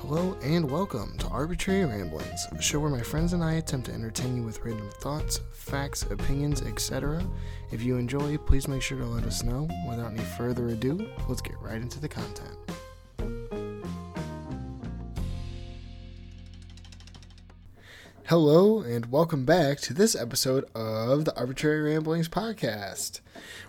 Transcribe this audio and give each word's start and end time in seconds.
Hello 0.00 0.36
and 0.42 0.70
welcome 0.70 1.16
to 1.18 1.26
Arbitrary 1.28 1.84
Ramblings, 1.84 2.46
a 2.52 2.60
show 2.60 2.78
where 2.78 2.90
my 2.90 3.00
friends 3.00 3.32
and 3.32 3.42
I 3.42 3.54
attempt 3.54 3.86
to 3.86 3.94
entertain 3.94 4.36
you 4.36 4.42
with 4.42 4.62
random 4.62 4.90
thoughts, 5.00 5.40
facts, 5.54 6.02
opinions, 6.02 6.60
etc. 6.60 7.24
If 7.72 7.82
you 7.82 7.96
enjoy, 7.96 8.36
please 8.36 8.68
make 8.68 8.82
sure 8.82 8.98
to 8.98 9.06
let 9.06 9.24
us 9.24 9.42
know. 9.42 9.66
Without 9.88 10.12
any 10.12 10.22
further 10.22 10.68
ado, 10.68 11.08
let's 11.28 11.40
get 11.40 11.58
right 11.60 11.80
into 11.80 11.98
the 11.98 12.08
content. 12.08 12.56
Hello 18.26 18.80
and 18.80 19.10
welcome 19.10 19.44
back 19.46 19.80
to 19.80 19.94
this 19.94 20.14
episode 20.14 20.66
of 20.74 21.24
the 21.24 21.36
Arbitrary 21.36 21.94
Ramblings 21.94 22.28
podcast. 22.28 23.20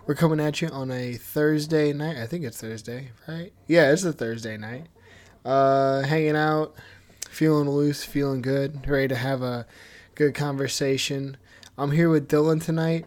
We're 0.06 0.16
coming 0.16 0.42
at 0.42 0.62
you 0.62 0.68
on 0.68 0.92
a 0.92 1.14
Thursday 1.14 1.94
night. 1.94 2.18
I 2.18 2.28
think 2.28 2.44
it's 2.44 2.60
Thursday, 2.60 3.12
right? 3.28 3.54
Yeah, 3.66 3.92
it's 3.92 4.04
a 4.04 4.12
Thursday 4.12 4.58
night. 4.58 4.88
Uh, 5.48 6.02
hanging 6.04 6.36
out, 6.36 6.76
feeling 7.30 7.70
loose, 7.70 8.04
feeling 8.04 8.42
good, 8.42 8.86
ready 8.86 9.08
to 9.08 9.16
have 9.16 9.42
a 9.42 9.66
good 10.14 10.36
conversation. 10.36 11.38
I'm 11.78 11.92
here 11.92 12.10
with 12.10 12.28
Dylan 12.28 12.62
tonight. 12.62 13.06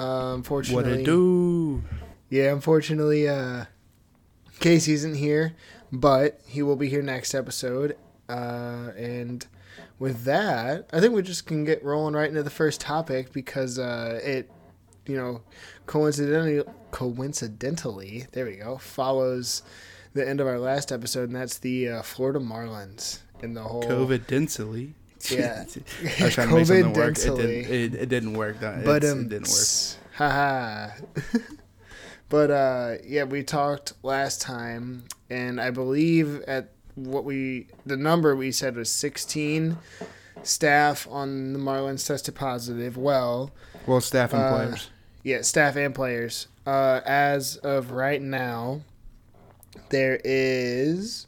Uh, 0.00 0.32
unfortunately, 0.34 0.90
What 0.90 1.00
it 1.00 1.04
do? 1.04 1.84
yeah, 2.30 2.50
unfortunately, 2.50 3.28
uh, 3.28 3.66
Casey 4.58 4.94
isn't 4.94 5.16
here, 5.16 5.54
but 5.92 6.40
he 6.46 6.62
will 6.62 6.76
be 6.76 6.88
here 6.88 7.02
next 7.02 7.34
episode. 7.34 7.98
Uh, 8.26 8.92
and 8.96 9.46
with 9.98 10.24
that, 10.24 10.88
I 10.94 11.00
think 11.00 11.14
we 11.14 11.20
just 11.20 11.44
can 11.46 11.62
get 11.64 11.84
rolling 11.84 12.14
right 12.14 12.28
into 12.30 12.42
the 12.42 12.48
first 12.48 12.80
topic 12.80 13.34
because 13.34 13.78
uh, 13.78 14.18
it, 14.24 14.50
you 15.04 15.14
know, 15.18 15.42
coincidentally, 15.84 16.62
coincidentally, 16.90 18.24
there 18.32 18.46
we 18.46 18.56
go, 18.56 18.78
follows 18.78 19.62
the 20.14 20.28
end 20.28 20.40
of 20.40 20.46
our 20.46 20.58
last 20.58 20.92
episode, 20.92 21.28
and 21.28 21.36
that's 21.36 21.58
the 21.58 21.88
uh, 21.88 22.02
Florida 22.02 22.38
Marlins 22.38 23.20
and 23.42 23.56
the 23.56 23.62
whole 23.62 23.82
COVID 23.82 24.26
densely. 24.26 24.94
Yeah. 25.30 25.64
I 26.20 26.24
was 26.24 26.34
trying 26.34 26.48
to 26.48 26.54
make 26.54 26.66
something 26.66 26.92
work. 26.92 27.18
It 27.18 27.36
didn't. 27.36 27.72
It, 27.72 27.94
it 27.94 28.08
didn't 28.08 28.34
work. 28.34 28.60
That 28.60 28.84
but 28.84 29.04
um, 29.04 29.20
it 29.20 29.28
didn't 29.28 29.48
work. 29.48 30.16
Haha. 30.16 30.88
but 32.28 32.50
uh, 32.50 32.94
yeah, 33.04 33.24
we 33.24 33.42
talked 33.42 33.92
last 34.02 34.40
time, 34.40 35.04
and 35.30 35.60
I 35.60 35.70
believe 35.70 36.40
at 36.42 36.70
what 36.94 37.24
we 37.24 37.68
the 37.86 37.96
number 37.96 38.36
we 38.36 38.52
said 38.52 38.76
was 38.76 38.90
sixteen 38.90 39.78
staff 40.42 41.06
on 41.10 41.52
the 41.52 41.58
Marlins 41.58 42.06
tested 42.06 42.34
positive. 42.34 42.96
Well, 42.96 43.52
Well, 43.86 44.00
staff 44.00 44.32
and 44.32 44.42
uh, 44.42 44.50
players. 44.56 44.90
yeah, 45.22 45.42
staff 45.42 45.76
and 45.76 45.94
players. 45.94 46.48
Uh, 46.66 47.00
as 47.04 47.56
of 47.56 47.90
right 47.90 48.22
now, 48.22 48.82
there 49.90 50.20
is 50.24 51.26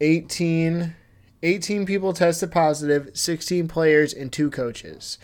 18, 0.00 0.94
18 1.42 1.86
people 1.86 2.12
tested 2.12 2.50
positive, 2.50 3.10
16 3.14 3.68
players, 3.68 4.12
and 4.12 4.32
two 4.32 4.50
coaches. 4.50 5.18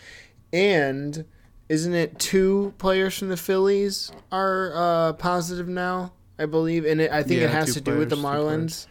And 0.53 1.25
isn't 1.69 1.95
it 1.95 2.19
two 2.19 2.75
players 2.79 3.19
from 3.19 3.29
the 3.29 3.37
Phillies 3.37 4.13
are 4.31 4.73
uh, 4.75 5.13
positive 5.15 5.69
now? 5.69 6.13
I 6.39 6.47
believe, 6.47 6.85
and 6.85 7.01
it, 7.01 7.11
I 7.13 7.23
think 7.23 7.41
it 7.41 7.51
has 7.51 7.75
to 7.75 7.81
do 7.81 7.99
with 7.99 8.11
the 8.11 8.17
Marlins. 8.17 8.87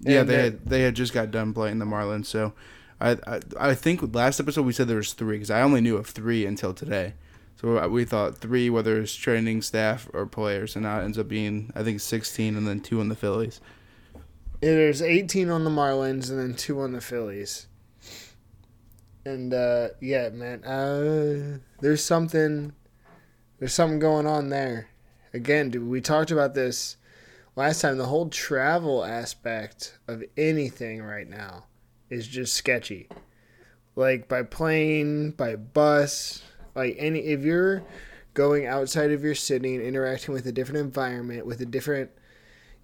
Yeah, 0.00 0.22
they 0.22 0.36
had 0.36 0.66
they 0.66 0.82
had 0.82 0.94
just 0.94 1.14
got 1.14 1.30
done 1.30 1.54
playing 1.54 1.78
the 1.78 1.86
Marlins. 1.86 2.26
So, 2.26 2.52
I 3.00 3.12
I, 3.26 3.40
I 3.58 3.74
think 3.74 4.14
last 4.14 4.40
episode 4.40 4.66
we 4.66 4.72
said 4.72 4.88
there 4.88 4.98
was 4.98 5.14
three 5.14 5.36
because 5.36 5.50
I 5.50 5.62
only 5.62 5.80
knew 5.80 5.96
of 5.96 6.06
three 6.06 6.44
until 6.44 6.74
today. 6.74 7.14
So 7.56 7.78
uh, 7.78 7.88
we 7.88 8.04
thought 8.04 8.38
three, 8.38 8.68
whether 8.68 9.00
it's 9.00 9.14
training 9.14 9.62
staff 9.62 10.08
or 10.12 10.26
players, 10.26 10.76
and 10.76 10.82
now 10.82 11.00
it 11.00 11.04
ends 11.04 11.18
up 11.18 11.28
being 11.28 11.72
I 11.74 11.82
think 11.82 12.00
sixteen, 12.00 12.56
and 12.56 12.66
then 12.66 12.80
two 12.80 13.00
on 13.00 13.08
the 13.08 13.16
Phillies. 13.16 13.60
There's 14.60 15.02
18 15.02 15.50
on 15.50 15.64
the 15.64 15.70
Marlins 15.70 16.30
and 16.30 16.38
then 16.38 16.54
two 16.54 16.80
on 16.80 16.92
the 16.92 17.02
Phillies. 17.02 17.66
And 19.26 19.52
uh, 19.52 19.88
yeah, 20.00 20.30
man, 20.30 20.64
uh, 20.64 21.58
there's 21.80 22.02
something, 22.02 22.72
there's 23.58 23.74
something 23.74 23.98
going 23.98 24.26
on 24.26 24.48
there. 24.48 24.88
Again, 25.34 25.68
dude, 25.68 25.86
we 25.86 26.00
talked 26.00 26.30
about 26.30 26.54
this 26.54 26.96
last 27.56 27.82
time. 27.82 27.98
The 27.98 28.06
whole 28.06 28.30
travel 28.30 29.04
aspect 29.04 29.98
of 30.08 30.24
anything 30.36 31.02
right 31.02 31.28
now 31.28 31.64
is 32.08 32.26
just 32.26 32.54
sketchy. 32.54 33.08
Like 33.96 34.28
by 34.28 34.44
plane, 34.44 35.32
by 35.32 35.56
bus, 35.56 36.42
like 36.74 36.96
any 36.98 37.20
if 37.20 37.42
you're 37.42 37.82
going 38.34 38.66
outside 38.66 39.12
of 39.12 39.22
your 39.22 39.34
city 39.34 39.76
and 39.76 39.84
interacting 39.84 40.34
with 40.34 40.46
a 40.46 40.52
different 40.52 40.80
environment, 40.80 41.46
with 41.46 41.60
a 41.60 41.66
different, 41.66 42.10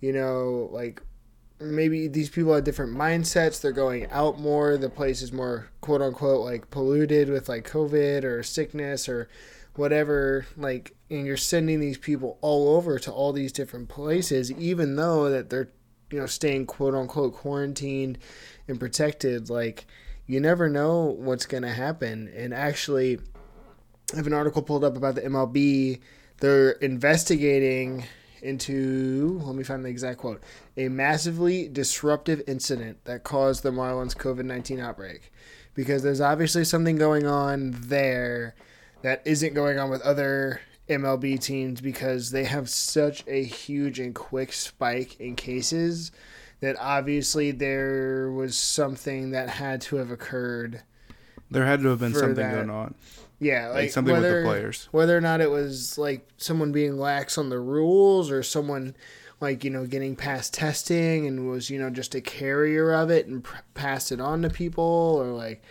you 0.00 0.12
know, 0.12 0.68
like 0.72 1.02
maybe 1.60 2.08
these 2.08 2.30
people 2.30 2.54
have 2.54 2.64
different 2.64 2.96
mindsets. 2.96 3.60
They're 3.60 3.72
going 3.72 4.06
out 4.10 4.38
more. 4.38 4.76
The 4.76 4.88
place 4.88 5.20
is 5.22 5.32
more 5.32 5.68
quote 5.80 6.00
unquote 6.00 6.44
like 6.44 6.70
polluted 6.70 7.28
with 7.28 7.48
like 7.48 7.68
COVID 7.68 8.24
or 8.24 8.42
sickness 8.42 9.08
or 9.08 9.28
whatever. 9.74 10.46
Like, 10.56 10.94
and 11.10 11.26
you're 11.26 11.36
sending 11.36 11.80
these 11.80 11.98
people 11.98 12.38
all 12.40 12.76
over 12.76 12.98
to 13.00 13.12
all 13.12 13.32
these 13.32 13.52
different 13.52 13.88
places, 13.88 14.50
even 14.52 14.96
though 14.96 15.28
that 15.30 15.50
they're 15.50 15.70
you 16.10 16.18
know 16.18 16.26
staying 16.26 16.66
quote 16.66 16.94
unquote 16.94 17.34
quarantined 17.34 18.18
and 18.68 18.80
protected. 18.80 19.50
Like, 19.50 19.86
you 20.26 20.40
never 20.40 20.68
know 20.68 21.04
what's 21.04 21.46
gonna 21.46 21.74
happen. 21.74 22.32
And 22.34 22.54
actually, 22.54 23.18
I 24.12 24.16
have 24.16 24.26
an 24.26 24.32
article 24.32 24.62
pulled 24.62 24.84
up 24.84 24.96
about 24.96 25.14
the 25.14 25.22
MLB. 25.22 26.00
They're 26.38 26.72
investigating 26.72 28.04
into 28.42 29.38
let 29.44 29.54
me 29.54 29.62
find 29.62 29.84
the 29.84 29.90
exact 29.90 30.18
quote 30.18 30.42
a 30.78 30.88
massively 30.88 31.68
disruptive 31.68 32.42
incident 32.46 33.04
that 33.04 33.22
caused 33.22 33.62
the 33.62 33.70
Marlins 33.70 34.16
COVID 34.16 34.44
19 34.44 34.80
outbreak. 34.80 35.32
Because 35.74 36.02
there's 36.02 36.20
obviously 36.20 36.64
something 36.64 36.96
going 36.96 37.26
on 37.26 37.72
there 37.72 38.54
that 39.02 39.22
isn't 39.24 39.54
going 39.54 39.78
on 39.78 39.88
with 39.88 40.02
other 40.02 40.60
MLB 40.88 41.40
teams 41.40 41.80
because 41.80 42.32
they 42.32 42.44
have 42.44 42.68
such 42.68 43.22
a 43.26 43.44
huge 43.44 44.00
and 44.00 44.14
quick 44.14 44.52
spike 44.52 45.18
in 45.20 45.36
cases 45.36 46.10
that 46.60 46.76
obviously 46.78 47.52
there 47.52 48.30
was 48.32 48.56
something 48.56 49.30
that 49.30 49.48
had 49.48 49.80
to 49.82 49.96
have 49.96 50.10
occurred. 50.10 50.82
There 51.50 51.64
had 51.64 51.80
to 51.82 51.88
have 51.88 52.00
been 52.00 52.14
something 52.14 52.34
that. 52.34 52.54
going 52.54 52.70
on, 52.70 52.94
Yeah, 53.40 53.68
like, 53.68 53.74
like, 53.76 53.90
something 53.90 54.12
with 54.14 54.22
whether- 54.22 54.42
the 54.42 54.46
players. 54.46 54.88
whether 54.92 55.16
or 55.16 55.20
not 55.20 55.40
it 55.40 55.50
was 55.50 55.96
like 55.98 56.28
someone 56.36 56.72
being 56.72 56.98
lax 56.98 57.38
on 57.38 57.48
the 57.48 57.58
rules 57.58 58.30
or 58.30 58.42
someone 58.42 58.94
like 59.40 59.64
you 59.64 59.70
know 59.70 59.86
getting 59.86 60.14
past 60.14 60.52
testing 60.52 61.26
and 61.26 61.48
was 61.48 61.70
you 61.70 61.78
know 61.78 61.88
just 61.88 62.14
a 62.14 62.20
carrier 62.20 62.92
of 62.92 63.10
it 63.10 63.26
and 63.26 63.42
pr- 63.42 63.56
passed 63.72 64.12
it 64.12 64.20
on 64.20 64.42
to 64.42 64.50
people 64.50 64.84
or 65.18 65.28
like 65.32 65.62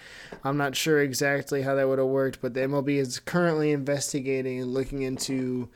i'm 0.43 0.57
not 0.57 0.75
sure 0.75 0.99
exactly 0.99 1.61
how 1.61 1.75
that 1.75 1.87
would 1.87 1.99
have 1.99 2.07
worked 2.07 2.41
but 2.41 2.55
the 2.55 2.61
mlb 2.61 2.89
is 2.89 3.19
currently 3.19 3.71
investigating 3.71 4.59
and 4.59 4.73
looking 4.73 5.03
into 5.03 5.69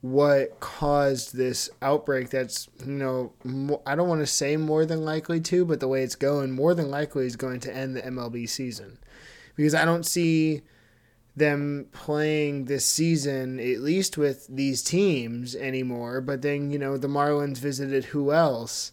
what 0.00 0.58
caused 0.58 1.36
this 1.36 1.70
outbreak 1.82 2.28
that's 2.30 2.68
you 2.84 2.90
know 2.92 3.32
mo- 3.44 3.82
i 3.86 3.94
don't 3.94 4.08
want 4.08 4.20
to 4.20 4.26
say 4.26 4.56
more 4.56 4.84
than 4.84 5.04
likely 5.04 5.40
to 5.40 5.64
but 5.64 5.78
the 5.78 5.86
way 5.86 6.02
it's 6.02 6.16
going 6.16 6.50
more 6.50 6.74
than 6.74 6.90
likely 6.90 7.24
is 7.24 7.36
going 7.36 7.60
to 7.60 7.72
end 7.72 7.94
the 7.94 8.02
mlb 8.02 8.48
season 8.48 8.98
because 9.54 9.76
i 9.76 9.84
don't 9.84 10.06
see 10.06 10.62
them 11.38 11.86
playing 11.92 12.64
this 12.64 12.84
season, 12.84 13.58
at 13.58 13.80
least 13.80 14.18
with 14.18 14.46
these 14.48 14.82
teams 14.82 15.54
anymore. 15.54 16.20
But 16.20 16.42
then, 16.42 16.70
you 16.70 16.78
know, 16.78 16.96
the 16.96 17.08
Marlins 17.08 17.58
visited 17.58 18.06
who 18.06 18.32
else 18.32 18.92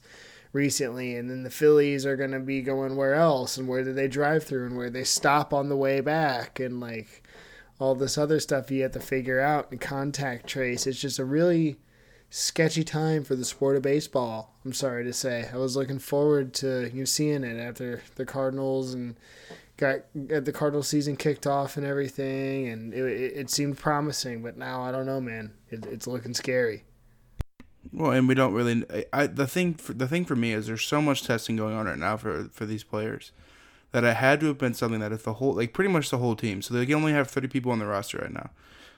recently, 0.54 1.16
and 1.16 1.30
then 1.30 1.44
the 1.44 1.50
Phillies 1.50 2.06
are 2.06 2.16
going 2.16 2.32
to 2.32 2.40
be 2.40 2.62
going 2.62 2.96
where 2.96 3.16
else, 3.16 3.58
and 3.58 3.68
where 3.68 3.84
do 3.84 3.94
they 3.94 4.08
drive 4.08 4.44
through, 4.44 4.68
and 4.68 4.78
where 4.78 4.90
they 4.90 5.04
stop 5.04 5.54
on 5.54 5.70
the 5.70 5.76
way 5.76 6.00
back, 6.02 6.60
and 6.60 6.80
like 6.80 7.28
all 7.80 7.94
this 7.94 8.18
other 8.18 8.40
stuff 8.40 8.72
you 8.72 8.84
have 8.84 8.94
to 8.94 9.00
figure 9.00 9.40
out 9.40 9.70
and 9.72 9.82
contact 9.82 10.48
trace. 10.48 10.88
It's 10.88 11.00
just 11.00 11.20
a 11.20 11.26
really 11.26 11.78
sketchy 12.30 12.84
time 12.84 13.24
for 13.24 13.36
the 13.36 13.46
sport 13.46 13.76
of 13.76 13.82
baseball. 13.82 14.54
I'm 14.64 14.74
sorry 14.74 15.04
to 15.04 15.14
say. 15.14 15.50
I 15.54 15.58
was 15.58 15.76
looking 15.76 16.00
forward 16.00 16.54
to 16.56 16.90
you 16.94 17.00
know, 17.00 17.06
seeing 17.06 17.44
it 17.44 17.60
after 17.60 18.02
the 18.16 18.26
Cardinals 18.26 18.94
and 18.94 19.16
got 19.78 20.02
the 20.14 20.52
Cardinal 20.54 20.84
season 20.84 21.16
kicked 21.16 21.46
off 21.46 21.78
and 21.78 21.86
everything, 21.86 22.68
and 22.68 22.94
it, 22.94 23.38
it, 23.38 23.50
seemed 23.50 23.78
promising. 23.78 24.42
But 24.42 24.58
now 24.58 24.82
I 24.82 24.92
don't 24.92 25.06
know, 25.06 25.20
man. 25.20 25.54
It, 25.70 25.86
it's 25.86 26.08
looking 26.08 26.34
scary. 26.34 26.84
Well, 27.92 28.12
and 28.12 28.28
we 28.28 28.36
don't 28.36 28.54
really. 28.54 28.84
I, 28.90 29.06
I 29.14 29.28
the 29.28 29.48
thing 29.48 29.74
for, 29.74 29.94
the 29.94 30.08
thing 30.08 30.26
for 30.26 30.36
me 30.36 30.54
is 30.54 30.68
there's 30.68 30.84
so 30.84 31.02
much 31.02 31.24
testing 31.24 31.56
going 31.56 31.76
on 31.76 31.86
right 31.86 31.98
now 31.98 32.18
for 32.18 32.46
for 32.52 32.66
these 32.66 32.84
players 32.84 33.32
that 33.92 34.04
it 34.04 34.18
had 34.18 34.40
to 34.42 34.48
have 34.48 34.58
been 34.58 34.74
something 34.74 35.00
that 35.00 35.14
if 35.14 35.24
the 35.24 35.34
whole 35.34 35.54
like 35.54 35.74
pretty 35.74 35.90
much 35.90 36.10
the 36.10 36.18
whole 36.18 36.36
team. 36.36 36.62
So 36.62 36.74
they 36.74 36.86
can 36.86 36.96
only 36.96 37.14
have 37.14 37.30
30 37.30 37.48
people 37.48 37.72
on 37.72 37.80
the 37.80 37.86
roster 37.86 38.18
right 38.18 38.34
now. 38.34 38.50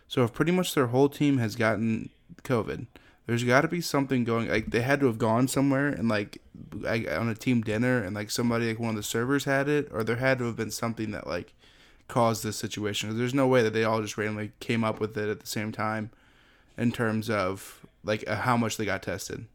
So 0.08 0.24
if 0.24 0.34
pretty 0.34 0.52
much 0.52 0.74
their 0.74 0.88
whole 0.88 1.10
team 1.10 1.38
has 1.38 1.56
gotten 1.56 2.10
COVID, 2.44 2.88
there's 3.28 3.44
got 3.44 3.62
to 3.62 3.68
be 3.68 3.82
something 3.82 4.24
going. 4.24 4.50
Like 4.50 4.68
they 4.68 4.82
had 4.82 5.02
to 5.02 5.06
have 5.06 5.18
gone 5.18 5.48
somewhere 5.48 5.90
and 5.90 6.10
like 6.10 6.42
like, 6.74 7.12
on 7.12 7.30
a 7.30 7.36
team 7.36 7.62
dinner 7.62 8.02
and 8.02 8.16
like 8.16 8.32
somebody 8.32 8.68
like 8.70 8.80
one 8.80 8.92
of 8.92 8.96
the 8.96 9.04
servers 9.04 9.44
had 9.44 9.70
it, 9.70 9.90
or 9.92 10.04
there 10.04 10.16
had 10.16 10.40
to 10.40 10.46
have 10.46 10.56
been 10.56 10.72
something 10.72 11.12
that 11.12 11.28
like 11.28 11.54
caused 12.08 12.44
this 12.44 12.56
situation. 12.56 13.16
There's 13.18 13.34
no 13.34 13.48
way 13.48 13.62
that 13.62 13.74
they 13.74 13.84
all 13.84 14.02
just 14.02 14.18
randomly 14.18 14.54
came 14.60 14.84
up 14.84 15.00
with 15.00 15.18
it 15.18 15.30
at 15.30 15.42
the 15.42 15.48
same 15.48 15.72
time 15.72 16.10
in 16.78 16.92
terms 16.92 17.30
of 17.30 17.86
like 18.04 18.24
uh, 18.28 18.38
how 18.38 18.56
much 18.56 18.78
they 18.78 18.86
got 18.86 19.04
tested. 19.04 19.46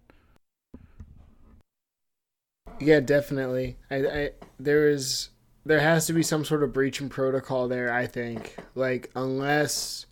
Yeah, 2.78 3.00
definitely. 3.00 3.78
I, 3.90 3.96
I 3.96 4.30
there 4.60 4.86
is 4.88 5.30
there 5.64 5.80
has 5.80 6.06
to 6.06 6.12
be 6.12 6.22
some 6.22 6.44
sort 6.44 6.62
of 6.62 6.74
breach 6.74 7.00
in 7.00 7.08
protocol 7.08 7.68
there. 7.68 7.90
I 7.90 8.06
think 8.06 8.56
like 8.74 9.10
unless 9.16 10.04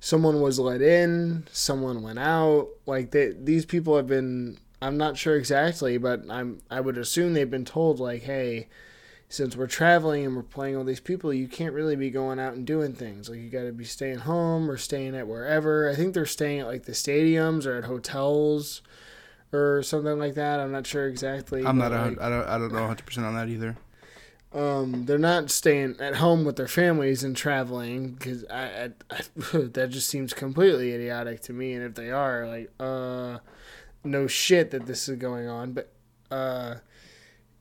someone 0.00 0.40
was 0.40 0.58
let 0.58 0.82
in, 0.82 1.46
someone 1.52 2.02
went 2.02 2.18
out. 2.18 2.68
Like 2.86 3.10
they, 3.10 3.32
these 3.32 3.64
people 3.64 3.96
have 3.96 4.06
been. 4.06 4.58
I'm 4.82 4.98
not 4.98 5.16
sure 5.16 5.36
exactly, 5.36 5.98
but 5.98 6.22
I'm. 6.30 6.60
I 6.70 6.80
would 6.80 6.98
assume 6.98 7.34
they've 7.34 7.50
been 7.50 7.64
told 7.64 7.98
like, 7.98 8.22
hey, 8.22 8.68
since 9.28 9.56
we're 9.56 9.66
traveling 9.66 10.24
and 10.24 10.36
we're 10.36 10.42
playing 10.42 10.76
all 10.76 10.84
these 10.84 11.00
people, 11.00 11.32
you 11.32 11.48
can't 11.48 11.74
really 11.74 11.96
be 11.96 12.10
going 12.10 12.38
out 12.38 12.54
and 12.54 12.66
doing 12.66 12.92
things. 12.92 13.28
Like 13.28 13.40
you 13.40 13.50
got 13.50 13.64
to 13.64 13.72
be 13.72 13.84
staying 13.84 14.18
home 14.18 14.70
or 14.70 14.76
staying 14.76 15.16
at 15.16 15.26
wherever. 15.26 15.90
I 15.90 15.94
think 15.94 16.14
they're 16.14 16.26
staying 16.26 16.60
at 16.60 16.66
like 16.66 16.84
the 16.84 16.92
stadiums 16.92 17.66
or 17.66 17.76
at 17.76 17.84
hotels 17.84 18.82
or 19.52 19.82
something 19.82 20.18
like 20.18 20.34
that. 20.34 20.60
I'm 20.60 20.72
not 20.72 20.86
sure 20.86 21.08
exactly. 21.08 21.64
I'm 21.64 21.78
not. 21.78 21.92
A, 21.92 21.96
like, 21.96 22.20
I 22.20 22.28
don't. 22.28 22.46
I 22.46 22.58
don't 22.58 22.72
know 22.72 22.80
100 22.80 23.04
percent 23.04 23.26
on 23.26 23.34
that 23.34 23.48
either. 23.48 23.76
Um, 24.52 25.04
they're 25.06 25.18
not 25.18 25.50
staying 25.50 25.96
at 26.00 26.16
home 26.16 26.44
with 26.44 26.56
their 26.56 26.68
families 26.68 27.22
and 27.22 27.36
traveling 27.36 28.12
because 28.12 28.44
I, 28.46 28.64
I, 28.64 28.90
I 29.10 29.20
that 29.72 29.88
just 29.90 30.08
seems 30.08 30.32
completely 30.32 30.92
idiotic 30.92 31.40
to 31.42 31.52
me. 31.52 31.74
And 31.74 31.84
if 31.84 31.94
they 31.94 32.10
are, 32.10 32.46
like, 32.46 32.70
uh, 32.80 33.38
no 34.04 34.26
shit 34.26 34.70
that 34.70 34.86
this 34.86 35.08
is 35.08 35.16
going 35.18 35.48
on. 35.48 35.72
But 35.72 35.92
uh, 36.30 36.76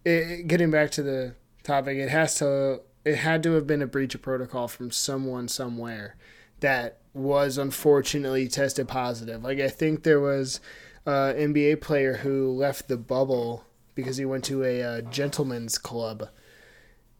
it, 0.05 0.47
getting 0.47 0.71
back 0.71 0.91
to 0.91 1.03
the 1.03 1.35
topic, 1.63 1.97
it 1.97 2.09
has 2.09 2.35
to, 2.35 2.81
it 3.03 3.15
had 3.15 3.43
to 3.43 3.53
have 3.53 3.67
been 3.67 3.81
a 3.81 3.87
breach 3.87 4.15
of 4.15 4.21
protocol 4.21 4.67
from 4.67 4.91
someone 4.91 5.47
somewhere 5.47 6.15
that 6.59 6.99
was 7.13 7.57
unfortunately 7.57 8.47
tested 8.47 8.87
positive. 8.87 9.43
Like 9.43 9.59
I 9.59 9.69
think 9.69 10.03
there 10.03 10.19
was 10.19 10.59
a 11.05 11.33
NBA 11.35 11.81
player 11.81 12.17
who 12.17 12.51
left 12.51 12.87
the 12.87 12.97
bubble 12.97 13.63
because 13.95 14.17
he 14.17 14.25
went 14.25 14.43
to 14.45 14.63
a 14.63 14.81
uh, 14.81 15.01
gentleman's 15.01 15.77
club 15.77 16.29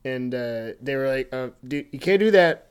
and 0.06 0.34
uh, 0.34 0.74
they 0.80 0.96
were 0.96 1.08
like, 1.08 1.34
uh, 1.34 1.50
"Dude, 1.68 1.88
you 1.92 2.00
can't 2.00 2.20
do 2.20 2.32
that. 2.32 2.70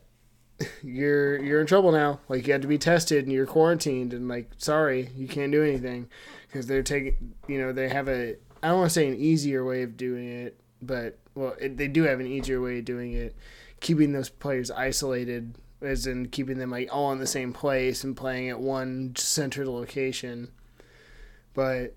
You're 0.81 1.37
you're 1.43 1.59
in 1.59 1.67
trouble 1.67 1.91
now. 1.91 2.21
Like 2.29 2.47
you 2.47 2.53
had 2.53 2.61
to 2.61 2.67
be 2.67 2.77
tested 2.77 3.25
and 3.25 3.33
you're 3.33 3.45
quarantined. 3.45 4.13
And 4.13 4.29
like, 4.29 4.51
sorry, 4.57 5.09
you 5.17 5.27
can't 5.27 5.51
do 5.51 5.61
anything 5.61 6.07
because 6.47 6.65
they're 6.65 6.81
taking. 6.81 7.33
You 7.47 7.59
know, 7.59 7.73
they 7.73 7.89
have 7.89 8.07
a. 8.07 8.37
I 8.63 8.69
don't 8.69 8.79
want 8.79 8.89
to 8.89 8.93
say 8.93 9.07
an 9.09 9.17
easier 9.17 9.65
way 9.65 9.83
of 9.83 9.97
doing 9.97 10.29
it, 10.29 10.57
but 10.81 11.19
well, 11.35 11.55
it, 11.59 11.75
they 11.75 11.89
do 11.89 12.03
have 12.03 12.21
an 12.21 12.27
easier 12.27 12.61
way 12.61 12.79
of 12.79 12.85
doing 12.85 13.11
it, 13.11 13.35
keeping 13.81 14.13
those 14.13 14.29
players 14.29 14.71
isolated, 14.71 15.55
as 15.81 16.07
in 16.07 16.29
keeping 16.29 16.57
them 16.57 16.71
like 16.71 16.87
all 16.89 17.11
in 17.11 17.19
the 17.19 17.27
same 17.27 17.51
place 17.51 18.05
and 18.05 18.15
playing 18.15 18.47
at 18.49 18.59
one 18.59 19.13
centered 19.17 19.67
location. 19.67 20.51
But. 21.53 21.95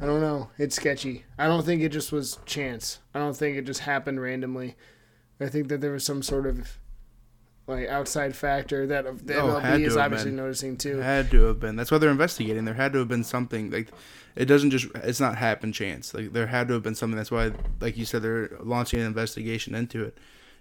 I 0.00 0.06
don't 0.06 0.20
know. 0.20 0.48
It's 0.58 0.76
sketchy. 0.76 1.24
I 1.38 1.46
don't 1.46 1.64
think 1.64 1.82
it 1.82 1.90
just 1.90 2.10
was 2.12 2.38
chance. 2.46 3.00
I 3.14 3.18
don't 3.18 3.36
think 3.36 3.56
it 3.56 3.66
just 3.66 3.80
happened 3.80 4.20
randomly. 4.20 4.76
I 5.40 5.46
think 5.48 5.68
that 5.68 5.80
there 5.80 5.92
was 5.92 6.04
some 6.04 6.22
sort 6.22 6.46
of 6.46 6.78
like 7.66 7.88
outside 7.88 8.34
factor 8.34 8.86
that 8.86 9.26
the 9.26 9.40
Oh, 9.40 9.60
MLB 9.60 9.86
is 9.86 9.96
obviously 9.96 10.30
been. 10.30 10.36
noticing 10.36 10.76
too. 10.76 10.98
Had 10.98 11.30
to 11.32 11.42
have 11.44 11.60
been. 11.60 11.76
That's 11.76 11.90
why 11.90 11.98
they're 11.98 12.10
investigating. 12.10 12.64
There 12.64 12.74
had 12.74 12.92
to 12.94 12.98
have 13.00 13.08
been 13.08 13.24
something 13.24 13.70
like 13.70 13.88
it 14.36 14.46
doesn't 14.46 14.70
just 14.70 14.86
it's 14.96 15.20
not 15.20 15.36
happen 15.36 15.72
chance. 15.72 16.14
Like 16.14 16.32
there 16.32 16.46
had 16.46 16.68
to 16.68 16.74
have 16.74 16.82
been 16.82 16.94
something. 16.94 17.16
That's 17.16 17.30
why, 17.30 17.52
like 17.80 17.96
you 17.96 18.04
said, 18.04 18.22
they're 18.22 18.50
launching 18.60 19.00
an 19.00 19.06
investigation 19.06 19.74
into 19.74 20.02
it. 20.04 20.16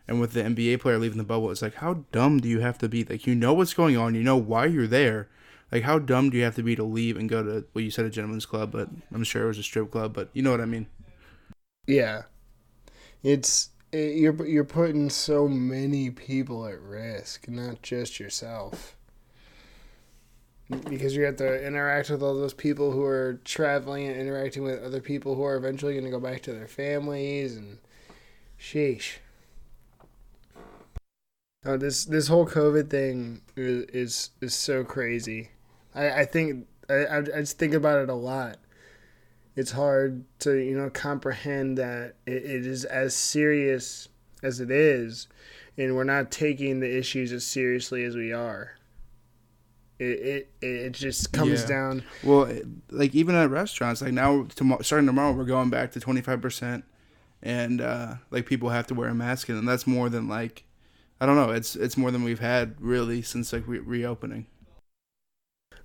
And 0.08 0.20
with 0.20 0.34
the 0.34 0.42
NBA 0.42 0.80
player 0.82 0.98
leaving 0.98 1.18
the 1.20 1.24
bubble, 1.24 1.50
it's 1.52 1.62
like 1.62 1.76
how 1.76 2.04
dumb 2.12 2.40
do 2.40 2.50
you 2.50 2.60
have 2.60 2.78
to 2.80 2.90
be? 2.90 3.04
Like 3.06 3.26
you 3.26 3.36
know 3.36 3.54
what's 3.54 3.74
going 3.74 3.96
on, 3.98 4.16
you 4.16 4.24
know 4.24 4.38
why 4.38 4.66
you're 4.66 4.88
there. 4.88 5.30
Like 5.72 5.84
how 5.84 6.00
dumb 6.00 6.30
do 6.30 6.38
you 6.38 6.44
have 6.44 6.56
to 6.56 6.64
be 6.64 6.76
to 6.76 6.84
leave 6.84 7.18
and 7.18 7.30
go 7.30 7.44
to 7.44 7.66
well 7.74 7.84
you 7.84 7.92
said 7.92 8.06
a 8.06 8.10
gentleman's 8.10 8.46
club, 8.46 8.72
but 8.72 8.90
I'm 9.14 9.24
sure 9.24 9.44
it 9.44 9.48
was 9.48 9.60
a 9.60 9.64
strip 9.64 9.92
club, 9.92 10.14
but 10.14 10.30
you 10.34 10.42
know 10.42 10.52
what 10.52 10.62
I 10.62 10.66
mean. 10.66 10.88
Yeah, 11.86 12.24
it's 13.24 13.70
it, 13.92 14.16
you're 14.16 14.46
you're 14.46 14.64
putting 14.64 15.10
so 15.10 15.48
many 15.48 16.10
people 16.10 16.66
at 16.66 16.82
risk, 16.82 17.48
not 17.48 17.82
just 17.82 18.20
yourself. 18.20 18.96
Because 20.88 21.16
you 21.16 21.24
have 21.24 21.38
to 21.38 21.66
interact 21.66 22.12
with 22.12 22.22
all 22.22 22.36
those 22.36 22.54
people 22.54 22.92
who 22.92 23.04
are 23.04 23.40
traveling 23.44 24.08
and 24.08 24.16
interacting 24.16 24.62
with 24.62 24.84
other 24.84 25.02
people 25.02 25.34
who 25.34 25.44
are 25.44 25.56
eventually 25.56 25.94
going 25.94 26.06
to 26.06 26.12
go 26.12 26.20
back 26.20 26.44
to 26.44 26.54
their 26.54 26.68
families 26.68 27.58
and 27.58 27.80
sheesh. 28.60 29.18
Oh, 31.66 31.76
this 31.76 32.06
this 32.06 32.28
whole 32.28 32.46
COVID 32.46 32.90
thing 32.90 33.42
is 33.56 33.86
is, 33.86 34.30
is 34.42 34.54
so 34.54 34.84
crazy. 34.84 35.50
I, 36.00 36.22
I 36.22 36.26
think 36.26 36.68
I, 36.90 37.18
I 37.18 37.22
just 37.22 37.58
think 37.60 37.74
about 37.74 38.00
it 38.02 38.10
a 38.10 38.14
lot. 38.16 38.58
It's 39.56 39.72
hard 39.72 40.24
to 40.40 40.56
you 40.56 40.78
know 40.78 40.90
comprehend 40.90 41.78
that 41.78 42.16
it, 42.26 42.34
it 42.44 42.66
is 42.66 42.86
as 42.86 43.14
serious 43.16 44.08
as 44.42 44.60
it 44.62 44.72
is, 44.72 45.28
and 45.78 45.96
we're 45.96 46.04
not 46.06 46.32
taking 46.32 46.80
the 46.80 46.98
issues 46.98 47.32
as 47.34 47.46
seriously 47.46 48.04
as 48.06 48.16
we 48.16 48.32
are. 48.32 48.78
It 50.00 50.48
it, 50.62 50.66
it 50.66 50.90
just 50.94 51.34
comes 51.34 51.62
Yeah. 51.64 51.68
down. 51.68 52.04
Well, 52.24 52.50
like 52.90 53.14
even 53.14 53.36
at 53.36 53.50
restaurants, 53.50 54.02
like 54.02 54.14
now 54.14 54.44
tomorrow, 54.56 54.82
starting 54.82 55.08
tomorrow, 55.08 55.34
we're 55.34 55.44
going 55.44 55.70
back 55.70 55.92
to 55.92 56.00
twenty 56.00 56.22
five 56.22 56.42
percent, 56.42 56.86
and 57.44 57.82
uh, 57.82 58.16
like 58.32 58.46
people 58.46 58.70
have 58.70 58.88
to 58.88 58.94
wear 58.94 59.10
a 59.10 59.14
mask, 59.16 59.50
and 59.50 59.68
that's 59.68 59.86
more 59.86 60.08
than 60.08 60.30
like, 60.30 60.64
I 61.20 61.26
don't 61.26 61.36
know, 61.36 61.52
it's 61.52 61.76
it's 61.76 61.98
more 61.98 62.12
than 62.12 62.24
we've 62.24 62.40
had 62.40 62.76
really 62.80 63.22
since 63.22 63.52
like 63.52 63.64
re- 63.68 63.80
reopening. 63.80 64.46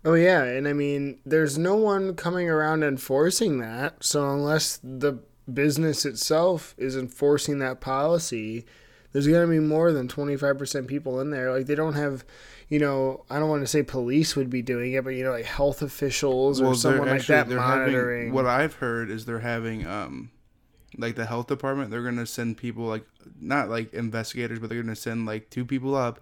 Oh 0.04 0.14
yeah, 0.14 0.44
and 0.44 0.68
I 0.68 0.74
mean, 0.74 1.18
there's 1.24 1.56
no 1.56 1.76
one 1.76 2.14
coming 2.14 2.48
around 2.48 2.84
enforcing 2.84 3.58
that. 3.58 4.04
So 4.04 4.28
unless 4.30 4.78
the 4.82 5.20
business 5.52 6.04
itself 6.04 6.74
is 6.76 6.96
enforcing 6.96 7.58
that 7.60 7.80
policy, 7.80 8.66
there's 9.12 9.26
gonna 9.26 9.46
be 9.46 9.60
more 9.60 9.92
than 9.92 10.08
25% 10.08 10.86
people 10.86 11.20
in 11.20 11.30
there. 11.30 11.52
Like 11.52 11.66
they 11.66 11.74
don't 11.74 11.94
have, 11.94 12.24
you 12.68 12.78
know, 12.78 13.24
I 13.30 13.38
don't 13.38 13.48
want 13.48 13.62
to 13.62 13.66
say 13.66 13.82
police 13.82 14.36
would 14.36 14.50
be 14.50 14.60
doing 14.60 14.92
it, 14.92 15.04
but 15.04 15.10
you 15.10 15.24
know, 15.24 15.30
like 15.30 15.46
health 15.46 15.80
officials 15.80 16.60
or 16.60 16.64
they're 16.64 16.74
someone 16.74 17.08
like 17.08 17.26
that 17.26 17.48
monitoring. 17.48 18.26
Having, 18.26 18.34
what 18.34 18.46
I've 18.46 18.74
heard 18.74 19.10
is 19.10 19.24
they're 19.24 19.38
having 19.38 19.86
um, 19.86 20.30
like 20.98 21.14
the 21.16 21.26
health 21.26 21.46
department. 21.46 21.90
They're 21.90 22.02
gonna 22.02 22.26
send 22.26 22.58
people 22.58 22.84
like 22.84 23.06
not 23.40 23.70
like 23.70 23.94
investigators, 23.94 24.58
but 24.58 24.68
they're 24.68 24.82
gonna 24.82 24.96
send 24.96 25.24
like 25.24 25.48
two 25.48 25.64
people 25.64 25.94
up. 25.94 26.20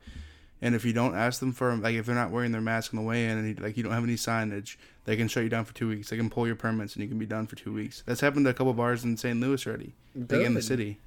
And 0.63 0.77
if 0.77 0.85
you 0.85 0.93
don't 0.93 1.17
ask 1.17 1.41
them 1.41 1.53
for 1.53 1.75
like 1.77 1.97
if 1.97 2.07
they're 2.07 2.15
not 2.15 2.31
wearing 2.31 2.53
their 2.53 2.61
mask 2.61 2.95
on 2.95 3.01
the 3.01 3.07
way 3.07 3.27
in 3.27 3.37
and 3.37 3.61
like 3.61 3.77
you 3.77 3.83
don't 3.83 3.93
have 3.93 4.05
any 4.05 4.15
signage, 4.15 4.77
they 5.05 5.17
can 5.17 5.27
shut 5.27 5.43
you 5.43 5.49
down 5.49 5.65
for 5.65 5.75
two 5.75 5.89
weeks. 5.89 6.09
They 6.09 6.17
can 6.17 6.31
pull 6.31 6.47
your 6.47 6.57
permits 6.57 6.95
and 6.95 7.03
you 7.03 7.09
can 7.09 7.19
be 7.19 7.27
done 7.27 7.49
for 7.49 7.57
two 7.57 7.73
weeks. 7.73 8.05
That's 8.07 8.21
happened 8.21 8.47
to 8.47 8.51
a 8.51 8.55
couple 8.55 8.73
bars 8.73 9.05
in 9.05 9.17
St. 9.17 9.39
Louis 9.41 9.67
already, 9.67 9.95
like 10.15 10.31
in 10.31 10.55
the 10.55 10.63
city. 10.63 10.99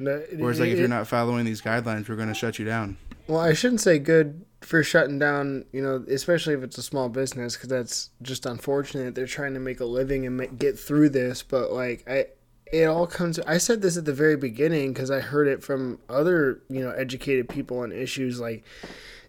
No, 0.00 0.20
Whereas 0.36 0.58
like 0.58 0.70
if 0.70 0.78
you're 0.78 0.88
not 0.88 1.06
following 1.06 1.44
these 1.44 1.62
guidelines, 1.62 2.08
we're 2.08 2.16
gonna 2.16 2.34
shut 2.34 2.58
you 2.58 2.64
down. 2.64 2.96
Well, 3.28 3.40
I 3.40 3.52
shouldn't 3.52 3.80
say 3.80 3.98
good 4.00 4.44
for 4.60 4.82
shutting 4.82 5.18
down, 5.18 5.64
you 5.72 5.82
know, 5.82 6.04
especially 6.10 6.54
if 6.54 6.62
it's 6.62 6.78
a 6.78 6.82
small 6.82 7.08
business, 7.08 7.54
because 7.54 7.68
that's 7.68 8.10
just 8.20 8.44
unfortunate. 8.46 9.14
They're 9.14 9.26
trying 9.26 9.54
to 9.54 9.60
make 9.60 9.80
a 9.80 9.84
living 9.84 10.26
and 10.26 10.36
make, 10.36 10.58
get 10.58 10.78
through 10.78 11.10
this, 11.10 11.42
but 11.42 11.70
like 11.70 12.04
I, 12.08 12.26
it 12.72 12.84
all 12.84 13.06
comes. 13.06 13.38
I 13.40 13.58
said 13.58 13.82
this 13.82 13.96
at 13.96 14.04
the 14.04 14.12
very 14.12 14.36
beginning 14.36 14.92
because 14.92 15.10
I 15.10 15.20
heard 15.20 15.48
it 15.48 15.62
from 15.62 15.98
other, 16.08 16.62
you 16.68 16.80
know, 16.80 16.90
educated 16.90 17.48
people 17.48 17.78
on 17.80 17.92
issues. 17.92 18.40
Like, 18.40 18.64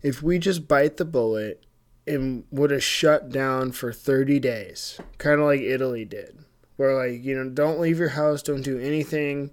if 0.02 0.22
we 0.22 0.40
just 0.40 0.68
bite 0.68 0.98
the 0.98 1.06
bullet 1.06 1.64
and 2.08 2.44
would 2.52 2.72
have 2.72 2.84
shut 2.84 3.30
down 3.30 3.72
for 3.72 3.92
thirty 3.92 4.40
days, 4.40 5.00
kind 5.18 5.40
of 5.40 5.46
like 5.46 5.62
Italy 5.62 6.06
did, 6.06 6.38
where 6.78 6.96
like 6.96 7.24
you 7.24 7.36
know, 7.36 7.50
don't 7.50 7.80
leave 7.80 8.00
your 8.00 8.10
house, 8.10 8.42
don't 8.42 8.62
do 8.62 8.80
anything 8.80 9.52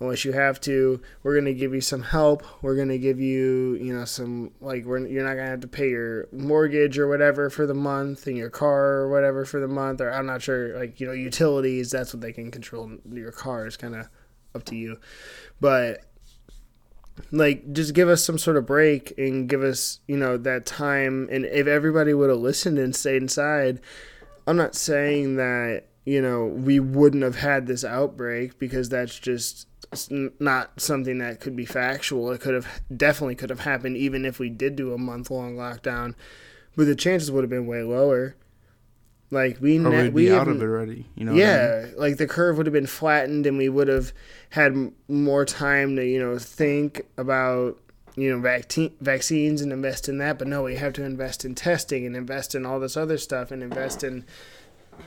unless 0.00 0.24
you 0.24 0.32
have 0.32 0.60
to. 0.62 1.00
We're 1.22 1.36
gonna 1.36 1.54
give 1.54 1.74
you 1.74 1.80
some 1.80 2.02
help. 2.02 2.42
We're 2.62 2.76
gonna 2.76 2.98
give 2.98 3.20
you, 3.20 3.74
you 3.80 3.96
know, 3.96 4.04
some 4.04 4.52
like 4.60 4.84
we're 4.84 5.06
you're 5.06 5.24
not 5.24 5.34
gonna 5.34 5.50
have 5.50 5.60
to 5.60 5.68
pay 5.68 5.90
your 5.90 6.28
mortgage 6.32 6.98
or 6.98 7.08
whatever 7.08 7.50
for 7.50 7.66
the 7.66 7.74
month, 7.74 8.26
and 8.26 8.36
your 8.36 8.50
car 8.50 8.84
or 8.96 9.08
whatever 9.10 9.44
for 9.44 9.60
the 9.60 9.68
month, 9.68 10.00
or 10.00 10.10
I'm 10.10 10.26
not 10.26 10.42
sure, 10.42 10.78
like 10.78 11.00
you 11.00 11.06
know, 11.06 11.12
utilities. 11.12 11.90
That's 11.90 12.12
what 12.12 12.20
they 12.20 12.32
can 12.32 12.50
control. 12.50 12.90
Your 13.10 13.32
car 13.32 13.66
is 13.66 13.76
kind 13.76 13.94
of 13.94 14.08
up 14.54 14.64
to 14.64 14.76
you, 14.76 14.98
but 15.60 16.00
like 17.30 17.72
just 17.72 17.94
give 17.94 18.08
us 18.08 18.24
some 18.24 18.38
sort 18.38 18.56
of 18.56 18.66
break 18.66 19.12
and 19.18 19.48
give 19.48 19.62
us 19.62 20.00
you 20.06 20.16
know 20.16 20.36
that 20.36 20.66
time 20.66 21.28
and 21.30 21.44
if 21.46 21.66
everybody 21.66 22.12
would 22.12 22.30
have 22.30 22.38
listened 22.38 22.78
and 22.78 22.94
stayed 22.94 23.22
inside 23.22 23.80
i'm 24.46 24.56
not 24.56 24.74
saying 24.74 25.36
that 25.36 25.84
you 26.04 26.20
know 26.20 26.46
we 26.46 26.80
wouldn't 26.80 27.22
have 27.22 27.36
had 27.36 27.66
this 27.66 27.84
outbreak 27.84 28.58
because 28.58 28.88
that's 28.88 29.18
just 29.18 29.66
not 30.38 30.80
something 30.80 31.18
that 31.18 31.40
could 31.40 31.56
be 31.56 31.64
factual 31.64 32.30
it 32.30 32.40
could 32.40 32.54
have 32.54 32.82
definitely 32.96 33.34
could 33.34 33.50
have 33.50 33.60
happened 33.60 33.96
even 33.96 34.24
if 34.24 34.38
we 34.38 34.48
did 34.48 34.76
do 34.76 34.92
a 34.92 34.98
month 34.98 35.30
long 35.30 35.56
lockdown 35.56 36.14
but 36.76 36.86
the 36.86 36.94
chances 36.94 37.30
would 37.30 37.44
have 37.44 37.50
been 37.50 37.66
way 37.66 37.82
lower 37.82 38.34
like 39.30 39.58
we 39.60 39.78
Or 39.78 39.90
ne- 39.90 40.02
we'd 40.04 40.14
we 40.14 40.32
out 40.32 40.48
of 40.48 40.60
it 40.60 40.64
already. 40.64 41.06
You 41.16 41.24
know. 41.24 41.32
what 41.32 41.42
I 41.42 41.46
mean? 41.46 41.48
yeah, 41.48 41.86
like 41.96 42.18
the 42.18 42.26
curve 42.26 42.56
would 42.56 42.66
have 42.66 42.72
been 42.72 42.86
flattened, 42.86 43.46
and 43.46 43.58
we 43.58 43.68
would 43.68 43.88
have 43.88 44.12
had 44.50 44.92
more 45.08 45.44
time 45.44 45.96
to 45.96 46.06
you 46.06 46.20
know 46.20 46.38
think 46.38 47.02
about 47.16 47.80
you 48.14 48.30
know 48.30 48.38
vac- 48.40 48.92
vaccines 49.00 49.60
and 49.60 49.72
invest 49.72 50.08
in 50.08 50.18
that. 50.18 50.38
But 50.38 50.46
no, 50.48 50.62
we 50.62 50.76
have 50.76 50.92
to 50.94 51.04
invest 51.04 51.44
in 51.44 51.54
testing 51.56 52.06
and 52.06 52.14
invest 52.16 52.54
in 52.54 52.64
all 52.64 52.78
this 52.78 52.96
other 52.96 53.18
stuff 53.18 53.50
and 53.50 53.62
invest 53.62 54.04
in 54.04 54.24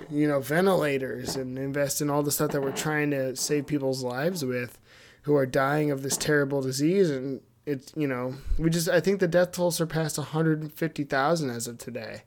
you 0.09 0.27
know, 0.27 0.39
ventilators 0.39 1.35
and 1.35 1.57
invest 1.57 2.01
in 2.01 2.09
all 2.09 2.23
the 2.23 2.31
stuff 2.31 2.51
that 2.51 2.61
we're 2.61 2.71
trying 2.71 3.11
to 3.11 3.35
save 3.35 3.67
people's 3.67 4.03
lives 4.03 4.43
with 4.43 4.79
who 5.23 5.35
are 5.35 5.45
dying 5.45 5.91
of 5.91 6.03
this 6.03 6.17
terrible 6.17 6.61
disease. 6.61 7.09
And 7.09 7.41
it's, 7.65 7.91
you 7.95 8.07
know, 8.07 8.35
we 8.57 8.69
just, 8.69 8.87
I 8.87 8.99
think 8.99 9.19
the 9.19 9.27
death 9.27 9.51
toll 9.51 9.71
surpassed 9.71 10.17
150,000 10.17 11.49
as 11.49 11.67
of 11.67 11.77
today. 11.77 12.23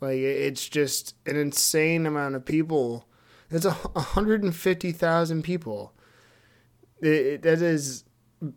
Like, 0.00 0.18
it's 0.18 0.68
just 0.68 1.14
an 1.26 1.36
insane 1.36 2.06
amount 2.06 2.34
of 2.34 2.44
people. 2.44 3.06
A 3.52 3.58
150,000 3.60 5.42
people. 5.42 5.92
It, 7.00 7.08
it, 7.08 7.42
that 7.42 7.62
is, 7.62 8.04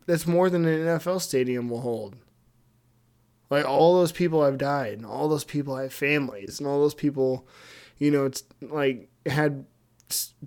that's 0.06 0.28
more 0.28 0.50
than 0.50 0.66
an 0.66 1.00
NFL 1.00 1.22
stadium 1.22 1.70
will 1.70 1.82
hold. 1.82 2.16
Like 3.52 3.66
all 3.66 3.96
those 3.96 4.14
people 4.14 4.44
have 4.46 4.58
died, 4.58 4.94
and 4.94 5.06
all 5.06 5.28
those 5.28 5.44
people 5.44 5.76
have 5.76 5.92
families, 5.92 6.58
and 6.58 6.68
all 6.68 6.80
those 6.80 6.94
people, 6.94 7.46
you 8.00 8.10
know, 8.10 8.26
it's 8.26 8.44
like 8.62 9.10
had 9.26 9.66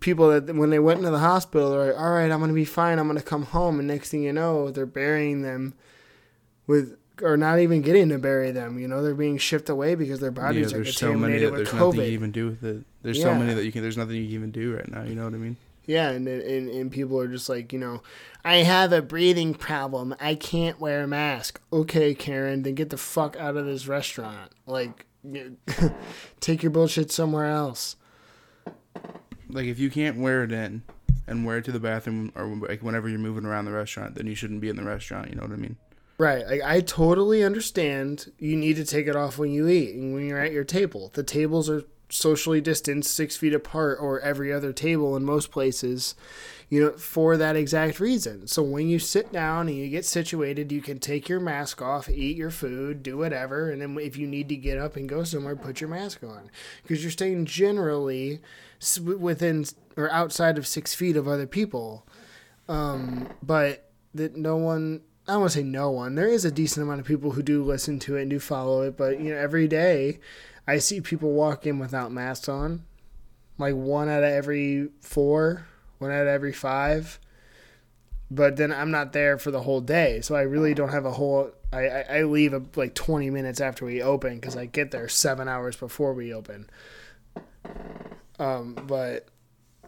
people 0.01 0.31
that 0.31 0.57
when 0.57 0.71
they 0.71 0.79
went 0.79 1.01
into 1.01 1.11
the 1.11 1.19
hospital, 1.19 1.71
they're 1.71 1.93
like, 1.93 2.01
"All 2.01 2.11
right, 2.11 2.31
I'm 2.31 2.41
gonna 2.41 2.55
be 2.55 2.65
fine. 2.65 2.99
I'm 2.99 3.07
gonna 3.07 3.21
come 3.21 3.43
home." 3.43 3.79
And 3.79 3.87
next 3.87 4.09
thing 4.09 4.23
you 4.23 4.33
know, 4.33 4.71
they're 4.71 4.87
burying 4.87 5.43
them 5.43 5.75
with, 6.67 6.97
or 7.21 7.37
not 7.37 7.59
even 7.59 7.83
getting 7.83 8.09
to 8.09 8.19
bury 8.19 8.51
them. 8.53 8.79
You 8.79 8.89
know, 8.89 9.03
they're 9.03 9.15
being 9.15 9.37
shipped 9.37 9.69
away 9.69 9.95
because 9.97 10.21
their 10.21 10.31
bodies 10.31 10.73
yeah, 10.73 10.79
are 10.79 10.83
there's 10.85 10.97
so 10.97 11.09
many 11.09 11.35
contaminated 11.35 11.49
that 11.49 11.53
with 11.53 11.71
there's 11.71 11.83
COVID. 11.83 11.95
nothing 11.97 12.01
you 12.01 12.15
even 12.15 12.31
do 12.31 12.47
with 12.47 12.65
it. 12.65 12.85
There's 13.03 13.21
so 13.21 13.35
many 13.35 13.53
that 13.53 13.67
you 13.67 13.73
can. 13.73 13.83
There's 13.83 13.99
nothing 13.99 14.17
you 14.17 14.25
can 14.25 14.35
even 14.35 14.51
do 14.51 14.77
right 14.77 14.91
now. 14.91 15.03
You 15.03 15.15
know 15.15 15.25
what 15.25 15.35
I 15.35 15.39
mean? 15.39 15.59
Yeah, 15.87 16.11
and, 16.11 16.27
and 16.27 16.69
and 16.69 16.91
people 16.91 17.19
are 17.19 17.29
just 17.29 17.49
like, 17.49 17.73
you 17.73 17.79
know, 17.79 18.03
I 18.45 18.59
have 18.59 18.93
a 18.93 19.03
breathing 19.03 19.55
problem. 19.55 20.15
I 20.21 20.35
can't 20.35 20.81
wear 20.81 21.03
a 21.03 21.07
mask. 21.07 21.61
Okay, 21.73 22.15
Karen, 22.15 22.63
then 22.63 22.75
get 22.75 22.91
the 22.91 22.97
fuck 22.97 23.37
out 23.37 23.57
of 23.57 23.67
this 23.67 23.87
restaurant. 23.87 24.53
Like, 24.67 25.07
take 26.41 26.63
your 26.63 26.71
bullshit 26.71 27.11
somewhere 27.11 27.47
else. 27.47 27.97
Like 29.49 29.67
if 29.67 29.79
you 29.79 29.91
can't 29.91 30.19
wear 30.19 30.45
it 30.45 30.53
in 30.53 30.83
and 31.27 31.45
wear 31.45 31.59
it 31.59 31.65
to 31.67 31.73
the 31.73 31.81
bathroom 31.81 32.33
or 32.35 32.47
like 32.47 32.83
whenever 32.83 33.09
you're 33.09 33.19
moving 33.19 33.45
around 33.45 33.67
the 33.67 33.73
restaurant, 33.73 34.15
then 34.15 34.27
you 34.27 34.35
shouldn't 34.35 34.61
be 34.61 34.69
in 34.69 34.77
the 34.77 34.83
restaurant. 34.83 35.31
You 35.31 35.37
know 35.37 35.43
what 35.43 35.53
I 35.53 35.57
mean? 35.57 35.77
Right. 36.19 36.47
Like, 36.47 36.63
I 36.63 36.81
totally 36.81 37.43
understand 37.43 38.31
you 38.39 38.57
need 38.57 38.77
to 38.77 38.85
take 38.85 39.07
it 39.07 39.17
off 39.17 39.39
when 39.39 39.51
you 39.51 39.69
eat 39.69 39.95
and 39.95 40.15
when 40.15 40.27
you're 40.27 40.39
at 40.39 40.53
your 40.53 40.65
table. 40.65 41.11
The 41.13 41.25
tables 41.25 41.69
are 41.69 41.83
socially 42.09 42.61
distanced, 42.61 43.15
six 43.15 43.37
feet 43.37 43.55
apart, 43.55 43.99
or 44.01 44.21
every 44.21 44.53
other 44.53 44.73
table 44.73 45.17
in 45.17 45.25
most 45.25 45.51
places, 45.51 46.15
you 46.69 46.81
know, 46.81 46.93
for 46.93 47.37
that 47.37 47.57
exact 47.57 48.01
reason. 48.01 48.47
So 48.47 48.63
when 48.63 48.89
you 48.89 48.99
sit 48.99 49.33
down 49.33 49.69
and 49.69 49.77
you 49.77 49.89
get 49.89 50.05
situated, 50.05 50.73
you 50.73 50.81
can 50.81 50.99
take 50.99 51.29
your 51.29 51.41
mask 51.41 51.83
off, 51.83 52.09
eat 52.09 52.37
your 52.37 52.51
food, 52.51 53.03
do 53.03 53.17
whatever, 53.19 53.71
and 53.71 53.81
then 53.83 53.99
if 53.99 54.17
you 54.17 54.27
need 54.27 54.49
to 54.51 54.57
get 54.57 54.79
up 54.79 54.97
and 54.97 55.09
go 55.09 55.25
somewhere, 55.25 55.57
put 55.57 55.81
your 55.81 55.91
mask 55.91 56.23
on. 56.23 56.51
Because 56.83 57.03
you're 57.03 57.11
staying 57.11 57.47
generally 57.47 58.41
within 59.03 59.65
or 59.97 60.11
outside 60.11 60.59
of 60.59 60.67
six 60.67 60.95
feet 60.95 61.17
of 61.17 61.29
other 61.29 61.47
people. 61.47 62.07
Um, 62.69 63.29
but 63.43 63.91
that 64.15 64.37
no 64.37 64.57
one 64.57 65.03
I 65.27 65.33
don't 65.33 65.41
want 65.41 65.53
to 65.53 65.59
say 65.59 65.65
no 65.65 65.91
one. 65.91 66.17
There 66.17 66.29
is 66.29 66.45
a 66.45 66.51
decent 66.51 66.85
amount 66.85 67.01
of 67.01 67.07
people 67.07 67.31
who 67.31 67.43
do 67.43 67.65
listen 67.65 67.99
to 68.01 68.17
it 68.17 68.23
and 68.23 68.31
do 68.31 68.39
follow 68.39 68.83
it, 68.83 68.97
but 68.97 69.21
you 69.21 69.33
know, 69.33 69.39
every 69.39 69.67
day 69.67 70.19
I 70.67 70.79
see 70.79 71.01
people 71.01 71.33
walk 71.33 71.67
in 71.67 71.79
without 71.79 72.13
masks 72.13 72.49
on. 72.49 72.85
Like 73.59 73.75
one 73.75 74.09
out 74.09 74.25
of 74.25 74.31
every 74.31 74.89
four, 75.01 75.67
one 75.99 76.11
out 76.11 76.23
of 76.23 76.29
every 76.29 76.53
five. 76.53 77.21
But 78.31 78.57
then 78.57 78.73
I'm 78.73 78.91
not 78.91 79.13
there 79.13 79.39
for 79.39 79.51
the 79.51 79.63
whole 79.63 79.81
day, 79.81 80.21
so 80.21 80.35
I 80.35 80.43
really 80.43 80.75
don't 80.75 80.89
have 80.89 81.05
a 81.05 81.13
whole. 81.13 81.53
I, 81.73 81.87
I, 81.87 82.23
leave 82.23 82.55
uh, 82.55 82.61
like 82.77 82.95
20 82.95 83.31
minutes 83.31 83.61
after 83.61 83.85
we 83.85 84.01
open 84.01 84.37
because 84.37 84.57
I 84.57 84.67
get 84.67 84.91
there 84.91 85.09
seven 85.09 85.49
hours 85.49 85.77
before 85.77 86.15
we 86.15 86.33
open. 86.33 86.71
Um, 88.39 88.75
but 88.87 89.29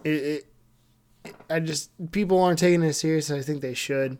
it, 0.05 0.45
it, 1.25 1.33
I 1.49 1.61
just 1.61 1.91
people 2.13 2.41
aren't 2.41 2.59
taking 2.59 2.83
it 2.83 2.93
serious. 2.93 3.31
I 3.31 3.41
think 3.41 3.63
they 3.63 3.75
should 3.75 4.19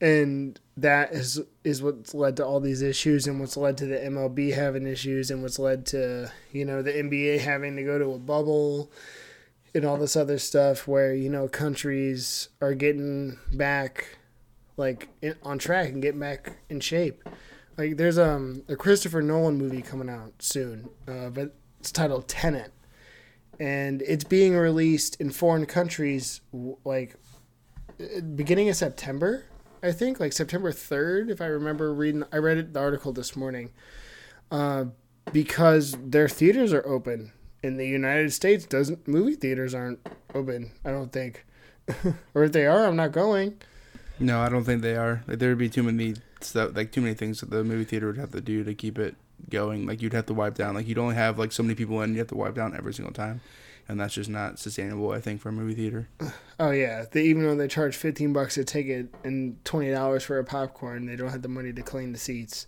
and 0.00 0.58
that 0.76 1.12
is 1.12 1.40
is 1.64 1.82
what's 1.82 2.14
led 2.14 2.36
to 2.36 2.46
all 2.46 2.60
these 2.60 2.82
issues 2.82 3.26
and 3.26 3.40
what's 3.40 3.56
led 3.56 3.76
to 3.78 3.86
the 3.86 3.96
MLB 3.96 4.54
having 4.54 4.86
issues 4.86 5.30
and 5.30 5.42
what's 5.42 5.58
led 5.58 5.86
to 5.86 6.30
you 6.52 6.64
know 6.64 6.82
the 6.82 6.92
NBA 6.92 7.40
having 7.40 7.76
to 7.76 7.82
go 7.82 7.98
to 7.98 8.12
a 8.12 8.18
bubble 8.18 8.90
and 9.74 9.84
all 9.84 9.96
this 9.96 10.16
other 10.16 10.38
stuff 10.38 10.86
where 10.86 11.14
you 11.14 11.28
know 11.28 11.48
countries 11.48 12.48
are 12.60 12.74
getting 12.74 13.38
back 13.52 14.18
like 14.76 15.08
in, 15.20 15.34
on 15.42 15.58
track 15.58 15.88
and 15.88 16.00
getting 16.00 16.20
back 16.20 16.58
in 16.70 16.80
shape. 16.80 17.22
Like 17.76 17.96
there's 17.96 18.18
um 18.18 18.62
a 18.68 18.76
Christopher 18.76 19.22
Nolan 19.22 19.58
movie 19.58 19.82
coming 19.82 20.08
out 20.08 20.32
soon, 20.40 20.88
uh, 21.06 21.30
but 21.30 21.54
it's 21.80 21.92
titled 21.92 22.28
Tenet, 22.28 22.72
and 23.60 24.02
it's 24.02 24.24
being 24.24 24.56
released 24.56 25.20
in 25.20 25.30
foreign 25.30 25.66
countries 25.66 26.40
like 26.84 27.16
uh, 28.00 28.20
beginning 28.20 28.68
of 28.68 28.76
September. 28.76 29.44
I 29.82 29.92
think 29.92 30.20
like 30.20 30.32
September 30.32 30.72
third, 30.72 31.30
if 31.30 31.40
I 31.40 31.46
remember 31.46 31.92
reading. 31.92 32.24
I 32.32 32.38
read 32.38 32.74
the 32.74 32.80
article 32.80 33.12
this 33.12 33.36
morning, 33.36 33.70
uh, 34.50 34.86
because 35.32 35.96
their 36.02 36.28
theaters 36.28 36.72
are 36.72 36.86
open 36.86 37.32
in 37.62 37.76
the 37.76 37.86
United 37.86 38.32
States. 38.32 38.64
Doesn't 38.64 39.06
movie 39.06 39.34
theaters 39.34 39.74
aren't 39.74 40.06
open? 40.34 40.72
I 40.84 40.90
don't 40.90 41.12
think, 41.12 41.44
or 42.34 42.44
if 42.44 42.52
they 42.52 42.66
are, 42.66 42.86
I'm 42.86 42.96
not 42.96 43.12
going. 43.12 43.58
No, 44.18 44.40
I 44.40 44.48
don't 44.48 44.64
think 44.64 44.82
they 44.82 44.96
are. 44.96 45.22
Like 45.28 45.38
there 45.38 45.50
would 45.50 45.58
be 45.58 45.68
too 45.68 45.82
many 45.82 46.16
stuff, 46.40 46.74
like 46.74 46.92
too 46.92 47.00
many 47.00 47.14
things 47.14 47.40
that 47.40 47.50
the 47.50 47.62
movie 47.62 47.84
theater 47.84 48.08
would 48.08 48.18
have 48.18 48.32
to 48.32 48.40
do 48.40 48.64
to 48.64 48.74
keep 48.74 48.98
it 48.98 49.16
going. 49.48 49.86
Like 49.86 50.02
you'd 50.02 50.12
have 50.12 50.26
to 50.26 50.34
wipe 50.34 50.54
down. 50.54 50.74
Like 50.74 50.88
you'd 50.88 50.98
only 50.98 51.14
have 51.14 51.38
like 51.38 51.52
so 51.52 51.62
many 51.62 51.74
people 51.74 52.02
in. 52.02 52.12
You 52.12 52.18
have 52.18 52.28
to 52.28 52.36
wipe 52.36 52.54
down 52.54 52.76
every 52.76 52.94
single 52.94 53.14
time, 53.14 53.40
and 53.88 53.98
that's 54.00 54.14
just 54.14 54.28
not 54.30 54.58
sustainable. 54.58 55.10
I 55.12 55.20
think 55.20 55.40
for 55.40 55.48
a 55.48 55.52
movie 55.52 55.74
theater. 55.74 56.08
Oh 56.60 56.72
yeah, 56.72 57.04
they, 57.12 57.22
even 57.22 57.44
though 57.44 57.54
they 57.54 57.68
charge 57.68 57.94
fifteen 57.94 58.32
bucks 58.32 58.58
a 58.58 58.64
ticket 58.64 59.14
and 59.22 59.64
twenty 59.64 59.92
dollars 59.92 60.24
for 60.24 60.40
a 60.40 60.44
popcorn, 60.44 61.06
they 61.06 61.14
don't 61.14 61.28
have 61.30 61.42
the 61.42 61.48
money 61.48 61.72
to 61.72 61.82
clean 61.82 62.10
the 62.10 62.18
seats. 62.18 62.66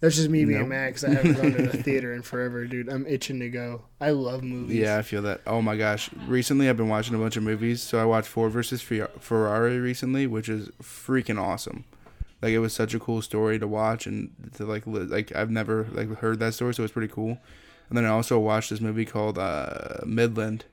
That's 0.00 0.16
just 0.16 0.30
me 0.30 0.46
being 0.46 0.60
Nope. 0.60 0.68
mad 0.68 0.86
because 0.86 1.04
I 1.04 1.10
haven't 1.10 1.34
gone 1.34 1.52
to 1.52 1.66
the 1.66 1.82
theater 1.82 2.14
in 2.14 2.22
forever, 2.22 2.64
dude. 2.66 2.88
I'm 2.88 3.06
itching 3.06 3.38
to 3.40 3.50
go. 3.50 3.82
I 4.00 4.12
love 4.12 4.42
movies. 4.42 4.78
Yeah, 4.78 4.96
I 4.96 5.02
feel 5.02 5.20
that. 5.20 5.42
Oh 5.46 5.60
my 5.60 5.76
gosh! 5.76 6.08
Recently, 6.26 6.66
I've 6.70 6.78
been 6.78 6.88
watching 6.88 7.14
a 7.14 7.18
bunch 7.18 7.36
of 7.36 7.42
movies. 7.42 7.82
So 7.82 7.98
I 7.98 8.06
watched 8.06 8.28
Ford 8.28 8.52
versus 8.52 8.80
Ferrari 8.80 9.78
recently, 9.80 10.26
which 10.26 10.48
is 10.48 10.70
freaking 10.82 11.38
awesome. 11.38 11.84
Like 12.40 12.52
it 12.52 12.60
was 12.60 12.72
such 12.72 12.94
a 12.94 12.98
cool 12.98 13.20
story 13.20 13.58
to 13.58 13.68
watch 13.68 14.06
and 14.06 14.30
to 14.54 14.64
like 14.64 14.86
li- 14.86 15.00
like 15.00 15.36
I've 15.36 15.50
never 15.50 15.88
like 15.92 16.08
heard 16.20 16.38
that 16.38 16.54
story, 16.54 16.72
so 16.72 16.84
it's 16.84 16.92
pretty 16.94 17.12
cool. 17.12 17.36
And 17.88 17.96
then 17.96 18.04
I 18.04 18.08
also 18.08 18.38
watched 18.38 18.70
this 18.70 18.80
movie 18.80 19.04
called 19.04 19.38
uh, 19.38 19.98
Midland, 20.04 20.64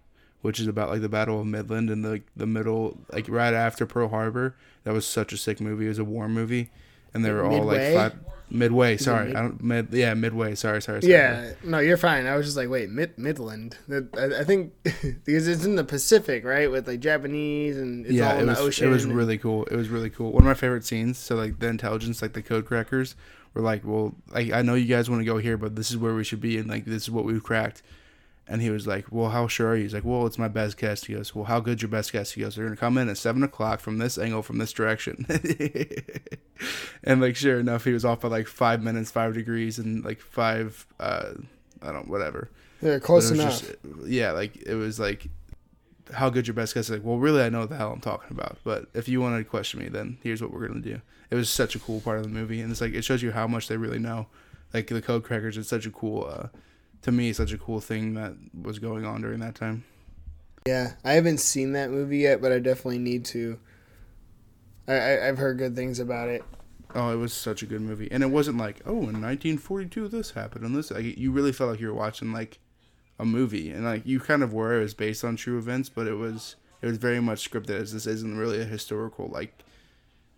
which 0.41 0.60
is 0.60 0.67
about 0.67 0.89
like 0.89 1.01
the 1.01 1.10
Battle 1.10 1.39
of 1.39 1.46
Midland 1.48 1.89
in 1.89 2.01
the 2.01 2.22
the 2.36 2.48
middle, 2.48 2.98
like 3.12 3.27
right 3.29 3.53
after 3.53 3.86
Pearl 3.86 4.08
Harbor. 4.10 4.55
That 4.84 4.93
was 4.93 5.05
such 5.05 5.32
a 5.32 5.38
sick 5.38 5.62
movie. 5.62 5.86
It 5.86 5.89
was 5.89 6.00
a 6.00 6.03
war 6.03 6.27
movie, 6.27 6.70
and 7.13 7.24
they 7.24 7.32
were 7.32 7.46
all 7.46 7.63
like 7.63 7.79
Midway? 7.79 8.12
midway. 8.50 8.93
it 8.96 9.01
Sorry, 9.01 9.27
mid- 9.27 9.36
I 9.36 9.41
don't 9.41 9.63
mid. 9.63 9.88
Yeah, 9.93 10.13
midway. 10.15 10.55
Sorry, 10.55 10.82
sorry. 10.82 11.01
sorry. 11.01 11.13
Yeah, 11.13 11.53
no, 11.63 11.79
you're 11.79 11.96
fine. 11.98 12.25
I 12.25 12.36
was 12.36 12.46
just 12.48 12.58
like, 12.58 12.67
wait, 12.70 12.89
Mid- 12.89 13.17
Midland. 13.17 13.77
I, 14.17 14.39
I 14.39 14.43
think 14.43 14.74
because 14.84 15.48
it's 15.48 15.63
in 15.65 15.75
the 15.75 15.84
Pacific, 15.86 16.43
right, 16.43 16.70
with 16.70 16.88
like 16.88 17.00
Japanese 17.00 17.77
and 17.77 18.05
it's 18.05 18.20
all 18.22 18.38
it 18.38 18.41
in 18.41 18.48
was 18.48 18.58
the 18.58 18.63
ocean. 18.63 18.88
it 18.88 18.91
was 18.91 19.05
and- 19.05 19.15
really 19.15 19.38
cool. 19.38 19.63
It 19.65 19.75
was 19.75 19.88
really 19.89 20.10
cool. 20.10 20.32
One 20.32 20.41
of 20.43 20.48
my 20.48 20.53
favorite 20.55 20.84
scenes. 20.84 21.17
So 21.17 21.36
like 21.36 21.60
the 21.60 21.67
intelligence, 21.67 22.22
like 22.22 22.34
the 22.34 22.41
code 22.41 22.65
crackers, 22.65 23.15
were 23.53 23.62
like, 23.62 23.83
well, 23.86 24.15
I, 24.33 24.51
I 24.53 24.62
know 24.62 24.74
you 24.75 24.86
guys 24.86 25.10
want 25.10 25.22
to 25.22 25.25
go 25.25 25.38
here, 25.38 25.57
but 25.57 25.75
this 25.75 25.91
is 25.91 25.98
where 25.98 26.13
we 26.13 26.24
should 26.24 26.41
be, 26.41 26.57
and 26.57 26.67
like 26.69 26.86
this 26.86 27.03
is 27.03 27.12
what 27.12 27.25
we've 27.25 27.43
cracked. 27.43 27.81
And 28.45 28.62
he 28.62 28.69
was 28.69 28.86
like, 28.86 29.10
well, 29.10 29.29
how 29.29 29.48
sure 29.48 29.69
are 29.69 29.75
you? 29.77 29.83
He's 29.83 29.93
like, 29.93 30.03
well, 30.03 30.25
it's 30.25 30.38
my 30.38 30.50
best 30.50 30.77
guess. 30.77 31.05
He 31.05 31.13
goes, 31.13 31.33
well, 31.33 31.45
how 31.45 31.62
good 31.62 31.81
your 31.81 31.88
best 31.88 32.12
guess? 32.12 32.31
He 32.33 32.41
goes, 32.41 32.55
they're 32.55 32.65
gonna 32.65 32.75
come 32.75 32.98
in 32.98 33.07
at 33.07 33.17
seven 33.17 33.41
o'clock 33.41 33.79
from 33.79 34.00
this 34.00 34.17
angle, 34.17 34.41
from 34.41 34.57
this 34.57 34.74
direction. 34.74 35.25
and 37.03 37.22
like, 37.22 37.36
sure 37.36 37.60
enough, 37.60 37.83
he 37.86 37.93
was 37.93 38.03
off 38.05 38.22
by 38.22 38.27
like 38.27 38.48
five 38.48 38.83
minutes, 38.83 39.12
five 39.12 39.33
degrees, 39.33 39.79
and 39.79 40.03
like 40.03 40.19
five, 40.19 40.86
uh, 41.00 41.31
I 41.81 41.91
don't, 41.91 42.07
whatever. 42.10 42.50
Yeah, 42.81 43.00
close 43.00 43.31
enough. 43.31 43.62
just- 43.62 43.75
yeah, 44.05 44.31
like 44.31 44.57
it 44.57 44.75
was 44.75 45.00
like, 45.00 45.27
how 46.13 46.29
good 46.29 46.45
your 46.48 46.53
best 46.53 46.74
guess? 46.74 46.86
Is 46.86 46.91
like, 46.98 47.03
well, 47.05 47.17
really, 47.17 47.41
I 47.41 47.50
know 47.50 47.62
what 47.62 47.69
the 47.69 47.77
hell 47.77 47.91
I'm 47.93 48.01
talking 48.01 48.31
about. 48.31 48.57
But 48.65 48.88
if 48.93 49.07
you 49.07 49.22
want 49.22 49.38
to 49.38 49.43
question 49.50 49.79
me, 49.79 49.88
then 49.88 50.17
here's 50.22 50.41
what 50.41 50.51
we're 50.51 50.67
gonna 50.67 50.81
do. 50.81 51.00
It 51.33 51.37
was 51.37 51.49
such 51.49 51.73
a 51.73 51.79
cool 51.79 51.99
part 51.99 52.19
of 52.19 52.23
the 52.25 52.29
movie, 52.29 52.61
and 52.61 52.71
it's 52.71 52.79
like 52.79 52.93
it 52.93 53.03
shows 53.03 53.23
you 53.23 53.31
how 53.31 53.47
much 53.47 53.67
they 53.67 53.75
really 53.75 53.97
know. 53.97 54.27
Like 54.71 54.85
the 54.85 55.01
code 55.01 55.23
crackers, 55.23 55.57
it's 55.57 55.67
such 55.67 55.87
a 55.87 55.89
cool, 55.89 56.27
uh, 56.31 56.49
to 57.01 57.11
me, 57.11 57.33
such 57.33 57.51
a 57.51 57.57
cool 57.57 57.79
thing 57.79 58.13
that 58.13 58.35
was 58.53 58.77
going 58.77 59.03
on 59.03 59.23
during 59.23 59.39
that 59.39 59.55
time. 59.55 59.83
Yeah, 60.67 60.93
I 61.03 61.13
haven't 61.13 61.39
seen 61.39 61.71
that 61.71 61.89
movie 61.89 62.19
yet, 62.19 62.39
but 62.39 62.51
I 62.51 62.59
definitely 62.59 62.99
need 62.99 63.25
to. 63.25 63.57
I, 64.87 64.93
I 64.93 65.27
I've 65.27 65.39
heard 65.39 65.57
good 65.57 65.75
things 65.75 65.99
about 65.99 66.29
it. 66.29 66.43
Oh, 66.93 67.11
it 67.11 67.15
was 67.15 67.33
such 67.33 67.63
a 67.63 67.65
good 67.65 67.81
movie, 67.81 68.11
and 68.11 68.21
it 68.21 68.29
wasn't 68.29 68.59
like, 68.59 68.81
oh, 68.85 68.91
in 68.91 69.19
1942 69.19 70.09
this 70.09 70.29
happened 70.29 70.63
and 70.63 70.75
this. 70.75 70.91
Like, 70.91 71.17
you 71.17 71.31
really 71.31 71.51
felt 71.51 71.71
like 71.71 71.79
you 71.79 71.87
were 71.87 71.95
watching 71.95 72.31
like 72.31 72.59
a 73.17 73.25
movie, 73.25 73.71
and 73.71 73.83
like 73.83 74.05
you 74.05 74.19
kind 74.19 74.43
of 74.43 74.53
were. 74.53 74.77
It 74.77 74.83
was 74.83 74.93
based 74.93 75.23
on 75.23 75.35
true 75.35 75.57
events, 75.57 75.89
but 75.89 76.05
it 76.05 76.13
was 76.13 76.57
it 76.83 76.85
was 76.85 76.97
very 76.97 77.21
much 77.21 77.49
scripted. 77.49 77.71
As 77.81 77.91
this 77.91 78.05
isn't 78.05 78.37
really 78.37 78.61
a 78.61 78.65
historical 78.65 79.29
like. 79.29 79.63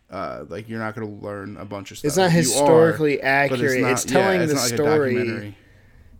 Uh, 0.10 0.46
like 0.50 0.70
you're 0.70 0.80
not 0.80 0.96
gonna 0.96 1.10
learn 1.10 1.58
a 1.58 1.66
bunch 1.66 1.92
of 1.92 1.98
stuff. 1.98 2.10
It's 2.10 2.18
not 2.18 2.28
are, 2.28 2.30
historically 2.30 3.18
but 3.18 3.26
accurate. 3.26 3.82
It's, 3.84 4.06
not- 4.06 4.12
yeah, 4.12 4.22
telling 4.22 4.42
it's 4.42 4.54
the 4.54 4.60
like 4.60 4.72
a 4.72 4.76
story, 4.76 5.58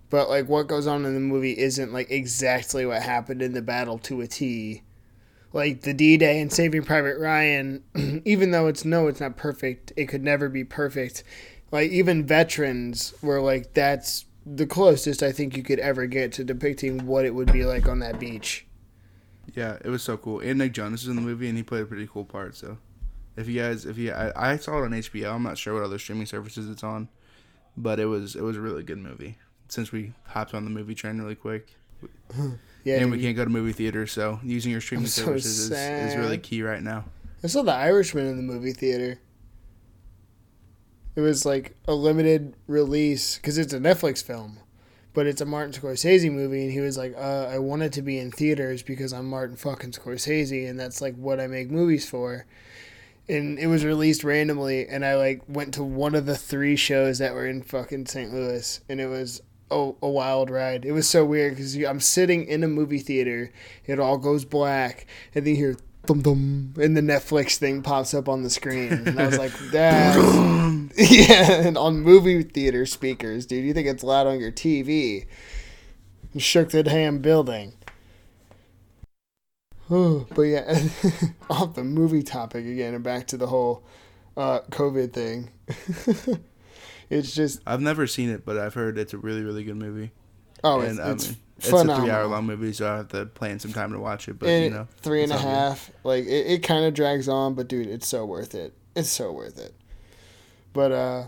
but 0.10 0.30
like 0.30 0.48
what 0.48 0.68
goes 0.68 0.88
on 0.88 1.06
in 1.06 1.14
the 1.14 1.20
movie 1.20 1.58
isn't 1.58 1.94
like 1.94 2.10
exactly 2.10 2.86
what 2.86 3.02
happened 3.02 3.42
in 3.42 3.54
the 3.54 3.62
battle 3.62 3.98
to 4.00 4.22
a 4.22 4.28
T. 4.28 4.84
Like 5.54 5.82
the 5.84 5.94
D 5.94 6.18
Day 6.18 6.42
and 6.42 6.52
Saving 6.52 6.84
Private 6.84 7.18
Ryan, 7.18 7.84
even 8.26 8.52
though 8.52 8.68
it's 8.68 8.84
no, 8.84 9.08
it's 9.08 9.22
not 9.22 9.38
perfect. 9.38 9.94
It 9.96 10.08
could 10.08 10.24
never 10.24 10.50
be 10.50 10.64
perfect. 10.66 11.24
Like 11.72 11.92
even 11.92 12.26
veterans 12.26 13.14
were 13.22 13.40
like 13.40 13.74
that's 13.74 14.26
the 14.46 14.66
closest 14.66 15.24
I 15.24 15.32
think 15.32 15.56
you 15.56 15.64
could 15.64 15.80
ever 15.80 16.06
get 16.08 16.32
to 16.34 16.44
depicting 16.44 17.06
what 17.06 17.26
it 17.26 17.34
would 17.34 17.52
be 17.52 17.66
like 17.66 17.88
on 17.88 18.00
that 18.00 18.20
beach. 18.20 18.66
Yeah, 19.54 19.78
it 19.84 19.90
was 19.90 20.04
so 20.04 20.18
cool. 20.18 20.40
And 20.40 20.60
Nick 20.60 20.74
Jonas 20.74 21.04
is 21.04 21.08
in 21.08 21.16
the 21.16 21.22
movie, 21.22 21.48
and 21.48 21.58
he 21.58 21.64
played 21.64 21.84
a 21.84 21.86
pretty 21.86 22.08
cool 22.12 22.26
part. 22.26 22.56
So, 22.56 22.78
if 23.38 23.48
you 23.48 23.62
guys, 23.62 23.86
if 23.86 23.98
you, 23.98 24.12
I, 24.12 24.54
I 24.54 24.58
saw 24.58 24.78
it 24.80 24.86
on 24.86 24.92
HBO. 24.92 25.34
I'm 25.34 25.44
not 25.44 25.58
sure 25.58 25.74
what 25.74 25.84
other 25.84 26.00
streaming 26.00 26.26
services 26.26 26.70
it's 26.70 26.84
on, 26.84 27.10
but 27.76 28.00
it 28.00 28.06
was 28.06 28.36
it 28.36 28.44
was 28.44 28.58
a 28.58 28.62
really 28.62 28.84
good 28.84 29.00
movie. 29.00 29.38
Since 29.68 29.92
we 29.92 30.14
hopped 30.28 30.54
on 30.54 30.64
the 30.64 30.70
movie 30.70 30.96
train 30.96 31.20
really 31.20 31.36
quick, 31.36 31.76
Yeah, 32.86 33.00
and 33.00 33.10
we 33.10 33.20
can't 33.20 33.36
go 33.36 33.44
to 33.44 33.50
movie 33.50 33.74
theaters, 33.74 34.12
so 34.12 34.40
using 34.44 34.72
your 34.72 34.80
streaming 34.80 35.08
so 35.08 35.26
services 35.26 35.60
is, 35.60 35.72
is 35.72 36.16
really 36.16 36.38
key 36.38 36.62
right 36.62 36.84
now. 36.84 37.06
I 37.44 37.48
saw 37.48 37.64
The 37.64 37.74
Irishman 37.74 38.28
in 38.28 38.38
the 38.38 38.44
movie 38.44 38.74
theater. 38.74 39.20
It 41.16 41.22
was 41.22 41.46
like 41.46 41.76
a 41.88 41.96
limited 41.96 42.56
release 42.68 43.38
because 43.38 43.58
it's 43.58 43.74
a 43.74 43.80
Netflix 43.80 44.24
film, 44.24 44.60
but 45.16 45.26
it's 45.26 45.42
a 45.42 45.46
Martin 45.46 45.74
Scorsese 45.74 46.32
movie, 46.32 46.62
and 46.64 46.72
he 46.72 46.80
was 46.80 46.96
like, 46.96 47.16
uh, 47.18 47.48
"I 47.50 47.58
want 47.58 47.82
it 47.82 47.94
to 47.94 48.04
be 48.04 48.20
in 48.20 48.32
theaters 48.32 48.84
because 48.84 49.14
I'm 49.14 49.28
Martin 49.30 49.56
fucking 49.56 49.92
Scorsese, 49.92 50.70
and 50.70 50.80
that's 50.80 51.02
like 51.02 51.16
what 51.16 51.40
I 51.40 51.48
make 51.48 51.72
movies 51.72 52.08
for." 52.08 52.46
And 53.28 53.58
it 53.58 53.68
was 53.68 53.84
released 53.84 54.24
randomly, 54.24 54.88
and 54.88 55.04
I 55.04 55.16
like 55.16 55.42
went 55.48 55.74
to 55.76 55.84
one 55.84 56.14
of 56.14 56.26
the 56.26 56.38
three 56.38 56.76
shows 56.76 57.18
that 57.18 57.34
were 57.34 57.48
in 57.48 57.64
fucking 57.64 58.06
St. 58.06 58.32
Louis, 58.32 58.80
and 58.88 59.02
it 59.02 59.08
was 59.08 59.42
a, 59.72 59.92
a 60.02 60.10
wild 60.10 60.50
ride. 60.50 60.86
It 60.86 60.92
was 60.92 61.08
so 61.08 61.26
weird 61.26 61.56
because 61.56 61.76
I'm 61.76 62.00
sitting 62.00 62.46
in 62.46 62.64
a 62.64 62.68
movie 62.68 63.00
theater, 63.00 63.52
it 63.86 64.00
all 64.00 64.18
goes 64.18 64.46
black, 64.46 65.08
and 65.34 65.46
then 65.46 65.56
you 65.56 65.60
hear 65.60 65.78
dum 66.06 66.22
dum, 66.22 66.74
and 66.80 66.96
the 66.96 67.02
Netflix 67.02 67.56
thing 67.58 67.82
pops 67.82 68.14
up 68.14 68.30
on 68.30 68.44
the 68.44 68.50
screen, 68.50 68.94
and 68.94 69.20
I 69.20 69.26
was 69.26 69.38
like, 69.38 69.54
"That's 69.72 70.18
yeah." 70.98 71.62
And 71.62 71.78
on 71.78 72.02
movie 72.02 72.44
theater 72.44 72.86
speakers, 72.86 73.46
dude, 73.46 73.66
you 73.66 73.74
think 73.74 73.88
it's 73.88 74.04
loud 74.04 74.28
on 74.28 74.40
your 74.40 74.52
TV? 74.52 75.26
Shook 76.38 76.72
the 76.72 76.84
damn 76.84 77.20
building. 77.20 77.74
Oh, 79.90 80.26
but 80.34 80.44
yeah, 80.44 80.84
off 81.50 81.76
the 81.76 81.84
movie 81.84 82.24
topic 82.24 82.66
again, 82.66 82.94
and 82.94 83.04
back 83.04 83.28
to 83.28 83.38
the 83.38 83.48
whole 83.48 83.84
uh, 84.36 84.62
COVID 84.72 85.14
thing. 85.14 85.52
it's 87.10 87.34
just 87.34 87.62
I've 87.68 87.82
never 87.82 88.08
seen 88.08 88.30
it, 88.30 88.46
but 88.46 88.58
I've 88.58 88.74
heard 88.74 88.98
it's 88.98 89.14
a 89.14 89.18
really 89.18 89.44
really 89.44 89.64
good 89.64 89.78
movie. 89.78 90.12
oh, 90.64 90.80
and 90.80 90.92
it's, 90.92 91.00
I 91.00 91.12
it's 91.12 91.36
it's 91.58 91.72
a 91.72 91.96
three 91.96 92.10
hour 92.10 92.26
long 92.26 92.46
movie, 92.46 92.74
so 92.74 92.92
I 92.92 92.98
have 92.98 93.10
to 93.10 93.26
plan 93.28 93.60
some 93.60 93.74
time 93.74 93.92
to 93.94 94.00
watch 94.00 94.28
it. 94.28 94.40
But 94.40 94.50
and 94.50 94.64
you 94.66 94.70
know, 94.72 94.88
three 94.98 95.24
and 95.24 95.32
a 95.32 95.36
all 95.36 95.42
good. 95.42 95.48
half. 95.48 95.92
Like 96.04 96.26
it, 96.26 96.48
it 96.48 96.64
kind 96.64 96.86
of 96.86 96.94
drags 96.94 97.30
on, 97.30 97.54
but 97.54 97.68
dude, 97.68 97.88
it's 97.88 98.08
so 98.08 98.26
worth 98.26 98.56
it. 98.56 98.74
It's 98.96 99.10
so 99.10 99.32
worth 99.32 99.60
it. 99.60 99.74
But 100.74 100.92
uh, 100.92 101.24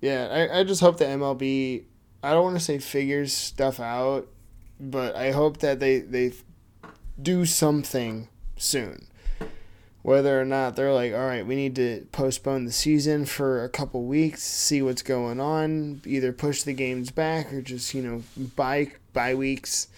yeah, 0.00 0.48
I, 0.52 0.60
I 0.60 0.64
just 0.64 0.80
hope 0.80 0.98
the 0.98 1.04
MLB. 1.04 1.84
I 2.22 2.32
don't 2.32 2.42
want 2.42 2.58
to 2.58 2.64
say 2.64 2.78
figures 2.78 3.32
stuff 3.32 3.78
out, 3.78 4.28
but 4.80 5.14
I 5.14 5.30
hope 5.30 5.58
that 5.58 5.78
they 5.78 6.00
they 6.00 6.32
do 7.20 7.44
something 7.46 8.28
soon. 8.56 9.06
Whether 10.02 10.40
or 10.40 10.44
not 10.44 10.76
they're 10.76 10.92
like, 10.92 11.12
all 11.12 11.26
right, 11.26 11.44
we 11.44 11.56
need 11.56 11.74
to 11.76 12.06
postpone 12.12 12.64
the 12.64 12.70
season 12.72 13.24
for 13.26 13.64
a 13.64 13.68
couple 13.68 14.04
weeks, 14.04 14.40
see 14.42 14.80
what's 14.80 15.02
going 15.02 15.40
on, 15.40 16.00
either 16.06 16.32
push 16.32 16.62
the 16.62 16.72
games 16.72 17.10
back 17.10 17.52
or 17.52 17.60
just 17.60 17.92
you 17.92 18.02
know 18.02 18.22
buy 18.54 18.92
bye 19.12 19.34
weeks. 19.34 19.88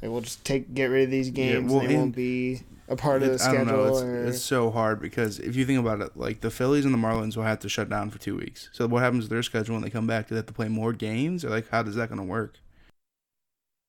Like 0.00 0.10
we'll 0.10 0.22
just 0.22 0.42
take 0.44 0.72
get 0.72 0.86
rid 0.86 1.04
of 1.04 1.10
these 1.10 1.28
games. 1.30 1.70
well, 1.70 1.80
they 1.80 1.88
and 1.88 1.96
won't 1.98 2.16
be 2.16 2.62
a 2.88 2.96
part 2.96 3.22
of 3.22 3.28
the 3.28 3.34
It- 3.34 3.42
I 3.42 3.52
don't 3.52 3.66
know. 3.66 3.72
schedule. 3.72 3.88
It's, 3.98 4.02
or, 4.02 4.24
it's 4.28 4.42
so 4.42 4.70
hard 4.70 5.00
because 5.02 5.38
if 5.38 5.54
you 5.54 5.66
think 5.66 5.78
about 5.80 6.00
it, 6.00 6.16
like 6.16 6.40
the 6.40 6.50
Phillies 6.50 6.86
and 6.86 6.94
the 6.94 6.98
Marlins 6.98 7.36
will 7.36 7.44
have 7.44 7.60
to 7.60 7.68
shut 7.68 7.90
down 7.90 8.08
for 8.08 8.18
two 8.18 8.36
weeks. 8.36 8.70
So 8.72 8.86
what 8.86 9.02
happens 9.02 9.24
to 9.24 9.30
their 9.30 9.42
schedule 9.42 9.74
when 9.74 9.82
they 9.84 9.90
come 9.90 10.06
back? 10.06 10.28
Do 10.28 10.34
they 10.34 10.38
have 10.38 10.46
to 10.46 10.52
play 10.54 10.68
more 10.68 10.94
games, 10.94 11.44
or 11.44 11.50
like 11.50 11.68
how 11.68 11.82
does 11.82 11.94
that 11.96 12.08
going 12.08 12.20
to 12.20 12.26
work? 12.26 12.54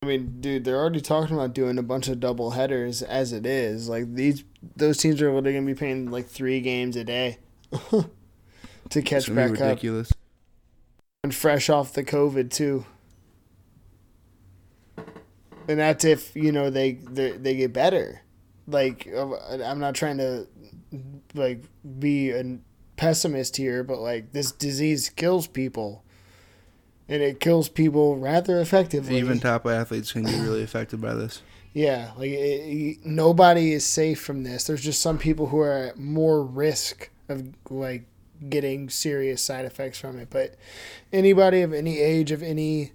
I 0.03 0.05
mean, 0.05 0.41
dude, 0.41 0.65
they're 0.65 0.75
already 0.75 0.99
talking 0.99 1.33
about 1.33 1.53
doing 1.53 1.77
a 1.77 1.81
bunch 1.81 2.09
of 2.09 2.19
double 2.19 2.51
headers 2.51 3.01
as 3.01 3.31
it 3.31 3.45
is. 3.45 3.87
Like 3.87 4.13
these, 4.13 4.43
those 4.75 4.97
teams 4.97 5.21
are 5.21 5.31
literally 5.31 5.53
gonna 5.53 5.65
be 5.65 5.73
playing 5.73 6.11
like 6.11 6.27
three 6.27 6.59
games 6.59 6.97
a 6.97 7.05
day 7.05 7.37
to 8.89 9.01
catch 9.01 9.33
back 9.33 9.51
up 9.51 9.59
ridiculous. 9.59 10.11
and 11.23 11.33
fresh 11.33 11.69
off 11.69 11.93
the 11.93 12.03
COVID 12.03 12.51
too. 12.51 12.85
And 15.69 15.79
that's 15.79 16.03
if 16.03 16.35
you 16.35 16.51
know 16.51 16.69
they 16.69 16.95
they, 16.95 17.31
they 17.31 17.55
get 17.55 17.71
better. 17.71 18.23
Like 18.67 19.07
uh, 19.07 19.37
I'm 19.63 19.79
not 19.79 19.95
trying 19.95 20.17
to 20.17 20.47
like 21.33 21.63
be 21.97 22.31
a 22.31 22.57
pessimist 22.97 23.55
here, 23.55 23.85
but 23.85 23.99
like 23.99 24.33
this 24.33 24.51
disease 24.51 25.09
kills 25.09 25.47
people, 25.47 26.03
and 27.13 27.21
it 27.21 27.39
kills 27.39 27.69
people 27.69 28.17
rather 28.17 28.60
effectively. 28.60 29.17
Even 29.19 29.39
top 29.39 29.67
athletes 29.67 30.12
can 30.12 30.23
get 30.23 30.41
really 30.41 30.63
affected 30.63 30.99
by 30.99 31.13
this. 31.13 31.43
Yeah, 31.73 32.12
like 32.17 32.32
it, 32.32 32.34
it- 32.36 33.06
nobody 33.06 33.71
is 33.71 33.86
safe 33.86 34.19
from 34.19 34.43
this. 34.43 34.63
There's 34.65 34.84
just 34.84 34.99
some 35.02 35.19
people 35.19 35.47
who 35.47 35.60
are 35.60 35.71
at 35.89 35.99
more 35.99 36.43
risk 36.43 37.10
of 37.30 37.49
like 37.69 38.06
getting 38.49 38.89
serious 38.89 39.43
side 39.43 39.65
effects 39.65 39.99
from 39.99 40.17
it. 40.17 40.30
But 40.32 40.56
anybody 41.12 41.62
of 41.62 41.71
any 41.71 41.99
age, 41.99 42.32
of 42.32 42.41
any 42.41 42.93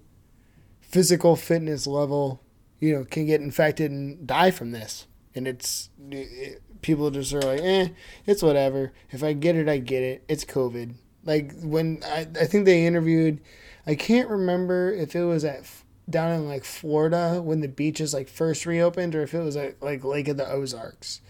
physical 0.80 1.36
fitness 1.36 1.86
level, 1.86 2.42
you 2.80 2.94
know, 2.94 3.04
can 3.04 3.26
get 3.26 3.40
infected 3.40 3.90
and 3.92 4.26
die 4.26 4.50
from 4.50 4.72
this. 4.72 5.06
And 5.34 5.46
it's 5.46 5.90
it, 6.10 6.60
people 6.82 7.10
just 7.10 7.32
are 7.34 7.40
like, 7.42 7.60
eh, 7.62 7.88
it's 8.26 8.42
whatever. 8.42 8.92
If 9.10 9.22
I 9.22 9.32
get 9.32 9.54
it, 9.56 9.68
I 9.68 9.78
get 9.78 10.02
it. 10.02 10.24
It's 10.28 10.44
COVID. 10.44 10.94
Like 11.24 11.52
when 11.62 12.00
I, 12.04 12.26
I 12.40 12.44
think 12.46 12.64
they 12.64 12.86
interviewed, 12.86 13.40
I 13.88 13.94
can't 13.94 14.28
remember 14.28 14.92
if 14.92 15.16
it 15.16 15.24
was 15.24 15.44
at 15.44 15.64
down 16.08 16.32
in 16.32 16.46
like 16.46 16.64
Florida 16.64 17.40
when 17.42 17.60
the 17.60 17.68
beaches 17.68 18.12
like 18.14 18.28
first 18.28 18.66
reopened 18.66 19.14
or 19.14 19.22
if 19.22 19.32
it 19.34 19.40
was 19.40 19.56
at 19.56 19.82
like 19.82 20.04
Lake 20.04 20.28
of 20.28 20.36
the 20.36 20.46
Ozarks. 20.48 21.20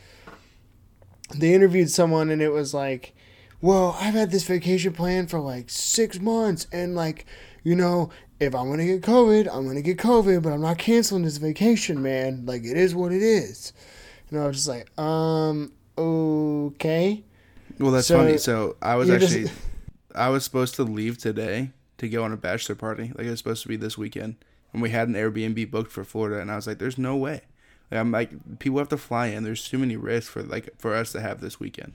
They 1.34 1.54
interviewed 1.54 1.90
someone 1.90 2.30
and 2.30 2.42
it 2.42 2.50
was 2.50 2.74
like, 2.74 3.14
well, 3.60 3.96
I've 4.00 4.14
had 4.14 4.30
this 4.30 4.44
vacation 4.44 4.92
plan 4.92 5.26
for 5.26 5.38
like 5.40 5.68
six 5.70 6.18
months 6.20 6.66
and 6.72 6.94
like, 6.94 7.26
you 7.62 7.74
know, 7.76 8.10
if 8.40 8.54
I'm 8.54 8.70
gonna 8.70 8.86
get 8.86 9.02
COVID, 9.02 9.48
I'm 9.52 9.66
gonna 9.66 9.82
get 9.82 9.98
COVID, 9.98 10.42
but 10.42 10.52
I'm 10.52 10.60
not 10.60 10.78
canceling 10.78 11.22
this 11.24 11.36
vacation, 11.36 12.02
man. 12.02 12.44
Like 12.46 12.64
it 12.64 12.76
is 12.76 12.94
what 12.94 13.12
it 13.12 13.22
is. 13.22 13.72
And 14.30 14.40
I 14.40 14.46
was 14.46 14.56
just 14.56 14.68
like, 14.68 14.98
um, 14.98 15.72
okay. 15.96 17.22
Well, 17.78 17.92
that's 17.92 18.06
So, 18.08 18.18
funny. 18.18 18.38
So 18.38 18.76
I 18.82 18.96
was 18.96 19.08
you're 19.08 19.18
just- 19.18 19.32
actually, 19.36 19.52
I 20.14 20.28
was 20.30 20.44
supposed 20.44 20.74
to 20.76 20.82
leave 20.84 21.18
today 21.18 21.70
to 21.98 22.08
go 22.08 22.24
on 22.24 22.32
a 22.32 22.36
bachelor 22.36 22.74
party. 22.74 23.12
Like 23.14 23.26
it 23.26 23.30
was 23.30 23.38
supposed 23.38 23.62
to 23.62 23.68
be 23.68 23.76
this 23.76 23.98
weekend, 23.98 24.36
and 24.72 24.80
we 24.82 24.90
had 24.90 25.08
an 25.08 25.14
Airbnb 25.14 25.70
booked 25.70 25.92
for 25.92 26.04
Florida, 26.04 26.40
and 26.40 26.50
I 26.50 26.56
was 26.56 26.66
like, 26.66 26.78
"There's 26.78 26.98
no 26.98 27.16
way." 27.16 27.42
Like, 27.90 28.00
I'm 28.00 28.10
like, 28.10 28.58
people 28.58 28.78
have 28.78 28.88
to 28.90 28.96
fly 28.98 29.26
in. 29.28 29.44
There's 29.44 29.66
too 29.68 29.78
many 29.78 29.96
risks 29.96 30.30
for 30.30 30.42
like 30.42 30.68
for 30.78 30.94
us 30.94 31.12
to 31.12 31.20
have 31.20 31.40
this 31.40 31.58
weekend. 31.60 31.92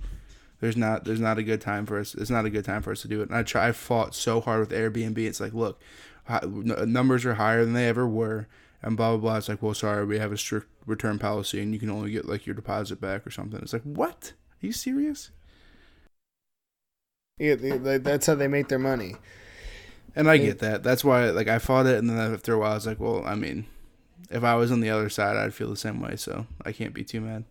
There's 0.60 0.78
not 0.78 1.04
there's 1.06 1.20
not 1.20 1.38
a 1.38 1.44
good 1.44 1.62
time 1.62 1.86
for 1.86 2.00
us. 2.00 2.16
It's 2.16 2.30
not 2.30 2.46
a 2.46 2.50
good 2.50 2.66
time 2.66 2.82
for 2.82 2.92
us 2.92 3.02
to 3.02 3.08
do 3.08 3.22
it. 3.22 3.30
And 3.30 3.38
I 3.38 3.44
try. 3.44 3.68
I 3.68 3.72
fought 3.74 4.16
so 4.16 4.40
hard 4.42 4.60
with 4.62 4.70
Airbnb. 4.72 5.18
It's 5.18 5.40
like, 5.42 5.54
look, 5.54 5.82
numbers 6.50 7.26
are 7.26 7.34
higher 7.36 7.64
than 7.66 7.74
they 7.74 7.88
ever 7.88 8.08
were, 8.08 8.48
and 8.82 8.96
blah 8.98 9.12
blah 9.12 9.18
blah. 9.20 9.38
It's 9.38 9.50
like, 9.50 9.62
well, 9.62 9.74
sorry, 9.74 10.06
we 10.06 10.20
have 10.20 10.32
a 10.32 10.38
strict 10.38 10.68
return 10.86 11.20
policy, 11.20 11.62
and 11.62 11.74
you 11.74 11.80
can 11.80 11.90
only 11.90 12.12
get 12.12 12.26
like 12.28 12.46
your 12.46 12.56
deposit 12.56 13.00
back 13.02 13.26
or 13.28 13.32
something. 13.32 13.60
It's 13.62 13.74
like, 13.74 13.84
what? 13.84 14.34
Are 14.62 14.66
you 14.66 14.72
serious? 14.72 15.32
Yeah, 17.38 17.56
they- 17.56 17.78
they- 17.78 17.98
that's 17.98 18.28
how 18.28 18.36
they 18.36 18.48
make 18.48 18.68
their 18.70 18.80
money. 18.80 19.16
And 20.16 20.30
I 20.30 20.38
get 20.38 20.60
that. 20.60 20.84
That's 20.84 21.04
why, 21.04 21.30
like, 21.32 21.48
I 21.48 21.60
fought 21.60 21.88
it, 21.88 21.98
and 21.98 22.10
then 22.10 22.34
after 22.34 22.54
a 22.54 22.60
while, 22.60 22.72
I 22.72 22.76
was 22.76 22.86
like, 22.86 23.00
well, 23.00 23.24
I 23.26 23.36
mean, 23.36 23.66
if 24.30 24.44
I 24.44 24.56
was 24.56 24.72
on 24.72 24.80
the 24.80 24.90
other 24.90 25.10
side, 25.10 25.38
I'd 25.38 25.54
feel 25.54 25.70
the 25.70 25.76
same 25.76 26.02
way. 26.02 26.16
So 26.16 26.46
I 26.64 26.72
can't 26.72 26.94
be 26.94 27.04
too 27.04 27.22
mad. 27.22 27.46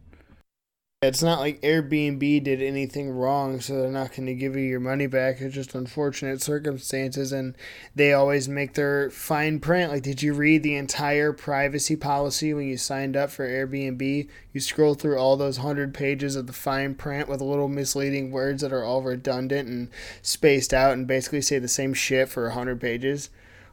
It's 1.02 1.20
not 1.20 1.40
like 1.40 1.60
Airbnb 1.62 2.44
did 2.44 2.62
anything 2.62 3.10
wrong, 3.10 3.60
so 3.60 3.74
they're 3.74 3.90
not 3.90 4.10
going 4.10 4.26
to 4.26 4.34
give 4.34 4.54
you 4.54 4.62
your 4.62 4.78
money 4.78 5.08
back. 5.08 5.40
It's 5.40 5.52
just 5.52 5.74
unfortunate 5.74 6.40
circumstances, 6.40 7.32
and 7.32 7.56
they 7.92 8.12
always 8.12 8.48
make 8.48 8.74
their 8.74 9.10
fine 9.10 9.58
print. 9.58 9.90
Like, 9.90 10.04
did 10.04 10.22
you 10.22 10.32
read 10.32 10.62
the 10.62 10.76
entire 10.76 11.32
privacy 11.32 11.96
policy 11.96 12.54
when 12.54 12.68
you 12.68 12.76
signed 12.76 13.16
up 13.16 13.30
for 13.30 13.44
Airbnb? 13.44 14.28
You 14.52 14.60
scroll 14.60 14.94
through 14.94 15.18
all 15.18 15.36
those 15.36 15.56
hundred 15.56 15.92
pages 15.92 16.36
of 16.36 16.46
the 16.46 16.52
fine 16.52 16.94
print 16.94 17.28
with 17.28 17.40
little 17.40 17.66
misleading 17.66 18.30
words 18.30 18.62
that 18.62 18.72
are 18.72 18.84
all 18.84 19.02
redundant 19.02 19.68
and 19.68 19.88
spaced 20.22 20.72
out 20.72 20.92
and 20.92 21.08
basically 21.08 21.42
say 21.42 21.58
the 21.58 21.66
same 21.66 21.94
shit 21.94 22.28
for 22.28 22.46
a 22.46 22.54
hundred 22.54 22.80
pages. 22.80 23.28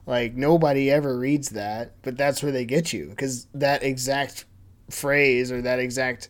Like, 0.07 0.33
nobody 0.33 0.89
ever 0.89 1.15
reads 1.15 1.49
that, 1.49 1.91
but 2.01 2.17
that's 2.17 2.41
where 2.41 2.51
they 2.51 2.65
get 2.65 2.91
you 2.91 3.09
because 3.09 3.45
that 3.53 3.83
exact 3.83 4.45
phrase 4.89 5.51
or 5.51 5.61
that 5.61 5.77
exact 5.77 6.29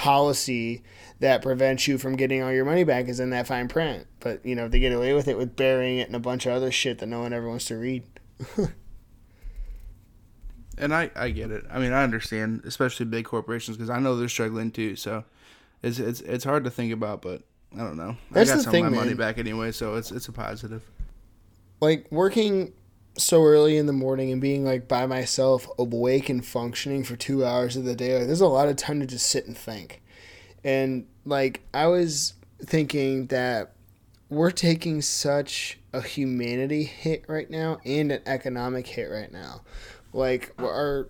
policy 0.00 0.82
that 1.18 1.42
prevents 1.42 1.86
you 1.86 1.98
from 1.98 2.16
getting 2.16 2.42
all 2.42 2.50
your 2.50 2.64
money 2.64 2.84
back 2.84 3.06
is 3.06 3.20
in 3.20 3.28
that 3.28 3.46
fine 3.46 3.68
print. 3.68 4.06
But 4.18 4.44
you 4.46 4.54
know 4.54 4.66
they 4.66 4.80
get 4.80 4.92
away 4.92 5.12
with 5.12 5.28
it 5.28 5.36
with 5.36 5.56
burying 5.56 5.98
it 5.98 6.08
in 6.08 6.14
a 6.14 6.20
bunch 6.20 6.46
of 6.46 6.52
other 6.52 6.70
shit 6.72 7.00
that 7.00 7.06
no 7.06 7.20
one 7.20 7.34
ever 7.34 7.46
wants 7.46 7.66
to 7.66 7.76
read. 7.76 8.02
and 10.78 10.94
I 10.94 11.10
I 11.14 11.28
get 11.28 11.50
it. 11.50 11.66
I 11.70 11.78
mean, 11.78 11.92
I 11.92 12.02
understand, 12.02 12.62
especially 12.64 13.04
big 13.06 13.26
corporations, 13.26 13.76
because 13.76 13.90
I 13.90 13.98
know 13.98 14.16
they're 14.16 14.30
struggling 14.30 14.70
too. 14.70 14.96
So 14.96 15.24
it's 15.82 15.98
it's 15.98 16.22
it's 16.22 16.44
hard 16.44 16.64
to 16.64 16.70
think 16.70 16.94
about, 16.94 17.20
but 17.20 17.42
I 17.74 17.80
don't 17.80 17.98
know. 17.98 18.16
That's 18.30 18.48
I 18.48 18.54
got 18.54 18.56
the 18.56 18.62
some 18.64 18.72
thing, 18.72 18.86
of 18.86 18.92
my 18.92 18.98
money 18.98 19.14
back 19.14 19.36
anyway, 19.36 19.70
so 19.72 19.96
it's 19.96 20.10
it's 20.10 20.28
a 20.28 20.32
positive. 20.32 20.82
like 21.82 22.06
working 22.10 22.72
so 23.20 23.42
early 23.42 23.76
in 23.76 23.86
the 23.86 23.92
morning 23.92 24.32
and 24.32 24.40
being 24.40 24.64
like 24.64 24.88
by 24.88 25.06
myself 25.06 25.68
awake 25.78 26.28
and 26.28 26.44
functioning 26.44 27.04
for 27.04 27.16
two 27.16 27.44
hours 27.44 27.76
of 27.76 27.84
the 27.84 27.94
day 27.94 28.16
like, 28.18 28.26
there's 28.26 28.40
a 28.40 28.46
lot 28.46 28.68
of 28.68 28.76
time 28.76 29.00
to 29.00 29.06
just 29.06 29.26
sit 29.26 29.46
and 29.46 29.56
think. 29.56 30.02
And 30.64 31.06
like 31.24 31.62
i 31.72 31.86
was 31.86 32.34
thinking 32.62 33.26
that 33.26 33.72
we're 34.28 34.50
taking 34.50 35.02
such 35.02 35.78
a 35.92 36.00
humanity 36.00 36.84
hit 36.84 37.24
right 37.28 37.50
now 37.50 37.80
and 37.84 38.12
an 38.12 38.22
economic 38.26 38.86
hit 38.86 39.10
right 39.10 39.32
now. 39.32 39.62
Like 40.12 40.54
our 40.58 41.08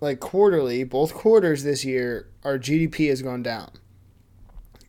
like 0.00 0.20
quarterly 0.20 0.84
both 0.84 1.14
quarters 1.14 1.62
this 1.62 1.84
year 1.84 2.26
our 2.42 2.58
gdp 2.58 3.08
has 3.08 3.22
gone 3.22 3.40
down 3.42 3.70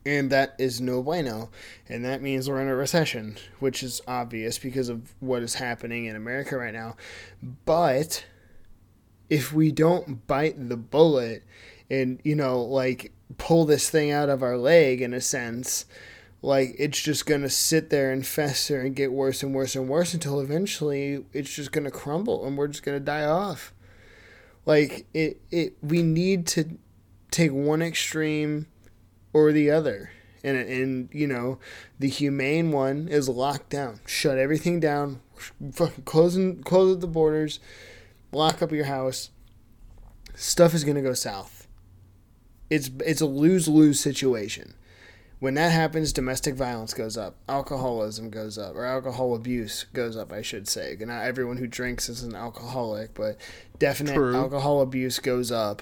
and 0.06 0.30
that 0.30 0.56
is 0.58 0.82
no 0.82 1.02
bueno 1.02 1.50
and 1.88 2.04
that 2.06 2.22
means 2.22 2.50
we're 2.50 2.62
in 2.62 2.68
a 2.68 2.76
recession, 2.76 3.38
which 3.60 3.84
is 3.84 4.02
obvious 4.08 4.58
because 4.58 4.90
of 4.90 5.14
what 5.20 5.42
is 5.44 5.56
happening 5.56 6.06
in 6.06 6.16
America 6.16 6.58
right 6.58 6.74
now. 6.74 6.96
But 7.66 8.26
if 9.30 9.54
we 9.54 9.72
don't 9.72 10.26
bite 10.28 10.70
the 10.70 10.78
bullet 10.78 11.44
and, 11.90 12.20
you 12.24 12.36
know, 12.36 12.62
like 12.62 13.12
pull 13.38 13.66
this 13.66 13.90
thing 13.90 14.12
out 14.12 14.30
of 14.30 14.44
our 14.44 14.58
leg 14.58 15.02
in 15.02 15.14
a 15.14 15.22
sense, 15.22 15.86
like 16.42 16.76
it's 16.78 17.02
just 17.02 17.26
going 17.26 17.42
to 17.42 17.50
sit 17.50 17.90
there 17.90 18.12
and 18.12 18.28
fester 18.28 18.82
and 18.82 18.96
get 18.96 19.12
worse 19.12 19.42
and 19.42 19.56
worse 19.56 19.76
and 19.76 19.88
worse 19.88 20.14
until 20.14 20.40
eventually 20.42 21.26
it's 21.32 21.54
just 21.54 21.72
going 21.72 21.86
to 21.86 21.92
crumble 21.92 22.46
and 22.46 22.58
we're 22.58 22.68
just 22.68 22.84
going 22.84 22.98
to 22.98 23.04
die 23.04 23.26
off. 23.26 23.74
Like 24.66 25.06
it 25.14 25.42
it 25.52 25.76
we 25.82 26.04
need 26.04 26.48
to 26.48 26.78
take 27.32 27.52
one 27.52 27.82
extreme 27.82 28.68
or 29.34 29.52
the 29.52 29.70
other. 29.72 30.12
And, 30.44 30.58
and 30.58 31.10
you 31.12 31.28
know, 31.28 31.60
the 32.00 32.10
humane 32.10 32.72
one 32.72 33.08
is 33.08 33.30
locked 33.30 33.70
down. 33.70 34.00
Shut 34.06 34.38
everything 34.38 34.80
down. 34.80 35.22
Fucking 35.74 36.04
closing 36.04 36.62
close 36.64 37.00
the 37.00 37.08
borders. 37.08 37.60
Lock 38.32 38.62
up 38.62 38.72
your 38.72 38.86
house. 38.86 39.30
Stuff 40.36 40.74
is 40.74 40.84
gonna 40.84 41.02
go 41.02 41.14
south. 41.14 41.68
It's 42.70 42.90
it's 43.06 43.22
a 43.22 43.26
lose 43.26 43.68
lose 43.68 44.00
situation. 44.00 44.74
When 45.40 45.56
that 45.56 45.74
happens, 45.74 46.14
domestic 46.14 46.56
violence 46.56 46.94
goes 46.94 47.18
up, 47.18 47.36
alcoholism 47.50 48.30
goes 48.30 48.58
up, 48.58 48.76
or 48.76 48.86
alcohol 48.86 49.36
abuse 49.36 49.86
goes 49.92 50.16
up, 50.16 50.32
I 50.32 50.42
should 50.42 50.70
say. 50.70 50.96
Not 50.98 51.26
everyone 51.26 51.58
who 51.58 51.68
drinks 51.68 52.08
is 52.08 52.24
an 52.24 52.34
alcoholic, 52.34 53.14
but 53.14 53.38
definite 53.78 54.14
True. 54.14 54.36
alcohol 54.36 54.82
abuse 54.82 55.20
goes 55.20 55.52
up 55.52 55.82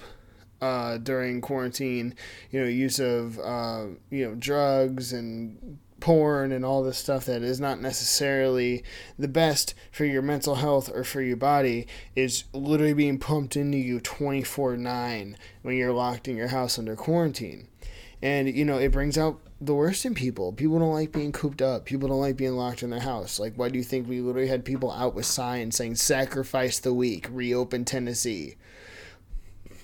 uh, 0.62 0.96
during 0.96 1.40
quarantine, 1.40 2.14
you 2.52 2.60
know, 2.60 2.66
use 2.66 3.00
of 3.00 3.38
uh, 3.40 3.86
you 4.10 4.26
know 4.26 4.34
drugs 4.36 5.12
and 5.12 5.78
porn 5.98 6.50
and 6.50 6.64
all 6.64 6.82
this 6.82 6.98
stuff 6.98 7.26
that 7.26 7.42
is 7.42 7.60
not 7.60 7.80
necessarily 7.80 8.82
the 9.18 9.28
best 9.28 9.74
for 9.90 10.04
your 10.04 10.22
mental 10.22 10.56
health 10.56 10.90
or 10.92 11.04
for 11.04 11.20
your 11.22 11.36
body 11.36 11.86
is 12.16 12.44
literally 12.52 12.92
being 12.92 13.18
pumped 13.18 13.56
into 13.56 13.78
you 13.78 14.00
24/9 14.00 15.36
when 15.62 15.76
you're 15.76 15.92
locked 15.92 16.26
in 16.28 16.36
your 16.36 16.48
house 16.48 16.78
under 16.78 16.96
quarantine. 16.96 17.68
And 18.22 18.48
you 18.48 18.64
know, 18.64 18.78
it 18.78 18.92
brings 18.92 19.18
out 19.18 19.40
the 19.60 19.74
worst 19.74 20.04
in 20.04 20.14
people. 20.14 20.52
People 20.52 20.78
don't 20.78 20.92
like 20.92 21.10
being 21.10 21.32
cooped 21.32 21.62
up. 21.62 21.84
People 21.84 22.08
don't 22.08 22.20
like 22.20 22.36
being 22.36 22.56
locked 22.56 22.84
in 22.84 22.90
their 22.90 23.00
house. 23.00 23.40
Like, 23.40 23.54
why 23.56 23.68
do 23.68 23.78
you 23.78 23.84
think 23.84 24.08
we 24.08 24.20
literally 24.20 24.48
had 24.48 24.64
people 24.64 24.92
out 24.92 25.14
with 25.14 25.26
signs 25.26 25.76
saying 25.76 25.96
"Sacrifice 25.96 26.78
the 26.78 26.94
weak, 26.94 27.26
reopen 27.30 27.84
Tennessee"? 27.84 28.56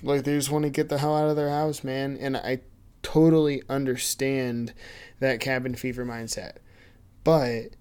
Like 0.01 0.23
they 0.23 0.35
just 0.35 0.51
want 0.51 0.63
to 0.63 0.69
get 0.69 0.89
the 0.89 0.97
hell 0.97 1.15
out 1.15 1.29
of 1.29 1.35
their 1.35 1.49
house, 1.49 1.83
man. 1.83 2.17
And 2.19 2.37
I 2.37 2.59
totally 3.01 3.63
understand 3.69 4.73
that 5.19 5.39
cabin 5.39 5.75
fever 5.75 6.05
mindset. 6.05 6.57
But 7.23 7.75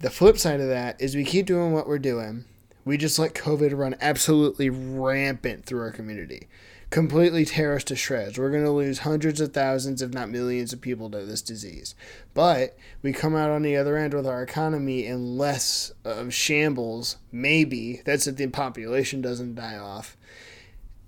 the 0.00 0.10
flip 0.10 0.38
side 0.38 0.60
of 0.60 0.68
that 0.68 1.00
is 1.00 1.14
we 1.14 1.24
keep 1.24 1.46
doing 1.46 1.72
what 1.72 1.86
we're 1.86 1.98
doing. 1.98 2.44
We 2.84 2.96
just 2.96 3.18
let 3.18 3.34
COVID 3.34 3.76
run 3.76 3.96
absolutely 4.00 4.70
rampant 4.70 5.66
through 5.66 5.80
our 5.80 5.92
community. 5.92 6.48
Completely 6.88 7.44
tear 7.44 7.76
us 7.76 7.84
to 7.84 7.94
shreds. 7.94 8.36
We're 8.36 8.50
going 8.50 8.64
to 8.64 8.70
lose 8.70 9.00
hundreds 9.00 9.40
of 9.40 9.52
thousands, 9.52 10.02
if 10.02 10.12
not 10.12 10.28
millions, 10.28 10.72
of 10.72 10.80
people 10.80 11.08
to 11.10 11.24
this 11.24 11.42
disease. 11.42 11.94
But 12.34 12.76
we 13.00 13.12
come 13.12 13.36
out 13.36 13.50
on 13.50 13.62
the 13.62 13.76
other 13.76 13.96
end 13.96 14.12
with 14.12 14.26
our 14.26 14.42
economy 14.42 15.06
in 15.06 15.38
less 15.38 15.92
of 16.04 16.34
shambles, 16.34 17.18
maybe. 17.30 18.02
That's 18.04 18.26
if 18.26 18.36
the 18.36 18.48
population 18.48 19.20
doesn't 19.20 19.54
die 19.54 19.76
off 19.76 20.16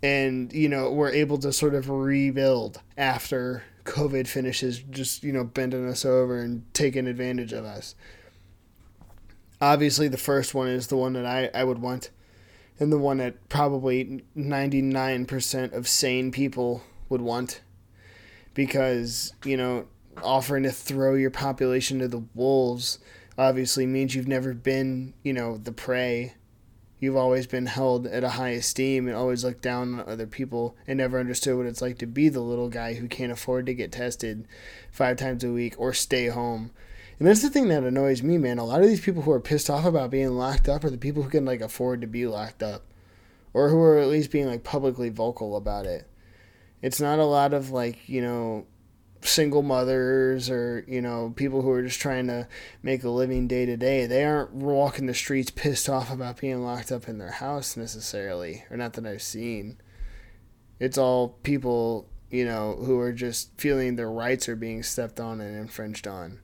and 0.02 0.52
you 0.52 0.68
know 0.68 0.90
we're 0.90 1.10
able 1.10 1.38
to 1.38 1.52
sort 1.52 1.74
of 1.74 1.88
rebuild 1.88 2.80
after 2.96 3.62
covid 3.84 4.26
finishes 4.26 4.78
just 4.78 5.22
you 5.22 5.32
know 5.32 5.44
bending 5.44 5.88
us 5.88 6.04
over 6.04 6.40
and 6.40 6.64
taking 6.74 7.06
advantage 7.06 7.52
of 7.52 7.64
us. 7.64 7.94
Obviously 9.60 10.08
the 10.08 10.16
first 10.16 10.54
one 10.54 10.68
is 10.68 10.88
the 10.88 10.96
one 10.96 11.12
that 11.12 11.26
i, 11.26 11.50
I 11.54 11.64
would 11.64 11.78
want 11.78 12.10
and 12.80 12.92
the 12.92 12.98
one 12.98 13.18
that 13.18 13.48
probably 13.48 14.24
99% 14.36 15.72
of 15.72 15.86
sane 15.86 16.32
people 16.32 16.82
would 17.08 17.20
want 17.20 17.60
because 18.54 19.32
you 19.44 19.56
know 19.56 19.86
offering 20.22 20.64
to 20.64 20.70
throw 20.72 21.14
your 21.14 21.30
population 21.30 21.98
to 22.00 22.08
the 22.08 22.24
wolves 22.34 22.98
obviously 23.38 23.86
means 23.86 24.14
you've 24.14 24.28
never 24.28 24.52
been 24.52 25.14
you 25.22 25.32
know 25.32 25.56
the 25.56 25.72
prey 25.72 26.34
you've 27.02 27.16
always 27.16 27.48
been 27.48 27.66
held 27.66 28.06
at 28.06 28.22
a 28.22 28.28
high 28.28 28.50
esteem 28.50 29.08
and 29.08 29.16
always 29.16 29.42
looked 29.42 29.60
down 29.60 29.98
on 29.98 30.08
other 30.08 30.26
people 30.26 30.76
and 30.86 30.98
never 30.98 31.18
understood 31.18 31.56
what 31.56 31.66
it's 31.66 31.82
like 31.82 31.98
to 31.98 32.06
be 32.06 32.28
the 32.28 32.40
little 32.40 32.68
guy 32.68 32.94
who 32.94 33.08
can't 33.08 33.32
afford 33.32 33.66
to 33.66 33.74
get 33.74 33.90
tested 33.90 34.46
five 34.92 35.16
times 35.16 35.42
a 35.42 35.50
week 35.50 35.74
or 35.78 35.92
stay 35.92 36.28
home. 36.28 36.70
And 37.18 37.26
that's 37.26 37.42
the 37.42 37.50
thing 37.50 37.66
that 37.68 37.82
annoys 37.82 38.22
me, 38.22 38.38
man. 38.38 38.58
A 38.58 38.64
lot 38.64 38.82
of 38.82 38.86
these 38.86 39.00
people 39.00 39.22
who 39.22 39.32
are 39.32 39.40
pissed 39.40 39.68
off 39.68 39.84
about 39.84 40.12
being 40.12 40.30
locked 40.30 40.68
up 40.68 40.84
are 40.84 40.90
the 40.90 40.96
people 40.96 41.24
who 41.24 41.28
can 41.28 41.44
like 41.44 41.60
afford 41.60 42.02
to 42.02 42.06
be 42.06 42.24
locked 42.24 42.62
up 42.62 42.84
or 43.52 43.68
who 43.68 43.82
are 43.82 43.98
at 43.98 44.06
least 44.06 44.30
being 44.30 44.46
like 44.46 44.62
publicly 44.62 45.08
vocal 45.08 45.56
about 45.56 45.86
it. 45.86 46.06
It's 46.82 47.00
not 47.00 47.18
a 47.18 47.24
lot 47.24 47.52
of 47.52 47.70
like, 47.70 48.08
you 48.08 48.22
know, 48.22 48.64
single 49.22 49.62
mothers 49.62 50.50
or 50.50 50.84
you 50.88 51.00
know 51.00 51.32
people 51.36 51.62
who 51.62 51.70
are 51.70 51.82
just 51.82 52.00
trying 52.00 52.26
to 52.26 52.46
make 52.82 53.04
a 53.04 53.08
living 53.08 53.46
day 53.46 53.64
to 53.64 53.76
day 53.76 54.04
they 54.06 54.24
aren't 54.24 54.52
walking 54.52 55.06
the 55.06 55.14
streets 55.14 55.50
pissed 55.50 55.88
off 55.88 56.12
about 56.12 56.40
being 56.40 56.64
locked 56.64 56.90
up 56.90 57.08
in 57.08 57.18
their 57.18 57.30
house 57.30 57.76
necessarily 57.76 58.64
or 58.70 58.76
not 58.76 58.94
that 58.94 59.06
i've 59.06 59.22
seen. 59.22 59.80
It's 60.80 60.98
all 60.98 61.28
people 61.44 62.08
you 62.30 62.44
know 62.44 62.74
who 62.84 62.98
are 62.98 63.12
just 63.12 63.50
feeling 63.58 63.94
their 63.94 64.10
rights 64.10 64.48
are 64.48 64.56
being 64.56 64.82
stepped 64.82 65.20
on 65.20 65.40
and 65.40 65.56
infringed 65.56 66.08
on. 66.08 66.40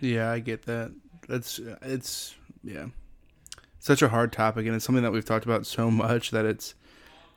Yeah, 0.00 0.30
I 0.30 0.40
get 0.40 0.66
that. 0.66 0.92
That's 1.28 1.60
it's 1.82 2.34
yeah, 2.62 2.86
such 3.78 4.02
a 4.02 4.08
hard 4.08 4.32
topic, 4.32 4.66
and 4.66 4.74
it's 4.74 4.84
something 4.84 5.04
that 5.04 5.12
we've 5.12 5.24
talked 5.24 5.44
about 5.44 5.66
so 5.66 5.90
much 5.90 6.30
that 6.32 6.44
it's 6.44 6.74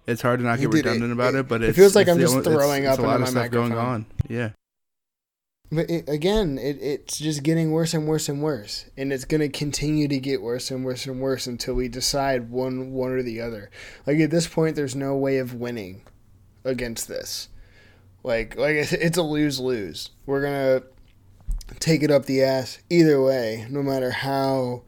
it's 0.07 0.21
hard 0.21 0.39
to 0.39 0.45
not 0.45 0.59
get 0.59 0.71
Dude, 0.71 0.73
it- 0.73 0.85
redundant 0.85 1.13
about 1.13 1.35
it- 1.35 1.39
it. 1.39 1.47
But 1.47 1.63
it 1.63 1.73
feels 1.75 1.95
like 1.95 2.07
it's 2.07 2.15
I'm 2.15 2.19
just 2.19 2.33
only- 2.35 2.43
throwing 2.45 2.83
it's 2.83 2.93
up 2.93 2.99
a 2.99 3.01
lot 3.03 3.15
of 3.15 3.21
my 3.21 3.27
stuff 3.27 3.51
going 3.51 3.69
microphone. 3.69 3.93
on. 3.93 4.05
Yeah, 4.29 4.49
But 5.71 5.89
it, 5.89 6.07
again, 6.07 6.57
it, 6.57 6.77
it's 6.81 7.17
just 7.17 7.41
getting 7.43 7.71
worse 7.71 7.93
and 7.93 8.07
worse 8.07 8.29
and 8.29 8.41
worse, 8.43 8.85
and 8.97 9.11
it's 9.11 9.25
going 9.25 9.41
to 9.41 9.49
continue 9.49 10.07
to 10.07 10.19
get 10.19 10.41
worse 10.41 10.69
and 10.69 10.85
worse 10.85 11.05
and 11.07 11.19
worse 11.19 11.47
until 11.47 11.73
we 11.73 11.87
decide 11.87 12.49
one 12.51 12.91
one 12.91 13.11
or 13.11 13.23
the 13.23 13.41
other. 13.41 13.69
Like 14.05 14.19
at 14.19 14.29
this 14.29 14.47
point, 14.47 14.75
there's 14.75 14.95
no 14.95 15.15
way 15.15 15.37
of 15.39 15.53
winning 15.55 16.01
against 16.63 17.07
this. 17.07 17.49
Like 18.23 18.55
like 18.57 18.75
it's- 18.75 18.93
it's 18.93 19.17
a 19.17 19.23
lose 19.23 19.59
lose. 19.59 20.11
We're 20.25 20.41
gonna 20.43 20.83
take 21.79 22.03
it 22.03 22.11
up 22.11 22.25
the 22.25 22.43
ass 22.43 22.79
either 22.89 23.21
way, 23.21 23.65
no 23.69 23.81
matter 23.81 24.11
how 24.11 24.83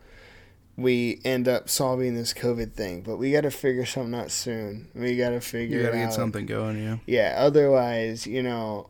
we 0.77 1.21
end 1.23 1.47
up 1.47 1.69
solving 1.69 2.15
this 2.15 2.33
COVID 2.33 2.73
thing. 2.73 3.01
But 3.01 3.17
we 3.17 3.31
got 3.31 3.41
to 3.41 3.51
figure 3.51 3.85
something 3.85 4.13
out 4.13 4.31
soon. 4.31 4.89
We 4.93 5.15
got 5.15 5.29
to 5.29 5.41
figure 5.41 5.77
you 5.77 5.83
gotta 5.85 5.97
get 5.97 6.07
out. 6.07 6.13
something 6.13 6.45
going. 6.45 6.81
Yeah, 6.81 6.97
Yeah, 7.05 7.35
otherwise, 7.37 8.27
you 8.27 8.43
know, 8.43 8.89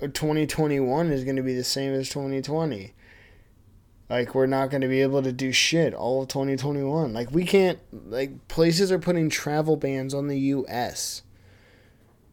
2021 0.00 1.10
is 1.10 1.24
going 1.24 1.36
to 1.36 1.42
be 1.42 1.54
the 1.54 1.64
same 1.64 1.92
as 1.92 2.08
2020. 2.10 2.94
Like 4.08 4.34
we're 4.34 4.46
not 4.46 4.70
going 4.70 4.82
to 4.82 4.88
be 4.88 5.02
able 5.02 5.22
to 5.22 5.32
do 5.32 5.52
shit 5.52 5.92
all 5.92 6.22
of 6.22 6.28
2021. 6.28 7.12
Like 7.12 7.30
we 7.32 7.44
can't 7.44 7.78
like 8.08 8.46
places 8.48 8.92
are 8.92 8.98
putting 8.98 9.28
travel 9.28 9.76
bans 9.76 10.14
on 10.14 10.28
the 10.28 10.38
US. 10.38 11.22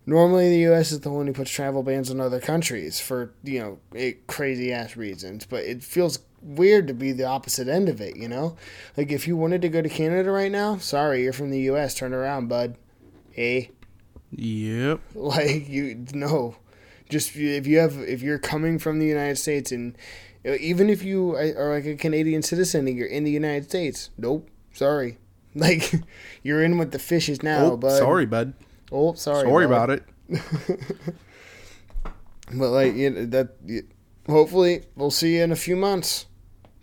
Normally 0.05 0.49
the 0.49 0.71
US 0.73 0.91
is 0.91 0.99
the 0.99 1.09
one 1.09 1.27
who 1.27 1.33
puts 1.33 1.49
travel 1.49 1.81
bans 1.81 2.11
on 2.11 2.19
other 2.19 2.39
countries 2.39 2.99
for, 2.99 3.33
you 3.43 3.59
know, 3.59 3.79
eh, 3.95 4.13
crazy 4.27 4.71
ass 4.71 4.95
reasons, 4.95 5.45
but 5.45 5.63
it 5.63 5.81
feels 5.81 6.19
weird 6.43 6.87
to 6.87 6.93
be 6.93 7.11
the 7.11 7.25
opposite 7.25 7.67
end 7.67 7.89
of 7.89 8.01
it, 8.01 8.15
you 8.17 8.27
know? 8.27 8.55
Like 8.97 9.11
if 9.11 9.27
you 9.27 9.35
wanted 9.37 9.61
to 9.63 9.69
go 9.69 9.81
to 9.81 9.89
Canada 9.89 10.29
right 10.31 10.51
now, 10.51 10.77
sorry, 10.77 11.23
you're 11.23 11.33
from 11.33 11.49
the 11.51 11.59
US, 11.71 11.95
turn 11.95 12.13
around, 12.13 12.47
bud. 12.49 12.75
Hey. 13.31 13.71
yep. 14.31 14.99
like 15.15 15.67
you 15.67 16.05
no 16.13 16.55
just 17.09 17.35
if 17.35 17.65
you 17.67 17.79
have 17.79 17.97
if 17.99 18.21
you're 18.21 18.39
coming 18.39 18.79
from 18.79 18.97
the 18.99 19.05
united 19.05 19.37
states 19.37 19.71
and 19.71 19.95
uh, 20.45 20.53
even 20.59 20.89
if 20.89 21.03
you 21.03 21.35
are 21.35 21.73
like 21.75 21.85
a 21.85 21.95
canadian 21.95 22.41
citizen 22.41 22.87
and 22.87 22.97
you're 22.97 23.07
in 23.07 23.23
the 23.23 23.29
united 23.31 23.65
states 23.69 24.09
nope 24.17 24.49
Sorry. 24.73 25.17
Like 25.55 25.93
you're 26.41 26.63
in 26.63 26.79
with 26.79 26.91
the 26.91 26.97
fishes 26.99 27.43
now, 27.43 27.73
oh, 27.73 27.77
bud. 27.77 27.99
sorry, 27.99 28.25
bud. 28.25 28.53
Oh, 28.91 29.13
sorry. 29.13 29.47
Sorry 29.47 29.67
bud. 29.67 29.73
about 29.73 29.89
it. 29.91 30.03
But 32.53 32.69
like 32.69 32.95
you 32.95 33.09
know, 33.11 33.25
that, 33.27 33.55
you- 33.65 33.87
hopefully 34.27 34.83
we'll 34.95 35.11
see 35.11 35.35
you 35.37 35.43
in 35.43 35.51
a 35.51 35.55
few 35.55 35.75
months. 35.75 36.25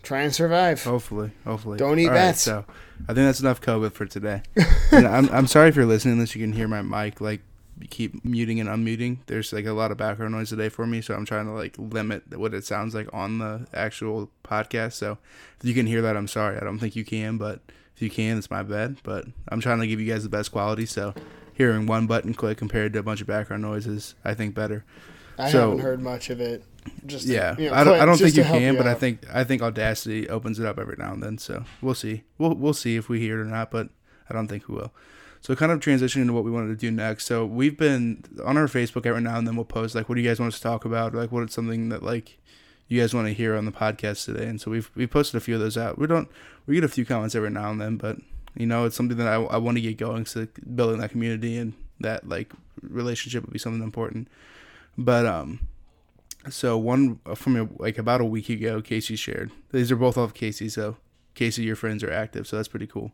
Try 0.03 0.21
and 0.21 0.33
survive. 0.33 0.83
Hopefully, 0.83 1.31
hopefully. 1.45 1.77
Don't 1.77 1.99
eat 1.99 2.05
All 2.07 2.11
right, 2.11 2.17
bats. 2.17 2.41
so 2.41 2.65
I 3.03 3.13
think 3.13 3.25
that's 3.27 3.39
enough 3.39 3.61
COVID 3.61 3.93
for 3.93 4.05
today. 4.05 4.41
and 4.91 5.07
I'm 5.07 5.29
I'm 5.29 5.47
sorry 5.47 5.69
if 5.69 5.75
you're 5.75 5.85
listening. 5.85 6.13
Unless 6.13 6.35
you 6.35 6.41
can 6.41 6.53
hear 6.53 6.67
my 6.67 6.81
mic 6.81 7.21
like 7.21 7.41
keep 7.89 8.23
muting 8.23 8.59
and 8.59 8.69
unmuting. 8.69 9.19
There's 9.27 9.51
like 9.53 9.65
a 9.65 9.73
lot 9.73 9.91
of 9.91 9.97
background 9.97 10.33
noise 10.33 10.49
today 10.49 10.69
for 10.69 10.85
me, 10.85 11.01
so 11.01 11.13
I'm 11.13 11.25
trying 11.25 11.45
to 11.45 11.51
like 11.51 11.75
limit 11.77 12.37
what 12.37 12.53
it 12.53 12.65
sounds 12.65 12.93
like 12.93 13.07
on 13.13 13.39
the 13.39 13.67
actual 13.73 14.29
podcast. 14.43 14.93
So 14.93 15.17
if 15.59 15.67
you 15.67 15.73
can 15.73 15.87
hear 15.87 16.01
that, 16.01 16.17
I'm 16.17 16.27
sorry. 16.27 16.57
I 16.57 16.63
don't 16.63 16.79
think 16.79 16.95
you 16.95 17.05
can, 17.05 17.37
but 17.37 17.61
if 17.95 18.01
you 18.01 18.09
can, 18.09 18.37
it's 18.37 18.51
my 18.51 18.63
bad. 18.63 18.97
But 19.03 19.25
I'm 19.49 19.59
trying 19.61 19.79
to 19.79 19.87
give 19.87 19.99
you 19.99 20.11
guys 20.11 20.23
the 20.23 20.29
best 20.29 20.51
quality. 20.51 20.85
So 20.85 21.13
hearing 21.53 21.85
one 21.85 22.07
button 22.07 22.33
click 22.33 22.57
compared 22.57 22.93
to 22.93 22.99
a 22.99 23.03
bunch 23.03 23.21
of 23.21 23.27
background 23.27 23.61
noises, 23.63 24.15
I 24.23 24.33
think 24.33 24.55
better. 24.55 24.83
I 25.37 25.51
so- 25.51 25.61
haven't 25.69 25.79
heard 25.79 26.01
much 26.01 26.29
of 26.29 26.39
it. 26.41 26.63
Just 27.05 27.25
Yeah, 27.25 27.57
you 27.57 27.69
know, 27.69 27.75
I 27.75 27.83
don't. 27.83 27.99
I 27.99 28.05
don't 28.05 28.17
think 28.17 28.35
you 28.35 28.43
can, 28.43 28.77
but 28.77 28.87
I 28.87 28.93
think 28.93 29.25
I 29.33 29.43
think 29.43 29.61
Audacity 29.61 30.29
opens 30.29 30.59
it 30.59 30.65
up 30.65 30.79
every 30.79 30.95
now 30.97 31.13
and 31.13 31.21
then. 31.21 31.37
So 31.37 31.63
we'll 31.81 31.95
see. 31.95 32.23
We'll 32.37 32.55
we'll 32.55 32.73
see 32.73 32.95
if 32.95 33.09
we 33.09 33.19
hear 33.19 33.39
it 33.39 33.41
or 33.41 33.45
not, 33.45 33.71
but 33.71 33.89
I 34.29 34.33
don't 34.33 34.47
think 34.47 34.67
we 34.67 34.75
will. 34.75 34.91
So 35.41 35.55
kind 35.55 35.71
of 35.71 35.79
transitioning 35.79 36.27
to 36.27 36.33
what 36.33 36.43
we 36.43 36.51
wanted 36.51 36.67
to 36.67 36.75
do 36.75 36.91
next. 36.91 37.25
So 37.25 37.45
we've 37.45 37.75
been 37.75 38.23
on 38.45 38.57
our 38.57 38.67
Facebook 38.67 39.07
every 39.07 39.21
now 39.21 39.37
and 39.37 39.47
then. 39.47 39.55
We'll 39.55 39.65
post 39.65 39.95
like, 39.95 40.07
what 40.07 40.15
do 40.15 40.21
you 40.21 40.29
guys 40.29 40.39
want 40.39 40.53
us 40.53 40.59
to 40.59 40.63
talk 40.63 40.85
about? 40.85 41.15
Or, 41.15 41.17
like, 41.17 41.31
what 41.31 41.43
is 41.43 41.53
something 41.53 41.89
that 41.89 42.03
like 42.03 42.37
you 42.87 43.01
guys 43.01 43.13
want 43.13 43.27
to 43.27 43.33
hear 43.33 43.55
on 43.55 43.65
the 43.65 43.71
podcast 43.71 44.25
today? 44.25 44.45
And 44.45 44.61
so 44.61 44.69
we've 44.69 44.91
we 44.95 45.07
posted 45.07 45.37
a 45.37 45.41
few 45.41 45.55
of 45.55 45.61
those 45.61 45.77
out. 45.77 45.97
We 45.97 46.05
don't 46.05 46.29
we 46.67 46.75
get 46.75 46.83
a 46.83 46.87
few 46.87 47.05
comments 47.05 47.33
every 47.33 47.49
now 47.49 47.71
and 47.71 47.81
then, 47.81 47.97
but 47.97 48.17
you 48.55 48.67
know 48.67 48.85
it's 48.85 48.95
something 48.95 49.17
that 49.17 49.27
I, 49.27 49.35
I 49.35 49.57
want 49.57 49.77
to 49.77 49.81
get 49.81 49.97
going. 49.97 50.25
So 50.27 50.47
building 50.75 50.99
that 51.01 51.09
community 51.09 51.57
and 51.57 51.73
that 51.99 52.29
like 52.29 52.53
relationship 52.81 53.43
would 53.43 53.53
be 53.53 53.59
something 53.59 53.83
important. 53.83 54.27
But 54.95 55.25
um, 55.25 55.61
so 56.49 56.77
one 56.77 57.19
from 57.35 57.75
like 57.77 57.97
about 57.97 58.21
a 58.21 58.25
week 58.25 58.49
ago, 58.49 58.81
Casey 58.81 59.15
shared. 59.15 59.51
These 59.71 59.91
are 59.91 59.95
both 59.95 60.17
off 60.17 60.33
Casey, 60.33 60.69
so 60.69 60.97
Casey, 61.35 61.63
your 61.63 61.75
friends 61.75 62.03
are 62.03 62.11
active, 62.11 62.47
so 62.47 62.55
that's 62.55 62.67
pretty 62.67 62.87
cool. 62.87 63.11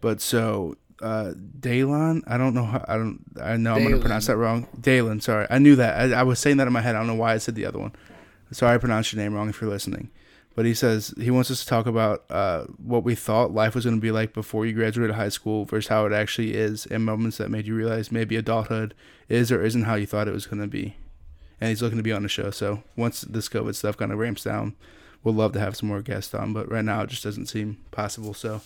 But 0.00 0.20
so 0.20 0.76
uh 1.02 1.32
Daylon, 1.58 2.22
I 2.26 2.38
don't 2.38 2.54
know 2.54 2.64
how 2.64 2.84
I 2.86 2.96
don't 2.96 3.24
I 3.42 3.56
know 3.56 3.74
I'm 3.74 3.82
gonna 3.82 3.98
pronounce 3.98 4.26
that 4.26 4.36
wrong. 4.36 4.68
Dalen, 4.80 5.20
sorry. 5.20 5.46
I 5.50 5.58
knew 5.58 5.76
that. 5.76 6.12
I, 6.12 6.20
I 6.20 6.22
was 6.22 6.38
saying 6.38 6.58
that 6.58 6.66
in 6.66 6.72
my 6.72 6.82
head. 6.82 6.94
I 6.94 6.98
don't 6.98 7.08
know 7.08 7.14
why 7.14 7.34
I 7.34 7.38
said 7.38 7.54
the 7.54 7.66
other 7.66 7.78
one. 7.78 7.92
Sorry 8.52 8.74
I 8.74 8.78
pronounced 8.78 9.12
your 9.12 9.22
name 9.22 9.34
wrong 9.34 9.48
if 9.48 9.60
you're 9.60 9.70
listening. 9.70 10.10
But 10.54 10.64
he 10.64 10.72
says 10.72 11.12
he 11.18 11.30
wants 11.30 11.50
us 11.50 11.60
to 11.60 11.66
talk 11.66 11.86
about 11.86 12.24
uh, 12.30 12.64
what 12.82 13.04
we 13.04 13.14
thought 13.14 13.52
life 13.52 13.74
was 13.74 13.84
going 13.84 13.96
to 13.96 14.00
be 14.00 14.10
like 14.10 14.32
before 14.32 14.64
you 14.64 14.72
graduated 14.72 15.14
high 15.14 15.28
school 15.28 15.66
versus 15.66 15.88
how 15.88 16.06
it 16.06 16.14
actually 16.14 16.54
is, 16.54 16.86
and 16.86 17.04
moments 17.04 17.36
that 17.36 17.50
made 17.50 17.66
you 17.66 17.74
realize 17.74 18.10
maybe 18.10 18.36
adulthood 18.36 18.94
is 19.28 19.52
or 19.52 19.62
isn't 19.62 19.82
how 19.82 19.96
you 19.96 20.06
thought 20.06 20.28
it 20.28 20.32
was 20.32 20.46
going 20.46 20.62
to 20.62 20.66
be 20.66 20.96
and 21.60 21.70
he's 21.70 21.82
looking 21.82 21.98
to 21.98 22.02
be 22.02 22.12
on 22.12 22.22
the 22.22 22.28
show. 22.28 22.50
So 22.50 22.82
once 22.96 23.22
this 23.22 23.48
COVID 23.48 23.74
stuff 23.74 23.96
kind 23.96 24.12
of 24.12 24.18
ramps 24.18 24.44
down, 24.44 24.74
we'll 25.22 25.34
love 25.34 25.52
to 25.52 25.60
have 25.60 25.76
some 25.76 25.88
more 25.88 26.02
guests 26.02 26.34
on. 26.34 26.52
But 26.52 26.70
right 26.70 26.84
now, 26.84 27.02
it 27.02 27.10
just 27.10 27.24
doesn't 27.24 27.46
seem 27.46 27.78
possible. 27.90 28.34
So 28.34 28.60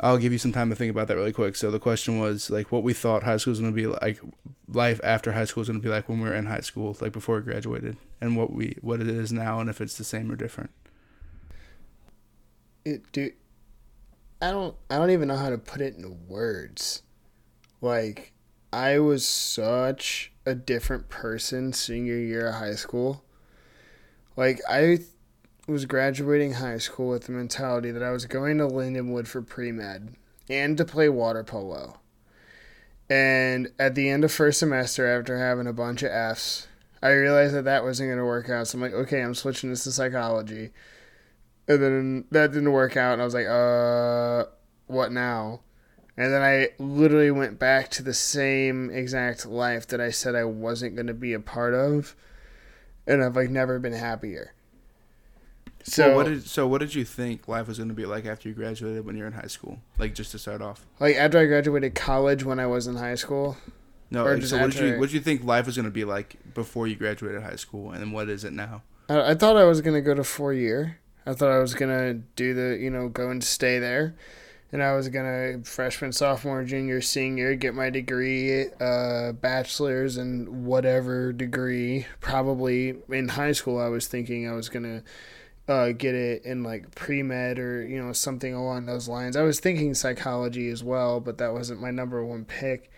I'll 0.00 0.18
give 0.18 0.32
you 0.32 0.38
some 0.38 0.52
time 0.52 0.70
to 0.70 0.76
think 0.76 0.90
about 0.90 1.08
that 1.08 1.16
really 1.16 1.32
quick. 1.32 1.56
So 1.56 1.70
the 1.70 1.78
question 1.78 2.18
was 2.18 2.50
like 2.50 2.72
what 2.72 2.82
we 2.82 2.92
thought 2.92 3.22
high 3.22 3.36
school 3.36 3.52
was 3.52 3.60
going 3.60 3.72
to 3.72 3.76
be 3.76 3.86
like, 3.86 4.20
life 4.68 5.00
after 5.04 5.32
high 5.32 5.44
school 5.44 5.62
is 5.62 5.68
going 5.68 5.80
to 5.80 5.84
be 5.84 5.90
like 5.90 6.08
when 6.08 6.20
we 6.20 6.28
were 6.28 6.34
in 6.34 6.46
high 6.46 6.60
school, 6.60 6.96
like 7.00 7.12
before 7.12 7.36
we 7.36 7.42
graduated, 7.42 7.96
and 8.20 8.36
what 8.36 8.52
we 8.52 8.76
what 8.80 9.00
it 9.00 9.08
is 9.08 9.32
now, 9.32 9.60
and 9.60 9.70
if 9.70 9.80
it's 9.80 9.96
the 9.96 10.04
same 10.04 10.30
or 10.30 10.36
different. 10.36 10.70
it, 12.84 13.10
dude, 13.12 13.34
I 14.42 14.50
don't 14.50 14.76
I 14.90 14.98
don't 14.98 15.10
even 15.10 15.28
know 15.28 15.36
how 15.36 15.50
to 15.50 15.58
put 15.58 15.80
it 15.80 15.96
in 15.96 16.26
words. 16.28 17.02
Like 17.80 18.32
I 18.74 18.98
was 18.98 19.24
such 19.24 20.32
a 20.44 20.56
different 20.56 21.08
person 21.08 21.72
senior 21.72 22.16
year 22.16 22.48
of 22.48 22.54
high 22.56 22.74
school. 22.74 23.22
Like 24.36 24.60
I 24.68 24.98
was 25.68 25.86
graduating 25.86 26.54
high 26.54 26.78
school 26.78 27.10
with 27.10 27.26
the 27.26 27.32
mentality 27.32 27.92
that 27.92 28.02
I 28.02 28.10
was 28.10 28.26
going 28.26 28.58
to 28.58 28.66
Lindenwood 28.66 29.28
for 29.28 29.42
pre-med 29.42 30.16
and 30.50 30.76
to 30.76 30.84
play 30.84 31.08
water 31.08 31.44
polo. 31.44 32.00
And 33.08 33.70
at 33.78 33.94
the 33.94 34.08
end 34.08 34.24
of 34.24 34.32
first 34.32 34.58
semester 34.58 35.06
after 35.06 35.38
having 35.38 35.68
a 35.68 35.72
bunch 35.72 36.02
of 36.02 36.10
Fs, 36.10 36.66
I 37.00 37.12
realized 37.12 37.54
that 37.54 37.66
that 37.66 37.84
wasn't 37.84 38.08
going 38.08 38.18
to 38.18 38.24
work 38.24 38.50
out. 38.50 38.66
So 38.66 38.76
I'm 38.76 38.82
like, 38.82 38.92
okay, 38.92 39.22
I'm 39.22 39.36
switching 39.36 39.70
this 39.70 39.84
to 39.84 39.92
psychology. 39.92 40.70
And 41.68 41.80
then 41.80 42.24
that 42.32 42.50
didn't 42.50 42.72
work 42.72 42.96
out, 42.96 43.12
and 43.12 43.22
I 43.22 43.24
was 43.24 43.34
like, 43.34 43.46
uh, 43.46 44.50
what 44.88 45.12
now? 45.12 45.60
And 46.16 46.32
then 46.32 46.42
I 46.42 46.68
literally 46.78 47.30
went 47.32 47.58
back 47.58 47.90
to 47.92 48.02
the 48.02 48.14
same 48.14 48.88
exact 48.90 49.46
life 49.46 49.86
that 49.88 50.00
I 50.00 50.10
said 50.10 50.34
I 50.34 50.44
wasn't 50.44 50.94
going 50.94 51.08
to 51.08 51.14
be 51.14 51.32
a 51.32 51.40
part 51.40 51.74
of, 51.74 52.14
and 53.06 53.22
I've 53.22 53.34
like 53.36 53.50
never 53.50 53.78
been 53.80 53.92
happier. 53.94 54.52
So, 55.82 56.02
So 56.10 56.16
what 56.16 56.26
did 56.26 56.46
so 56.46 56.66
what 56.66 56.80
did 56.80 56.94
you 56.94 57.04
think 57.04 57.46
life 57.48 57.66
was 57.68 57.78
going 57.78 57.88
to 57.88 57.94
be 57.94 58.06
like 58.06 58.24
after 58.26 58.48
you 58.48 58.54
graduated 58.54 59.04
when 59.04 59.16
you're 59.16 59.26
in 59.26 59.32
high 59.34 59.48
school? 59.48 59.80
Like 59.98 60.14
just 60.14 60.30
to 60.32 60.38
start 60.38 60.62
off. 60.62 60.86
like 61.00 61.16
after 61.16 61.38
I 61.38 61.46
graduated 61.46 61.94
college 61.94 62.44
when 62.44 62.58
I 62.60 62.66
was 62.66 62.86
in 62.86 62.96
high 62.96 63.16
school, 63.16 63.56
No, 64.10 64.24
like, 64.24 64.42
so 64.44 64.58
what 64.58 64.70
did 64.70 64.80
you 64.80 64.98
what 64.98 65.06
did 65.06 65.14
you 65.14 65.20
think 65.20 65.44
life 65.44 65.66
was 65.66 65.76
going 65.76 65.84
to 65.84 65.90
be 65.90 66.04
like 66.04 66.36
before 66.54 66.86
you 66.86 66.94
graduated 66.94 67.42
high 67.42 67.56
school, 67.56 67.90
and 67.90 68.00
then 68.00 68.12
what 68.12 68.28
is 68.28 68.44
it 68.44 68.52
now? 68.52 68.82
I, 69.08 69.32
I 69.32 69.34
thought 69.34 69.56
I 69.56 69.64
was 69.64 69.80
gonna 69.82 70.00
go 70.00 70.14
to 70.14 70.24
four 70.24 70.54
year. 70.54 71.00
I 71.26 71.34
thought 71.34 71.50
I 71.50 71.58
was 71.58 71.74
gonna 71.74 72.14
do 72.14 72.54
the 72.54 72.78
you 72.80 72.88
know 72.88 73.08
go 73.08 73.28
and 73.30 73.42
stay 73.44 73.78
there, 73.78 74.14
and 74.74 74.82
I 74.82 74.96
was 74.96 75.08
gonna 75.08 75.60
freshman, 75.62 76.10
sophomore, 76.10 76.64
junior, 76.64 77.00
senior 77.00 77.54
get 77.54 77.76
my 77.76 77.90
degree, 77.90 78.66
uh, 78.80 79.30
bachelor's 79.30 80.16
and 80.16 80.66
whatever 80.66 81.32
degree. 81.32 82.06
Probably 82.20 82.96
in 83.08 83.28
high 83.28 83.52
school, 83.52 83.78
I 83.78 83.86
was 83.86 84.08
thinking 84.08 84.48
I 84.48 84.52
was 84.52 84.68
gonna. 84.68 85.02
Uh, 85.66 85.92
get 85.92 86.14
it 86.14 86.44
in 86.44 86.62
like 86.62 86.94
pre 86.94 87.22
med 87.22 87.58
or 87.58 87.86
you 87.86 88.02
know 88.02 88.12
something 88.12 88.52
along 88.52 88.84
those 88.84 89.08
lines. 89.08 89.34
I 89.34 89.40
was 89.44 89.60
thinking 89.60 89.94
psychology 89.94 90.68
as 90.68 90.84
well, 90.84 91.20
but 91.20 91.38
that 91.38 91.54
wasn't 91.54 91.80
my 91.80 91.90
number 91.90 92.22
one 92.22 92.44
pick. 92.44 92.90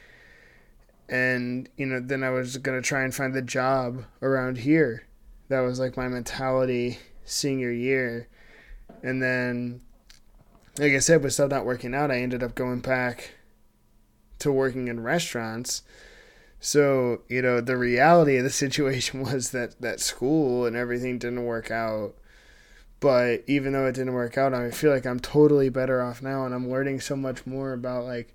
And 1.08 1.68
you 1.76 1.86
know, 1.86 2.00
then 2.00 2.24
I 2.24 2.30
was 2.30 2.56
gonna 2.56 2.82
try 2.82 3.04
and 3.04 3.14
find 3.14 3.34
the 3.34 3.42
job 3.42 4.04
around 4.20 4.58
here 4.58 5.06
that 5.48 5.60
was 5.60 5.78
like 5.78 5.96
my 5.96 6.08
mentality 6.08 6.98
senior 7.24 7.70
year 7.70 8.26
and 9.02 9.22
then 9.22 9.80
like 10.78 10.92
i 10.92 10.98
said 10.98 11.22
with 11.22 11.32
stuff 11.32 11.50
not 11.50 11.64
working 11.66 11.94
out 11.94 12.10
i 12.10 12.18
ended 12.18 12.42
up 12.42 12.54
going 12.54 12.80
back 12.80 13.32
to 14.38 14.52
working 14.52 14.88
in 14.88 15.02
restaurants. 15.02 15.82
So 16.60 17.22
you 17.28 17.40
know 17.42 17.60
the 17.60 17.76
reality 17.76 18.36
of 18.36 18.44
the 18.44 18.50
situation 18.64 19.20
was 19.22 19.50
that 19.52 19.80
that 19.80 20.00
school 20.00 20.66
and 20.66 20.76
everything 20.76 21.18
didn't 21.18 21.44
work 21.44 21.70
out. 21.70 22.14
But 23.00 23.44
even 23.46 23.72
though 23.72 23.86
it 23.86 23.94
didn't 23.94 24.14
work 24.14 24.36
out 24.38 24.52
i 24.54 24.70
feel 24.70 24.90
like 24.92 25.06
i'm 25.06 25.20
totally 25.20 25.68
better 25.68 26.02
off 26.02 26.22
now 26.22 26.44
and 26.46 26.54
i'm 26.54 26.70
learning 26.70 27.00
so 27.00 27.14
much 27.16 27.46
more 27.46 27.72
about 27.74 28.04
like 28.04 28.34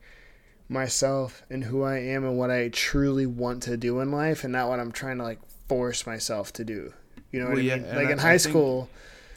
myself 0.69 1.43
and 1.49 1.63
who 1.65 1.83
i 1.83 1.97
am 1.97 2.23
and 2.23 2.37
what 2.37 2.51
i 2.51 2.69
truly 2.69 3.25
want 3.25 3.63
to 3.63 3.75
do 3.75 3.99
in 3.99 4.11
life 4.11 4.43
and 4.43 4.53
not 4.53 4.69
what 4.69 4.79
i'm 4.79 4.91
trying 4.91 5.17
to 5.17 5.23
like 5.23 5.39
force 5.67 6.05
myself 6.05 6.51
to 6.53 6.63
do. 6.63 6.93
You 7.31 7.39
know 7.39 7.45
Well, 7.47 7.55
what 7.55 7.71
I 7.71 7.75
mean? 7.77 7.95
Like 7.95 8.07
I- 8.07 8.11
in 8.11 8.19
I 8.19 8.21
high 8.21 8.37
think- 8.37 8.41
school, 8.53 8.89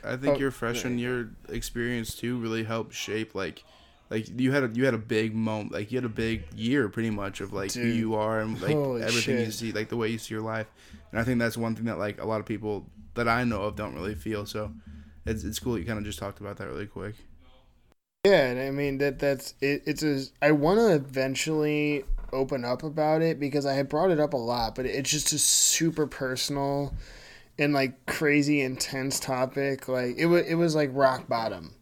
I 0.05 0.17
think 0.17 0.37
Oh, 0.37 0.39
your 0.39 0.51
freshman 0.51 0.99
year 0.99 1.31
experience 1.49 2.15
too 2.15 2.39
really 2.39 2.65
helped 2.65 2.95
shape 2.95 3.35
like 3.35 3.65
like 4.11 4.29
you 4.39 4.53
had 4.53 4.65
a 4.65 4.71
you 4.75 4.85
had 4.85 4.95
a 4.95 4.99
big 4.99 5.35
moment 5.35 5.73
like 5.73 5.91
you 5.91 5.97
had 5.97 6.05
a 6.05 6.09
big 6.09 6.45
year 6.55 6.89
pretty 6.89 7.11
much 7.11 7.41
of 7.41 7.53
like 7.53 7.73
who 7.73 7.87
you 7.89 8.15
are 8.15 8.41
and 8.41 8.61
like 8.61 8.73
holy 8.73 9.03
everything 9.03 9.39
you 9.39 9.51
see 9.51 9.73
like 9.73 9.89
the 9.89 9.97
way 9.97 10.09
you 10.09 10.19
see 10.19 10.35
your 10.35 10.43
life. 10.43 10.67
And 11.11 11.21
I 11.21 11.25
think 11.25 11.39
that's 11.39 11.57
one 11.57 11.75
thing 11.75 11.87
that 11.87 11.99
like 11.99 12.21
a 12.21 12.27
lot 12.27 12.41
of 12.41 12.47
people 12.47 12.87
that 13.15 13.29
I 13.29 13.45
know 13.45 13.63
of 13.63 13.77
don't 13.77 13.95
really 13.95 14.15
feel. 14.15 14.47
So 14.47 14.73
it's 15.27 15.45
it's 15.45 15.59
cool 15.59 15.79
you 15.79 15.85
kind 15.85 15.99
of 15.99 16.05
just 16.05 16.19
talked 16.19 16.41
about 16.41 16.57
that 16.59 16.69
really 16.69 16.87
quick. 16.87 17.15
Yeah, 18.25 18.47
and 18.47 18.61
I 18.61 18.71
mean 18.71 18.99
that 18.99 19.19
that's 19.19 19.55
it, 19.61 19.83
it's 19.87 20.03
a. 20.03 20.25
I 20.41 20.53
want 20.53 20.79
to 20.79 20.95
eventually 20.95 22.05
open 22.33 22.65
up 22.65 22.83
about 22.83 23.23
it 23.23 23.39
because 23.39 23.67
I 23.67 23.75
had 23.75 23.89
brought 23.89 24.11
it 24.11 24.19
up 24.19 24.33
a 24.33 24.39
lot, 24.39 24.75
but 24.75 24.87
it's 24.87 25.11
just 25.11 25.33
a 25.33 25.39
super 25.39 26.07
personal 26.07 26.95
and 27.59 27.73
like 27.73 28.07
crazy 28.07 28.61
intense 28.61 29.21
topic. 29.21 29.89
Like 29.89 30.17
it 30.17 30.27
was, 30.27 30.47
it 30.47 30.55
was 30.55 30.75
like 30.75 30.91
rock 30.93 31.29
bottom, 31.29 31.75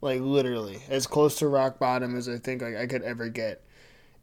like 0.00 0.20
literally 0.20 0.80
as 0.88 1.06
close 1.06 1.38
to 1.38 1.48
rock 1.48 1.78
bottom 1.78 2.16
as 2.16 2.28
I 2.28 2.38
think 2.38 2.62
like 2.62 2.76
I 2.76 2.86
could 2.86 3.02
ever 3.02 3.28
get. 3.28 3.64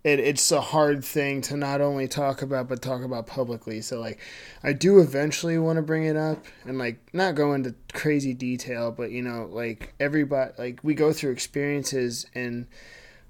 It, 0.04 0.20
it's 0.20 0.52
a 0.52 0.62
hard 0.62 1.04
thing 1.04 1.42
to 1.42 1.58
not 1.58 1.82
only 1.82 2.08
talk 2.08 2.42
about 2.42 2.70
but 2.70 2.82
talk 2.82 3.04
about 3.04 3.28
publicly. 3.28 3.82
So 3.82 4.00
like, 4.00 4.20
I 4.64 4.72
do 4.72 5.00
eventually 5.00 5.58
want 5.58 5.78
to 5.78 5.82
bring 5.82 6.06
it 6.06 6.16
up 6.16 6.46
and 6.66 6.78
like 6.78 7.00
not 7.14 7.36
go 7.36 7.54
into 7.54 7.76
crazy 7.94 8.34
detail, 8.34 8.92
but 8.92 9.12
you 9.12 9.22
know 9.22 9.50
like 9.52 9.94
everybody 10.00 10.54
like 10.58 10.80
we 10.84 10.94
go 10.94 11.12
through 11.12 11.32
experiences 11.32 12.26
and 12.34 12.68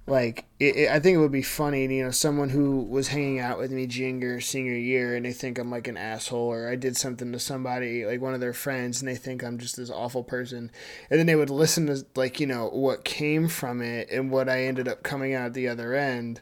like 0.08 0.46
it, 0.60 0.76
it, 0.78 0.89
I 0.89 1.00
think 1.02 1.15
it 1.15 1.20
would 1.20 1.34
be 1.34 1.41
funny, 1.41 1.84
you 1.84 2.04
know, 2.06 2.12
someone 2.12 2.50
who 2.50 2.80
was 2.82 3.10
hanging 3.10 3.39
out 3.39 3.60
with 3.60 3.72
me 3.72 3.88
junior, 3.88 4.39
senior 4.39 4.76
year, 4.78 5.15
and 5.15 5.26
they 5.26 5.34
think 5.34 5.60
I'm 5.60 5.70
like 5.70 5.88
an 5.89 5.98
asshole, 5.98 6.48
or 6.52 6.70
I 6.70 6.78
did 6.78 6.96
something 6.96 7.32
to 7.34 7.39
somebody, 7.39 8.06
like 8.06 8.22
one 8.22 8.34
of 8.34 8.39
their 8.39 8.54
friends, 8.54 9.02
and 9.02 9.10
they 9.10 9.15
think 9.15 9.43
I'm 9.43 9.58
just 9.58 9.76
this 9.76 9.89
awful 9.89 10.24
person, 10.24 10.72
and 11.10 11.20
then 11.20 11.26
they 11.28 11.36
would 11.36 11.50
listen 11.50 11.88
to 11.88 12.06
like 12.15 12.39
you 12.39 12.48
know 12.48 12.70
what 12.70 13.04
came 13.04 13.50
from 13.50 13.82
it 13.82 14.10
and 14.10 14.32
what 14.32 14.48
I 14.50 14.63
ended 14.63 14.88
up 14.88 15.04
coming 15.04 15.34
out 15.34 15.54
the 15.54 15.67
other 15.67 15.93
end. 15.93 16.41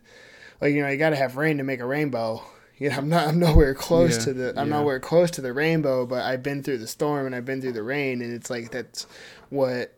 Like 0.62 0.73
you 0.73 0.82
know, 0.82 0.89
you 0.89 0.97
got 0.97 1.12
to 1.12 1.15
have 1.15 1.38
rain 1.38 1.58
to 1.58 1.63
make 1.63 1.80
a 1.80 1.86
rainbow. 1.88 2.43
You 2.78 2.89
know, 2.89 2.97
I'm 2.97 3.10
not, 3.10 3.28
I'm 3.30 3.39
nowhere 3.39 3.73
close 3.73 4.17
Yeah, 4.17 4.23
to 4.25 4.34
the, 4.34 4.54
I'm 4.58 4.69
yeah. 4.69 4.75
nowhere 4.78 4.99
close 4.99 5.32
to 5.32 5.41
the 5.41 5.54
rainbow, 5.54 6.06
but 6.06 6.23
I've 6.23 6.43
been 6.43 6.62
through 6.62 6.80
the 6.80 6.88
storm 6.88 7.25
and 7.25 7.34
I've 7.34 7.45
been 7.45 7.62
through 7.62 7.71
the 7.71 7.84
rain, 7.84 8.21
and 8.21 8.34
it's 8.34 8.49
like 8.49 8.71
that's 8.71 9.08
what 9.49 9.93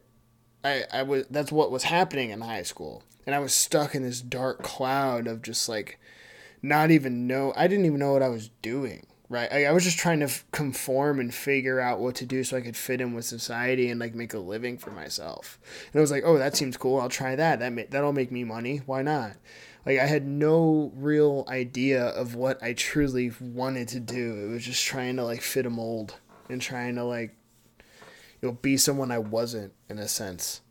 I, 0.63 0.83
I 0.93 1.03
was 1.03 1.25
that's 1.29 1.51
what 1.51 1.71
was 1.71 1.83
happening 1.83 2.29
in 2.29 2.41
high 2.41 2.63
school 2.63 3.03
and 3.27 3.35
i 3.35 3.39
was 3.39 3.53
stuck 3.53 3.93
in 3.93 4.01
this 4.01 4.21
dark 4.21 4.63
cloud 4.63 5.27
of 5.27 5.43
just 5.43 5.69
like 5.69 5.99
not 6.63 6.89
even 6.89 7.27
know 7.27 7.53
i 7.55 7.67
didn't 7.67 7.85
even 7.85 7.99
know 7.99 8.13
what 8.13 8.23
i 8.23 8.29
was 8.29 8.49
doing 8.63 9.05
right? 9.29 9.51
I, 9.51 9.65
I 9.65 9.71
was 9.71 9.83
just 9.83 9.97
trying 9.97 10.19
to 10.19 10.25
f- 10.25 10.45
conform 10.51 11.19
and 11.19 11.33
figure 11.33 11.79
out 11.79 11.99
what 11.99 12.15
to 12.15 12.25
do 12.25 12.43
so 12.43 12.57
i 12.57 12.61
could 12.61 12.77
fit 12.77 13.01
in 13.01 13.13
with 13.13 13.25
society 13.25 13.89
and 13.89 13.99
like 13.99 14.15
make 14.15 14.33
a 14.33 14.39
living 14.39 14.77
for 14.77 14.91
myself. 14.91 15.59
And 15.91 15.99
i 15.99 16.01
was 16.01 16.11
like 16.11 16.23
oh 16.25 16.37
that 16.37 16.55
seems 16.55 16.77
cool. 16.77 16.99
I'll 16.99 17.09
try 17.09 17.35
that. 17.35 17.59
That 17.59 17.73
ma- 17.73 17.81
that'll 17.89 18.13
make 18.13 18.31
me 18.31 18.43
money. 18.43 18.77
Why 18.85 19.01
not? 19.01 19.33
Like 19.85 19.99
i 19.99 20.05
had 20.05 20.25
no 20.25 20.91
real 20.95 21.45
idea 21.49 22.05
of 22.05 22.35
what 22.35 22.61
i 22.63 22.73
truly 22.73 23.31
wanted 23.41 23.89
to 23.89 23.99
do. 23.99 24.45
It 24.45 24.53
was 24.53 24.65
just 24.65 24.85
trying 24.85 25.17
to 25.17 25.23
like 25.23 25.41
fit 25.41 25.65
a 25.65 25.69
mold 25.69 26.15
and 26.49 26.61
trying 26.61 26.95
to 26.95 27.03
like 27.03 27.35
you 28.41 28.49
know 28.49 28.53
be 28.53 28.77
someone 28.77 29.11
i 29.11 29.17
wasn't 29.17 29.73
in 29.89 29.97
a 29.97 30.07
sense 30.07 30.61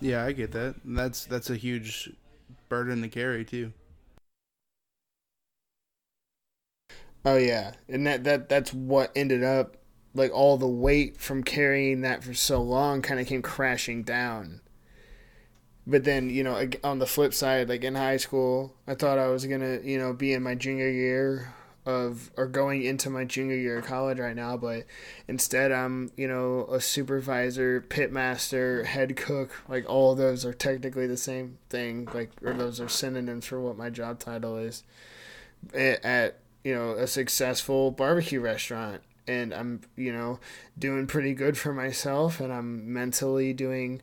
Yeah, 0.00 0.24
I 0.24 0.32
get 0.32 0.52
that. 0.52 0.76
That's 0.84 1.24
that's 1.24 1.50
a 1.50 1.56
huge 1.56 2.10
burden 2.68 3.02
to 3.02 3.08
carry 3.08 3.44
too. 3.44 3.72
Oh 7.24 7.36
yeah, 7.36 7.72
and 7.88 8.06
that 8.06 8.22
that 8.24 8.48
that's 8.48 8.72
what 8.72 9.10
ended 9.16 9.42
up 9.42 9.76
like 10.14 10.30
all 10.32 10.56
the 10.56 10.68
weight 10.68 11.20
from 11.20 11.42
carrying 11.42 12.02
that 12.02 12.22
for 12.22 12.34
so 12.34 12.62
long 12.62 13.02
kind 13.02 13.18
of 13.20 13.26
came 13.26 13.42
crashing 13.42 14.02
down. 14.04 14.60
But 15.86 16.04
then 16.04 16.28
you 16.30 16.42
know 16.44 16.68
on 16.84 16.98
the 16.98 17.06
flip 17.06 17.34
side, 17.34 17.68
like 17.68 17.84
in 17.84 17.94
high 17.94 18.16
school, 18.16 18.74
I 18.86 18.94
thought 18.94 19.18
I 19.18 19.28
was 19.28 19.46
gonna 19.46 19.80
you 19.82 19.98
know 19.98 20.12
be 20.12 20.32
in 20.32 20.42
my 20.42 20.54
junior 20.54 20.88
year 20.88 21.54
of 21.84 22.30
or 22.36 22.46
going 22.46 22.82
into 22.82 23.10
my 23.10 23.24
junior 23.24 23.56
year 23.56 23.78
of 23.78 23.86
college 23.86 24.18
right 24.18 24.36
now, 24.36 24.56
but 24.56 24.84
instead 25.26 25.72
I'm 25.72 26.12
you 26.16 26.28
know 26.28 26.66
a 26.70 26.80
supervisor, 26.80 27.80
pit 27.80 28.12
master, 28.12 28.84
head 28.84 29.16
cook. 29.16 29.62
Like 29.68 29.88
all 29.88 30.14
those 30.14 30.44
are 30.44 30.54
technically 30.54 31.06
the 31.06 31.16
same 31.16 31.58
thing. 31.68 32.08
Like 32.14 32.30
or 32.42 32.52
those 32.52 32.80
are 32.80 32.88
synonyms 32.88 33.46
for 33.46 33.60
what 33.60 33.76
my 33.76 33.90
job 33.90 34.18
title 34.18 34.56
is 34.56 34.84
at, 35.74 36.04
at 36.04 36.38
you 36.64 36.74
know 36.74 36.92
a 36.92 37.06
successful 37.06 37.90
barbecue 37.90 38.40
restaurant 38.40 39.02
and 39.26 39.52
i'm 39.54 39.80
you 39.96 40.12
know 40.12 40.38
doing 40.78 41.06
pretty 41.06 41.34
good 41.34 41.56
for 41.56 41.72
myself 41.72 42.40
and 42.40 42.52
i'm 42.52 42.92
mentally 42.92 43.52
doing 43.52 44.00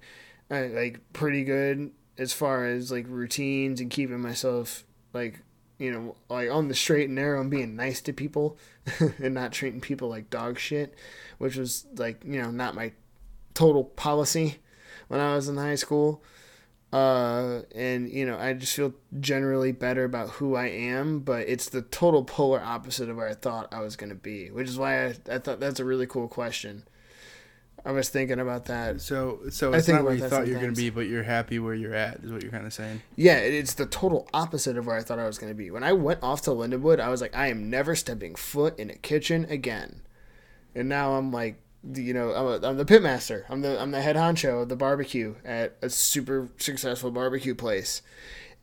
uh, 0.52 0.66
like 0.72 1.00
pretty 1.14 1.44
good 1.44 1.92
as 2.18 2.34
far 2.34 2.66
as 2.66 2.92
like 2.92 3.06
routines 3.08 3.80
and 3.80 3.90
keeping 3.90 4.20
myself 4.20 4.84
like 5.14 5.42
you 5.80 5.92
know 5.92 6.16
like 6.30 6.52
on 6.52 6.68
the 6.68 6.76
straight 6.76 7.06
and 7.08 7.16
narrow 7.16 7.42
and 7.42 7.50
being 7.50 7.76
nice 7.76 8.02
to 8.02 8.14
people 8.14 8.58
and 9.00 9.34
not 9.34 9.52
treating 9.52 9.82
people 9.82 10.10
like 10.10 10.30
dog 10.30 10.60
shit 10.60 10.94
which 11.40 11.56
was 11.56 11.88
like 11.96 12.22
you 12.24 12.40
know 12.40 12.52
not 12.52 12.76
my 12.76 12.92
total 13.56 13.84
policy 13.84 14.58
when 15.08 15.20
i 15.20 15.34
was 15.34 15.50
in 15.50 15.58
high 15.58 15.76
school. 15.76 16.24
Uh 16.92 17.62
and 17.76 18.10
you 18.10 18.26
know 18.26 18.36
i 18.40 18.52
just 18.52 18.76
feel 18.76 18.96
generally 19.20 19.72
better 19.72 20.06
about 20.06 20.30
who 20.32 20.56
i 20.56 20.66
am 20.66 21.20
but 21.20 21.48
it's 21.48 21.70
the 21.70 21.84
total 21.84 22.24
polar 22.24 22.60
opposite 22.60 23.10
of 23.10 23.18
where 23.18 23.30
i 23.30 23.36
thought 23.36 23.72
i 23.72 23.80
was 23.80 23.96
going 23.96 24.10
to 24.10 24.16
be 24.16 24.50
which 24.50 24.68
is 24.68 24.80
why 24.80 25.06
I, 25.06 25.16
I 25.30 25.38
thought 25.38 25.60
that's 25.60 25.80
a 25.80 25.86
really 25.86 26.08
cool 26.08 26.28
question 26.28 26.88
i 27.86 27.92
was 27.92 28.10
thinking 28.10 28.40
about 28.40 28.66
that. 28.66 29.02
So 29.02 29.40
so 29.50 29.74
I 29.74 29.78
it's 29.78 29.86
think 29.86 29.98
not 29.98 30.06
where 30.06 30.14
you 30.14 30.28
thought 30.28 30.48
you 30.48 30.56
were 30.56 30.60
gonna 30.60 30.74
be, 30.74 30.90
but 30.90 31.08
you're 31.08 31.24
happy 31.24 31.60
where 31.60 31.74
you're 31.74 31.94
at, 31.94 32.24
is 32.24 32.32
what 32.32 32.42
you're 32.44 32.52
kinda 32.52 32.72
saying. 32.72 33.02
yeah 33.16 33.38
it's 33.38 33.74
the 33.74 33.86
total 33.86 34.28
opposite 34.34 34.78
of 34.78 34.86
where 34.88 34.98
i 34.98 35.02
thought 35.02 35.20
i 35.20 35.26
was 35.26 35.38
going 35.38 35.52
to 35.52 35.56
be. 35.58 35.72
When 35.72 35.84
i 35.84 35.94
went 35.94 36.22
off 36.24 36.42
to 36.44 36.52
lindenwood 36.52 37.00
i 37.00 37.10
was 37.10 37.22
like 37.22 37.36
i 37.36 37.48
am 37.48 37.70
never 37.70 37.96
stepping 37.96 38.36
foot 38.36 38.78
in 38.80 38.90
a 38.90 38.96
kitchen 38.96 39.46
again. 39.50 40.02
And 40.76 40.90
now 40.90 41.14
i'm 41.14 41.32
like 41.32 41.62
you 41.94 42.14
know 42.14 42.34
I'm, 42.34 42.64
a, 42.64 42.68
I'm 42.68 42.78
the 42.78 42.86
pit 42.86 43.02
master 43.02 43.46
i'm 43.50 43.62
the 43.62 43.82
i'm 43.82 43.92
the 43.92 44.02
head 44.02 44.18
honcho 44.18 44.64
of 44.64 44.70
the 44.70 44.76
barbecue 44.76 45.36
at 45.46 45.78
a 45.82 45.90
super 45.90 46.50
successful 46.58 47.12
barbecue 47.12 47.56
place. 47.56 48.02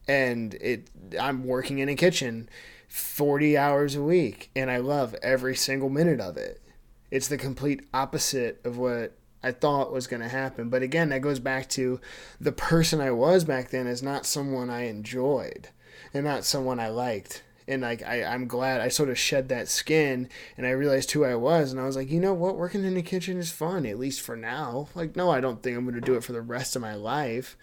And 0.07 0.55
it 0.55 0.89
i'm 1.19 1.45
working 1.45 1.79
in 1.79 1.89
a 1.89 1.95
kitchen 1.95 2.49
40 2.89 3.57
hours 3.59 3.95
a 3.97 4.03
week 4.03 4.51
and 4.55 4.71
i 4.71 4.77
love 4.77 5.15
every 5.23 5.57
single 5.57 5.89
minute 5.89 6.21
of 6.21 6.37
it 6.37 6.61
it's 7.11 7.29
the 7.29 7.39
complete 7.39 7.87
opposite 7.95 8.61
of 8.65 8.79
what 8.79 9.17
I 9.43 9.53
thought 9.53 9.93
was 9.93 10.07
going 10.07 10.23
to 10.23 10.29
happen. 10.29 10.69
But 10.69 10.83
again, 10.83 11.11
that 11.11 11.21
goes 11.21 11.39
back 11.39 11.69
to 11.71 12.01
the 12.41 12.53
person 12.53 13.01
I 13.01 13.13
was 13.13 13.45
back 13.45 13.71
then 13.71 13.87
is 13.87 14.03
not 14.03 14.27
someone 14.27 14.71
I 14.71 14.87
enjoyed 14.87 15.69
and 16.13 16.25
not 16.25 16.45
someone 16.45 16.81
I 16.81 16.89
liked. 16.89 17.43
And 17.69 17.83
like 17.83 18.03
I, 18.03 18.25
I'm 18.25 18.47
glad 18.47 18.81
I 18.81 18.89
sort 18.89 19.09
of 19.09 19.19
shed 19.19 19.49
that 19.49 19.69
skin 19.69 20.29
and 20.57 20.67
I 20.67 20.71
realized 20.71 21.11
who 21.11 21.25
I 21.25 21.35
was 21.35 21.73
and 21.73 21.81
I 21.81 21.85
was 21.85 21.97
like, 21.97 22.11
you 22.11 22.21
know 22.21 22.35
what, 22.35 22.57
working 22.57 22.85
in 22.85 22.95
the 22.95 23.03
kitchen 23.03 23.39
is 23.39 23.51
fun, 23.51 23.87
at 23.87 23.99
least 23.99 24.21
for 24.21 24.37
now. 24.37 24.89
Like, 24.95 25.17
no, 25.17 25.31
I 25.31 25.41
don't 25.41 25.63
think 25.63 25.77
I'm 25.77 25.85
gonna 25.85 26.01
do 26.01 26.15
it 26.15 26.25
for 26.25 26.33
the 26.33 26.43
rest 26.43 26.77
of 26.77 26.83
my 26.83 26.95
life. 26.95 27.57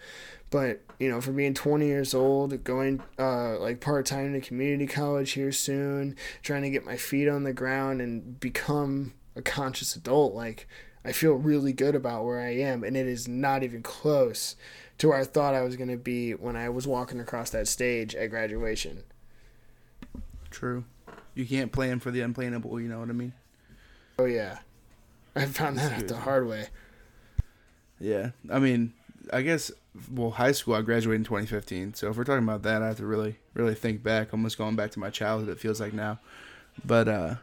But, 0.50 0.82
you 0.98 1.08
know, 1.08 1.20
for 1.20 1.32
being 1.32 1.54
twenty 1.54 1.86
years 1.86 2.14
old, 2.14 2.64
going 2.64 3.02
uh 3.18 3.58
like 3.58 3.80
part 3.80 4.06
time 4.06 4.34
to 4.34 4.40
community 4.40 4.86
college 4.86 5.32
here 5.32 5.52
soon, 5.52 6.16
trying 6.42 6.62
to 6.62 6.70
get 6.70 6.84
my 6.84 6.96
feet 6.96 7.28
on 7.28 7.44
the 7.44 7.54
ground 7.54 8.00
and 8.00 8.38
become 8.38 9.14
a 9.36 9.42
conscious 9.42 9.96
adult, 9.96 10.34
like 10.34 10.68
I 11.04 11.12
feel 11.12 11.34
really 11.34 11.72
good 11.72 11.94
about 11.94 12.24
where 12.24 12.40
I 12.40 12.54
am, 12.56 12.84
and 12.84 12.96
it 12.96 13.06
is 13.06 13.28
not 13.28 13.62
even 13.62 13.82
close 13.82 14.56
to 14.98 15.08
where 15.08 15.18
I 15.18 15.24
thought 15.24 15.54
I 15.54 15.62
was 15.62 15.76
going 15.76 15.90
to 15.90 15.96
be 15.96 16.32
when 16.32 16.56
I 16.56 16.68
was 16.68 16.86
walking 16.86 17.20
across 17.20 17.50
that 17.50 17.68
stage 17.68 18.14
at 18.14 18.30
graduation. 18.30 19.02
True. 20.50 20.84
You 21.34 21.44
can't 21.46 21.72
plan 21.72 21.98
for 21.98 22.10
the 22.10 22.20
unplannable, 22.20 22.80
you 22.80 22.88
know 22.88 23.00
what 23.00 23.10
I 23.10 23.12
mean? 23.12 23.32
Oh, 24.18 24.24
yeah. 24.24 24.58
I 25.34 25.46
found 25.46 25.78
that 25.78 25.92
out 25.92 26.08
the 26.08 26.16
hard 26.16 26.46
way. 26.46 26.68
Yeah. 27.98 28.30
I 28.50 28.60
mean, 28.60 28.92
I 29.32 29.42
guess 29.42 29.72
well, 30.10 30.30
high 30.30 30.52
school 30.52 30.74
I 30.74 30.82
graduated 30.82 31.20
in 31.20 31.24
2015. 31.24 31.94
So 31.94 32.10
if 32.10 32.16
we're 32.16 32.24
talking 32.24 32.44
about 32.44 32.62
that, 32.62 32.82
I 32.82 32.88
have 32.88 32.96
to 32.98 33.06
really 33.06 33.38
really 33.54 33.74
think 33.74 34.02
back, 34.02 34.32
almost 34.32 34.58
going 34.58 34.76
back 34.76 34.90
to 34.92 34.98
my 34.98 35.10
childhood 35.10 35.48
it 35.48 35.60
feels 35.60 35.80
like 35.80 35.92
now. 35.92 36.18
But 36.84 37.08
uh 37.08 37.34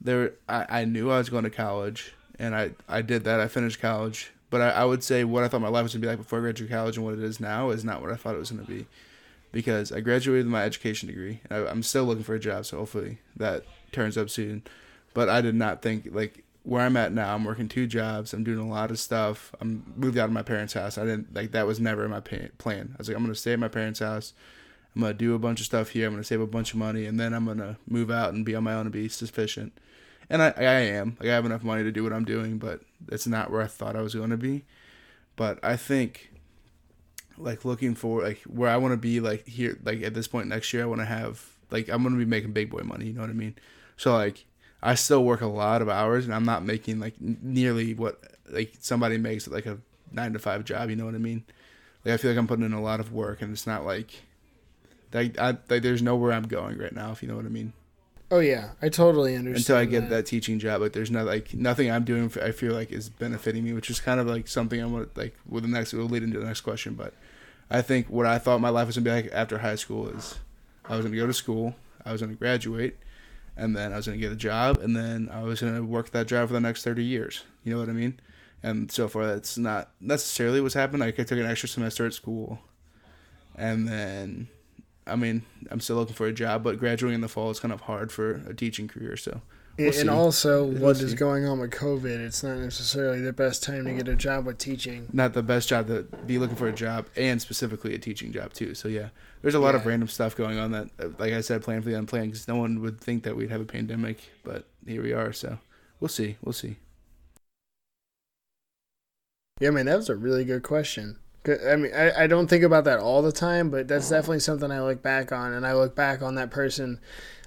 there 0.00 0.32
I, 0.48 0.66
I 0.80 0.84
knew 0.84 1.10
I 1.10 1.18
was 1.18 1.28
going 1.28 1.44
to 1.44 1.50
college 1.50 2.14
and 2.38 2.54
I 2.54 2.72
I 2.88 3.02
did 3.02 3.24
that. 3.24 3.40
I 3.40 3.48
finished 3.48 3.80
college. 3.80 4.32
But 4.48 4.60
I, 4.60 4.70
I 4.70 4.84
would 4.84 5.04
say 5.04 5.22
what 5.22 5.44
I 5.44 5.48
thought 5.48 5.60
my 5.60 5.68
life 5.68 5.84
was 5.84 5.92
gonna 5.92 6.00
be 6.00 6.08
like 6.08 6.18
before 6.18 6.40
I 6.40 6.42
graduated 6.42 6.74
college 6.74 6.96
and 6.96 7.06
what 7.06 7.14
it 7.14 7.22
is 7.22 7.38
now 7.38 7.70
is 7.70 7.84
not 7.84 8.02
what 8.02 8.10
I 8.10 8.16
thought 8.16 8.34
it 8.34 8.38
was 8.38 8.50
gonna 8.50 8.64
be. 8.64 8.86
Because 9.52 9.92
I 9.92 10.00
graduated 10.00 10.46
with 10.46 10.52
my 10.52 10.64
education 10.64 11.08
degree. 11.08 11.40
I, 11.50 11.66
I'm 11.66 11.82
still 11.82 12.04
looking 12.04 12.24
for 12.24 12.34
a 12.34 12.40
job, 12.40 12.66
so 12.66 12.78
hopefully 12.78 13.18
that 13.36 13.64
turns 13.92 14.18
up 14.18 14.30
soon. 14.30 14.62
But 15.14 15.28
I 15.28 15.40
did 15.40 15.54
not 15.54 15.82
think 15.82 16.08
like 16.12 16.44
where 16.62 16.82
I'm 16.82 16.96
at 16.96 17.12
now. 17.12 17.34
I'm 17.34 17.44
working 17.44 17.68
two 17.68 17.86
jobs. 17.86 18.32
I'm 18.32 18.44
doing 18.44 18.58
a 18.58 18.68
lot 18.68 18.90
of 18.90 18.98
stuff. 18.98 19.54
I'm 19.60 19.92
moved 19.96 20.18
out 20.18 20.26
of 20.26 20.32
my 20.32 20.42
parents' 20.42 20.74
house. 20.74 20.98
I 20.98 21.04
didn't 21.04 21.34
like 21.34 21.52
that 21.52 21.66
was 21.66 21.80
never 21.80 22.08
my 22.08 22.20
pa- 22.20 22.48
plan. 22.58 22.90
I 22.94 22.98
was 22.98 23.08
like, 23.08 23.16
I'm 23.16 23.22
gonna 23.22 23.34
stay 23.34 23.52
at 23.52 23.58
my 23.58 23.68
parents' 23.68 24.00
house. 24.00 24.32
I'm 24.94 25.02
gonna 25.02 25.14
do 25.14 25.34
a 25.34 25.38
bunch 25.38 25.60
of 25.60 25.66
stuff 25.66 25.90
here. 25.90 26.06
I'm 26.06 26.12
gonna 26.14 26.24
save 26.24 26.40
a 26.40 26.46
bunch 26.46 26.72
of 26.72 26.78
money, 26.78 27.06
and 27.06 27.18
then 27.20 27.32
I'm 27.34 27.46
gonna 27.46 27.78
move 27.88 28.10
out 28.10 28.34
and 28.34 28.44
be 28.44 28.54
on 28.54 28.64
my 28.64 28.74
own 28.74 28.82
and 28.86 28.92
be 28.92 29.08
sufficient. 29.08 29.72
And 30.30 30.40
I, 30.42 30.54
I 30.56 30.62
am 30.62 31.16
like 31.18 31.28
I 31.28 31.34
have 31.34 31.44
enough 31.44 31.64
money 31.64 31.82
to 31.82 31.92
do 31.92 32.04
what 32.04 32.12
I'm 32.12 32.24
doing, 32.24 32.58
but 32.58 32.80
it's 33.08 33.26
not 33.26 33.50
where 33.50 33.62
I 33.62 33.66
thought 33.66 33.96
I 33.96 34.00
was 34.00 34.14
going 34.14 34.30
to 34.30 34.36
be. 34.36 34.64
But 35.34 35.58
I 35.62 35.76
think 35.76 36.30
like 37.36 37.64
looking 37.64 37.94
for 37.94 38.22
like 38.22 38.40
where 38.42 38.70
I 38.70 38.76
want 38.76 38.92
to 38.92 38.96
be 38.96 39.18
like 39.20 39.46
here 39.46 39.78
like 39.82 40.02
at 40.02 40.14
this 40.14 40.28
point 40.28 40.48
next 40.48 40.72
year 40.72 40.82
I 40.82 40.86
want 40.86 41.00
to 41.00 41.06
have 41.06 41.44
like 41.70 41.88
I'm 41.88 42.02
going 42.02 42.14
to 42.14 42.18
be 42.18 42.24
making 42.24 42.52
big 42.52 42.70
boy 42.70 42.82
money, 42.82 43.06
you 43.06 43.12
know 43.12 43.22
what 43.22 43.30
I 43.30 43.34
mean? 43.34 43.56
So 43.96 44.12
like 44.12 44.44
I 44.82 44.94
still 44.94 45.24
work 45.24 45.40
a 45.40 45.46
lot 45.46 45.82
of 45.82 45.88
hours 45.88 46.24
and 46.24 46.34
I'm 46.34 46.44
not 46.44 46.64
making 46.64 47.00
like 47.00 47.14
nearly 47.20 47.94
what 47.94 48.20
like 48.48 48.74
somebody 48.80 49.18
makes 49.18 49.48
like 49.48 49.66
a 49.66 49.78
9 50.12 50.32
to 50.32 50.38
5 50.38 50.64
job, 50.64 50.90
you 50.90 50.96
know 50.96 51.06
what 51.06 51.14
I 51.14 51.18
mean? 51.18 51.44
Like 52.04 52.14
I 52.14 52.16
feel 52.16 52.30
like 52.30 52.38
I'm 52.38 52.46
putting 52.46 52.64
in 52.64 52.72
a 52.72 52.82
lot 52.82 53.00
of 53.00 53.12
work 53.12 53.42
and 53.42 53.52
it's 53.52 53.66
not 53.66 53.84
like 53.84 54.12
like 55.12 55.38
I 55.38 55.56
like 55.68 55.82
there's 55.82 56.02
nowhere 56.02 56.32
I'm 56.32 56.46
going 56.46 56.78
right 56.78 56.94
now, 56.94 57.10
if 57.12 57.22
you 57.22 57.28
know 57.28 57.36
what 57.36 57.46
I 57.46 57.50
mean. 57.50 57.72
Oh, 58.30 58.38
yeah. 58.38 58.70
I 58.80 58.88
totally 58.88 59.34
understand. 59.34 59.56
Until 59.56 59.76
I 59.76 59.84
get 60.00 60.10
that 60.10 60.26
teaching 60.26 60.58
job, 60.58 60.80
like 60.80 60.92
there's 60.92 61.10
not 61.10 61.26
like 61.26 61.52
nothing 61.54 61.90
I'm 61.90 62.04
doing. 62.04 62.28
For, 62.28 62.42
I 62.42 62.52
feel 62.52 62.74
like 62.74 62.92
is 62.92 63.08
benefiting 63.08 63.64
me, 63.64 63.72
which 63.72 63.90
is 63.90 64.00
kind 64.00 64.20
of 64.20 64.26
like 64.26 64.46
something 64.46 64.80
I'm 64.80 64.92
gonna 64.92 65.08
like. 65.16 65.36
With 65.48 65.64
the 65.64 65.68
next, 65.68 65.92
will 65.92 66.04
lead 66.04 66.22
into 66.22 66.38
the 66.38 66.46
next 66.46 66.60
question, 66.60 66.94
but 66.94 67.12
I 67.70 67.82
think 67.82 68.08
what 68.08 68.26
I 68.26 68.38
thought 68.38 68.60
my 68.60 68.68
life 68.68 68.86
was 68.86 68.96
gonna 68.96 69.04
be 69.04 69.10
like 69.10 69.32
after 69.32 69.58
high 69.58 69.74
school 69.74 70.08
is 70.08 70.38
I 70.88 70.96
was 70.96 71.04
gonna 71.04 71.16
go 71.16 71.26
to 71.26 71.32
school, 71.32 71.74
I 72.04 72.12
was 72.12 72.20
gonna 72.20 72.34
graduate, 72.34 72.96
and 73.56 73.76
then 73.76 73.92
I 73.92 73.96
was 73.96 74.06
gonna 74.06 74.18
get 74.18 74.32
a 74.32 74.36
job, 74.36 74.78
and 74.78 74.94
then 74.96 75.28
I 75.32 75.42
was 75.42 75.60
gonna 75.60 75.82
work 75.82 76.10
that 76.10 76.28
job 76.28 76.48
for 76.48 76.54
the 76.54 76.60
next 76.60 76.84
thirty 76.84 77.04
years. 77.04 77.42
You 77.64 77.72
know 77.72 77.80
what 77.80 77.88
I 77.88 77.92
mean? 77.92 78.20
and 78.62 78.90
so 78.90 79.08
far 79.08 79.26
that's 79.26 79.56
not 79.56 79.90
necessarily 80.00 80.60
what's 80.60 80.74
happened. 80.74 81.00
Like 81.00 81.18
I 81.18 81.24
took 81.24 81.38
an 81.38 81.46
extra 81.46 81.68
semester 81.68 82.06
at 82.06 82.14
school, 82.14 82.58
and 83.56 83.88
then, 83.88 84.48
I 85.06 85.16
mean, 85.16 85.42
I'm 85.70 85.80
still 85.80 85.96
looking 85.96 86.14
for 86.14 86.26
a 86.26 86.32
job, 86.32 86.62
but 86.62 86.78
graduating 86.78 87.16
in 87.16 87.20
the 87.20 87.28
fall 87.28 87.50
is 87.50 87.60
kind 87.60 87.72
of 87.72 87.82
hard 87.82 88.12
for 88.12 88.42
a 88.46 88.54
teaching 88.54 88.88
career. 88.88 89.16
So 89.16 89.40
We'll 89.80 89.98
and 89.98 90.10
also, 90.10 90.64
we'll 90.64 90.82
what 90.82 90.96
see. 90.98 91.04
is 91.04 91.14
going 91.14 91.46
on 91.46 91.58
with 91.58 91.70
COVID? 91.70 92.18
It's 92.18 92.42
not 92.42 92.58
necessarily 92.58 93.20
the 93.20 93.32
best 93.32 93.62
time 93.62 93.86
to 93.86 93.94
get 93.94 94.08
a 94.08 94.14
job 94.14 94.44
with 94.44 94.58
teaching. 94.58 95.08
Not 95.12 95.32
the 95.32 95.42
best 95.42 95.68
job 95.68 95.86
to 95.86 96.02
be 96.26 96.38
looking 96.38 96.56
for 96.56 96.68
a 96.68 96.72
job, 96.72 97.06
and 97.16 97.40
specifically 97.40 97.94
a 97.94 97.98
teaching 97.98 98.32
job 98.32 98.52
too. 98.52 98.74
So 98.74 98.88
yeah, 98.88 99.08
there's 99.40 99.54
a 99.54 99.58
lot 99.58 99.74
yeah. 99.74 99.80
of 99.80 99.86
random 99.86 100.08
stuff 100.08 100.36
going 100.36 100.58
on 100.58 100.72
that, 100.72 100.90
uh, 100.98 101.08
like 101.18 101.32
I 101.32 101.40
said, 101.40 101.62
plan 101.62 101.80
for 101.80 101.88
the 101.88 101.98
unplanned. 101.98 102.32
Because 102.32 102.46
no 102.46 102.56
one 102.56 102.80
would 102.82 103.00
think 103.00 103.22
that 103.22 103.36
we'd 103.36 103.50
have 103.50 103.60
a 103.60 103.66
pandemic, 103.66 104.18
but 104.44 104.66
here 104.86 105.02
we 105.02 105.12
are. 105.12 105.32
So 105.32 105.58
we'll 105.98 106.08
see. 106.08 106.36
We'll 106.42 106.52
see. 106.52 106.76
Yeah, 109.60 109.70
man, 109.70 109.86
that 109.86 109.96
was 109.96 110.08
a 110.08 110.16
really 110.16 110.44
good 110.44 110.62
question. 110.62 111.18
I 111.46 111.76
mean, 111.76 111.92
I, 111.94 112.24
I 112.24 112.26
don't 112.26 112.48
think 112.48 112.64
about 112.64 112.84
that 112.84 112.98
all 112.98 113.22
the 113.22 113.32
time, 113.32 113.70
but 113.70 113.88
that's 113.88 114.10
definitely 114.10 114.40
something 114.40 114.70
I 114.70 114.82
look 114.82 115.02
back 115.02 115.32
on, 115.32 115.52
and 115.52 115.66
I 115.66 115.74
look 115.74 115.94
back 115.94 116.22
on 116.22 116.34
that 116.34 116.50
person 116.50 117.00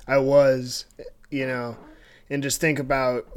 I 0.08 0.18
was, 0.18 0.86
you 1.30 1.48
know 1.48 1.78
and 2.34 2.42
just 2.42 2.60
think 2.60 2.80
about 2.80 3.28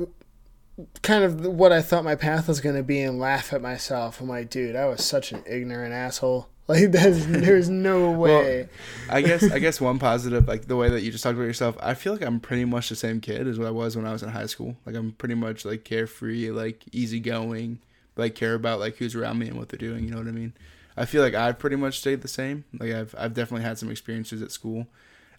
kind 1.03 1.23
of 1.23 1.45
what 1.45 1.73
I 1.73 1.83
thought 1.83 2.05
my 2.05 2.15
path 2.15 2.49
was 2.49 2.61
going 2.61 2.77
to 2.77 2.83
be 2.83 3.01
and 3.01 3.19
laugh 3.19 3.53
at 3.53 3.61
myself. 3.63 4.21
I'm 4.21 4.29
like, 4.29 4.51
dude, 4.51 4.77
I 4.77 4.87
was 4.87 5.05
such 5.05 5.33
an 5.33 5.43
ignorant 5.47 5.93
asshole. 5.93 6.49
Like 6.69 6.91
there's 6.91 7.25
there's 7.29 7.69
no 7.69 8.11
way. 8.11 8.63
well, 8.63 9.17
I 9.17 9.23
guess 9.23 9.49
I 9.53 9.61
guess 9.61 9.81
one 9.81 10.01
positive, 10.01 10.49
like 10.49 10.67
the 10.67 10.75
way 10.75 10.89
that 10.89 11.03
you 11.03 11.13
just 11.13 11.23
talked 11.23 11.37
about 11.37 11.45
yourself, 11.45 11.77
I 11.81 11.95
feel 11.95 12.13
like 12.13 12.23
I'm 12.23 12.41
pretty 12.41 12.65
much 12.65 12.89
the 12.89 12.97
same 12.97 13.21
kid 13.21 13.47
as 13.47 13.57
what 13.57 13.69
I 13.69 13.71
was 13.71 13.97
when 13.97 14.05
I 14.05 14.11
was 14.11 14.25
in 14.25 14.31
high 14.31 14.47
school. 14.47 14.77
Like 14.85 14.97
I'm 14.97 15.13
pretty 15.13 15.37
much 15.37 15.65
like 15.65 15.85
carefree, 15.85 16.51
like 16.51 16.83
easygoing, 16.91 17.79
like 18.17 18.35
care 18.35 18.55
about 18.55 18.81
like 18.81 18.97
who's 18.97 19.15
around 19.15 19.39
me 19.39 19.49
and 19.49 19.59
what 19.59 19.69
they're 19.69 19.79
doing. 19.79 20.05
You 20.05 20.11
know 20.11 20.19
what 20.19 20.29
I 20.29 20.33
mean? 20.33 20.55
I 20.97 21.05
feel 21.05 21.23
like 21.23 21.35
I've 21.35 21.59
pretty 21.59 21.77
much 21.77 21.99
stayed 21.99 22.23
the 22.23 22.29
same. 22.29 22.65
Like 22.79 22.93
I've 22.93 23.15
I've 23.19 23.35
definitely 23.35 23.65
had 23.65 23.79
some 23.79 23.91
experiences 23.91 24.43
at 24.43 24.51
school 24.51 24.87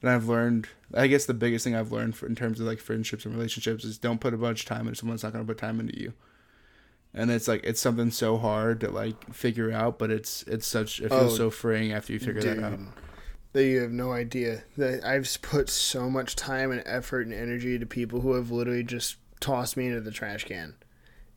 and 0.01 0.09
I've 0.09 0.27
learned. 0.27 0.67
I 0.93 1.07
guess 1.07 1.25
the 1.25 1.33
biggest 1.33 1.63
thing 1.63 1.75
I've 1.75 1.91
learned 1.91 2.15
for, 2.15 2.27
in 2.27 2.35
terms 2.35 2.59
of 2.59 2.67
like 2.67 2.79
friendships 2.79 3.25
and 3.25 3.35
relationships 3.35 3.83
is 3.83 3.97
don't 3.97 4.21
put 4.21 4.33
a 4.33 4.37
bunch 4.37 4.61
of 4.61 4.65
time 4.67 4.87
into 4.87 4.95
someone 4.95 5.15
that's 5.15 5.23
not 5.23 5.33
going 5.33 5.45
to 5.45 5.49
put 5.51 5.59
time 5.59 5.79
into 5.79 5.99
you. 5.99 6.13
And 7.13 7.31
it's 7.31 7.47
like 7.47 7.61
it's 7.63 7.81
something 7.81 8.11
so 8.11 8.37
hard 8.37 8.81
to 8.81 8.91
like 8.91 9.33
figure 9.33 9.71
out, 9.71 9.97
but 9.97 10.11
it's 10.11 10.43
it's 10.43 10.67
such 10.67 10.99
it 10.99 11.09
feels 11.09 11.33
oh, 11.33 11.37
so 11.37 11.49
freeing 11.49 11.91
after 11.91 12.13
you 12.13 12.19
figure 12.19 12.41
dude, 12.41 12.59
that 12.59 12.63
out. 12.63 12.79
That 13.53 13.65
you 13.65 13.81
have 13.81 13.91
no 13.91 14.11
idea 14.11 14.63
that 14.77 15.03
I've 15.03 15.41
put 15.41 15.69
so 15.69 16.09
much 16.09 16.35
time 16.35 16.71
and 16.71 16.83
effort 16.85 17.25
and 17.25 17.33
energy 17.33 17.79
to 17.79 17.85
people 17.85 18.21
who 18.21 18.33
have 18.33 18.51
literally 18.51 18.83
just 18.83 19.15
tossed 19.39 19.77
me 19.77 19.87
into 19.87 20.01
the 20.01 20.11
trash 20.11 20.43
can, 20.43 20.75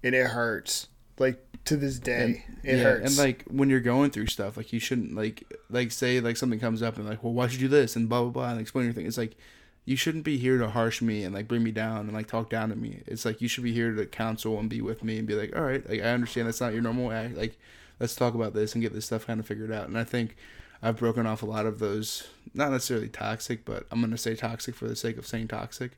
and 0.03 0.15
it 0.15 0.27
hurts 0.27 0.89
like 1.21 1.39
to 1.67 1.77
this 1.77 1.99
day 1.99 2.23
and, 2.23 2.35
it 2.65 2.79
yeah, 2.79 2.83
hurts. 2.83 3.19
and 3.19 3.19
like 3.19 3.45
when 3.51 3.69
you're 3.69 3.81
going 3.81 4.11
through 4.11 4.27
stuff 4.27 4.57
like 4.57 4.73
you 4.73 4.81
shouldn't 4.81 5.15
like 5.15 5.45
like 5.69 5.93
say 5.93 6.21
like 6.21 6.37
something 6.37 6.59
comes 6.59 6.83
up 6.83 6.97
and 6.97 7.07
like 7.07 7.23
well 7.23 7.33
why 7.33 7.47
should 7.47 7.61
you 7.61 7.69
do 7.69 7.77
this? 7.77 7.95
And 7.95 8.09
blah 8.09 8.23
blah 8.23 8.31
blah 8.31 8.51
and 8.51 8.61
explain 8.61 8.87
your 8.87 8.95
thing. 8.95 9.07
It's 9.07 9.19
like 9.19 9.37
you 9.85 9.97
shouldn't 9.97 10.25
be 10.25 10.39
here 10.39 10.59
to 10.59 10.71
harsh 10.71 11.03
me 11.03 11.23
and 11.23 11.35
like 11.35 11.49
bring 11.49 11.63
me 11.63 11.71
down 11.71 12.01
and 12.01 12.13
like 12.13 12.27
talk 12.27 12.51
down 12.51 12.71
to 12.71 12.77
me. 12.77 13.03
It's 13.07 13.25
like 13.25 13.41
you 13.41 13.49
should 13.49 13.65
be 13.65 13.73
here 13.73 13.95
to 13.95 14.07
counsel 14.07 14.59
and 14.59 14.69
be 14.69 14.81
with 14.81 15.05
me 15.05 15.19
and 15.19 15.27
be 15.27 15.35
like 15.35 15.55
all 15.55 15.63
right 15.63 15.89
like 15.89 16.01
i 16.01 16.11
understand 16.11 16.47
that's 16.47 16.61
not 16.61 16.73
your 16.73 16.83
normal 16.83 17.13
act 17.13 17.37
like 17.37 17.59
let's 17.99 18.15
talk 18.15 18.35
about 18.35 18.55
this 18.55 18.75
and 18.75 18.83
get 18.83 18.93
this 18.95 19.07
stuff 19.07 19.27
kind 19.27 19.41
of 19.41 19.47
figured 19.47 19.71
out. 19.73 19.89
And 19.89 19.99
i 19.99 20.05
think 20.05 20.37
i've 20.83 20.97
broken 20.97 21.27
off 21.27 21.43
a 21.43 21.47
lot 21.47 21.67
of 21.67 21.79
those 21.79 22.29
not 22.55 22.71
necessarily 22.71 23.09
toxic 23.09 23.65
but 23.65 23.87
i'm 23.91 24.01
going 24.01 24.11
to 24.11 24.19
say 24.19 24.35
toxic 24.35 24.75
for 24.75 24.89
the 24.89 24.97
sake 24.97 25.19
of 25.19 25.27
saying 25.27 25.49
toxic 25.49 25.93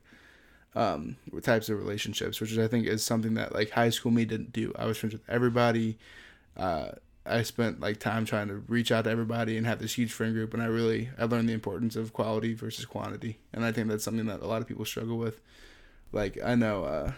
um, 0.74 1.16
types 1.42 1.68
of 1.68 1.78
relationships, 1.78 2.40
which 2.40 2.52
is 2.52 2.58
I 2.58 2.68
think 2.68 2.86
is 2.86 3.04
something 3.04 3.34
that 3.34 3.54
like 3.54 3.70
high 3.70 3.90
school 3.90 4.12
me 4.12 4.24
didn't 4.24 4.52
do. 4.52 4.72
I 4.76 4.86
was 4.86 4.98
friends 4.98 5.14
with 5.14 5.28
everybody. 5.28 5.98
Uh, 6.56 6.92
I 7.24 7.42
spent 7.42 7.80
like 7.80 8.00
time 8.00 8.24
trying 8.24 8.48
to 8.48 8.54
reach 8.68 8.90
out 8.90 9.04
to 9.04 9.10
everybody 9.10 9.56
and 9.56 9.66
have 9.66 9.78
this 9.78 9.94
huge 9.94 10.12
friend 10.12 10.34
group, 10.34 10.54
and 10.54 10.62
I 10.62 10.66
really 10.66 11.10
I 11.18 11.24
learned 11.24 11.48
the 11.48 11.52
importance 11.52 11.94
of 11.94 12.12
quality 12.12 12.54
versus 12.54 12.84
quantity, 12.84 13.38
and 13.52 13.64
I 13.64 13.72
think 13.72 13.88
that's 13.88 14.04
something 14.04 14.26
that 14.26 14.40
a 14.40 14.46
lot 14.46 14.62
of 14.62 14.68
people 14.68 14.84
struggle 14.84 15.18
with. 15.18 15.40
Like 16.10 16.38
I 16.42 16.54
know 16.54 16.84
uh, 16.84 17.12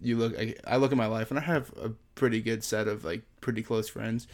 you 0.00 0.16
look 0.16 0.38
I, 0.38 0.54
I 0.66 0.76
look 0.76 0.92
at 0.92 0.98
my 0.98 1.06
life 1.06 1.30
and 1.30 1.40
I 1.40 1.42
have 1.42 1.72
a 1.82 1.90
pretty 2.14 2.40
good 2.40 2.62
set 2.62 2.88
of 2.88 3.04
like 3.04 3.22
pretty 3.40 3.62
close 3.62 3.88
friends. 3.88 4.28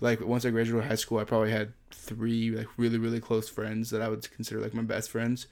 Like 0.00 0.20
once 0.20 0.44
I 0.44 0.50
graduated 0.50 0.88
high 0.88 0.96
school, 0.96 1.18
I 1.18 1.24
probably 1.24 1.50
had 1.50 1.72
three 1.90 2.50
like 2.50 2.68
really 2.76 2.98
really 2.98 3.20
close 3.20 3.48
friends 3.48 3.90
that 3.90 4.02
I 4.02 4.08
would 4.08 4.30
consider 4.30 4.60
like 4.60 4.74
my 4.74 4.82
best 4.82 5.10
friends 5.10 5.46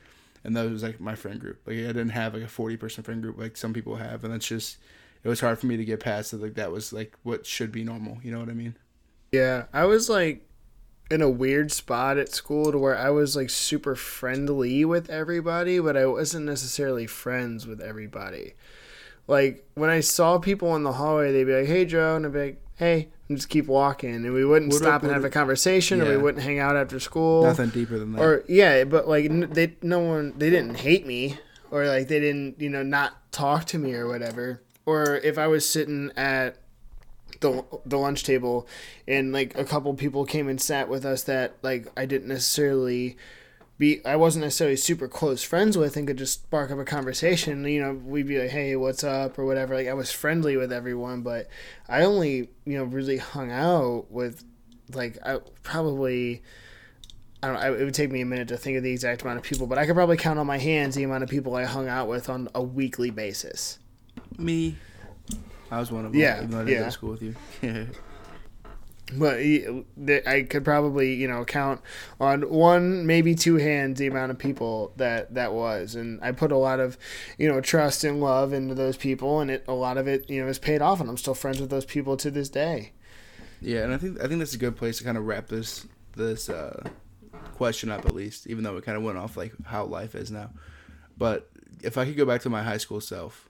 and 0.45 0.57
that 0.57 0.71
was 0.71 0.83
like 0.83 1.01
my 1.01 1.15
friend 1.15 1.41
group. 1.41 1.61
Like 1.67 1.79
I 1.79 1.87
didn't 1.89 2.11
have 2.11 2.35
like 2.35 2.43
a 2.43 2.49
forty 2.49 2.77
person 2.77 3.03
friend 3.03 3.23
group 3.23 3.39
like 3.39 3.57
some 3.57 3.73
people 3.73 3.97
have, 3.97 4.23
and 4.25 4.33
that's 4.33 4.47
just 4.47 4.79
it 5.23 5.29
was 5.29 5.41
hard 5.41 5.59
for 5.59 5.67
me 5.67 5.77
to 5.77 5.85
get 5.85 6.01
past 6.01 6.33
it. 6.33 6.41
Like 6.41 6.55
that 6.55 6.71
was 6.71 6.93
like 6.93 7.15
what 7.23 7.47
should 7.47 7.73
be 7.73 7.83
normal. 7.83 8.19
You 8.23 8.33
know 8.33 8.41
what 8.41 8.51
I 8.51 8.55
mean? 8.55 8.77
Yeah, 9.33 9.65
I 9.73 9.87
was 9.87 10.09
like 10.09 10.47
in 11.11 11.23
a 11.23 11.31
weird 11.31 11.73
spot 11.73 12.19
at 12.19 12.29
school 12.29 12.73
to 12.73 12.79
where 12.79 12.97
I 12.97 13.11
was 13.11 13.35
like 13.37 13.51
super 13.51 13.95
friendly 13.95 14.85
with 14.85 15.11
everybody, 15.11 15.79
but 15.79 15.97
I 15.97 16.07
wasn't 16.07 16.47
necessarily 16.47 17.07
friends 17.07 17.67
with 17.67 17.81
everybody. 17.81 18.55
Like 19.27 19.67
when 19.75 19.91
I 19.91 20.01
saw 20.01 20.39
people 20.39 20.77
in 20.77 20.83
the 20.83 20.93
hallway, 20.93 21.33
they'd 21.33 21.45
be 21.45 21.59
like, 21.59 21.67
"Hey, 21.67 21.87
Joe," 21.87 22.17
and 22.17 22.27
I'd 22.27 22.33
be 22.33 22.39
like, 22.39 22.63
"Hey," 22.77 23.09
and 23.29 23.39
just 23.39 23.49
keep 23.49 23.67
walking, 23.67 24.15
and 24.15 24.33
we 24.33 24.45
wouldn't 24.45 24.73
what 24.73 24.83
stop 24.83 24.97
up, 24.97 25.03
and 25.05 25.13
have 25.13 25.25
a 25.25 25.31
conversation, 25.31 25.99
yeah. 25.99 26.05
or 26.05 26.11
we 26.11 26.17
wouldn't 26.17 26.45
hang 26.45 26.59
out 26.59 26.77
after 26.77 27.01
school. 27.01 27.43
Nothing 27.43 27.71
deeper 27.71 27.99
than 27.99 28.13
that. 28.13 28.23
Or 28.23 28.45
yeah, 28.49 28.85
but 28.85 29.09
like 29.09 29.31
they, 29.53 29.77
no 29.83 30.01
one, 30.01 30.35
they 30.37 30.51
didn't 30.51 30.77
hate 30.77 31.07
me, 31.07 31.39
or 31.71 31.87
like 31.87 32.09
they 32.09 32.21
didn't, 32.21 32.61
you 32.61 32.69
know, 32.69 32.83
not 32.83 33.33
talk 33.33 33.65
to 33.67 33.79
me 33.79 33.95
or 33.95 34.07
whatever. 34.07 34.63
Or 34.87 35.17
if 35.17 35.39
I 35.39 35.47
was 35.47 35.69
sitting 35.69 36.13
at 36.17 36.59
the 37.41 37.65
the 37.87 37.97
lunch 37.97 38.25
table, 38.25 38.67
and 39.09 39.33
like 39.33 39.57
a 39.57 39.65
couple 39.65 39.95
people 39.95 40.25
came 40.25 40.49
and 40.49 40.61
sat 40.61 40.89
with 40.89 41.05
us 41.05 41.23
that 41.25 41.57
like 41.63 41.89
I 41.97 42.05
didn't 42.07 42.29
necessarily 42.29 43.17
be 43.79 44.05
I 44.05 44.17
wasn't 44.17 44.45
necessarily 44.45 44.77
super 44.77 45.09
close 45.09 45.43
friends 45.43 45.77
with 45.77 45.97
and 45.97 46.07
could 46.07 46.19
just 46.19 46.45
spark 46.45 46.71
up 46.71 46.79
a 46.79 46.85
conversation. 46.85 47.65
You 47.65 47.83
know, 47.83 47.93
we'd 47.93 48.27
be 48.29 48.39
like, 48.39 48.51
"Hey, 48.51 48.77
what's 48.77 49.03
up?" 49.03 49.39
or 49.39 49.45
whatever. 49.45 49.75
Like 49.75 49.89
I 49.89 49.95
was 49.95 50.13
friendly 50.13 50.57
with 50.57 50.73
everyone, 50.73 51.23
but 51.23 51.49
I 51.89 52.03
only 52.03 52.51
you 52.65 52.79
know 52.79 52.85
really 52.85 53.19
hung 53.19 53.51
out 53.51 54.11
with 54.11 54.45
like 54.93 55.19
I 55.25 55.39
probably. 55.63 56.43
I 57.43 57.49
don't 57.49 57.79
it 57.79 57.85
would 57.85 57.93
take 57.93 58.11
me 58.11 58.23
a 58.23 58.25
minute 58.25 58.49
to 58.49 58.57
think 58.57 58.79
of 58.79 58.83
the 58.83 58.91
exact 58.91 59.21
amount 59.21 59.37
of 59.37 59.45
people, 59.45 59.67
but 59.67 59.77
I 59.77 59.85
could 59.85 59.95
probably 59.95 60.17
count 60.17 60.39
on 60.39 60.47
my 60.47 60.57
hands 60.57 60.95
the 60.95 61.03
amount 61.03 61.25
of 61.25 61.29
people 61.29 61.55
I 61.55 61.65
hung 61.65 61.89
out 61.89 62.09
with 62.09 62.31
on 62.31 62.49
a 62.55 62.63
weekly 62.63 63.11
basis. 63.11 63.79
Me, 64.39 64.77
I 65.71 65.79
was 65.79 65.93
one 65.93 66.07
of 66.07 66.13
them. 66.13 66.21
Yeah, 66.23 66.39
even 66.39 66.51
though 66.51 66.61
I 66.61 66.65
didn't 66.65 66.73
yeah. 66.73 66.79
go 66.81 66.85
to 66.87 66.91
school 66.91 67.11
with 67.11 67.23
you. 67.23 67.35
but 69.13 69.39
I 70.27 70.47
could 70.49 70.65
probably 70.65 71.15
you 71.15 71.29
know 71.29 71.45
count 71.45 71.81
on 72.21 72.43
one 72.49 73.07
maybe 73.07 73.35
two 73.35 73.57
hands 73.57 73.99
the 73.99 74.07
amount 74.07 74.31
of 74.31 74.39
people 74.39 74.93
that 74.97 75.35
that 75.35 75.53
was. 75.53 75.95
And 75.95 76.21
I 76.23 76.33
put 76.33 76.53
a 76.53 76.57
lot 76.57 76.81
of 76.81 76.97
you 77.39 77.49
know 77.49 77.61
trust 77.61 78.05
and 78.05 78.21
love 78.21 78.53
into 78.53 78.75
those 78.75 78.97
people 78.97 79.41
and 79.41 79.51
it 79.51 79.65
a 79.69 79.75
lot 79.75 79.99
of 79.99 80.09
it 80.09 80.29
you 80.31 80.43
know 80.43 80.49
is 80.49 80.59
paid 80.59 80.81
off 80.81 81.01
and 81.01 81.09
I'm 81.09 81.17
still 81.17 81.35
friends 81.35 81.61
with 81.61 81.71
those 81.71 81.85
people 81.85 82.17
to 82.19 82.31
this 82.31 82.49
day. 82.49 82.93
Yeah 83.61 83.85
and 83.85 83.93
I 83.93 83.99
think 83.99 84.21
I 84.21 84.27
think 84.27 84.39
that's 84.39 84.55
a 84.55 84.59
good 84.59 84.77
place 84.77 84.99
to 84.99 85.05
kind 85.05 85.19
of 85.19 85.27
wrap 85.27 85.49
this 85.49 85.87
this 86.17 86.49
uh, 86.49 86.89
question 87.55 87.91
up 87.91 88.07
at 88.07 88.15
least 88.15 88.47
even 88.47 88.65
though 88.65 88.77
it 88.77 88.85
kind 88.85 88.97
of 88.97 89.03
went 89.03 89.19
off 89.19 89.37
like 89.37 89.53
how 89.67 89.85
life 89.85 90.15
is 90.15 90.31
now. 90.31 90.51
But 91.17 91.49
if 91.83 91.99
I 91.99 92.07
could 92.07 92.17
go 92.17 92.25
back 92.25 92.41
to 92.43 92.51
my 92.51 92.63
high 92.63 92.79
school 92.79 93.01
self 93.01 93.49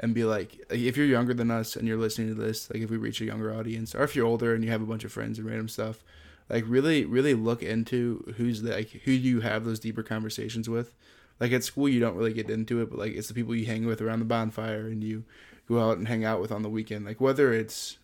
and 0.00 0.14
be 0.14 0.24
like, 0.24 0.60
if 0.70 0.96
you're 0.96 1.06
younger 1.06 1.34
than 1.34 1.50
us 1.50 1.76
and 1.76 1.86
you're 1.86 1.96
listening 1.96 2.28
to 2.28 2.34
this, 2.34 2.70
like 2.70 2.82
if 2.82 2.90
we 2.90 2.96
reach 2.96 3.20
a 3.20 3.24
younger 3.24 3.54
audience, 3.54 3.94
or 3.94 4.02
if 4.02 4.16
you're 4.16 4.26
older 4.26 4.54
and 4.54 4.64
you 4.64 4.70
have 4.70 4.82
a 4.82 4.86
bunch 4.86 5.04
of 5.04 5.12
friends 5.12 5.38
and 5.38 5.46
random 5.46 5.68
stuff, 5.68 6.02
like 6.48 6.64
really, 6.66 7.04
really 7.04 7.34
look 7.34 7.62
into 7.62 8.34
who's 8.36 8.62
the, 8.62 8.72
like 8.72 8.90
who 9.04 9.12
you 9.12 9.40
have 9.40 9.64
those 9.64 9.78
deeper 9.78 10.02
conversations 10.02 10.68
with. 10.68 10.94
Like 11.40 11.52
at 11.52 11.64
school, 11.64 11.88
you 11.88 12.00
don't 12.00 12.16
really 12.16 12.32
get 12.32 12.50
into 12.50 12.80
it, 12.80 12.90
but 12.90 12.98
like 12.98 13.14
it's 13.14 13.28
the 13.28 13.34
people 13.34 13.54
you 13.54 13.66
hang 13.66 13.86
with 13.86 14.00
around 14.00 14.18
the 14.18 14.24
bonfire 14.24 14.86
and 14.86 15.02
you 15.02 15.24
go 15.68 15.80
out 15.80 15.98
and 15.98 16.08
hang 16.08 16.24
out 16.24 16.40
with 16.40 16.52
on 16.52 16.62
the 16.62 16.68
weekend. 16.68 17.04
Like 17.04 17.20
whether 17.20 17.52
it's 17.52 17.98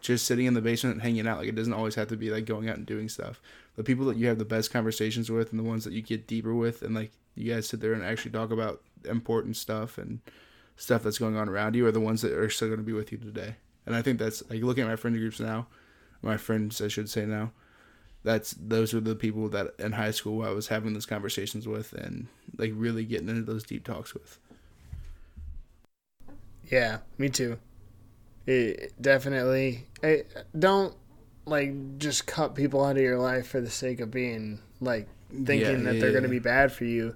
just 0.00 0.26
sitting 0.26 0.46
in 0.46 0.54
the 0.54 0.60
basement 0.60 0.94
and 0.94 1.02
hanging 1.02 1.26
out, 1.26 1.38
like 1.38 1.48
it 1.48 1.54
doesn't 1.54 1.72
always 1.72 1.96
have 1.96 2.08
to 2.08 2.16
be 2.16 2.30
like 2.30 2.44
going 2.44 2.68
out 2.68 2.76
and 2.76 2.86
doing 2.86 3.08
stuff. 3.08 3.40
The 3.76 3.84
people 3.84 4.06
that 4.06 4.16
you 4.16 4.26
have 4.28 4.38
the 4.38 4.44
best 4.44 4.72
conversations 4.72 5.30
with 5.30 5.50
and 5.50 5.58
the 5.58 5.68
ones 5.68 5.84
that 5.84 5.92
you 5.92 6.00
get 6.00 6.26
deeper 6.26 6.54
with, 6.54 6.82
and 6.82 6.94
like 6.94 7.10
you 7.34 7.52
guys 7.52 7.68
sit 7.68 7.80
there 7.80 7.92
and 7.92 8.04
actually 8.04 8.30
talk 8.30 8.50
about 8.50 8.80
important 9.04 9.56
stuff 9.56 9.98
and 9.98 10.20
stuff 10.76 11.02
that's 11.02 11.18
going 11.18 11.36
on 11.36 11.48
around 11.48 11.74
you 11.74 11.86
are 11.86 11.92
the 11.92 12.00
ones 12.00 12.22
that 12.22 12.32
are 12.32 12.50
still 12.50 12.68
going 12.68 12.78
to 12.78 12.84
be 12.84 12.92
with 12.92 13.10
you 13.10 13.18
today. 13.18 13.56
And 13.86 13.94
I 13.94 14.02
think 14.02 14.18
that's 14.18 14.48
like 14.50 14.62
looking 14.62 14.84
at 14.84 14.90
my 14.90 14.96
friend 14.96 15.16
groups 15.16 15.40
now, 15.40 15.66
my 16.22 16.36
friends 16.36 16.80
I 16.80 16.88
should 16.88 17.08
say 17.08 17.24
now. 17.24 17.52
That's 18.24 18.56
those 18.58 18.92
are 18.92 19.00
the 19.00 19.14
people 19.14 19.48
that 19.50 19.74
in 19.78 19.92
high 19.92 20.10
school 20.10 20.44
I 20.44 20.50
was 20.50 20.68
having 20.68 20.94
those 20.94 21.06
conversations 21.06 21.68
with 21.68 21.92
and 21.92 22.26
like 22.58 22.72
really 22.74 23.04
getting 23.04 23.28
into 23.28 23.42
those 23.42 23.62
deep 23.62 23.84
talks 23.84 24.12
with. 24.12 24.38
Yeah, 26.70 26.98
me 27.18 27.28
too. 27.28 27.58
It 28.46 28.92
definitely. 29.00 29.86
I 30.02 30.24
don't 30.58 30.94
like 31.46 31.98
just 31.98 32.26
cut 32.26 32.56
people 32.56 32.84
out 32.84 32.96
of 32.96 33.02
your 33.02 33.18
life 33.18 33.46
for 33.46 33.60
the 33.60 33.70
sake 33.70 34.00
of 34.00 34.10
being 34.10 34.60
like 34.80 35.08
thinking 35.30 35.60
yeah, 35.60 35.76
that 35.76 35.94
yeah, 35.94 36.00
they're 36.00 36.08
yeah. 36.08 36.12
going 36.12 36.22
to 36.24 36.28
be 36.28 36.40
bad 36.40 36.72
for 36.72 36.84
you 36.84 37.14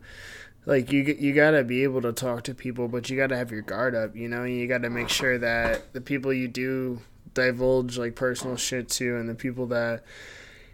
like 0.66 0.92
you 0.92 1.02
you 1.18 1.32
gotta 1.32 1.64
be 1.64 1.82
able 1.82 2.02
to 2.02 2.12
talk 2.12 2.44
to 2.44 2.54
people, 2.54 2.88
but 2.88 3.08
you 3.08 3.16
gotta 3.16 3.36
have 3.36 3.50
your 3.50 3.62
guard 3.62 3.94
up. 3.94 4.14
You 4.14 4.28
know, 4.28 4.44
you 4.44 4.66
gotta 4.66 4.90
make 4.90 5.08
sure 5.08 5.38
that 5.38 5.92
the 5.92 6.00
people 6.00 6.32
you 6.32 6.48
do 6.48 7.00
divulge 7.34 7.98
like 7.98 8.14
personal 8.14 8.56
shit 8.56 8.88
to, 8.90 9.16
and 9.16 9.28
the 9.28 9.34
people 9.34 9.66
that 9.68 10.04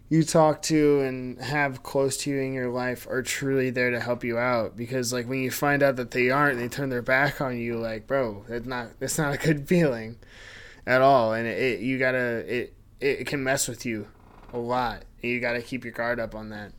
you 0.09 0.22
talk 0.22 0.62
to 0.62 1.01
and 1.01 1.41
have 1.41 1.82
close 1.82 2.16
to 2.16 2.30
you 2.30 2.39
in 2.39 2.53
your 2.53 2.70
life 2.70 3.07
are 3.09 3.22
truly 3.22 3.70
there 3.70 3.91
to 3.91 4.01
help 4.01 4.22
you 4.22 4.39
out. 4.39 4.76
Because 4.76 5.12
like 5.12 5.28
when 5.28 5.41
you 5.41 5.51
find 5.51 5.82
out 5.82 5.97
that 5.97 6.12
they 6.12 6.30
aren't 6.30 6.59
they 6.59 6.68
turn 6.68 6.91
their 6.91 7.03
back 7.03 7.41
on 7.41 7.59
you 7.59 7.78
like 7.78 8.07
bro 8.07 8.45
that's 8.49 8.66
not 8.66 8.99
that's 9.01 9.18
not 9.18 9.34
a 9.34 9.39
good 9.39 9.68
feeling 9.68 10.16
at 10.87 11.03
all. 11.03 11.32
And 11.32 11.47
it, 11.47 11.59
it 11.59 11.80
you 11.80 11.99
gotta 11.99 12.45
it 12.53 12.74
it 13.01 13.26
can 13.26 13.43
mess 13.43 13.68
with 13.68 13.84
you 13.84 14.09
a 14.53 14.59
lot. 14.59 15.05
You 15.22 15.41
gotta 15.41 15.62
keep 15.62 15.84
your 15.84 15.93
guard 15.93 16.20
up 16.20 16.34
on 16.34 16.51
that. 16.51 16.72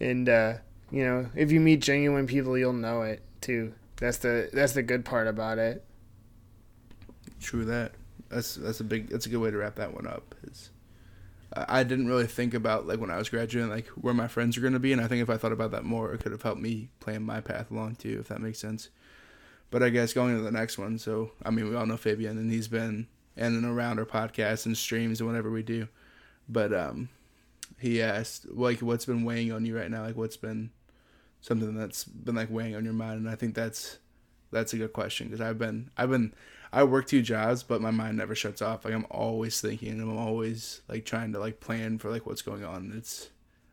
And 0.00 0.28
uh 0.28 0.54
you 0.94 1.04
know 1.04 1.28
if 1.34 1.50
you 1.50 1.60
meet 1.60 1.80
genuine 1.80 2.26
people 2.26 2.56
you'll 2.56 2.72
know 2.72 3.02
it 3.02 3.20
too 3.40 3.74
that's 3.96 4.18
the 4.18 4.48
that's 4.52 4.72
the 4.72 4.82
good 4.82 5.04
part 5.04 5.26
about 5.26 5.58
it 5.58 5.84
true 7.40 7.64
that 7.64 7.92
that's 8.28 8.54
that's 8.54 8.80
a 8.80 8.84
big 8.84 9.08
that's 9.08 9.26
a 9.26 9.28
good 9.28 9.38
way 9.38 9.50
to 9.50 9.56
wrap 9.56 9.74
that 9.74 9.92
one 9.92 10.06
up 10.06 10.34
is 10.44 10.70
I 11.56 11.84
didn't 11.84 12.08
really 12.08 12.26
think 12.26 12.52
about 12.52 12.86
like 12.86 12.98
when 12.98 13.10
I 13.10 13.16
was 13.16 13.28
graduating, 13.28 13.70
like 13.70 13.86
where 13.88 14.14
my 14.14 14.26
friends 14.26 14.58
are 14.58 14.68
to 14.68 14.78
be, 14.80 14.92
and 14.92 15.00
I 15.00 15.06
think 15.06 15.22
if 15.22 15.30
I 15.30 15.36
thought 15.36 15.52
about 15.52 15.70
that 15.70 15.84
more, 15.84 16.12
it 16.12 16.20
could 16.20 16.32
have 16.32 16.42
helped 16.42 16.60
me 16.60 16.88
plan 16.98 17.22
my 17.22 17.40
path 17.40 17.70
along 17.70 17.96
too, 17.96 18.18
if 18.20 18.26
that 18.28 18.40
makes 18.40 18.58
sense. 18.58 18.88
But 19.70 19.80
I 19.82 19.90
guess 19.90 20.12
going 20.12 20.36
to 20.36 20.42
the 20.42 20.50
next 20.50 20.78
one, 20.78 20.98
so 20.98 21.30
I 21.44 21.50
mean, 21.50 21.68
we 21.68 21.76
all 21.76 21.86
know 21.86 21.96
Fabian, 21.96 22.38
and 22.38 22.50
he's 22.50 22.66
been 22.66 23.06
in 23.36 23.54
and 23.54 23.64
around 23.64 24.00
our 24.00 24.04
podcast 24.04 24.66
and 24.66 24.76
streams 24.76 25.20
and 25.20 25.28
whatever 25.28 25.48
we 25.48 25.62
do. 25.62 25.86
But 26.48 26.72
um, 26.72 27.08
he 27.78 28.02
asked 28.02 28.46
like, 28.50 28.80
what's 28.80 29.04
been 29.04 29.24
weighing 29.24 29.52
on 29.52 29.64
you 29.64 29.76
right 29.76 29.90
now? 29.90 30.02
Like, 30.02 30.16
what's 30.16 30.36
been 30.36 30.70
something 31.44 31.74
that's 31.74 32.04
been 32.04 32.34
like 32.34 32.50
weighing 32.50 32.74
on 32.74 32.84
your 32.84 32.94
mind? 32.94 33.20
And 33.20 33.28
I 33.28 33.34
think 33.34 33.54
that's 33.54 33.98
that's 34.50 34.72
a 34.72 34.78
good 34.78 34.94
question 34.94 35.28
because 35.28 35.42
I've 35.42 35.58
been 35.58 35.90
I've 35.96 36.10
been 36.10 36.32
I 36.72 36.84
work 36.84 37.06
two 37.06 37.20
jobs, 37.20 37.62
but 37.62 37.82
my 37.82 37.90
mind 37.90 38.16
never 38.16 38.34
shuts 38.34 38.62
off. 38.62 38.84
Like 38.84 38.94
I'm 38.94 39.06
always 39.10 39.60
thinking, 39.60 39.90
and 39.90 40.00
I'm 40.00 40.16
always 40.16 40.80
like 40.88 41.04
trying 41.04 41.32
to 41.34 41.38
like 41.38 41.60
plan 41.60 41.98
for 41.98 42.10
like 42.10 42.26
what's 42.26 42.42
going 42.42 42.64
on. 42.64 42.92
It's 42.96 43.28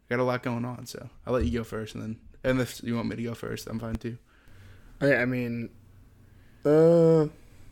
I 0.09 0.15
got 0.15 0.21
a 0.21 0.25
lot 0.25 0.43
going 0.43 0.65
on, 0.65 0.85
so 0.85 1.09
I'll 1.25 1.33
let 1.33 1.45
you 1.45 1.59
go 1.59 1.63
first, 1.63 1.95
and 1.95 2.03
then 2.03 2.19
and 2.43 2.59
if 2.59 2.83
you 2.83 2.95
want 2.95 3.07
me 3.07 3.15
to 3.15 3.23
go 3.23 3.33
first, 3.33 3.67
I'm 3.67 3.79
fine 3.79 3.95
too. 3.95 4.17
I, 4.99 5.15
I 5.15 5.25
mean, 5.25 5.69
uh, 6.65 7.27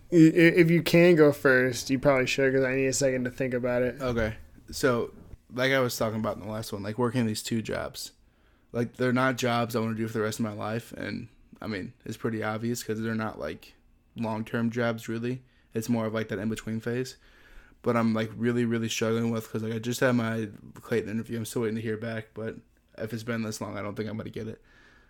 if 0.10 0.72
you 0.72 0.82
can 0.82 1.16
go 1.16 1.32
first, 1.34 1.90
you 1.90 2.00
probably 2.00 2.26
should 2.26 2.54
because 2.54 2.66
I 2.66 2.76
need 2.76 2.88
a 2.88 2.94
second 2.94 3.26
to 3.26 3.32
think 3.32 3.54
about 3.54 3.82
it. 3.82 4.02
Okay, 4.02 4.36
so 4.72 5.12
like 5.54 5.74
I 5.74 5.80
was 5.80 5.98
talking 5.98 6.20
about 6.20 6.38
in 6.38 6.44
the 6.44 6.52
last 6.52 6.72
one, 6.72 6.84
like 6.84 6.98
working 6.98 7.26
these 7.26 7.44
two 7.44 7.62
jobs, 7.62 8.14
like 8.72 8.98
they're 8.98 9.14
not 9.14 9.38
jobs 9.38 9.76
I 9.76 9.80
want 9.80 9.96
to 9.96 10.02
do 10.02 10.08
for 10.08 10.14
the 10.14 10.24
rest 10.24 10.40
of 10.40 10.46
my 10.46 10.54
life, 10.54 10.92
and 10.94 11.28
I 11.62 11.68
mean 11.68 11.94
it's 12.06 12.18
pretty 12.18 12.44
obvious 12.44 12.82
because 12.82 13.02
they're 13.02 13.16
not 13.16 13.40
like 13.40 13.74
long 14.16 14.46
term 14.46 14.70
jobs 14.70 15.08
really. 15.08 15.42
It's 15.74 15.90
more 15.90 16.06
of 16.06 16.14
like 16.14 16.30
that 16.30 16.40
in 16.40 16.50
between 16.50 16.80
phase. 16.80 17.18
But 17.82 17.96
I'm 17.96 18.14
like 18.14 18.32
really 18.36 18.66
really 18.66 18.90
struggling 18.90 19.32
with 19.32 19.46
because 19.46 19.64
like 19.64 19.74
I 19.74 19.80
just 19.80 20.00
had 20.00 20.16
my 20.16 20.50
Clayton 20.82 21.10
interview. 21.10 21.38
I'm 21.38 21.46
still 21.46 21.64
waiting 21.64 21.78
to 21.78 21.82
hear 21.82 21.98
back, 21.98 22.28
but 22.34 22.58
if 22.98 23.14
it's 23.14 23.24
been 23.24 23.44
this 23.44 23.62
long, 23.62 23.78
I 23.78 23.82
don't 23.82 23.96
think 23.96 24.10
I'm 24.10 24.18
gonna 24.18 24.30
get 24.30 24.48
it. 24.48 24.62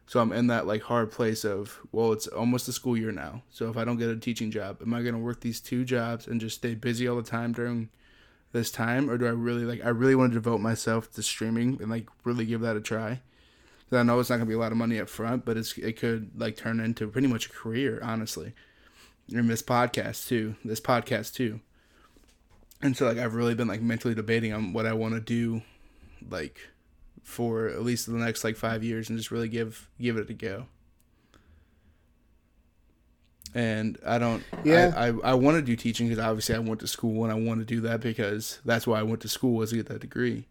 So 0.06 0.20
I'm 0.20 0.32
in 0.32 0.48
that 0.48 0.66
like 0.66 0.84
hard 0.84 1.12
place 1.12 1.44
of 1.44 1.80
well, 1.92 2.14
it's 2.14 2.28
almost 2.28 2.68
a 2.68 2.74
school 2.74 2.98
year 2.98 3.12
now. 3.12 3.44
So 3.50 3.70
if 3.70 3.78
I 3.78 3.86
don't 3.86 3.98
get 3.98 4.10
a 4.10 4.16
teaching 4.16 4.52
job, 4.52 4.80
am 4.82 4.94
I 4.94 5.02
gonna 5.02 5.20
work 5.20 5.42
these 5.42 5.60
two 5.60 5.84
jobs 5.84 6.28
and 6.28 6.40
just 6.40 6.58
stay 6.58 6.76
busy 6.76 7.08
all 7.08 7.16
the 7.16 7.24
time 7.24 7.52
during 7.52 7.90
this 8.52 8.72
time, 8.72 9.10
or 9.10 9.18
do 9.18 9.26
I 9.26 9.32
really 9.32 9.66
like 9.66 9.84
I 9.84 9.90
really 9.90 10.16
want 10.16 10.32
to 10.32 10.36
devote 10.36 10.62
myself 10.62 11.12
to 11.14 11.24
streaming 11.24 11.80
and 11.82 11.90
like 11.90 12.08
really 12.24 12.46
give 12.46 12.62
that 12.62 12.76
a 12.76 12.82
try? 12.82 13.22
Because 13.90 14.02
I 14.02 14.04
know 14.04 14.20
it's 14.20 14.30
not 14.30 14.38
gonna 14.38 14.46
be 14.46 14.54
a 14.54 14.60
lot 14.60 14.72
of 14.72 14.78
money 14.78 15.00
up 15.00 15.10
front, 15.10 15.46
but 15.46 15.58
it's 15.58 15.78
it 15.78 15.98
could 15.98 16.32
like 16.40 16.56
turn 16.56 16.80
into 16.80 17.08
pretty 17.08 17.28
much 17.28 17.48
a 17.48 17.50
career, 17.50 18.00
honestly 18.04 18.54
and 19.34 19.50
this 19.50 19.62
podcast 19.62 20.28
too. 20.28 20.56
This 20.64 20.82
podcast 20.82 21.34
too. 21.34 21.60
And 22.82 22.96
so 22.96 23.06
like 23.06 23.18
I've 23.18 23.36
really 23.36 23.56
been 23.56 23.68
like 23.68 23.82
mentally 23.82 24.16
debating 24.16 24.54
on 24.54 24.74
what 24.74 24.86
I 24.86 24.94
want 24.94 25.14
to 25.16 25.20
do, 25.20 25.62
like 26.30 26.60
for 27.24 27.68
at 27.68 27.84
least 27.84 28.06
the 28.06 28.14
next 28.14 28.44
like 28.44 28.56
five 28.56 28.84
years, 28.84 29.10
and 29.10 29.18
just 29.18 29.32
really 29.32 29.50
give 29.50 29.90
give 30.00 30.18
it 30.18 30.30
a 30.30 30.34
go. 30.34 30.66
And 33.54 33.98
I 34.06 34.20
don't. 34.20 34.44
Yeah. 34.64 34.94
I 34.96 35.08
I, 35.08 35.32
I 35.32 35.34
want 35.34 35.58
to 35.58 35.62
do 35.62 35.76
teaching 35.76 36.08
because 36.08 36.24
obviously 36.24 36.56
I 36.56 36.60
went 36.60 36.80
to 36.82 36.88
school 36.88 37.24
and 37.24 37.34
I 37.34 37.36
want 37.36 37.60
to 37.60 37.66
do 37.66 37.82
that 37.82 38.00
because 38.00 38.60
that's 38.64 38.88
why 38.88 39.00
I 39.00 39.04
went 39.04 39.22
to 39.22 39.30
school 39.30 39.56
was 39.56 39.72
to 39.72 39.78
get 39.78 39.88
that 39.88 40.02
degree. 40.02 40.48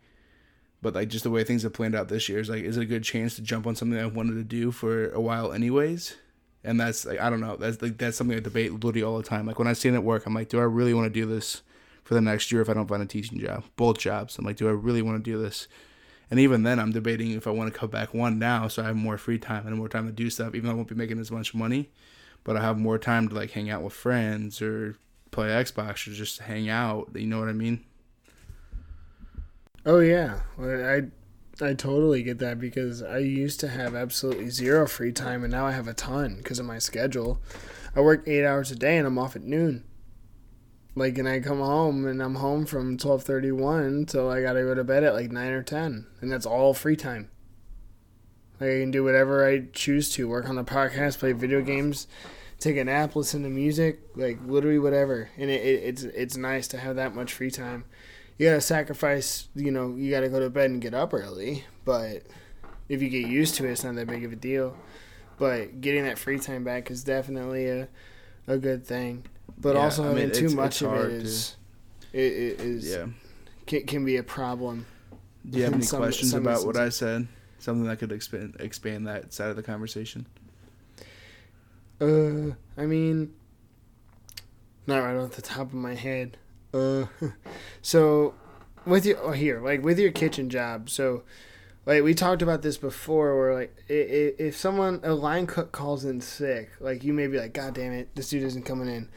But 0.81 0.95
like 0.95 1.09
just 1.09 1.25
the 1.25 1.31
way 1.31 1.43
things 1.43 1.65
have 1.65 1.73
planned 1.73 1.95
out 1.95 2.09
this 2.09 2.29
year 2.29 2.39
is 2.39 2.49
like 2.49 2.63
is 2.63 2.77
it 2.77 2.83
a 2.83 2.87
good 2.87 3.05
chance 3.05 3.35
to 3.37 3.43
jump 3.43 3.67
on 3.67 3.75
something 3.75 3.99
I 3.99 4.07
wanted 4.07 4.35
to 4.35 4.45
do 4.45 4.71
for 4.71 5.11
a 5.11 5.21
while 5.21 5.53
anyways? 5.53 6.17
and 6.65 6.79
that's 6.79 7.07
like 7.07 7.21
I 7.21 7.31
don't 7.31 7.41
know. 7.41 7.57
That's 7.57 7.81
like 7.81 7.99
that's 7.99 8.17
something 8.17 8.37
I 8.37 8.41
debate 8.41 8.73
literally 8.73 9.03
all 9.03 9.17
the 9.17 9.23
time. 9.23 9.47
Like 9.47 9.59
when 9.59 9.69
I 9.69 9.73
it 9.73 9.87
at 9.87 10.05
work, 10.05 10.27
I'm 10.27 10.35
like, 10.35 10.49
do 10.49 10.59
I 10.59 10.65
really 10.65 10.95
want 10.95 11.07
to 11.07 11.21
do 11.21 11.27
this 11.27 11.63
for 12.05 12.15
the 12.15 12.21
next 12.21 12.51
year 12.51 12.61
if 12.61 12.69
I 12.69 12.75
don't 12.75 12.89
find 12.89 13.03
a 13.03 13.07
teaching 13.07 13.39
job? 13.39 13.65
Both 13.77 13.99
jobs. 13.99 14.39
I'm 14.39 14.45
like, 14.45 14.57
do 14.57 14.69
I 14.69 14.73
really 14.73 15.03
want 15.03 15.23
to 15.23 15.31
do 15.31 15.41
this? 15.41 15.69
And 16.31 16.39
even 16.39 16.63
then, 16.63 16.79
I'm 16.79 16.93
debating 16.93 17.31
if 17.31 17.47
I 17.47 17.51
want 17.51 17.73
to 17.73 17.79
cut 17.79 17.91
back 17.91 18.13
one 18.13 18.39
now, 18.39 18.69
so 18.69 18.83
I 18.83 18.87
have 18.87 18.97
more 18.97 19.17
free 19.17 19.39
time 19.39 19.67
and 19.67 19.77
more 19.77 19.89
time 19.89 20.07
to 20.07 20.13
do 20.13 20.29
stuff. 20.29 20.55
Even 20.55 20.67
though 20.67 20.73
I 20.73 20.75
won't 20.75 20.89
be 20.89 20.95
making 20.95 21.19
as 21.21 21.31
much 21.31 21.55
money, 21.55 21.89
but 22.45 22.57
I 22.57 22.61
have 22.61 22.79
more 22.79 22.99
time 22.99 23.29
to 23.29 23.35
like 23.35 23.53
hang 23.53 23.71
out 23.71 23.83
with 23.83 23.95
friends 23.95 24.61
or 24.61 24.97
play 25.31 25.49
Xbox 25.49 26.07
or 26.07 26.11
just 26.11 26.41
hang 26.41 26.69
out. 26.69 27.09
You 27.15 27.27
know 27.27 27.39
what 27.39 27.49
I 27.49 27.53
mean? 27.53 27.85
Oh 29.87 30.01
yeah, 30.01 30.41
I 30.61 31.05
I 31.61 31.75
totally 31.75 32.23
get 32.23 32.39
that 32.39 32.61
because 32.61 33.03
I 33.03 33.19
used 33.19 33.59
to 33.61 33.69
have 33.69 33.95
absolutely 33.95 34.51
zero 34.51 34.87
free 34.87 35.13
time 35.13 35.43
and 35.43 35.51
now 35.51 35.67
I 35.67 35.73
have 35.73 35.89
a 35.89 35.95
ton 35.95 36.37
because 36.37 36.59
of 36.59 36.67
my 36.67 36.79
schedule. 36.79 37.41
I 37.97 38.01
work 38.01 38.23
eight 38.27 38.45
hours 38.45 38.71
a 38.71 38.77
day 38.77 38.97
and 38.97 39.07
I'm 39.07 39.19
off 39.19 39.35
at 39.35 39.43
noon. 39.43 39.85
Like, 40.95 41.17
and 41.17 41.29
I 41.29 41.41
come 41.41 41.61
home 41.61 42.07
and 42.07 42.23
I'm 42.23 42.37
home 42.37 42.67
from 42.67 42.97
twelve 42.97 43.23
thirty 43.23 43.53
one 43.53 44.05
till 44.05 44.29
I 44.29 44.43
gotta 44.43 44.63
go 44.63 44.75
to 44.75 44.85
bed 44.85 45.05
at 45.05 45.15
like 45.15 45.31
nine 45.31 45.53
or 45.53 45.63
ten, 45.63 46.07
and 46.21 46.31
that's 46.31 46.47
all 46.47 46.75
free 46.75 46.97
time. 46.97 47.31
Like, 48.61 48.71
I 48.71 48.81
can 48.81 48.91
do 48.91 49.05
whatever 49.05 49.47
I 49.47 49.69
choose 49.73 50.11
to. 50.15 50.29
Work 50.29 50.49
on 50.49 50.57
the 50.57 50.65
podcast, 50.65 51.19
play 51.19 51.33
video 51.33 51.63
games, 51.63 52.09
take 52.59 52.77
a 52.77 52.85
nap, 52.85 53.15
listen 53.15 53.45
to 53.45 53.49
music, 53.49 54.01
like 54.17 54.39
literally 54.45 54.81
whatever. 54.81 55.31
And 55.37 55.51
it, 55.51 55.65
it, 55.65 55.83
it's 55.85 56.03
it's 56.03 56.37
nice 56.37 56.67
to 56.69 56.79
have 56.79 56.97
that 56.97 57.15
much 57.15 57.33
free 57.33 57.51
time 57.51 57.85
you 58.39 58.49
gotta 58.49 58.61
sacrifice. 58.61 59.49
You 59.55 59.71
know, 59.71 59.95
you 59.97 60.11
gotta 60.11 60.29
go 60.29 60.41
to 60.41 60.51
bed 60.51 60.71
and 60.71 60.81
get 60.81 60.95
up 60.95 61.13
early. 61.13 61.65
But 61.85 62.23
if 62.89 63.03
you 63.03 63.09
get 63.09 63.27
used 63.27 63.57
to 63.57 63.67
it, 63.67 63.73
it's 63.73 63.85
not 63.85 63.95
that 63.97 64.07
big 64.07 64.25
of 64.25 64.33
a 64.33 64.37
deal. 64.37 64.77
But 65.39 65.81
getting 65.81 66.05
that 66.05 66.19
free 66.19 66.39
time 66.39 66.65
back 66.65 66.91
is 66.91 67.05
definitely 67.05 67.69
a 67.69 67.89
a 68.47 68.57
good 68.57 68.87
thing. 68.87 69.25
But 69.59 69.77
yeah, 69.77 69.83
also 69.83 70.05
I 70.05 70.15
mean, 70.15 70.29
having 70.29 70.49
too 70.49 70.57
much 70.57 70.83
of 70.83 70.95
it 70.95 71.11
is 71.11 71.57
to, 72.13 72.19
it, 72.19 72.33
it 72.33 72.61
is 72.61 72.91
yeah 72.91 73.07
can, 73.69 73.87
can 73.87 74.05
be 74.05 74.17
a 74.17 74.23
problem. 74.25 74.87
Do 75.49 75.59
you 75.59 75.65
have 75.65 75.75
any 75.75 75.85
some, 75.85 76.01
questions 76.01 76.33
some 76.33 76.43
about 76.43 76.67
what 76.67 76.77
I 76.77 76.89
said? 76.89 77.29
Something 77.61 77.87
that 77.87 77.99
could 77.99 78.11
expand 78.11 78.57
expand 78.59 79.07
that 79.07 79.33
side 79.33 79.51
of 79.51 79.57
the 79.57 79.63
conversation. 79.63 80.27
Uh, 82.01 82.55
I 82.77 82.87
mean, 82.87 83.35
not 84.87 84.99
right 84.99 85.17
off 85.17 85.33
the 85.33 85.43
top 85.43 85.69
of 85.69 85.75
my 85.75 85.95
head. 85.95 86.37
Uh, 86.73 87.07
so 87.83 88.35
with 88.87 89.07
your 89.07 89.19
oh, 89.23 89.33
here, 89.33 89.61
like 89.61 89.83
with 89.83 89.99
your 89.99 90.11
kitchen 90.11 90.51
job, 90.51 90.91
so 90.91 91.23
like 91.87 92.03
we 92.03 92.15
talked 92.15 92.43
about 92.43 92.63
this 92.63 92.77
before, 92.77 93.39
where 93.39 93.55
like 93.55 93.85
if, 93.89 94.39
if 94.39 94.57
someone 94.57 95.01
a 95.03 95.15
line 95.15 95.47
cook 95.47 95.73
calls 95.73 96.05
in 96.05 96.21
sick, 96.21 96.71
like 96.81 97.03
you 97.03 97.13
may 97.13 97.27
be 97.27 97.39
like, 97.39 97.55
God 97.55 97.75
damn 97.75 97.93
it, 97.93 98.15
this 98.15 98.29
dude 98.29 98.43
isn't 98.43 98.65
coming 98.65 98.89
in, 98.89 99.09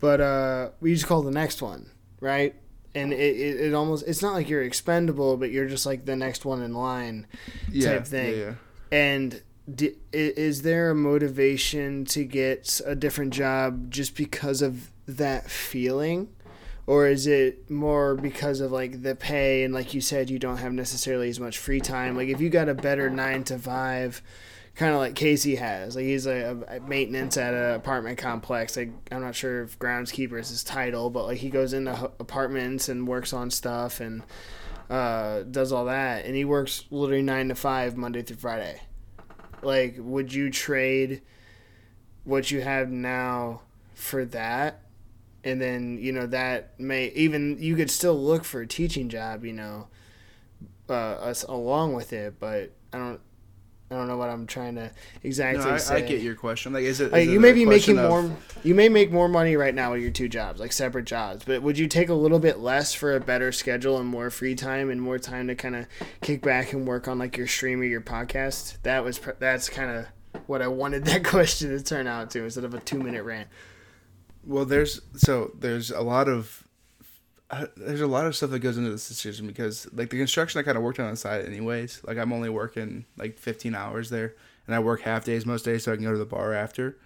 but 0.00 0.20
uh, 0.20 0.70
we 0.80 0.94
just 0.94 1.06
call 1.06 1.22
the 1.22 1.30
next 1.30 1.62
one, 1.62 1.90
right? 2.20 2.54
And 2.94 3.12
it, 3.12 3.36
it, 3.36 3.60
it 3.60 3.74
almost 3.74 4.06
it's 4.06 4.22
not 4.22 4.34
like 4.34 4.48
you're 4.48 4.62
expendable, 4.62 5.36
but 5.36 5.50
you're 5.50 5.68
just 5.68 5.86
like 5.86 6.06
the 6.06 6.16
next 6.16 6.44
one 6.44 6.62
in 6.62 6.74
line 6.74 7.26
yeah, 7.70 7.92
type 7.92 8.06
thing. 8.06 8.32
Yeah, 8.32 8.44
yeah. 8.44 8.54
And 8.90 9.42
d- 9.72 9.96
is 10.12 10.62
there 10.62 10.90
a 10.90 10.94
motivation 10.94 12.04
to 12.06 12.24
get 12.24 12.80
a 12.84 12.94
different 12.94 13.32
job 13.32 13.90
just 13.90 14.16
because 14.16 14.62
of 14.62 14.90
that 15.06 15.50
feeling? 15.50 16.28
Or 16.88 17.06
is 17.06 17.26
it 17.26 17.70
more 17.70 18.14
because 18.14 18.60
of 18.60 18.72
like 18.72 19.02
the 19.02 19.14
pay? 19.14 19.62
And 19.62 19.74
like 19.74 19.92
you 19.92 20.00
said 20.00 20.30
you 20.30 20.38
don't 20.38 20.56
have 20.56 20.72
necessarily 20.72 21.28
as 21.28 21.38
much 21.38 21.58
free 21.58 21.80
time. 21.80 22.16
Like 22.16 22.30
if 22.30 22.40
you 22.40 22.48
got 22.48 22.70
a 22.70 22.74
better 22.74 23.10
nine 23.10 23.44
to 23.44 23.58
five 23.58 24.22
kind 24.74 24.94
of 24.94 24.98
like 24.98 25.14
casey 25.14 25.56
has 25.56 25.96
like 25.96 26.06
he's 26.06 26.24
a, 26.24 26.56
a 26.66 26.80
maintenance 26.80 27.36
at 27.36 27.52
an 27.52 27.74
apartment 27.74 28.16
complex. 28.16 28.74
Like 28.74 28.90
i'm 29.12 29.20
not 29.20 29.34
sure 29.34 29.64
if 29.64 29.78
groundskeeper 29.78 30.40
is 30.40 30.48
his 30.48 30.64
title 30.64 31.10
but 31.10 31.26
like 31.26 31.36
he 31.36 31.50
goes 31.50 31.74
into 31.74 32.10
apartments 32.18 32.88
and 32.88 33.06
works 33.06 33.34
on 33.34 33.50
stuff 33.50 34.00
and 34.00 34.22
uh, 34.88 35.42
does 35.42 35.72
all 35.72 35.84
that. 35.84 36.24
And 36.24 36.34
he 36.34 36.46
works 36.46 36.86
literally 36.90 37.20
nine 37.20 37.50
to 37.50 37.54
five 37.54 37.98
monday 37.98 38.22
through 38.22 38.38
friday. 38.38 38.80
Like 39.60 39.96
would 39.98 40.32
you 40.32 40.48
trade 40.48 41.20
what 42.24 42.50
you 42.50 42.62
have 42.62 42.90
now 42.90 43.60
for 43.94 44.24
that 44.24 44.87
and 45.44 45.60
then 45.60 45.98
you 46.00 46.12
know 46.12 46.26
that 46.26 46.78
may 46.80 47.08
even 47.10 47.56
you 47.60 47.76
could 47.76 47.90
still 47.90 48.18
look 48.18 48.44
for 48.44 48.60
a 48.60 48.66
teaching 48.66 49.08
job 49.08 49.44
you 49.44 49.52
know 49.52 49.86
uh, 50.88 50.92
us 50.92 51.42
along 51.44 51.92
with 51.92 52.12
it 52.12 52.38
but 52.40 52.72
i 52.92 52.98
don't 52.98 53.20
I 53.90 53.94
don't 53.94 54.06
know 54.06 54.18
what 54.18 54.28
I'm 54.28 54.46
trying 54.46 54.74
to 54.74 54.90
exactly 55.22 55.64
No, 55.64 55.70
I, 55.72 55.76
say. 55.78 55.96
I 55.96 56.00
get 56.02 56.20
your 56.20 56.34
question. 56.34 56.74
Like, 56.74 56.84
is 56.84 57.00
it? 57.00 57.10
Like, 57.10 57.22
is 57.22 57.28
you 57.28 57.38
it 57.38 57.40
may 57.40 57.52
be 57.52 57.64
making 57.64 57.98
of- 57.98 58.10
more. 58.10 58.36
You 58.62 58.74
may 58.74 58.90
make 58.90 59.10
more 59.10 59.28
money 59.28 59.56
right 59.56 59.74
now 59.74 59.92
with 59.92 60.02
your 60.02 60.10
two 60.10 60.28
jobs, 60.28 60.60
like 60.60 60.72
separate 60.72 61.06
jobs. 61.06 61.44
But 61.46 61.62
would 61.62 61.78
you 61.78 61.88
take 61.88 62.10
a 62.10 62.14
little 62.14 62.38
bit 62.38 62.58
less 62.58 62.92
for 62.92 63.16
a 63.16 63.20
better 63.20 63.50
schedule 63.50 63.96
and 63.96 64.06
more 64.06 64.28
free 64.28 64.54
time 64.54 64.90
and 64.90 65.00
more 65.00 65.18
time 65.18 65.46
to 65.48 65.54
kind 65.54 65.74
of 65.74 65.86
kick 66.20 66.42
back 66.42 66.74
and 66.74 66.86
work 66.86 67.08
on 67.08 67.18
like 67.18 67.38
your 67.38 67.46
stream 67.46 67.80
or 67.80 67.84
your 67.84 68.02
podcast? 68.02 68.76
That 68.82 69.04
was 69.04 69.18
pr- 69.20 69.30
that's 69.38 69.70
kind 69.70 69.90
of 69.90 70.06
what 70.46 70.60
I 70.60 70.68
wanted 70.68 71.06
that 71.06 71.24
question 71.24 71.70
to 71.70 71.82
turn 71.82 72.06
out 72.06 72.30
to 72.32 72.44
instead 72.44 72.64
of 72.64 72.74
a 72.74 72.80
two 72.80 72.98
minute 72.98 73.24
rant. 73.24 73.48
Well, 74.48 74.64
there's 74.64 75.02
so 75.14 75.52
there's 75.58 75.90
a 75.90 76.00
lot 76.00 76.26
of 76.26 76.66
uh, 77.50 77.66
there's 77.76 78.00
a 78.00 78.06
lot 78.06 78.24
of 78.24 78.34
stuff 78.34 78.48
that 78.48 78.60
goes 78.60 78.78
into 78.78 78.88
this 78.90 79.06
decision 79.06 79.46
because 79.46 79.86
like 79.92 80.08
the 80.08 80.16
construction 80.16 80.58
I 80.58 80.62
kind 80.62 80.78
of 80.78 80.82
worked 80.82 80.98
on 80.98 81.10
the 81.10 81.16
side 81.18 81.44
anyways. 81.44 82.00
Like 82.04 82.16
I'm 82.16 82.32
only 82.32 82.48
working 82.48 83.04
like 83.18 83.38
15 83.38 83.74
hours 83.74 84.08
there, 84.08 84.34
and 84.66 84.74
I 84.74 84.78
work 84.78 85.02
half 85.02 85.26
days 85.26 85.44
most 85.44 85.66
days 85.66 85.84
so 85.84 85.92
I 85.92 85.96
can 85.96 86.04
go 86.04 86.12
to 86.12 86.18
the 86.18 86.24
bar 86.24 86.54
after. 86.54 86.96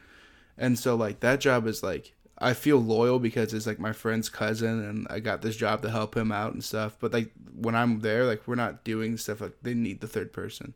And 0.57 0.78
so 0.78 0.95
like 0.95 1.18
that 1.18 1.40
job 1.40 1.66
is 1.66 1.82
like 1.82 2.14
I 2.38 2.55
feel 2.55 2.78
loyal 2.78 3.18
because 3.18 3.53
it's 3.53 3.66
like 3.66 3.80
my 3.80 3.93
friend's 3.93 4.28
cousin 4.28 4.84
and 4.84 5.09
I 5.11 5.18
got 5.18 5.43
this 5.43 5.57
job 5.57 5.82
to 5.82 5.90
help 5.90 6.16
him 6.16 6.30
out 6.30 6.53
and 6.53 6.62
stuff. 6.62 6.97
But 7.01 7.12
like 7.12 7.32
when 7.57 7.74
I'm 7.74 8.03
there, 8.03 8.24
like 8.24 8.47
we're 8.47 8.55
not 8.55 8.84
doing 8.84 9.16
stuff 9.16 9.40
like 9.40 9.57
they 9.62 9.74
need 9.74 10.01
the 10.01 10.07
third 10.07 10.32
person. 10.32 10.74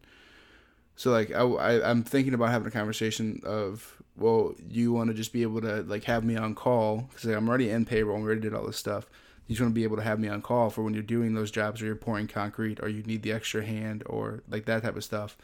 So 0.97 1.13
like 1.13 1.31
I, 1.31 1.43
I 1.43 1.91
I'm 1.91 2.03
thinking 2.03 2.35
about 2.35 2.51
having 2.51 2.69
a 2.69 2.73
conversation 2.73 3.41
of 3.45 3.96
well 4.19 4.55
you 4.69 4.93
want 4.93 5.09
to 5.09 5.15
just 5.15 5.33
be 5.33 5.43
able 5.43 5.61
to 5.61 5.83
like 5.83 6.05
have 6.05 6.25
me 6.25 6.37
on 6.37 6.55
call 6.55 7.09
because 7.11 7.25
like, 7.25 7.37
I'm 7.37 7.49
already 7.49 7.71
in 7.71 7.85
payroll 7.85 8.17
and 8.17 8.25
we 8.25 8.29
already 8.29 8.43
did 8.43 8.55
all 8.55 8.67
this 8.67 8.77
stuff. 8.77 9.07
You 9.47 9.55
just 9.55 9.63
want 9.63 9.75
to 9.75 9.79
be 9.79 9.85
able 9.85 9.97
to 9.97 10.03
have 10.03 10.19
me 10.19 10.29
on 10.29 10.43
call 10.43 10.71
for 10.71 10.83
when 10.83 10.95
you're 10.95 11.03
doing 11.03 11.35
those 11.35 11.51
jobs 11.51 11.81
or 11.81 11.87
you're 11.87 11.95
pouring 11.95 12.27
concrete 12.27 12.81
or 12.83 12.89
you 12.89 13.03
need 13.03 13.23
the 13.23 13.33
extra 13.33 13.65
hand 13.65 14.03
or 14.07 14.43
like 14.49 14.65
that 14.65 14.83
type 14.83 14.97
of 14.97 15.05
stuff. 15.05 15.37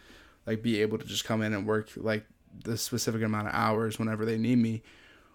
Like 0.46 0.62
be 0.62 0.82
able 0.82 0.98
to 0.98 1.06
just 1.06 1.24
come 1.24 1.42
in 1.42 1.52
and 1.52 1.66
work 1.66 1.90
like 1.96 2.24
the 2.64 2.76
specific 2.76 3.22
amount 3.22 3.48
of 3.48 3.54
hours 3.54 3.98
whenever 3.98 4.24
they 4.24 4.38
need 4.38 4.58
me. 4.58 4.82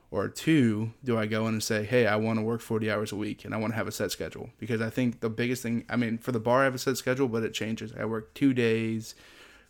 Or 0.09 0.29
two, 0.29 0.93
do 1.03 1.17
I 1.17 1.25
go 1.25 1.47
in 1.47 1.55
and 1.55 1.63
say, 1.63 1.83
hey, 1.83 2.07
I 2.07 2.15
want 2.15 2.39
to 2.39 2.43
work 2.43 2.61
40 2.61 2.89
hours 2.89 3.11
a 3.11 3.17
week 3.17 3.43
and 3.43 3.53
I 3.53 3.57
want 3.57 3.73
to 3.73 3.77
have 3.77 3.89
a 3.89 3.91
set 3.91 4.09
schedule? 4.09 4.51
Because 4.57 4.79
I 4.79 4.89
think 4.89 5.19
the 5.19 5.29
biggest 5.29 5.61
thing, 5.61 5.83
I 5.89 5.97
mean, 5.97 6.17
for 6.17 6.31
the 6.31 6.39
bar, 6.39 6.61
I 6.61 6.63
have 6.63 6.75
a 6.75 6.77
set 6.77 6.95
schedule, 6.95 7.27
but 7.27 7.43
it 7.43 7.53
changes. 7.53 7.91
I 7.97 8.05
work 8.05 8.33
two 8.33 8.53
days, 8.53 9.15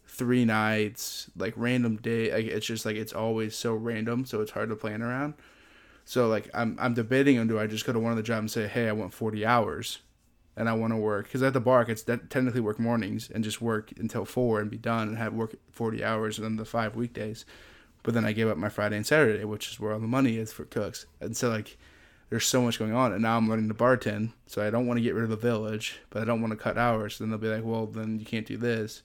three 0.07 0.45
nights, 0.45 1.29
like 1.35 1.53
random 1.55 1.97
day. 1.97 2.33
Like, 2.33 2.45
it's 2.45 2.65
just 2.65 2.85
like 2.85 2.95
it's 2.95 3.13
always 3.13 3.55
so 3.55 3.73
random, 3.75 4.25
so 4.25 4.41
it's 4.41 4.51
hard 4.51 4.69
to 4.69 4.75
plan 4.75 5.01
around. 5.01 5.35
So 6.05 6.27
like 6.27 6.49
I'm 6.53 6.77
I'm 6.79 6.93
debating 6.93 7.37
on 7.37 7.47
do 7.47 7.59
I 7.59 7.67
just 7.67 7.85
go 7.85 7.93
to 7.93 7.99
one 7.99 8.11
of 8.11 8.17
the 8.17 8.23
jobs 8.23 8.39
and 8.39 8.51
say, 8.51 8.67
hey, 8.67 8.87
I 8.87 8.93
want 8.93 9.13
40 9.13 9.45
hours, 9.45 9.99
and 10.55 10.67
I 10.67 10.73
want 10.73 10.91
to 10.93 10.97
work 10.97 11.25
because 11.25 11.43
at 11.43 11.53
the 11.53 11.59
bar 11.59 11.81
I 11.81 11.83
could 11.83 11.99
st- 11.99 12.29
technically 12.29 12.61
work 12.61 12.79
mornings 12.79 13.29
and 13.29 13.43
just 13.43 13.61
work 13.61 13.91
until 13.97 14.25
four 14.25 14.59
and 14.59 14.71
be 14.71 14.77
done 14.77 15.09
and 15.09 15.17
have 15.17 15.33
work 15.33 15.55
40 15.71 16.03
hours 16.03 16.37
and 16.37 16.45
then 16.45 16.55
the 16.55 16.65
five 16.65 16.95
weekdays. 16.95 17.45
But 18.03 18.13
then 18.13 18.25
I 18.25 18.31
gave 18.31 18.47
up 18.47 18.57
my 18.57 18.69
Friday 18.69 18.95
and 18.95 19.05
Saturday, 19.05 19.43
which 19.43 19.69
is 19.69 19.79
where 19.79 19.93
all 19.93 19.99
the 19.99 20.07
money 20.07 20.37
is 20.37 20.53
for 20.53 20.65
cooks. 20.65 21.05
And 21.21 21.37
so 21.37 21.49
like 21.49 21.77
there's 22.29 22.47
so 22.47 22.61
much 22.61 22.79
going 22.79 22.93
on 22.93 23.13
and 23.13 23.21
now 23.21 23.37
I'm 23.37 23.47
learning 23.47 23.67
to 23.67 23.75
bartend. 23.75 24.31
So 24.47 24.65
I 24.65 24.69
don't 24.69 24.87
want 24.87 24.97
to 24.97 25.03
get 25.03 25.13
rid 25.13 25.25
of 25.25 25.29
the 25.29 25.35
village, 25.35 25.99
but 26.09 26.21
I 26.21 26.25
don't 26.25 26.41
want 26.41 26.51
to 26.51 26.57
cut 26.57 26.77
hours. 26.77 27.19
Then 27.19 27.29
they'll 27.29 27.37
be 27.37 27.49
like, 27.49 27.63
"Well, 27.63 27.85
then 27.85 28.17
you 28.19 28.25
can't 28.25 28.47
do 28.47 28.57
this." 28.57 29.03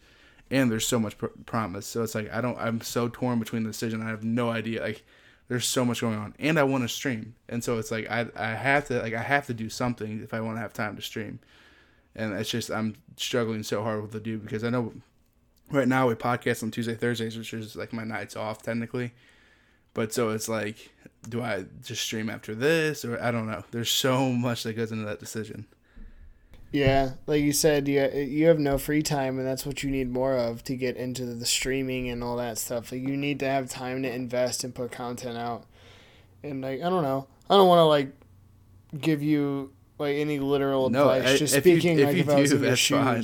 And 0.53 0.71
there's 0.71 0.87
so 0.87 1.01
much 1.01 1.19
pr- 1.19 1.27
promise. 1.47 1.87
So 1.87 2.05
it's 2.05 2.15
like 2.15 2.33
I 2.33 2.41
don't 2.41 2.59
I'm 2.59 2.81
so 2.83 3.09
torn 3.09 3.41
between 3.41 3.65
the 3.65 3.71
decision. 3.71 4.03
I 4.03 4.11
have 4.11 4.23
no 4.23 4.51
idea 4.51 4.83
like 4.83 5.03
there's 5.49 5.67
so 5.67 5.85
much 5.85 6.01
going 6.03 6.17
on 6.17 6.35
and 6.39 6.59
I 6.59 6.63
want 6.63 6.85
to 6.85 6.89
stream. 6.89 7.35
And 7.49 7.65
so 7.65 7.79
it's 7.79 7.91
like 7.91 8.09
I 8.11 8.27
I 8.37 8.55
have 8.55 8.87
to 8.89 9.01
like 9.01 9.15
I 9.15 9.23
have 9.23 9.47
to 9.47 9.55
do 9.55 9.69
something 9.69 10.23
if 10.23 10.33
I 10.33 10.41
want 10.41 10.59
to 10.59 10.61
have 10.61 10.73
time 10.73 10.95
to 10.97 11.03
stream. 11.03 11.41
And 12.15 12.35
it's 12.35 12.51
just 12.51 12.71
I'm 12.71 12.97
struggling 13.17 13.63
so 13.63 13.83
hard 13.83 14.03
with 14.03 14.13
the 14.13 14.21
do 14.21 14.39
because 14.39 14.63
I 14.63 14.71
know 14.71 14.93
right 15.71 15.89
now 15.89 16.07
we 16.07 16.15
podcast 16.15 16.63
on 16.63 16.71
Tuesday, 16.71 16.95
Thursdays, 16.95 17.37
which 17.37 17.55
is 17.55 17.75
like 17.75 17.93
my 17.93 18.05
nights 18.05 18.37
off 18.37 18.63
technically. 18.63 19.13
But 19.95 20.13
so 20.13 20.31
it's 20.31 20.49
like, 20.49 20.91
do 21.29 21.43
I 21.43 21.67
just 21.83 22.03
stream 22.03 22.31
after 22.31 22.55
this 22.55 23.05
or 23.05 23.21
I 23.23 23.31
don't 23.31 23.47
know. 23.47 23.65
There's 23.71 23.91
so 23.91 24.31
much 24.31 24.63
that 24.63 24.75
goes 24.75 24.93
into 24.93 25.05
that 25.05 25.21
decision. 25.21 25.67
Yeah, 26.73 27.13
like 27.27 27.43
you 27.43 27.53
said, 27.53 27.87
you 27.87 28.01
you 28.09 28.47
have 28.47 28.59
no 28.59 28.79
free 28.79 29.03
time, 29.03 29.39
and 29.39 29.47
that's 29.47 29.67
what 29.67 29.83
you 29.83 29.91
need 29.91 30.11
more 30.11 30.37
of 30.39 30.65
to 30.65 30.75
get 30.77 30.97
into 30.97 31.27
the 31.27 31.45
streaming 31.45 32.09
and 32.09 32.25
all 32.25 32.37
that 32.39 32.57
stuff. 32.57 32.91
Like 32.93 33.03
you 33.03 33.17
need 33.17 33.39
to 33.41 33.47
have 33.47 33.69
time 33.69 34.03
to 34.05 34.11
invest 34.13 34.65
and 34.65 34.75
put 34.75 34.91
content 34.91 35.37
out. 35.37 35.67
And 36.43 36.63
like 36.63 36.81
I 36.83 36.89
don't 36.89 37.03
know, 37.03 37.27
I 37.51 37.57
don't 37.57 37.69
want 37.69 37.81
to 37.81 37.85
like 37.85 38.13
give 38.99 39.23
you 39.23 39.73
like 39.99 40.17
any 40.17 40.39
literal 40.39 40.89
No, 40.89 41.11
advice. 41.11 41.35
I- 41.35 41.37
Just 41.37 41.55
you- 41.55 41.61
speaking 41.61 42.03
like 42.03 42.15
you 42.17 42.23
if 42.23 42.29
I 42.31 42.41
was 42.41 42.51
do, 42.51 42.57
in 42.57 42.63
your 42.63 42.71
that's 42.71 42.89
fine. 42.89 43.23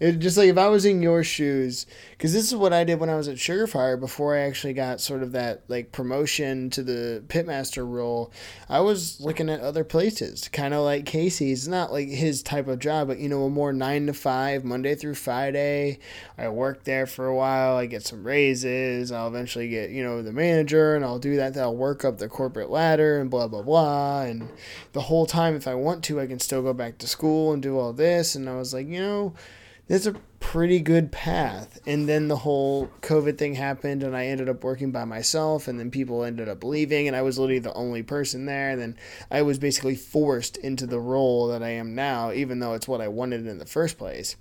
It, 0.00 0.20
just 0.20 0.36
like 0.36 0.48
if 0.48 0.58
I 0.58 0.68
was 0.68 0.84
in 0.84 1.02
your 1.02 1.24
shoes, 1.24 1.84
because 2.10 2.32
this 2.32 2.46
is 2.46 2.54
what 2.54 2.72
I 2.72 2.84
did 2.84 3.00
when 3.00 3.10
I 3.10 3.16
was 3.16 3.26
at 3.26 3.36
Sugarfire 3.36 3.98
before 3.98 4.36
I 4.36 4.40
actually 4.40 4.72
got 4.72 5.00
sort 5.00 5.24
of 5.24 5.32
that 5.32 5.64
like 5.66 5.90
promotion 5.90 6.70
to 6.70 6.84
the 6.84 7.24
pitmaster 7.26 7.88
role. 7.88 8.32
I 8.68 8.78
was 8.78 9.20
looking 9.20 9.50
at 9.50 9.60
other 9.60 9.82
places, 9.82 10.48
kind 10.48 10.72
of 10.72 10.84
like 10.84 11.04
Casey's, 11.04 11.66
not 11.66 11.90
like 11.92 12.08
his 12.08 12.44
type 12.44 12.68
of 12.68 12.78
job, 12.78 13.08
but 13.08 13.18
you 13.18 13.28
know, 13.28 13.42
a 13.44 13.50
more 13.50 13.72
nine 13.72 14.06
to 14.06 14.12
five, 14.12 14.64
Monday 14.64 14.94
through 14.94 15.16
Friday. 15.16 15.98
I 16.36 16.48
work 16.48 16.84
there 16.84 17.06
for 17.06 17.26
a 17.26 17.34
while. 17.34 17.76
I 17.76 17.86
get 17.86 18.04
some 18.04 18.24
raises. 18.24 19.10
I'll 19.10 19.26
eventually 19.26 19.68
get 19.68 19.90
you 19.90 20.04
know 20.04 20.22
the 20.22 20.32
manager, 20.32 20.94
and 20.94 21.04
I'll 21.04 21.18
do 21.18 21.34
that. 21.36 21.56
I'll 21.56 21.74
work 21.74 22.04
up 22.04 22.18
the 22.18 22.28
corporate 22.28 22.70
ladder 22.70 23.20
and 23.20 23.28
blah 23.28 23.48
blah 23.48 23.62
blah. 23.62 24.22
And 24.22 24.48
the 24.92 25.02
whole 25.02 25.26
time, 25.26 25.56
if 25.56 25.66
I 25.66 25.74
want 25.74 26.04
to, 26.04 26.20
I 26.20 26.28
can 26.28 26.38
still 26.38 26.62
go 26.62 26.72
back 26.72 26.98
to 26.98 27.08
school 27.08 27.52
and 27.52 27.60
do 27.60 27.76
all 27.76 27.92
this. 27.92 28.36
And 28.36 28.48
I 28.48 28.54
was 28.54 28.72
like, 28.72 28.86
you 28.86 29.00
know 29.00 29.34
it's 29.88 30.06
a 30.06 30.14
pretty 30.40 30.80
good 30.80 31.10
path. 31.10 31.80
And 31.86 32.08
then 32.08 32.28
the 32.28 32.36
whole 32.36 32.90
COVID 33.02 33.38
thing 33.38 33.54
happened, 33.54 34.02
and 34.02 34.16
I 34.16 34.26
ended 34.26 34.48
up 34.48 34.62
working 34.62 34.92
by 34.92 35.04
myself, 35.04 35.66
and 35.66 35.80
then 35.80 35.90
people 35.90 36.24
ended 36.24 36.48
up 36.48 36.62
leaving, 36.62 37.06
and 37.06 37.16
I 37.16 37.22
was 37.22 37.38
literally 37.38 37.58
the 37.58 37.74
only 37.74 38.02
person 38.02 38.46
there. 38.46 38.70
And 38.70 38.80
then 38.80 38.96
I 39.30 39.42
was 39.42 39.58
basically 39.58 39.96
forced 39.96 40.56
into 40.58 40.86
the 40.86 41.00
role 41.00 41.48
that 41.48 41.62
I 41.62 41.70
am 41.70 41.94
now, 41.94 42.32
even 42.32 42.60
though 42.60 42.74
it's 42.74 42.88
what 42.88 43.00
I 43.00 43.08
wanted 43.08 43.46
in 43.46 43.58
the 43.58 43.66
first 43.66 43.98
place. 43.98 44.36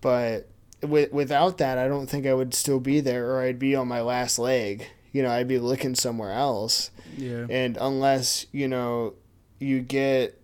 But 0.00 0.48
with, 0.82 1.12
without 1.12 1.58
that, 1.58 1.78
I 1.78 1.86
don't 1.86 2.08
think 2.08 2.26
I 2.26 2.34
would 2.34 2.52
still 2.52 2.80
be 2.80 3.00
there, 3.00 3.30
or 3.30 3.42
I'd 3.42 3.60
be 3.60 3.76
on 3.76 3.86
my 3.86 4.00
last 4.00 4.38
leg. 4.38 4.86
You 5.12 5.22
know, 5.22 5.30
I'd 5.30 5.48
be 5.48 5.58
looking 5.60 5.94
somewhere 5.94 6.32
else. 6.32 6.90
Yeah. 7.16 7.46
And 7.48 7.76
unless, 7.80 8.46
you 8.50 8.66
know, 8.66 9.14
you 9.60 9.80
get, 9.80 10.41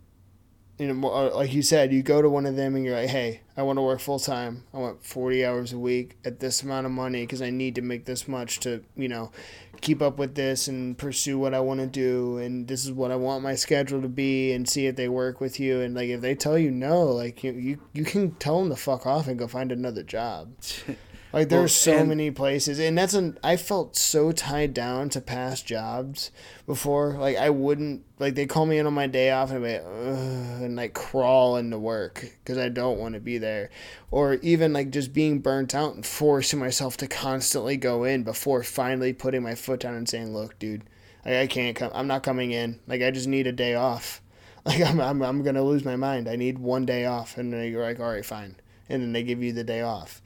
you 0.79 0.93
know, 0.93 1.09
uh, 1.09 1.35
like 1.35 1.53
you 1.53 1.63
said, 1.63 1.93
you 1.93 2.03
go 2.03 2.23
to 2.23 2.31
one 2.31 2.47
of 2.47 2.55
them 2.55 2.77
and 2.77 2.85
you're 2.85 2.95
like, 2.95 3.09
hey, 3.09 3.41
I 3.57 3.63
want 3.63 3.79
to 3.79 3.83
work 3.83 3.99
full 3.99 4.21
time. 4.21 4.63
I 4.73 4.79
want 4.79 5.05
40 5.05 5.45
hours 5.45 5.73
a 5.73 5.79
week 5.79 6.17
at 6.25 6.39
this 6.39 6.63
amount 6.63 6.87
of 6.87 6.93
money 6.93 7.23
because 7.23 7.43
I 7.43 7.51
need 7.51 7.75
to 7.75 7.83
make 7.83 8.05
this 8.05 8.29
much 8.29 8.61
to, 8.61 8.85
you 8.95 9.09
know, 9.09 9.33
keep 9.81 10.01
up 10.01 10.19
with 10.19 10.37
this 10.37 10.69
and 10.69 10.97
pursue 10.97 11.37
what 11.37 11.53
I 11.53 11.61
want 11.61 11.81
to 11.81 11.87
do. 11.87 12.39
And 12.39 12.69
this 12.69 12.85
is 12.85 12.93
what 12.93 13.11
I 13.11 13.17
want 13.17 13.43
my 13.43 13.57
schedule 13.57 14.01
to 14.03 14.09
be 14.09 14.53
and 14.53 14.69
see 14.69 14.87
if 14.87 14.95
they 14.95 15.09
work 15.09 15.41
with 15.41 15.59
you. 15.59 15.81
And 15.81 15.97
like, 15.97 16.11
if 16.11 16.21
they 16.21 16.37
tell 16.37 16.57
you 16.57 16.71
no, 16.71 17.05
like, 17.07 17.43
you, 17.43 17.53
you, 17.53 17.81
you 17.93 18.05
can 18.05 18.33
tell 18.37 18.61
them 18.61 18.69
to 18.69 18.77
fuck 18.77 19.05
off 19.05 19.27
and 19.27 19.37
go 19.37 19.49
find 19.49 19.73
another 19.73 20.05
job. 20.05 20.53
Like 21.33 21.51
there's 21.51 21.61
Well, 21.61 21.69
so 21.69 21.99
and- 21.99 22.09
many 22.09 22.31
places, 22.31 22.79
and 22.79 22.97
that's 22.97 23.13
an. 23.13 23.39
I 23.45 23.57
felt 23.57 23.97
so 23.97 24.33
tied 24.33 24.73
down 24.73 25.11
to 25.11 25.21
past 25.21 25.67
jobs 25.67 26.31
before. 26.67 27.13
Like 27.19 27.37
I 27.37 27.51
wouldn't 27.51 28.05
like 28.19 28.35
they 28.35 28.47
call 28.47 28.65
me 28.65 28.79
in 28.79 28.87
on 28.87 28.95
my 28.95 29.07
day 29.07 29.31
off 29.31 29.51
and 29.51 29.59
I'd 29.59 29.69
be 29.69 29.75
like, 29.75 29.85
"Ugh," 29.87 30.63
and 30.63 30.77
like 30.77 30.95
crawl 30.95 31.57
into 31.59 31.79
work 31.79 32.25
because 32.43 32.57
I 32.57 32.71
don't 32.71 32.99
want 32.99 33.13
to 33.15 33.21
be 33.21 33.37
there, 33.37 33.69
or 34.11 34.35
even 34.37 34.73
like 34.73 34.89
just 34.91 35.13
being 35.13 35.41
burnt 35.41 35.75
out 35.75 35.95
and 35.95 36.07
forcing 36.07 36.59
myself 36.59 36.97
to 36.99 37.07
constantly 37.07 37.77
go 37.77 38.05
in 38.05 38.23
before 38.23 38.63
finally 38.63 39.13
putting 39.13 39.43
my 39.43 39.55
foot 39.55 39.81
down 39.81 39.95
and 39.95 40.09
saying, 40.09 40.33
"Look, 40.33 40.59
dude, 40.59 40.85
like, 41.27 41.35
I 41.35 41.47
can't 41.47 41.77
come. 41.77 41.91
I'm 41.95 42.07
not 42.07 42.23
coming 42.23 42.53
in. 42.53 42.81
Like 42.87 43.03
I 43.03 43.11
just 43.11 43.29
need 43.29 43.47
a 43.47 43.53
day 43.53 43.75
off. 43.75 44.23
Like 44.67 44.81
I'm 44.83 45.01
I'm 45.01 45.23
I'm 45.23 45.43
gonna 45.43 45.63
lose 45.63 45.85
my 45.85 45.97
mind. 45.97 46.29
I 46.29 46.37
need 46.37 46.59
one 46.59 46.85
day 46.87 47.05
off." 47.05 47.37
And 47.39 47.53
then 47.53 47.71
you're 47.71 47.83
like, 47.85 48.01
"All 48.01 48.11
right, 48.11 48.25
fine," 48.25 48.57
and 48.89 49.03
then 49.03 49.13
they 49.13 49.23
give 49.23 49.43
you 49.43 49.53
the 49.53 49.65
day 49.65 49.81
off 49.83 50.21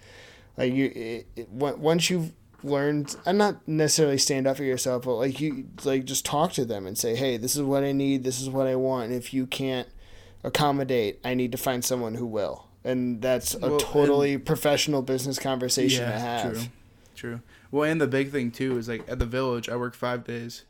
like 0.56 0.72
you 0.72 0.86
it, 0.94 1.26
it, 1.36 1.48
once 1.50 2.10
you've 2.10 2.32
learned 2.62 3.16
and 3.26 3.38
not 3.38 3.66
necessarily 3.66 4.18
stand 4.18 4.46
up 4.46 4.56
for 4.56 4.62
yourself 4.62 5.04
but 5.04 5.16
like 5.16 5.40
you 5.40 5.66
like 5.84 6.04
just 6.04 6.24
talk 6.24 6.52
to 6.52 6.64
them 6.64 6.86
and 6.86 6.96
say 6.96 7.16
hey 7.16 7.36
this 7.36 7.56
is 7.56 7.62
what 7.62 7.82
i 7.82 7.90
need 7.90 8.22
this 8.22 8.40
is 8.40 8.48
what 8.48 8.68
i 8.68 8.76
want 8.76 9.06
and 9.06 9.14
if 9.14 9.34
you 9.34 9.46
can't 9.46 9.88
accommodate 10.44 11.18
i 11.24 11.34
need 11.34 11.50
to 11.50 11.58
find 11.58 11.84
someone 11.84 12.14
who 12.14 12.26
will 12.26 12.68
and 12.84 13.20
that's 13.22 13.54
a 13.54 13.58
Well, 13.60 13.78
totally 13.78 14.38
professional 14.38 15.02
business 15.02 15.38
conversation 15.38 16.04
to 16.04 16.12
have 16.18 16.52
True. 16.52 16.62
True. 17.14 17.40
Well, 17.70 17.88
and 17.88 18.00
the 18.00 18.08
big 18.08 18.32
thing 18.32 18.50
too 18.50 18.76
is 18.78 18.88
like 18.88 19.08
at 19.08 19.18
the 19.20 19.26
village, 19.26 19.68
I 19.68 19.76
work 19.76 19.94
five 19.94 20.24
days, 20.24 20.64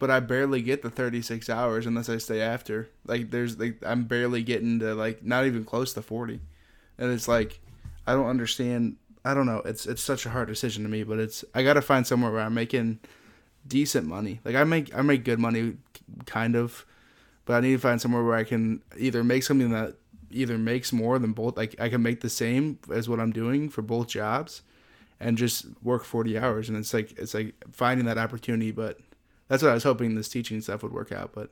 but 0.00 0.10
I 0.10 0.18
barely 0.20 0.60
get 0.60 0.82
the 0.82 0.90
thirty 0.90 1.22
six 1.22 1.48
hours 1.48 1.86
unless 1.86 2.08
I 2.08 2.18
stay 2.18 2.40
after. 2.40 2.88
Like 3.06 3.30
there's 3.30 3.58
like 3.58 3.78
I'm 3.86 4.04
barely 4.04 4.42
getting 4.42 4.80
to 4.80 4.94
like 4.94 5.24
not 5.24 5.46
even 5.46 5.64
close 5.64 5.92
to 5.94 6.02
forty, 6.02 6.40
and 6.98 7.12
it's 7.12 7.28
like 7.28 7.60
I 8.06 8.14
don't 8.14 8.26
understand. 8.26 8.96
I 9.26 9.34
don't 9.34 9.46
know. 9.46 9.62
It's 9.64 9.86
it's 9.86 10.02
such 10.02 10.24
a 10.26 10.30
hard 10.30 10.48
decision 10.48 10.82
to 10.84 10.88
me, 10.88 11.02
but 11.02 11.18
it's 11.18 11.44
I 11.54 11.62
got 11.62 11.74
to 11.74 11.82
find 11.82 12.06
somewhere 12.06 12.30
where 12.30 12.42
I'm 12.42 12.54
making 12.54 13.00
decent 13.66 14.06
money. 14.06 14.40
Like 14.44 14.54
I 14.54 14.64
make 14.64 14.94
I 14.94 15.02
make 15.02 15.24
good 15.24 15.38
money, 15.38 15.76
kind 16.26 16.54
of, 16.54 16.86
but 17.44 17.54
I 17.54 17.60
need 17.60 17.72
to 17.72 17.78
find 17.78 18.00
somewhere 18.00 18.22
where 18.22 18.36
I 18.36 18.44
can 18.44 18.82
either 18.96 19.24
make 19.24 19.42
something 19.42 19.70
that 19.70 19.96
either 20.30 20.58
makes 20.58 20.92
more 20.92 21.18
than 21.18 21.32
both. 21.32 21.56
Like 21.56 21.74
I 21.80 21.88
can 21.88 22.02
make 22.02 22.20
the 22.20 22.30
same 22.30 22.78
as 22.92 23.08
what 23.08 23.18
I'm 23.18 23.32
doing 23.32 23.68
for 23.68 23.82
both 23.82 24.08
jobs, 24.08 24.62
and 25.20 25.38
just 25.38 25.66
work 25.82 26.04
40 26.04 26.38
hours 26.38 26.68
and 26.68 26.76
it's 26.76 26.92
like 26.92 27.18
it's 27.18 27.34
like 27.34 27.54
finding 27.72 28.06
that 28.06 28.18
opportunity 28.18 28.70
but 28.70 28.98
that's 29.48 29.62
what 29.62 29.70
i 29.70 29.74
was 29.74 29.82
hoping 29.82 30.14
this 30.14 30.28
teaching 30.28 30.60
stuff 30.60 30.82
would 30.82 30.92
work 30.92 31.12
out 31.12 31.32
but 31.32 31.50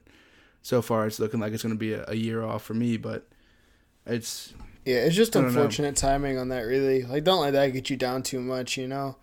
so 0.63 0.83
far 0.83 1.07
it's 1.07 1.19
looking 1.19 1.41
like 1.41 1.53
it's 1.53 1.63
to 1.63 1.75
be 1.75 1.93
a, 1.93 2.05
a 2.09 2.15
year 2.15 2.43
off 2.45 2.63
for 2.63 2.75
me 2.75 2.97
but 2.97 3.27
it's 4.07 4.53
Yeah, 4.85 4.97
it's 4.97 5.17
just 5.17 5.33
don't 5.33 5.43
know. 5.45 5.49
unfortunate 5.49 5.97
timing 5.97 6.39
on 6.39 6.49
that. 6.49 6.61
Really, 6.63 7.03
like 7.03 7.25
don't 7.25 7.41
let 7.41 7.53
that 7.53 7.69
get 7.73 7.91
you 7.91 7.97
down 7.97 8.23
too 8.23 8.41
much. 8.41 8.77
You 8.77 8.87
know, 8.89 9.17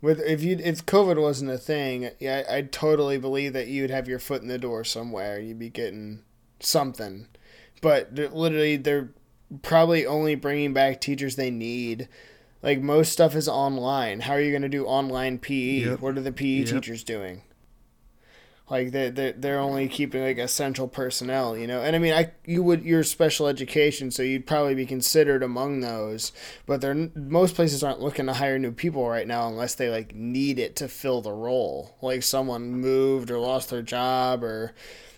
with 0.00 0.20
if 0.20 0.42
you 0.42 0.58
if 0.62 0.86
COVID 0.86 1.20
wasn't 1.20 1.50
a 1.50 1.58
thing, 1.58 2.10
yeah, 2.18 2.44
I, 2.48 2.58
I 2.58 2.62
totally 2.62 3.18
believe 3.18 3.52
that 3.54 3.66
you'd 3.68 3.90
have 3.90 4.08
your 4.08 4.18
foot 4.18 4.42
in 4.42 4.48
the 4.48 4.58
door 4.58 4.84
somewhere. 4.84 5.40
You'd 5.40 5.58
be 5.58 5.68
getting 5.70 6.22
something, 6.60 7.26
but 7.80 8.14
they're, 8.14 8.28
literally 8.28 8.76
they're 8.76 9.10
probably 9.62 10.06
only 10.06 10.34
bringing 10.36 10.72
back 10.72 11.00
teachers 11.00 11.36
they 11.36 11.50
need. 11.50 12.08
Like 12.62 12.80
most 12.80 13.10
stuff 13.12 13.34
is 13.34 13.48
online. 13.48 14.20
How 14.20 14.34
are 14.34 14.40
you 14.40 14.52
going 14.52 14.62
to 14.62 14.68
do 14.68 14.84
online 14.84 15.38
PE? 15.38 15.54
Yep. 15.86 16.00
What 16.00 16.18
are 16.18 16.20
the 16.20 16.30
PE 16.30 16.46
Yep. 16.46 16.68
teachers 16.68 17.02
doing? 17.02 17.42
Like 18.70 18.92
they 18.92 19.10
they 19.10 19.32
they're 19.32 19.58
only 19.58 19.88
keeping 19.88 20.22
like 20.22 20.38
essential 20.38 20.86
personnel, 20.86 21.58
you 21.58 21.66
know. 21.66 21.82
And 21.82 21.96
I 21.96 21.98
mean, 21.98 22.14
I 22.14 22.30
you 22.44 22.62
would 22.62 22.84
you're 22.84 23.02
special 23.02 23.48
education, 23.48 24.12
so 24.12 24.22
you'd 24.22 24.46
probably 24.46 24.76
be 24.76 24.86
considered 24.86 25.42
among 25.42 25.80
those. 25.80 26.30
But 26.66 26.80
they're 26.80 27.10
most 27.16 27.56
places 27.56 27.82
aren't 27.82 28.00
looking 28.00 28.26
to 28.26 28.32
hire 28.34 28.60
new 28.60 28.70
people 28.70 29.08
right 29.08 29.26
now 29.26 29.48
unless 29.48 29.74
they 29.74 29.90
like 29.90 30.14
need 30.14 30.60
it 30.60 30.76
to 30.76 30.88
fill 30.88 31.20
the 31.20 31.32
role. 31.32 31.96
Like 32.00 32.22
someone 32.22 32.70
moved 32.70 33.30
or 33.32 33.40
lost 33.40 33.70
their 33.70 33.82
job 33.82 34.44
or 34.44 34.72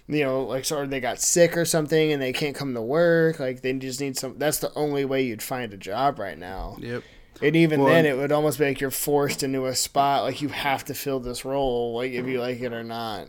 you 0.09 0.24
know, 0.24 0.44
like 0.44 0.70
or 0.72 0.86
they 0.86 1.00
got 1.00 1.20
sick 1.20 1.55
or 1.57 1.66
something 1.66 2.11
and 2.11 2.22
they 2.22 2.32
can't 2.32 2.57
come 2.57 2.72
to 2.72 2.82
work. 2.82 3.38
Like 3.38 3.61
they 3.61 3.74
just 3.74 4.00
need 4.00 4.16
some. 4.16 4.38
That's 4.38 4.59
the 4.59 4.72
only 4.74 5.05
way 5.05 5.22
you'd 5.22 5.42
find 5.42 5.74
a 5.74 5.76
job 5.76 6.18
right 6.18 6.38
now. 6.38 6.76
yep 6.80 7.03
And 7.42 7.55
even 7.55 7.80
Well, 7.80 7.92
then, 7.92 8.07
it 8.07 8.16
would 8.16 8.32
almost 8.32 8.59
be 8.59 8.64
like 8.64 8.80
you're 8.80 8.90
forced 8.90 9.42
into 9.42 9.66
a 9.66 9.74
spot. 9.74 10.22
Like 10.22 10.40
you 10.40 10.48
have 10.48 10.86
to 10.86 10.94
fill 10.94 11.20
this 11.20 11.44
role, 11.44 11.94
like 11.94 12.12
if 12.12 12.26
you 12.26 12.40
like 12.40 12.61
it 12.61 12.72
or 12.72 12.82
not. 12.82 13.28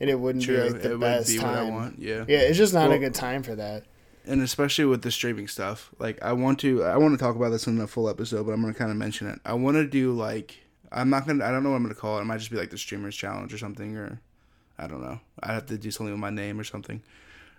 And 0.00 0.08
it 0.10 0.18
wouldn't 0.18 0.44
true 0.44 0.56
be 0.56 0.70
like 0.70 0.82
the 0.82 0.94
it 0.94 1.00
best 1.00 1.28
be 1.28 1.38
time. 1.38 1.72
want 1.74 1.98
yeah. 1.98 2.24
Yeah, 2.26 2.38
it's 2.38 2.56
just 2.58 2.72
not 2.74 2.90
a 2.90 2.98
good 2.98 3.14
time 3.14 3.42
for 3.42 3.54
that. 3.54 3.84
and 4.26 4.40
especially 4.42 4.84
with 4.86 5.02
the 5.02 5.10
streaming 5.10 5.48
stuff 5.48 5.90
like 5.98 6.22
i 6.22 6.32
want 6.32 6.58
to 6.60 6.82
i 6.84 6.96
want 6.96 7.12
to 7.18 7.22
talk 7.24 7.36
about 7.36 7.50
this 7.50 7.66
in 7.66 7.80
a 7.80 7.86
full 7.86 8.08
episode 8.08 8.44
but 8.46 8.52
i'm 8.52 8.60
going 8.62 8.72
to 8.72 8.78
kind 8.78 8.90
of 8.90 8.96
mention 8.96 9.26
it. 9.26 9.38
I 9.44 9.54
want 9.54 9.76
to 9.76 9.86
do 9.86 10.12
like 10.12 10.58
i'm 10.92 11.08
not 11.10 11.26
gonna 11.26 11.44
i 11.44 11.50
don't 11.50 11.62
know 11.62 11.70
what 11.70 11.76
i'm 11.76 11.82
gonna 11.82 11.94
call 11.94 12.18
it. 12.18 12.22
It 12.22 12.24
might 12.26 12.38
just 12.38 12.50
be 12.50 12.56
like 12.58 12.70
the 12.70 12.78
streamers 12.78 13.16
challenge 13.16 13.52
or 13.54 13.58
something 13.58 13.96
or 13.96 14.20
i 14.78 14.86
don't 14.86 15.02
know. 15.02 15.20
I 15.42 15.52
have 15.52 15.66
to 15.66 15.78
do 15.78 15.90
something 15.90 16.12
with 16.12 16.20
my 16.20 16.30
name 16.30 16.58
or 16.60 16.64
something. 16.64 17.02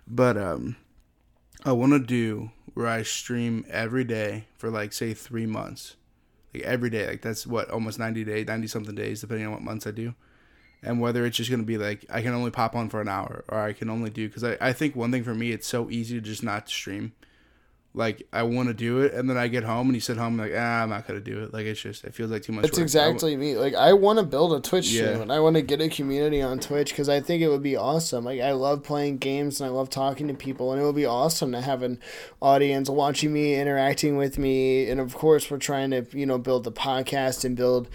But 0.06 0.36
um 0.36 0.76
i 1.64 1.72
want 1.72 1.92
to 1.92 1.98
do 2.00 2.50
where 2.74 2.86
i 2.88 3.02
stream 3.02 3.64
every 3.68 4.04
day 4.04 4.46
for 4.56 4.70
like 4.70 4.92
say 4.92 5.14
three 5.14 5.46
months. 5.46 5.96
Like 6.54 6.64
every 6.64 6.90
day 6.90 7.06
like 7.06 7.22
that's 7.22 7.46
what 7.46 7.70
almost 7.70 7.98
90 7.98 8.24
days 8.24 8.46
90 8.46 8.66
something 8.68 8.94
days 8.94 9.20
depending 9.20 9.46
on 9.46 9.52
what 9.52 9.62
months 9.62 9.86
i 9.86 9.90
do 9.90 10.14
and 10.82 11.00
whether 11.00 11.24
it's 11.24 11.36
just 11.36 11.50
going 11.50 11.60
to 11.60 11.66
be 11.66 11.78
like 11.78 12.04
i 12.10 12.22
can 12.22 12.32
only 12.32 12.50
pop 12.50 12.74
on 12.74 12.88
for 12.88 13.00
an 13.00 13.08
hour 13.08 13.44
or 13.48 13.58
i 13.58 13.72
can 13.72 13.88
only 13.88 14.10
do 14.10 14.28
because 14.28 14.44
I, 14.44 14.56
I 14.60 14.72
think 14.72 14.96
one 14.96 15.12
thing 15.12 15.24
for 15.24 15.34
me 15.34 15.52
it's 15.52 15.66
so 15.66 15.90
easy 15.90 16.14
to 16.16 16.20
just 16.20 16.42
not 16.42 16.68
stream 16.68 17.12
like 17.94 18.26
i 18.32 18.42
want 18.42 18.68
to 18.68 18.74
do 18.74 19.00
it 19.00 19.12
and 19.12 19.28
then 19.28 19.36
i 19.36 19.46
get 19.48 19.64
home 19.64 19.86
and 19.88 19.94
you 19.94 20.00
sit 20.00 20.16
home 20.16 20.38
like 20.38 20.52
ah 20.56 20.82
i'm 20.82 20.88
not 20.88 21.06
going 21.06 21.22
to 21.22 21.30
do 21.30 21.42
it 21.42 21.52
like 21.52 21.66
it's 21.66 21.80
just 21.80 22.04
it 22.04 22.14
feels 22.14 22.30
like 22.30 22.42
too 22.42 22.50
much 22.52 22.62
That's 22.62 22.78
work. 22.78 22.82
exactly 22.82 23.36
me. 23.36 23.54
Like 23.56 23.74
I 23.74 23.92
want 23.92 24.18
to 24.18 24.24
build 24.24 24.54
a 24.54 24.60
Twitch 24.60 24.90
Yeah. 24.90 25.02
stream 25.08 25.20
and 25.22 25.32
I 25.32 25.40
want 25.40 25.56
to 25.56 25.62
get 25.62 25.80
a 25.82 25.88
community 25.90 26.40
on 26.40 26.58
Twitch 26.58 26.90
because 26.90 27.08
I 27.10 27.20
think 27.20 27.42
it 27.42 27.48
would 27.48 27.62
be 27.62 27.76
awesome. 27.76 28.24
Like 28.24 28.40
I 28.40 28.52
love 28.52 28.82
playing 28.82 29.18
games 29.18 29.60
and 29.60 29.68
I 29.68 29.70
love 29.72 29.90
talking 29.90 30.26
to 30.28 30.34
people 30.34 30.72
and 30.72 30.80
it 30.80 30.84
would 30.86 30.94
be 30.96 31.04
awesome 31.04 31.52
to 31.52 31.60
have 31.60 31.82
an 31.82 32.00
audience 32.40 32.88
watching 32.88 33.32
me, 33.32 33.56
interacting 33.56 34.16
with 34.16 34.38
me, 34.38 34.88
and 34.88 34.98
of 34.98 35.14
course 35.14 35.50
we're 35.50 35.58
trying 35.58 35.90
to 35.90 36.06
you 36.12 36.24
know 36.24 36.38
build 36.38 36.64
the 36.64 36.72
podcast 36.72 37.44
and 37.44 37.56
build 37.56 37.88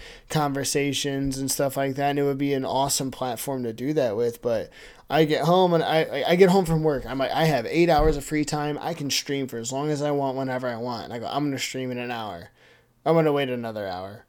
conversations 0.48 1.38
and 1.38 1.50
stuff 1.50 1.76
like 1.76 1.94
that. 1.96 2.10
And 2.10 2.18
it 2.18 2.22
would 2.22 2.38
be 2.38 2.54
an 2.54 2.64
awesome 2.64 3.10
platform 3.10 3.62
to 3.64 3.72
do 3.72 3.92
that 3.94 4.16
with, 4.16 4.40
but. 4.42 4.70
I 5.10 5.24
get 5.24 5.44
home 5.44 5.72
and 5.74 5.82
I 5.82 6.24
I 6.28 6.36
get 6.36 6.50
home 6.50 6.64
from 6.66 6.82
work. 6.82 7.06
I'm 7.06 7.18
like 7.18 7.30
I 7.30 7.44
have 7.44 7.64
eight 7.66 7.88
hours 7.88 8.16
of 8.16 8.24
free 8.24 8.44
time. 8.44 8.78
I 8.80 8.92
can 8.94 9.08
stream 9.10 9.46
for 9.48 9.56
as 9.58 9.72
long 9.72 9.90
as 9.90 10.02
I 10.02 10.10
want, 10.10 10.36
whenever 10.36 10.68
I 10.68 10.76
want. 10.76 11.04
And 11.04 11.12
I 11.12 11.18
go 11.18 11.26
I'm 11.26 11.44
gonna 11.44 11.58
stream 11.58 11.90
in 11.90 11.98
an 11.98 12.10
hour. 12.10 12.50
I'm 13.06 13.14
gonna 13.14 13.32
wait 13.32 13.48
another 13.48 13.86
hour. 13.86 14.24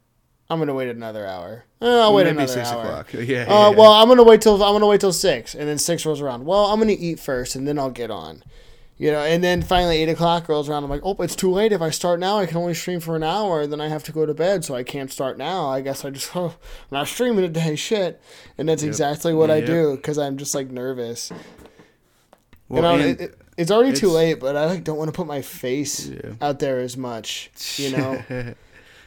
I'm 0.48 0.58
gonna 0.58 0.74
wait 0.74 0.88
another 0.88 1.26
hour. 1.26 1.64
Uh, 1.82 2.00
I'll 2.00 2.14
wait 2.14 2.24
Maybe 2.24 2.38
another 2.38 2.52
six 2.52 2.68
hour. 2.70 2.82
o'clock 2.82 3.12
yeah, 3.12 3.20
yeah, 3.20 3.42
Uh, 3.42 3.70
yeah. 3.70 3.76
well, 3.76 3.92
I'm 3.92 4.08
gonna 4.08 4.24
wait 4.24 4.40
till 4.40 4.54
I'm 4.62 4.72
gonna 4.74 4.86
wait 4.86 5.00
till 5.00 5.12
six, 5.12 5.54
and 5.54 5.68
then 5.68 5.78
six 5.78 6.04
rolls 6.06 6.20
around. 6.20 6.44
Well, 6.46 6.66
I'm 6.66 6.80
gonna 6.80 6.96
eat 6.98 7.20
first, 7.20 7.54
and 7.56 7.68
then 7.68 7.78
I'll 7.78 7.90
get 7.90 8.10
on. 8.10 8.42
You 9.00 9.10
know, 9.10 9.20
and 9.20 9.42
then 9.42 9.62
finally 9.62 9.96
eight 10.02 10.10
o'clock 10.10 10.46
rolls 10.46 10.68
around. 10.68 10.84
I'm 10.84 10.90
like, 10.90 11.00
oh, 11.02 11.16
it's 11.20 11.34
too 11.34 11.50
late. 11.50 11.72
If 11.72 11.80
I 11.80 11.88
start 11.88 12.20
now, 12.20 12.38
I 12.38 12.44
can 12.44 12.58
only 12.58 12.74
stream 12.74 13.00
for 13.00 13.16
an 13.16 13.22
hour. 13.22 13.66
Then 13.66 13.80
I 13.80 13.88
have 13.88 14.04
to 14.04 14.12
go 14.12 14.26
to 14.26 14.34
bed, 14.34 14.62
so 14.62 14.74
I 14.74 14.82
can't 14.82 15.10
start 15.10 15.38
now. 15.38 15.70
I 15.70 15.80
guess 15.80 16.04
I 16.04 16.10
just, 16.10 16.30
oh, 16.36 16.48
I'm 16.48 16.52
not 16.98 17.08
streaming 17.08 17.42
today. 17.46 17.76
Shit, 17.76 18.20
and 18.58 18.68
that's 18.68 18.82
Yep. 18.82 18.88
exactly 18.90 19.32
what 19.32 19.50
I 19.50 19.62
do 19.62 19.96
because 19.96 20.18
I'm 20.18 20.36
just 20.36 20.54
like 20.54 20.70
nervous. 20.70 21.32
well, 22.68 22.98
you 22.98 23.02
know, 23.02 23.08
it, 23.08 23.20
it, 23.22 23.38
it's 23.56 23.70
already 23.70 23.96
too 23.96 24.10
late, 24.10 24.38
but 24.38 24.54
I 24.54 24.66
like 24.66 24.84
don't 24.84 24.98
want 24.98 25.08
to 25.08 25.16
put 25.16 25.26
my 25.26 25.40
face 25.42 26.06
Yeah. 26.06 26.32
out 26.42 26.58
there 26.58 26.78
as 26.80 26.96
much. 26.98 27.50
You 27.78 27.92
know, 27.96 28.12
it's 28.28 28.56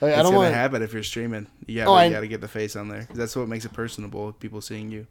I 0.01 0.07
don't 0.07 0.23
gonna 0.23 0.37
want. 0.37 0.53
happen 0.55 0.81
if 0.81 0.91
you're 0.91 1.03
streaming 1.03 1.45
you 1.67 1.83
Oh, 1.83 2.01
you 2.01 2.09
gotta 2.11 2.27
get 2.27 2.41
the 2.41 2.47
face 2.47 2.75
on 2.75 2.89
there 2.89 3.07
that's 3.13 3.35
what 3.37 3.47
makes 3.47 3.63
it 3.63 3.71
personable 3.71 4.33
people 4.33 4.59
seeing 4.59 4.91
you 4.91 5.07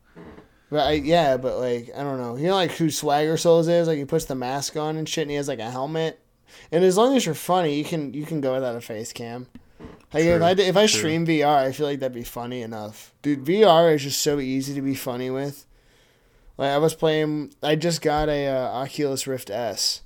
But 0.72 0.86
I, 0.86 0.92
yeah, 0.92 1.36
but 1.36 1.58
like 1.58 1.90
I 1.94 2.02
don't 2.02 2.16
know. 2.16 2.36
You 2.36 2.46
know, 2.46 2.54
like 2.54 2.70
who 2.70 2.90
Swagger 2.90 3.36
Souls 3.36 3.68
is? 3.68 3.86
Like 3.86 3.98
he 3.98 4.06
puts 4.06 4.24
the 4.24 4.34
mask 4.34 4.74
on 4.74 4.96
and 4.96 5.06
shit, 5.06 5.20
and 5.20 5.30
he 5.30 5.36
has 5.36 5.46
like 5.46 5.58
a 5.58 5.70
helmet. 5.70 6.18
And 6.70 6.82
as 6.82 6.96
long 6.96 7.14
as 7.14 7.26
you're 7.26 7.34
funny, 7.34 7.76
you 7.76 7.84
can 7.84 8.14
you 8.14 8.24
can 8.24 8.40
go 8.40 8.54
without 8.54 8.74
a 8.74 8.80
face 8.80 9.12
cam. 9.12 9.48
Like 10.14 10.24
if 10.24 10.40
I 10.40 10.52
if 10.52 10.74
I 10.78 10.86
true. 10.86 10.98
stream 10.98 11.26
VR, 11.26 11.66
I 11.66 11.72
feel 11.72 11.86
like 11.86 12.00
that'd 12.00 12.14
be 12.14 12.24
funny 12.24 12.62
enough. 12.62 13.12
Dude, 13.20 13.44
VR 13.44 13.94
is 13.94 14.04
just 14.04 14.22
so 14.22 14.40
easy 14.40 14.72
to 14.72 14.80
be 14.80 14.94
funny 14.94 15.28
with. 15.28 15.66
Like 16.56 16.70
I 16.70 16.78
was 16.78 16.94
playing, 16.94 17.52
I 17.62 17.76
just 17.76 18.00
got 18.00 18.30
a 18.30 18.46
uh, 18.46 18.68
Oculus 18.68 19.26
Rift 19.26 19.50
S, 19.50 20.00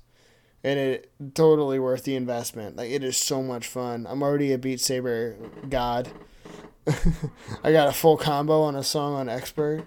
and 0.64 0.80
it 0.80 1.12
totally 1.34 1.78
worth 1.78 2.02
the 2.02 2.16
investment. 2.16 2.74
Like 2.74 2.90
it 2.90 3.04
is 3.04 3.16
so 3.16 3.40
much 3.40 3.68
fun. 3.68 4.04
I'm 4.08 4.20
already 4.20 4.52
a 4.52 4.58
Beat 4.58 4.80
Saber 4.80 5.36
god. 5.68 6.08
I 7.62 7.70
got 7.70 7.86
a 7.86 7.92
full 7.92 8.16
combo 8.16 8.62
on 8.62 8.74
a 8.74 8.82
song 8.82 9.14
on 9.14 9.28
Expert. 9.28 9.84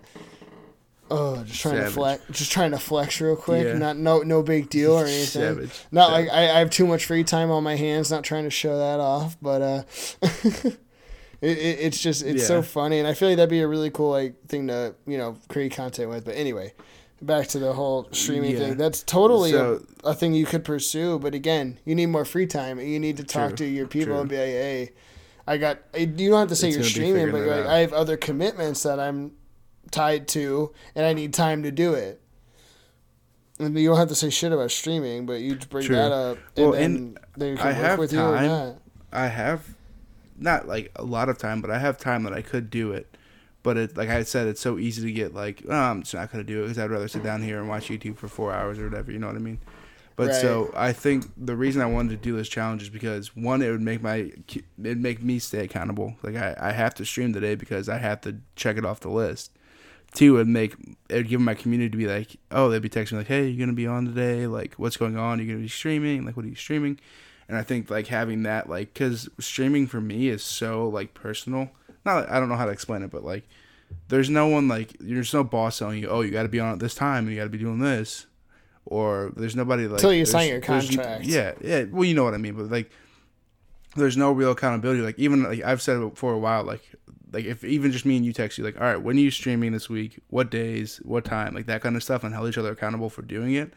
Oh, 1.12 1.44
just 1.44 1.62
trying 1.62 1.76
Savage. 1.76 1.90
to 1.90 1.94
flex, 2.00 2.24
just 2.32 2.52
trying 2.52 2.72
to 2.72 2.78
flex 2.78 3.20
real 3.22 3.36
quick. 3.36 3.66
Yeah. 3.66 3.74
Not 3.78 3.98
no 3.98 4.20
no 4.22 4.44
big 4.44 4.70
deal 4.70 4.94
or 4.94 5.04
anything. 5.06 5.26
Savage. 5.42 5.72
Not 5.92 6.10
Savage. 6.12 6.28
like 6.28 6.34
I, 6.36 6.56
I 6.56 6.60
have 6.60 6.70
too 6.70 6.86
much 6.88 7.06
free 7.06 7.24
time 7.24 7.52
on 7.52 7.64
my 7.64 7.76
hands. 7.76 8.12
Not 8.12 8.24
trying 8.24 8.44
to 8.44 8.50
show 8.50 8.78
that 8.78 9.00
off, 9.00 9.38
but 9.42 9.62
uh, 9.62 9.84
it, 10.62 10.78
it, 11.42 11.80
it's 11.80 12.00
just 12.00 12.24
it's 12.24 12.46
so 12.46 12.62
funny, 12.62 13.00
and 13.00 13.08
I 13.08 13.14
feel 13.14 13.30
like 13.30 13.38
that'd 13.38 13.50
be 13.50 13.62
a 13.62 13.68
really 13.68 13.90
cool 13.90 14.12
like 14.12 14.46
thing 14.48 14.68
to 14.68 14.96
you 15.08 15.18
know 15.18 15.38
create 15.48 15.72
content 15.74 16.10
with. 16.10 16.26
But 16.26 16.36
anyway, 16.36 16.74
back 17.22 17.48
to 17.50 17.60
the 17.60 17.74
whole 17.74 18.08
streaming 18.12 18.52
Yeah. 18.52 18.60
thing. 18.60 18.78
That's 18.78 19.04
totally 19.04 19.52
So- 19.52 19.84
a, 20.04 20.10
a 20.10 20.14
thing 20.14 20.34
you 20.34 20.46
could 20.46 20.64
pursue, 20.66 21.20
but 21.20 21.34
again, 21.34 21.80
you 21.86 21.96
need 21.96 22.08
more 22.08 22.26
free 22.26 22.48
time. 22.48 22.80
You 22.80 23.00
need 23.00 23.18
to 23.18 23.24
talk 23.24 23.50
True, 23.50 23.58
to 23.58 23.66
your 23.66 23.88
people 23.88 24.14
true. 24.14 24.20
and 24.22 24.30
be 24.30 24.38
like, 24.38 24.46
hey. 24.48 24.92
I 25.48 25.58
got. 25.58 25.80
You 25.98 26.30
don't 26.30 26.38
have 26.42 26.50
to 26.50 26.56
say 26.56 26.68
It's 26.68 26.78
you're 26.78 26.84
streaming, 26.86 27.14
but 27.32 27.38
figuring 27.40 27.46
you're 27.48 27.56
that 27.56 27.66
like. 27.66 27.74
I 27.74 27.80
have 27.80 27.92
other 27.92 28.18
commitments 28.18 28.84
that 28.84 29.00
I'm 29.00 29.32
tied 29.92 30.28
to, 30.30 30.74
and 30.96 31.06
I 31.06 31.14
need 31.14 31.34
time 31.34 31.64
to 31.64 31.72
do 31.72 31.94
it. 31.94 32.22
And 33.60 33.78
you 33.78 33.90
don't 33.90 33.98
have 33.98 34.08
to 34.08 34.16
say 34.16 34.30
shit 34.30 34.54
about 34.54 34.72
streaming, 34.72 35.26
but 35.26 35.42
you 35.42 35.56
bring 35.58 35.86
True. 35.86 35.96
that 35.96 36.12
up, 36.12 36.38
and 36.56 36.66
Well, 36.66 36.72
then 36.74 36.84
and 36.84 37.20
they 37.36 37.56
can 37.56 37.60
I 37.68 37.72
work 37.72 37.76
have 37.76 38.00
with 38.00 38.14
you 38.14 38.22
or 38.22 38.36
time. 38.36 38.48
not. 38.48 38.76
I 39.12 39.28
have 39.28 39.76
not 40.38 40.68
like 40.68 40.92
a 40.96 41.04
lot 41.04 41.28
of 41.28 41.38
time, 41.38 41.60
but 41.62 41.70
I 41.70 41.80
have 41.80 41.98
time 41.98 42.24
that 42.24 42.34
I 42.34 42.42
could 42.42 42.70
do 42.70 42.94
it. 42.94 43.18
But 43.62 43.76
it, 43.76 43.98
like 43.98 44.08
I 44.08 44.24
said, 44.24 44.48
it's 44.48 44.62
so 44.62 44.78
easy 44.80 45.02
to 45.02 45.12
get 45.12 45.34
like, 45.34 45.64
oh, 45.68 45.74
I'm 45.76 46.04
just 46.04 46.14
not 46.14 46.32
gonna 46.32 46.46
do 46.46 46.60
it 46.60 46.64
because 46.64 46.80
I'd 46.80 46.90
rather 46.90 47.10
sit 47.10 47.24
down 47.24 47.42
here 47.44 47.60
and 47.60 47.68
watch 47.68 47.90
YouTube 47.90 48.16
for 48.16 48.30
four 48.30 48.54
hours 48.54 48.80
or 48.80 48.86
whatever. 48.86 49.12
You 49.12 49.20
know 49.20 49.28
what 49.28 49.36
I 49.36 49.40
mean? 49.40 49.60
But 50.16 50.36
so 50.36 50.70
I 50.76 50.92
think 50.92 51.32
the 51.38 51.56
reason 51.56 51.82
I 51.82 51.86
wanted 51.86 52.10
to 52.10 52.18
do 52.18 52.36
this 52.36 52.50
challenge 52.50 52.82
is 52.82 52.90
because 52.90 53.36
one, 53.38 53.62
it 53.62 53.72
would 53.72 53.82
make 53.82 54.02
my 54.02 54.32
it 54.84 54.98
make 54.98 55.24
me 55.24 55.40
stay 55.40 55.64
accountable. 55.64 56.16
Like 56.24 56.36
I, 56.36 56.56
I 56.60 56.72
have 56.72 56.94
to 56.96 57.06
stream 57.06 57.32
today 57.32 57.56
because 57.56 57.88
I 57.88 57.98
have 58.00 58.20
to 58.22 58.38
check 58.58 58.78
it 58.78 58.86
off 58.86 59.00
the 59.00 59.10
list. 59.10 59.52
Two, 60.14 60.36
it'd 60.36 60.48
make 60.48 60.76
it'd 61.08 61.28
give 61.28 61.42
my 61.42 61.54
community 61.54 61.90
to 61.90 61.98
be 61.98 62.08
like, 62.08 62.38
oh, 62.52 62.70
they'd 62.70 62.82
be 62.82 62.90
texting 62.90 63.14
like, 63.14 63.28
hey, 63.28 63.48
you're 63.48 63.64
gonna 63.64 63.76
be 63.76 63.88
on 63.88 64.06
today? 64.06 64.48
Like, 64.48 64.74
what's 64.76 64.98
going 64.98 65.18
on? 65.18 65.38
You're 65.38 65.48
you 65.48 65.54
gonna 65.54 65.64
be 65.64 65.70
streaming? 65.70 66.26
Like, 66.26 66.36
what 66.36 66.46
are 66.46 66.50
you 66.50 66.56
streaming? 66.56 67.00
And 67.48 67.58
I 67.58 67.64
think 67.64 67.90
like 67.90 68.08
having 68.08 68.44
that 68.44 68.70
like, 68.70 68.94
cause 68.94 69.30
streaming 69.40 69.88
for 69.88 70.02
me 70.02 70.30
is 70.30 70.44
so 70.44 70.88
like 70.88 71.14
personal. 71.14 71.70
Not 72.06 72.30
I 72.30 72.40
don't 72.40 72.50
know 72.50 72.56
how 72.56 72.66
to 72.66 72.72
explain 72.72 73.04
it, 73.04 73.12
but 73.12 73.24
like, 73.24 73.48
there's 74.08 74.30
no 74.30 74.48
one 74.48 74.68
like 74.68 74.96
there's 75.00 75.34
no 75.34 75.44
boss 75.44 75.80
telling 75.80 76.00
you, 76.00 76.10
oh, 76.10 76.22
you 76.22 76.32
got 76.32 76.44
to 76.44 76.50
be 76.50 76.60
on 76.60 76.74
at 76.74 76.80
this 76.80 76.96
time 76.96 77.26
and 77.26 77.32
you 77.32 77.38
got 77.38 77.46
to 77.46 77.50
be 77.50 77.58
doing 77.58 77.80
this, 77.80 78.26
or 78.86 79.32
there's 79.36 79.56
nobody 79.56 79.88
like 79.88 80.00
Till 80.00 80.14
you 80.14 80.26
sign 80.26 80.50
your 80.50 80.62
contract. 80.62 81.26
Yeah, 81.26 81.54
yeah. 81.62 81.84
Well, 81.84 82.06
you 82.06 82.14
know 82.14 82.24
what 82.24 82.34
I 82.34 82.38
mean, 82.38 82.54
but 82.54 82.70
like, 82.70 82.92
there's 83.96 84.18
no 84.18 84.32
real 84.32 84.52
accountability. 84.52 85.02
Like 85.02 85.20
even 85.20 85.44
like 85.44 85.64
I've 85.64 85.82
said 85.82 86.02
it 86.02 86.18
for 86.18 86.34
a 86.34 86.40
while, 86.40 86.64
like 86.64 86.84
like 87.32 87.46
if 87.46 87.64
even 87.64 87.92
just 87.92 88.06
me 88.06 88.18
and 88.18 88.26
you 88.26 88.34
text 88.34 88.58
you 88.58 88.64
like, 88.64 88.80
all 88.80 88.88
right, 88.88 89.02
when 89.02 89.18
are 89.18 89.20
you 89.22 89.32
streaming 89.32 89.72
this 89.72 89.90
week? 89.90 90.20
What 90.30 90.50
days? 90.52 90.98
What 91.04 91.26
time? 91.26 91.54
Like 91.54 91.68
that 91.68 91.82
kind 91.82 91.96
of 91.96 92.04
stuff, 92.04 92.24
and 92.24 92.34
held 92.34 92.50
each 92.50 92.58
other 92.58 92.72
accountable 92.72 93.10
for 93.10 93.22
doing 93.22 93.54
it. 93.56 93.74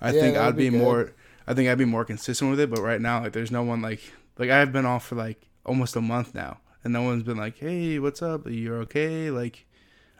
I 0.00 0.12
Yeah, 0.12 0.12
think 0.12 0.36
I'd 0.36 0.56
be, 0.56 0.70
be 0.70 0.70
more. 0.70 1.12
I 1.46 1.54
think 1.54 1.68
I'd 1.68 1.78
be 1.78 1.84
more 1.84 2.04
consistent 2.04 2.50
with 2.50 2.60
it. 2.60 2.70
But 2.70 2.80
right 2.82 3.00
now, 3.00 3.22
like, 3.22 3.32
there's 3.32 3.50
no 3.52 3.62
one 3.62 3.82
like 3.82 4.00
like 4.38 4.50
I've 4.50 4.72
been 4.72 4.86
off 4.86 5.06
for 5.06 5.16
like 5.16 5.48
almost 5.64 5.96
a 5.96 6.00
month 6.00 6.34
now, 6.34 6.58
and 6.84 6.92
no 6.92 7.02
one's 7.02 7.22
been 7.24 7.38
like, 7.38 7.58
"Hey, 7.58 7.98
what's 7.98 8.22
up? 8.22 8.46
you're 8.48 8.78
okay?" 8.82 9.30
Like, 9.30 9.66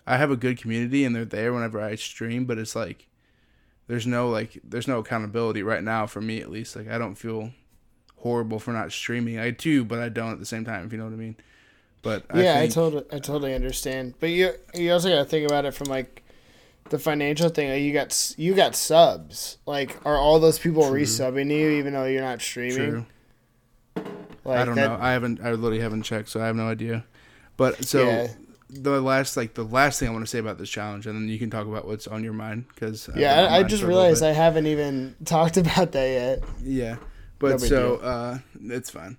I 0.06 0.16
have 0.18 0.30
a 0.30 0.36
good 0.36 0.58
community, 0.58 1.04
and 1.04 1.16
they're 1.16 1.24
there 1.24 1.52
whenever 1.54 1.80
I 1.80 1.96
stream, 1.96 2.46
but 2.46 2.58
it's 2.58 2.76
like, 2.76 3.08
there's 3.88 4.06
no 4.06 4.28
like, 4.28 4.60
there's 4.64 4.88
no 4.88 4.98
accountability 5.00 5.62
right 5.62 5.82
now 5.82 6.06
for 6.06 6.20
me 6.20 6.40
at 6.40 6.50
least. 6.50 6.76
Like, 6.76 6.88
I 6.88 6.98
don't 6.98 7.14
feel 7.16 7.52
horrible 8.18 8.58
for 8.58 8.72
not 8.72 8.92
streaming. 8.92 9.38
I 9.38 9.50
do, 9.50 9.84
but 9.84 10.00
I 10.00 10.08
don't 10.08 10.32
at 10.32 10.38
the 10.40 10.46
same 10.46 10.64
time. 10.64 10.86
If 10.86 10.92
you 10.92 10.98
know 10.98 11.04
what 11.04 11.14
I 11.14 11.16
mean. 11.16 11.36
But 12.06 12.24
yeah, 12.34 12.54
I, 12.54 12.62
I 12.62 12.66
totally, 12.68 13.04
I 13.12 13.18
totally 13.18 13.52
understand. 13.52 14.14
But 14.20 14.30
you, 14.30 14.52
you 14.74 14.92
also 14.92 15.08
got 15.08 15.16
to 15.16 15.24
think 15.24 15.44
about 15.44 15.64
it 15.64 15.74
from 15.74 15.88
like 15.88 16.22
the 16.90 17.00
financial 17.00 17.48
thing. 17.48 17.82
You 17.82 17.92
got, 17.92 18.34
you 18.36 18.54
got 18.54 18.76
subs. 18.76 19.58
Like, 19.66 19.96
are 20.06 20.16
all 20.16 20.38
those 20.38 20.56
people 20.58 20.88
True. 20.88 21.00
resubbing 21.00 21.50
you 21.50 21.70
even 21.70 21.94
though 21.94 22.04
you're 22.04 22.22
not 22.22 22.40
streaming? 22.40 22.76
True. 22.76 23.06
Like 24.44 24.58
I 24.58 24.64
don't 24.64 24.76
that, 24.76 24.88
know. 24.88 24.98
I 25.00 25.10
haven't. 25.10 25.40
I 25.40 25.50
literally 25.50 25.80
haven't 25.80 26.02
checked, 26.02 26.28
so 26.28 26.40
I 26.40 26.46
have 26.46 26.54
no 26.54 26.68
idea. 26.68 27.04
But 27.56 27.84
so 27.84 28.06
Yeah. 28.06 28.28
the 28.70 29.00
last, 29.00 29.36
like 29.36 29.54
the 29.54 29.64
last 29.64 29.98
thing 29.98 30.08
I 30.08 30.12
want 30.12 30.24
to 30.24 30.30
say 30.30 30.38
about 30.38 30.58
this 30.58 30.70
challenge, 30.70 31.08
and 31.08 31.16
then 31.16 31.28
you 31.28 31.40
can 31.40 31.50
talk 31.50 31.66
about 31.66 31.88
what's 31.88 32.06
on 32.06 32.22
your 32.22 32.34
mind 32.34 32.66
because 32.72 33.10
Yeah, 33.16 33.48
I, 33.50 33.56
I 33.58 33.62
just 33.64 33.82
realized 33.82 34.22
I 34.22 34.30
haven't 34.30 34.68
even 34.68 35.16
talked 35.24 35.56
about 35.56 35.90
that 35.90 36.06
yet. 36.06 36.44
Yeah, 36.62 36.96
but 37.40 37.48
No 37.50 37.58
big 37.58 37.68
so 37.68 37.96
uh, 37.96 38.38
it's 38.62 38.90
fine. 38.90 39.16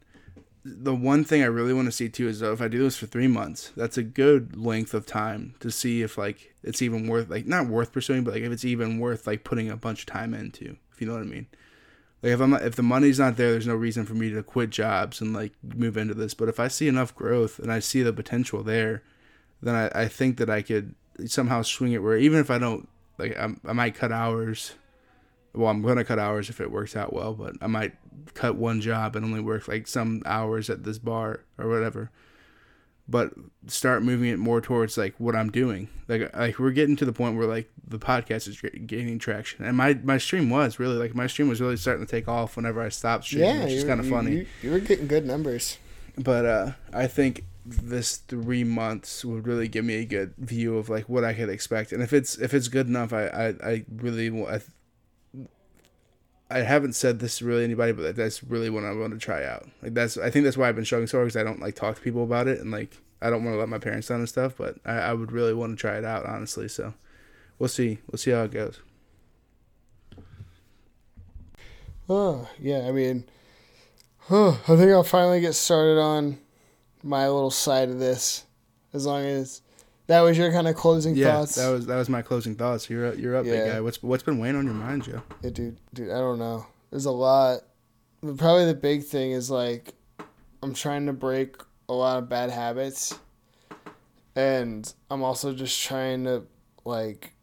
The 0.69 0.93
one 0.93 1.23
thing 1.23 1.41
I 1.41 1.45
really 1.45 1.73
want 1.73 1.85
to 1.85 1.93
see 1.93 2.09
too 2.09 2.27
is 2.27 2.41
if 2.41 2.61
I 2.61 2.67
do 2.67 2.79
this 2.79 2.97
for 2.97 3.05
three 3.05 3.27
months, 3.27 3.71
that's 3.77 3.97
a 3.97 4.03
good 4.03 4.57
length 4.57 4.93
of 4.93 5.05
time 5.05 5.55
to 5.61 5.71
see 5.71 6.01
if 6.01 6.17
like 6.17 6.55
it's 6.61 6.81
even 6.81 7.07
worth 7.07 7.29
like 7.29 7.45
not 7.45 7.67
worth 7.67 7.93
pursuing, 7.93 8.23
but 8.23 8.33
like 8.33 8.43
if 8.43 8.51
it's 8.51 8.65
even 8.65 8.99
worth 8.99 9.25
like 9.25 9.43
putting 9.43 9.69
a 9.69 9.77
bunch 9.77 10.01
of 10.01 10.05
time 10.07 10.33
into. 10.33 10.75
If 10.91 10.99
you 10.99 11.07
know 11.07 11.13
what 11.13 11.21
I 11.21 11.25
mean. 11.25 11.47
Like 12.21 12.33
if 12.33 12.41
I'm 12.41 12.53
if 12.53 12.75
the 12.75 12.83
money's 12.83 13.19
not 13.19 13.37
there, 13.37 13.51
there's 13.51 13.67
no 13.67 13.75
reason 13.75 14.05
for 14.05 14.13
me 14.13 14.29
to 14.31 14.43
quit 14.43 14.69
jobs 14.69 15.21
and 15.21 15.33
like 15.33 15.53
move 15.63 15.95
into 15.95 16.13
this. 16.13 16.33
But 16.33 16.49
if 16.49 16.59
I 16.59 16.67
see 16.67 16.87
enough 16.87 17.15
growth 17.15 17.59
and 17.59 17.71
I 17.71 17.79
see 17.79 18.01
the 18.01 18.11
potential 18.11 18.63
there, 18.63 19.03
then 19.61 19.75
I, 19.75 20.03
I 20.03 20.07
think 20.07 20.37
that 20.37 20.49
I 20.49 20.61
could 20.61 20.95
somehow 21.25 21.61
swing 21.61 21.93
it 21.93 22.03
where 22.03 22.17
even 22.17 22.39
if 22.39 22.51
I 22.51 22.57
don't 22.57 22.89
like 23.17 23.37
I, 23.37 23.49
I 23.65 23.73
might 23.73 23.95
cut 23.95 24.11
hours 24.11 24.73
well, 25.53 25.69
I'm 25.69 25.81
gonna 25.81 26.03
cut 26.03 26.19
hours 26.19 26.49
if 26.49 26.59
it 26.61 26.71
works 26.71 26.95
out 26.95 27.13
well, 27.13 27.33
but 27.33 27.55
I 27.61 27.67
might 27.67 27.93
cut 28.33 28.55
one 28.55 28.81
job 28.81 29.15
and 29.15 29.25
only 29.25 29.39
work 29.41 29.67
like 29.67 29.87
some 29.87 30.21
hours 30.25 30.69
at 30.69 30.83
this 30.83 30.99
bar 30.99 31.41
or 31.57 31.67
whatever. 31.69 32.11
But 33.09 33.33
start 33.67 34.03
moving 34.03 34.29
it 34.29 34.37
more 34.37 34.59
towards 34.59 34.97
like 34.97 35.15
what 35.17 35.33
I'm 35.35 35.49
doing. 35.49 35.87
Like 36.09 36.35
like 36.35 36.59
we're 36.59 36.71
getting 36.71 36.97
to 36.97 37.05
the 37.05 37.13
point 37.13 37.37
where 37.37 37.47
like 37.47 37.69
the 37.87 37.99
podcast 37.99 38.47
is 38.49 38.61
gaining 38.85 39.17
traction, 39.17 39.63
and 39.63 39.77
my 39.77 39.93
my 40.03 40.17
stream 40.17 40.49
was 40.49 40.77
really 40.77 40.97
like 40.97 41.15
my 41.15 41.27
stream 41.27 41.47
was 41.47 41.61
really 41.61 41.77
starting 41.77 42.05
to 42.05 42.11
take 42.11 42.27
off 42.27 42.57
whenever 42.57 42.81
I 42.81 42.89
stopped 42.89 43.23
streaming, 43.23 43.49
Yeah, 43.49 43.63
which 43.63 43.73
is 43.73 43.83
kind 43.85 43.99
of 44.01 44.07
funny. 44.09 44.31
You, 44.31 44.45
you 44.61 44.71
were 44.71 44.79
getting 44.79 45.07
good 45.07 45.25
numbers. 45.25 45.77
But 46.17 46.45
uh, 46.45 46.71
I 46.93 47.07
think 47.07 47.45
this 47.65 48.17
three 48.17 48.63
months 48.63 49.23
would 49.23 49.45
really 49.45 49.67
give 49.67 49.85
me 49.85 49.95
a 49.95 50.05
good 50.05 50.33
view 50.37 50.77
of 50.77 50.89
like 50.89 51.07
what 51.07 51.23
I 51.23 51.33
could 51.33 51.49
expect, 51.49 51.91
and 51.93 52.03
if 52.03 52.11
it's 52.11 52.37
if 52.37 52.53
it's 52.53 52.67
good 52.67 52.87
enough, 52.87 53.13
I 53.13 53.27
I, 53.27 53.47
I 53.63 53.85
really 53.95 54.29
I, 54.45 54.59
I 56.49 56.59
haven't 56.59 56.93
said 56.93 57.19
this 57.19 57.39
to 57.39 57.45
really 57.45 57.63
anybody, 57.63 57.91
but 57.91 58.15
that's 58.15 58.43
really 58.43 58.69
what 58.69 58.85
I 58.85 58.93
want 58.93 59.13
to 59.13 59.19
try 59.19 59.43
out. 59.43 59.67
Like 59.81 59.93
that's 59.93 60.17
I 60.17 60.29
think 60.29 60.45
that's 60.45 60.57
why 60.57 60.69
I've 60.69 60.75
been 60.75 60.85
struggling 60.85 61.07
so 61.07 61.17
hard 61.17 61.27
because 61.27 61.39
I 61.39 61.43
don't 61.43 61.59
like 61.59 61.75
talk 61.75 61.95
to 61.95 62.01
people 62.01 62.23
about 62.23 62.47
it, 62.47 62.59
and 62.59 62.71
like 62.71 62.97
I 63.21 63.29
don't 63.29 63.43
want 63.43 63.55
to 63.55 63.59
let 63.59 63.69
my 63.69 63.79
parents 63.79 64.07
down 64.07 64.19
and 64.19 64.29
stuff. 64.29 64.53
But 64.57 64.77
I, 64.85 64.93
I 64.93 65.13
would 65.13 65.31
really 65.31 65.53
want 65.53 65.77
to 65.77 65.81
try 65.81 65.97
it 65.97 66.05
out 66.05 66.25
honestly. 66.25 66.67
So 66.67 66.93
we'll 67.59 67.69
see 67.69 67.99
we'll 68.09 68.17
see 68.17 68.31
how 68.31 68.43
it 68.43 68.51
goes. 68.51 68.79
Oh, 72.09 72.47
yeah, 72.57 72.87
I 72.87 72.93
mean, 72.93 73.25
huh, 74.19 74.51
I 74.51 74.77
think 74.77 74.91
I'll 74.91 75.03
finally 75.03 75.41
get 75.41 75.55
started 75.55 75.99
on 75.99 76.39
my 77.03 77.27
little 77.27 77.51
side 77.51 77.89
of 77.89 77.99
this. 77.99 78.45
As 78.93 79.05
long 79.05 79.25
as 79.25 79.61
that 80.07 80.21
was 80.21 80.37
your 80.37 80.51
kind 80.51 80.67
of 80.67 80.75
closing 80.75 81.15
Yeah, 81.15 81.33
thoughts. 81.37 81.55
that 81.55 81.69
was 81.69 81.85
that 81.85 81.95
was 81.97 82.09
my 82.09 82.21
closing 82.21 82.55
thoughts. 82.55 82.89
You're 82.89 83.07
up, 83.07 83.17
you're 83.17 83.35
up, 83.35 83.45
big 83.45 83.65
guy. 83.65 83.79
What's 83.81 84.01
what's 84.03 84.23
been 84.23 84.39
weighing 84.39 84.55
on 84.55 84.65
your 84.65 84.73
mind, 84.73 85.03
Joe? 85.03 85.21
Yeah, 85.43 85.49
dude, 85.51 85.77
dude, 85.93 86.09
I 86.11 86.17
don't 86.19 86.39
know. 86.39 86.65
There's 86.89 87.05
a 87.05 87.11
lot. 87.11 87.59
But 88.21 88.37
probably 88.37 88.65
the 88.65 88.73
big 88.73 89.03
thing 89.03 89.31
is 89.31 89.51
like, 89.51 89.93
I'm 90.63 90.73
trying 90.73 91.05
to 91.05 91.13
break 91.13 91.55
a 91.87 91.93
lot 91.93 92.17
of 92.17 92.27
bad 92.29 92.49
habits, 92.49 93.13
and 94.35 94.91
I'm 95.09 95.23
also 95.23 95.53
just 95.53 95.81
trying 95.83 96.23
to 96.25 96.43
like 96.85 97.33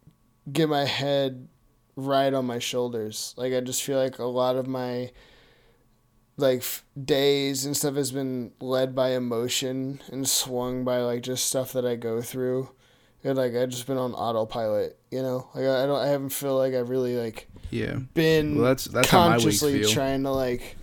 get 0.52 0.68
my 0.68 0.84
head 0.84 1.48
right 1.96 2.32
on 2.34 2.44
my 2.46 2.58
shoulders. 2.58 3.34
Like 3.36 3.52
I 3.52 3.60
just 3.60 3.82
feel 3.82 3.98
like 3.98 4.18
a 4.18 4.24
lot 4.24 4.56
of 4.56 4.66
my 4.66 5.10
like 6.36 6.58
f- 6.58 6.84
days 7.02 7.64
and 7.64 7.76
stuff 7.76 7.94
has 7.94 8.10
been 8.12 8.52
led 8.60 8.94
by 8.94 9.10
emotion 9.10 10.00
and 10.10 10.28
swung 10.28 10.84
by 10.84 10.98
like 10.98 11.22
just 11.22 11.44
stuff 11.46 11.72
that 11.72 11.86
I 11.86 11.96
go 11.96 12.20
through. 12.22 12.70
And 13.22 13.38
like 13.38 13.54
I've 13.54 13.70
just 13.70 13.86
been 13.86 13.96
on 13.98 14.12
autopilot, 14.12 14.98
you 15.10 15.22
know. 15.22 15.48
Like 15.54 15.64
I 15.64 15.84
I 15.84 15.86
don't, 15.86 16.00
I 16.00 16.08
haven't 16.08 16.30
feel 16.30 16.56
like 16.58 16.74
I've 16.74 16.90
really 16.90 17.16
like 17.16 17.48
Yeah. 17.70 17.94
been 18.14 18.56
Well, 18.56 18.64
that's 18.66 18.84
that's 18.86 19.08
how 19.08 19.28
my 19.28 19.36
weeks 19.36 19.44
consciously 19.44 19.84
trying 19.84 20.24
to 20.24 20.30
like 20.30 20.76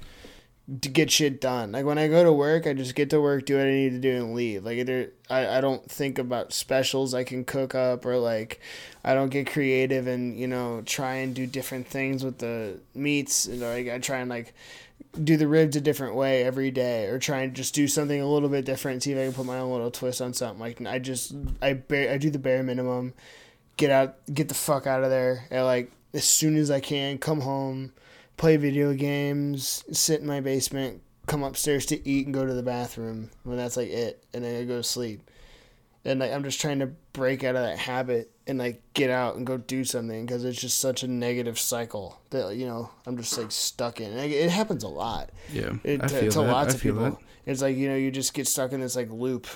to 0.82 0.90
get 0.90 1.12
shit 1.12 1.42
done. 1.42 1.74
Like 1.74 1.86
when 1.86 1.98
I 1.98 2.08
go 2.08 2.24
to 2.24 2.32
work, 2.32 2.66
I 2.66 2.74
just 2.74 2.96
get 2.96 3.10
to 3.10 3.20
work, 3.20 3.46
do 3.46 3.58
what 3.58 3.66
I 3.68 3.72
need 3.72 3.90
to 3.92 4.00
do, 4.00 4.16
and 4.16 4.34
leave. 4.34 4.64
Like 4.64 4.78
either 4.78 5.12
I, 5.30 5.58
I 5.58 5.62
don't 5.62 5.88
think 5.92 6.18
about 6.18 6.54
specials 6.54 7.14
I 7.14 7.24
can 7.26 7.44
cook 7.44 7.76
up 7.76 8.06
or 8.06 8.18
like 8.18 8.60
I 9.04 9.14
don't 9.14 9.30
get 9.30 9.52
creative 9.52 10.08
and 10.08 10.40
you 10.40 10.48
know 10.48 10.82
try 10.86 11.16
and 11.16 11.36
do 11.36 11.46
different 11.46 11.88
things 11.88 12.24
with 12.24 12.38
the 12.40 12.80
meats. 12.96 13.46
And 13.46 13.60
like 13.60 13.90
I 13.90 14.00
try 14.00 14.18
and 14.20 14.30
like 14.30 14.54
do 15.12 15.36
the 15.36 15.48
ribs 15.48 15.76
a 15.76 15.82
different 15.82 16.16
way 16.16 16.44
every 16.44 16.72
day 16.72 17.06
or 17.08 17.20
try 17.20 17.42
and 17.42 17.54
just 17.54 17.76
do 17.76 17.88
something 17.88 18.22
a 18.22 18.28
little 18.28 18.48
bit 18.48 18.66
different 18.66 19.04
see 19.04 19.12
if 19.12 19.18
i 19.18 19.26
can 19.26 19.34
put 19.34 19.46
my 19.46 19.58
own 19.58 19.72
little 19.72 19.92
twist 19.92 20.22
on 20.22 20.34
something. 20.34 20.60
Like 20.60 20.82
i 20.86 21.00
just 21.00 21.34
i 21.62 21.74
bare, 21.74 22.14
i 22.14 22.18
do 22.18 22.30
the 22.30 22.40
bare 22.40 22.64
minimum 22.64 23.14
get 23.78 23.92
out 23.92 24.16
get 24.34 24.48
the 24.48 24.54
fuck 24.54 24.88
out 24.88 25.04
of 25.04 25.10
there 25.10 25.46
and 25.52 25.66
like 25.66 25.92
as 26.14 26.24
soon 26.24 26.56
as 26.56 26.72
i 26.72 26.80
can 26.80 27.18
come 27.18 27.42
home 27.42 27.92
play 28.38 28.56
video 28.58 28.94
games 28.94 29.84
sit 29.92 30.22
in 30.22 30.28
my 30.28 30.40
basement 30.40 31.02
come 31.28 31.44
upstairs 31.44 31.86
to 31.86 32.08
eat 32.08 32.26
and 32.26 32.34
go 32.34 32.46
to 32.46 32.54
the 32.54 32.64
bathroom 32.64 33.30
when 33.44 33.58
that's 33.58 33.78
like 33.78 33.90
it 33.90 34.24
and 34.34 34.44
then 34.44 34.62
i 34.62 34.66
go 34.66 34.78
to 34.78 34.84
sleep. 34.84 35.30
And 36.06 36.20
like 36.20 36.32
i'm 36.32 36.44
just 36.44 36.62
trying 36.62 36.80
to 36.80 36.88
break 37.14 37.44
out 37.44 37.56
of 37.56 37.64
that 37.64 37.78
habit 37.78 38.31
and 38.48 38.58
like 38.60 38.82
get 38.94 39.10
out 39.10 39.36
and 39.36 39.46
go 39.46 39.58
do 39.58 39.84
something 39.84 40.26
because 40.26 40.44
it's 40.44 40.60
just 40.60 40.80
such 40.80 41.04
a 41.04 41.08
negative 41.08 41.60
cycle 41.60 42.20
that 42.32 42.56
you 42.56 42.66
know 42.66 42.90
i'm 43.06 43.16
just 43.18 43.38
like 43.38 43.52
stuck 43.52 44.02
in 44.02 44.12
it 44.18 44.50
happens 44.50 44.84
a 44.84 44.88
lot 44.88 45.30
Yeah, 45.54 45.74
it, 45.84 46.04
I 46.04 46.08
to, 46.08 46.20
feel 46.22 46.32
to 46.32 46.40
that. 46.42 46.52
lots 46.52 46.74
I 46.74 46.76
of 46.78 46.82
people 46.82 47.02
that. 47.02 47.18
it's 47.46 47.62
like 47.62 47.78
you 47.78 47.88
know 47.88 47.96
you 47.96 48.10
just 48.12 48.34
get 48.34 48.48
stuck 48.48 48.72
in 48.72 48.80
this 48.82 48.96
like 48.96 49.10
loop 49.12 49.48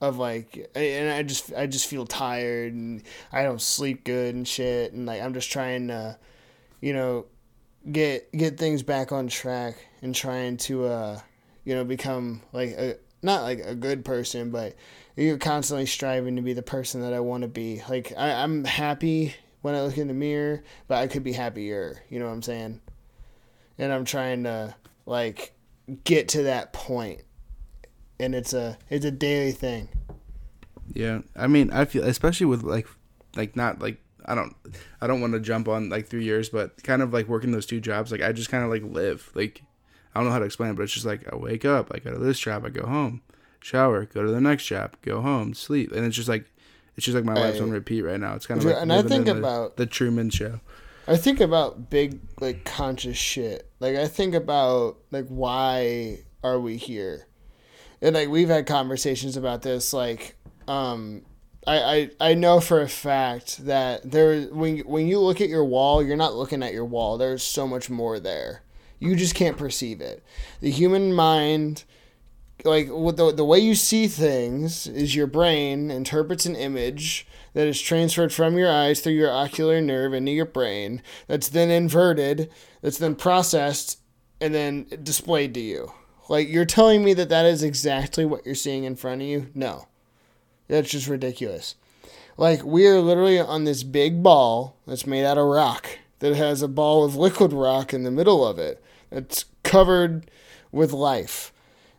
of 0.00 0.18
like 0.18 0.70
and 0.76 1.10
i 1.10 1.22
just 1.22 1.52
i 1.54 1.66
just 1.66 1.86
feel 1.86 2.06
tired 2.06 2.72
and 2.74 3.02
i 3.32 3.42
don't 3.42 3.60
sleep 3.60 4.04
good 4.04 4.34
and 4.34 4.46
shit 4.46 4.92
and 4.92 5.06
like 5.06 5.20
i'm 5.22 5.34
just 5.34 5.50
trying 5.50 5.88
to 5.88 6.16
you 6.80 6.92
know 6.92 7.24
get 7.90 8.30
get 8.32 8.58
things 8.58 8.82
back 8.82 9.10
on 9.10 9.26
track 9.26 9.76
and 10.02 10.14
trying 10.14 10.56
to 10.56 10.84
uh 10.84 11.18
you 11.64 11.74
know 11.74 11.84
become 11.84 12.42
like 12.52 12.70
a 12.70 12.96
not 13.22 13.42
like 13.42 13.60
a 13.60 13.74
good 13.74 14.04
person 14.04 14.50
but 14.50 14.74
you're 15.16 15.38
constantly 15.38 15.86
striving 15.86 16.36
to 16.36 16.42
be 16.42 16.52
the 16.52 16.62
person 16.62 17.00
that 17.00 17.12
i 17.12 17.20
want 17.20 17.42
to 17.42 17.48
be 17.48 17.82
like 17.88 18.12
I, 18.16 18.42
i'm 18.42 18.64
happy 18.64 19.34
when 19.62 19.74
i 19.74 19.82
look 19.82 19.98
in 19.98 20.08
the 20.08 20.14
mirror 20.14 20.62
but 20.86 20.98
i 20.98 21.06
could 21.06 21.24
be 21.24 21.32
happier 21.32 22.02
you 22.08 22.18
know 22.18 22.26
what 22.26 22.32
i'm 22.32 22.42
saying 22.42 22.80
and 23.78 23.92
i'm 23.92 24.04
trying 24.04 24.44
to 24.44 24.74
like 25.06 25.52
get 26.04 26.28
to 26.28 26.44
that 26.44 26.72
point 26.72 27.22
and 28.20 28.34
it's 28.34 28.52
a 28.52 28.78
it's 28.90 29.04
a 29.04 29.10
daily 29.10 29.52
thing 29.52 29.88
Yeah, 30.94 31.20
I 31.36 31.46
mean, 31.46 31.70
I 31.70 31.84
feel 31.84 32.04
especially 32.04 32.46
with 32.46 32.62
like, 32.62 32.86
like 33.36 33.56
not 33.56 33.80
like 33.80 33.98
I 34.24 34.34
don't, 34.34 34.54
I 35.00 35.06
don't 35.06 35.20
want 35.20 35.32
to 35.34 35.40
jump 35.40 35.68
on 35.68 35.88
like 35.88 36.06
three 36.06 36.24
years, 36.24 36.48
but 36.48 36.82
kind 36.82 37.02
of 37.02 37.12
like 37.12 37.28
working 37.28 37.52
those 37.52 37.66
two 37.66 37.80
jobs. 37.80 38.12
Like 38.12 38.22
I 38.22 38.32
just 38.32 38.50
kind 38.50 38.64
of 38.64 38.70
like 38.70 38.82
live. 38.82 39.30
Like 39.34 39.62
I 40.18 40.20
don't 40.20 40.26
know 40.30 40.32
how 40.32 40.40
to 40.40 40.44
explain 40.46 40.70
it, 40.70 40.76
but 40.76 40.82
it's 40.82 40.92
just 40.92 41.06
like 41.06 41.32
I 41.32 41.36
wake 41.36 41.64
up, 41.64 41.92
I 41.94 42.00
go 42.00 42.10
to 42.12 42.18
this 42.18 42.40
job, 42.40 42.64
I 42.64 42.70
go 42.70 42.86
home, 42.86 43.22
shower, 43.60 44.04
go 44.04 44.24
to 44.24 44.32
the 44.32 44.40
next 44.40 44.66
job, 44.66 44.96
go 45.02 45.20
home, 45.20 45.54
sleep, 45.54 45.92
and 45.92 46.04
it's 46.04 46.16
just 46.16 46.28
like, 46.28 46.44
it's 46.96 47.06
just 47.06 47.14
like 47.14 47.24
my 47.24 47.34
life's 47.34 47.60
on 47.60 47.70
repeat 47.70 48.02
right 48.02 48.18
now. 48.18 48.34
It's 48.34 48.44
kind 48.44 48.58
of 48.58 48.64
like 48.66 48.82
and 48.82 48.92
I 48.92 49.02
think 49.02 49.28
in 49.28 49.36
the- 49.36 49.38
about- 49.38 49.76
the 49.76 49.86
Truman 49.86 50.30
Show. 50.30 50.58
I 51.06 51.16
think 51.16 51.40
about 51.40 51.88
big 51.88 52.18
like 52.40 52.64
conscious 52.64 53.16
shit. 53.16 53.70
Like 53.78 53.94
I 53.96 54.08
think 54.08 54.34
about 54.34 54.96
like 55.12 55.28
why 55.28 56.18
are 56.42 56.58
we 56.58 56.76
here? 56.76 57.26
And 58.02 58.14
like 58.16 58.28
we've 58.28 58.48
had 58.48 58.66
conversations 58.66 59.36
about 59.36 59.62
this 59.62 59.92
like 59.92 60.36
um 60.66 61.22
I, 61.66 61.78
I, 62.20 62.30
I 62.30 62.34
know 62.34 62.60
for 62.60 62.80
a 62.80 62.88
fact 62.88 63.64
that 63.66 64.10
there 64.10 64.42
when 64.48 64.78
when 64.80 65.06
you 65.06 65.20
look 65.20 65.40
at 65.40 65.48
your 65.48 65.64
wall, 65.64 66.02
you're 66.02 66.16
not 66.16 66.34
looking 66.34 66.62
at 66.62 66.72
your 66.72 66.84
wall. 66.84 67.16
There's 67.18 67.42
so 67.42 67.66
much 67.68 67.88
more 67.88 68.18
there. 68.18 68.62
You 68.98 69.14
just 69.16 69.34
can't 69.34 69.56
perceive 69.56 70.00
it. 70.00 70.22
The 70.60 70.70
human 70.70 71.12
mind 71.12 71.84
like 72.64 72.88
the, 72.88 73.32
the 73.34 73.44
way 73.44 73.58
you 73.58 73.74
see 73.74 74.08
things 74.08 74.88
is 74.88 75.14
your 75.14 75.28
brain 75.28 75.92
interprets 75.92 76.44
an 76.44 76.56
image 76.56 77.26
that 77.52 77.68
is 77.68 77.80
transferred 77.80 78.32
from 78.32 78.58
your 78.58 78.70
eyes 78.70 79.00
through 79.00 79.12
your 79.12 79.30
ocular 79.30 79.80
nerve 79.80 80.12
into 80.12 80.32
your 80.32 80.44
brain 80.44 81.00
that's 81.28 81.48
then 81.48 81.70
inverted 81.70 82.50
that's 82.82 82.98
then 82.98 83.14
processed 83.14 84.00
and 84.40 84.54
then 84.54 84.86
displayed 85.02 85.54
to 85.54 85.60
you 85.60 85.92
Like 86.28 86.48
you're 86.48 86.64
telling 86.64 87.04
me 87.04 87.14
that 87.14 87.28
that 87.28 87.46
is 87.46 87.62
exactly 87.62 88.24
what 88.24 88.44
you're 88.44 88.54
seeing 88.54 88.84
in 88.84 88.96
front 88.96 89.22
of 89.22 89.28
you? 89.28 89.48
No. 89.54 89.88
That's 90.68 90.90
just 90.90 91.08
ridiculous. 91.08 91.74
Like 92.36 92.64
we 92.64 92.86
are 92.86 93.00
literally 93.00 93.40
on 93.40 93.64
this 93.64 93.82
big 93.82 94.22
ball 94.22 94.76
that's 94.86 95.06
made 95.06 95.24
out 95.24 95.38
of 95.38 95.46
rock 95.46 95.98
that 96.18 96.34
has 96.34 96.60
a 96.62 96.68
ball 96.68 97.04
of 97.04 97.16
liquid 97.16 97.52
rock 97.52 97.94
in 97.94 98.02
the 98.02 98.10
middle 98.10 98.46
of 98.46 98.58
it. 98.58 98.82
It's 99.10 99.44
covered 99.62 100.30
with 100.72 100.92
life. 100.92 101.52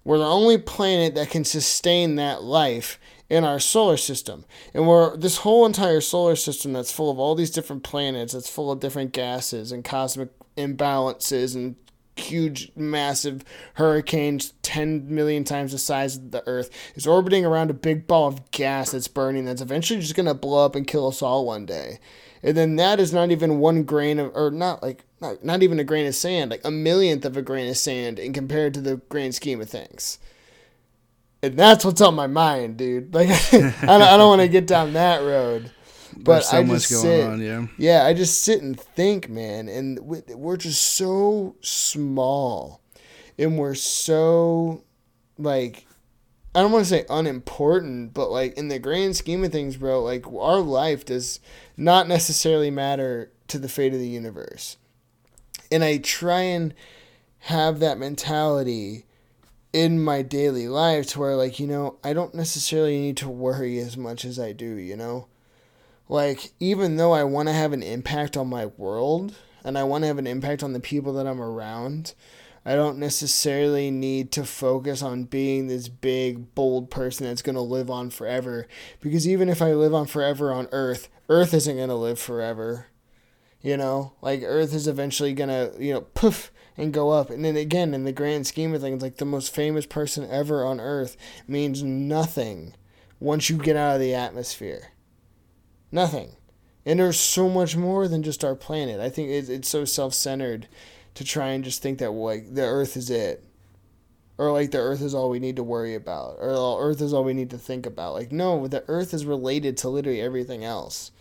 We're 0.03 0.18
the 0.18 0.26
only 0.26 0.57
planet 0.57 1.16
that 1.16 1.30
can 1.30 1.43
sustain 1.43 2.16
that 2.16 2.43
life 2.43 2.99
in 3.30 3.43
our 3.43 3.60
solar 3.60 3.97
system. 3.97 4.45
And 4.74 4.88
we're 4.88 5.16
this 5.16 5.38
whole 5.38 5.66
entire 5.66 6.01
solar 6.01 6.36
system 6.36 6.74
that's 6.74 6.91
full 6.91 7.12
of 7.12 7.20
all 7.20 7.36
these 7.36 7.51
different 7.51 7.84
planets, 7.84 8.34
that's 8.34 8.49
full 8.49 8.72
of 8.72 8.80
different 8.80 9.12
gases 9.12 9.72
and 9.72 9.84
cosmic 9.84 10.30
imbalances 10.57 11.55
and 11.55 11.76
huge, 12.16 12.72
massive 12.76 13.43
hurricanes, 13.76 14.53
10 14.62 15.14
million 15.14 15.43
times 15.43 15.72
the 15.72 15.78
size 15.78 16.18
of 16.18 16.32
the 16.32 16.45
Earth, 16.47 16.70
is 16.95 17.07
orbiting 17.07 17.45
around 17.45 17.70
a 17.70 17.74
big 17.74 18.07
ball 18.07 18.28
of 18.28 18.51
gas 18.51 18.91
that's 18.91 19.07
burning, 19.07 19.45
that's 19.45 19.62
eventually 19.62 19.99
just 19.99 20.16
going 20.16 20.26
to 20.26 20.34
blow 20.34 20.66
up 20.66 20.76
and 20.76 20.88
kill 20.88 21.07
us 21.07 21.22
all 21.22 21.45
one 21.45 21.66
day. 21.66 21.99
And 22.42 22.56
then 22.56 22.76
that 22.78 23.00
is 23.00 23.12
not 23.14 23.32
even 23.32 23.60
one 23.60 23.84
grain 23.84 24.20
of, 24.20 24.32
or 24.36 24.52
not 24.52 24.82
like, 24.82 25.04
not, 25.22 25.44
not 25.44 25.62
even 25.64 25.80
a 25.80 25.84
grain 25.84 26.06
of 26.06 26.16
sand, 26.16 26.52
like 26.52 26.64
a 26.64 26.72
millionth 26.72 27.26
of 27.26 27.36
a 27.36 27.42
grain 27.42 27.70
of 27.70 27.78
sand 27.78 28.20
in 28.20 28.34
compared 28.34 28.74
to 28.76 28.82
the 28.82 28.98
grand 29.10 29.36
scheme 29.36 29.60
of 29.60 29.70
things. 29.70 30.20
And 31.42 31.58
that's 31.58 31.86
what's 31.86 32.02
on 32.02 32.16
my 32.16 32.28
mind, 32.28 32.78
dude. 32.78 33.14
Like, 33.14 33.30
I 33.30 33.52
don't, 33.60 34.02
I 34.02 34.18
don't 34.18 34.30
want 34.30 34.42
to 34.42 34.48
get 34.48 34.68
down 34.68 34.94
that 34.94 35.22
road. 35.22 35.72
But 36.18 36.42
so 36.42 36.58
I 36.58 36.64
much 36.64 36.90
just 36.90 36.92
going 36.92 37.04
sit, 37.04 37.28
on, 37.28 37.42
yeah. 37.42 37.68
yeah, 37.78 38.06
I 38.06 38.14
just 38.14 38.44
sit 38.44 38.62
and 38.62 38.80
think, 38.80 39.30
man, 39.30 39.70
and 39.70 40.00
we're 40.00 40.58
just 40.58 40.96
so 40.96 41.56
small, 41.62 42.82
and 43.38 43.58
we're 43.58 43.76
so 43.76 44.84
like 45.38 45.86
I 46.54 46.62
don't 46.62 46.72
want 46.72 46.86
to 46.86 46.89
say 46.89 47.06
unimportant, 47.10 48.14
but 48.14 48.32
like 48.32 48.58
in 48.58 48.70
the 48.70 48.80
grand 48.80 49.16
scheme 49.16 49.43
of 49.43 49.52
things, 49.52 49.78
bro, 49.78 50.02
like 50.04 50.26
our 50.28 50.60
life 50.60 51.06
does 51.06 51.39
not 51.78 52.08
necessarily 52.08 52.72
matter 52.72 53.32
to 53.50 53.60
the 53.60 53.70
fate 53.70 53.93
of 53.93 54.00
the 54.00 54.08
universe, 54.08 54.78
and 55.72 55.84
I 55.84 55.97
try 55.97 56.41
and 56.41 56.74
have 57.43 57.80
that 57.80 58.00
mentality 58.00 59.06
in 59.72 60.04
my 60.04 60.24
daily 60.24 60.68
life 60.68 61.08
to 61.08 61.20
where 61.20 61.36
like 61.36 61.60
you 61.60 61.68
know 61.68 61.97
I 62.04 62.14
don't 62.14 62.34
necessarily 62.34 63.00
need 63.00 63.18
to 63.18 63.30
worry 63.30 63.78
as 63.80 63.95
much 63.95 64.26
as 64.26 64.39
I 64.39 64.52
do, 64.52 64.76
you 64.76 64.95
know? 64.95 65.28
Like 66.08 66.52
even 66.60 66.95
though 66.95 67.14
I 67.14 67.24
want 67.24 67.47
to 67.50 67.54
have 67.54 67.72
an 67.74 67.84
impact 67.84 68.36
on 68.36 68.47
my 68.47 68.66
world 68.66 69.36
and 69.64 69.78
I 69.78 69.84
want 69.84 70.04
to 70.04 70.08
have 70.08 70.18
an 70.18 70.26
impact 70.26 70.64
on 70.64 70.74
the 70.74 70.80
people 70.80 71.14
that 71.14 71.28
I'm 71.28 71.41
around, 71.41 72.16
I 72.70 72.76
don't 72.76 72.99
necessarily 72.99 73.89
need 73.89 74.32
to 74.34 74.45
focus 74.45 75.01
on 75.01 75.24
being 75.24 75.65
this 75.65 75.89
big 75.89 76.53
bold 76.53 76.91
person 76.91 77.26
that's 77.26 77.41
going 77.41 77.55
to 77.55 77.61
live 77.61 77.89
on 77.89 78.11
forever 78.11 78.67
because 79.01 79.28
even 79.28 79.49
if 79.49 79.59
I 79.59 79.74
live 79.74 79.95
on 79.95 80.05
forever 80.05 80.53
on 80.53 80.67
earth, 80.72 81.09
earth 81.30 81.55
isn't 81.55 81.78
going 81.78 81.89
to 81.89 81.95
live 81.95 82.20
forever. 82.20 82.86
You 83.59 83.76
know, 83.76 84.13
like 84.22 84.43
earth 84.43 84.76
is 84.76 84.88
eventually 84.88 85.34
going 85.34 85.49
to, 85.49 85.84
you 85.84 85.93
know, 85.93 86.01
poof 86.01 86.51
and 86.78 86.93
go 86.93 87.09
up. 87.09 87.32
And 87.32 87.43
then 87.43 87.57
again, 87.57 87.95
in 87.95 88.03
the 88.03 88.11
grand 88.11 88.45
scheme 88.45 88.76
of 88.76 88.82
things, 88.82 89.01
like 89.01 89.17
the 89.17 89.26
most 89.26 89.51
famous 89.51 89.88
person 89.88 90.30
ever 90.30 90.63
on 90.63 90.80
earth 90.80 91.17
means 91.47 91.82
nothing 91.82 92.76
once 93.20 93.49
you 93.49 93.57
get 93.57 93.78
out 93.78 93.95
of 93.95 93.99
the 93.99 94.13
atmosphere. 94.13 94.89
Nothing. 95.91 96.36
And 96.86 96.99
there's 96.99 97.20
so 97.20 97.49
much 97.49 97.76
more 97.76 98.07
than 98.07 98.22
just 98.22 98.45
our 98.45 98.53
planet. 98.53 98.99
I 98.99 99.09
think 99.09 99.30
it's, 99.30 99.49
it's 99.49 99.70
so 99.70 99.86
self 99.86 100.13
centered 100.13 100.67
to 101.20 101.24
try 101.26 101.49
and 101.49 101.63
just 101.63 101.82
think 101.82 101.99
that, 101.99 102.11
like, 102.11 102.53
the 102.55 102.63
Earth 102.63 102.97
is 102.97 103.09
it. 103.09 103.43
Or, 104.38 104.51
like, 104.53 104.72
the 104.72 104.78
Earth 104.78 105.01
is 105.01 105.13
all 105.13 105.30
we 105.30 105.39
need 105.39 105.57
to 105.57 105.63
worry 105.63 105.95
about. 105.95 106.38
Or, 106.39 106.51
"Oh, 106.55 106.78
Earth 106.80 107.01
is 107.01 107.13
all 107.13 107.26
we 107.26 107.34
need 107.34 107.49
to 107.49 107.57
think 107.57 107.86
about. 107.86 108.13
Like, 108.13 108.32
no, 108.32 108.67
the 108.67 108.84
Earth 108.88 109.13
is 109.13 109.26
related 109.26 109.76
to 109.78 109.89
literally 109.89 110.22
everything 110.22 110.63
else. 110.63 111.11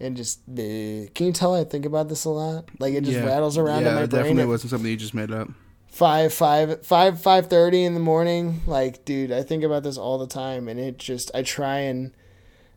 And 0.00 0.16
just, 0.16 0.40
eh, 0.48 1.06
can 1.14 1.26
you 1.26 1.32
tell 1.32 1.54
I 1.54 1.62
think 1.64 1.86
about 1.86 2.08
this 2.08 2.24
a 2.24 2.30
lot? 2.30 2.68
Like, 2.80 2.94
it 2.94 3.04
just 3.04 3.18
yeah. 3.18 3.26
rattles 3.26 3.56
around 3.56 3.82
yeah, 3.82 3.90
in 3.90 3.94
my 3.94 4.02
it 4.02 4.10
brain. 4.10 4.22
definitely 4.22 4.46
wasn't 4.46 4.70
something 4.70 4.90
you 4.90 4.96
just 4.96 5.14
made 5.14 5.30
up. 5.32 5.48
five 5.86 6.32
five 6.34 6.84
five 6.84 7.20
five 7.20 7.46
thirty 7.48 7.82
in 7.84 7.94
the 7.94 8.00
morning 8.00 8.60
like 8.66 9.04
dude 9.06 9.32
i 9.32 9.42
think 9.42 9.64
about 9.64 9.82
this 9.82 9.96
all 9.96 10.18
the 10.18 10.26
time 10.26 10.68
and 10.68 10.78
it 10.78 10.98
just 10.98 11.30
i 11.34 11.42
try 11.42 11.78
and 11.78 12.12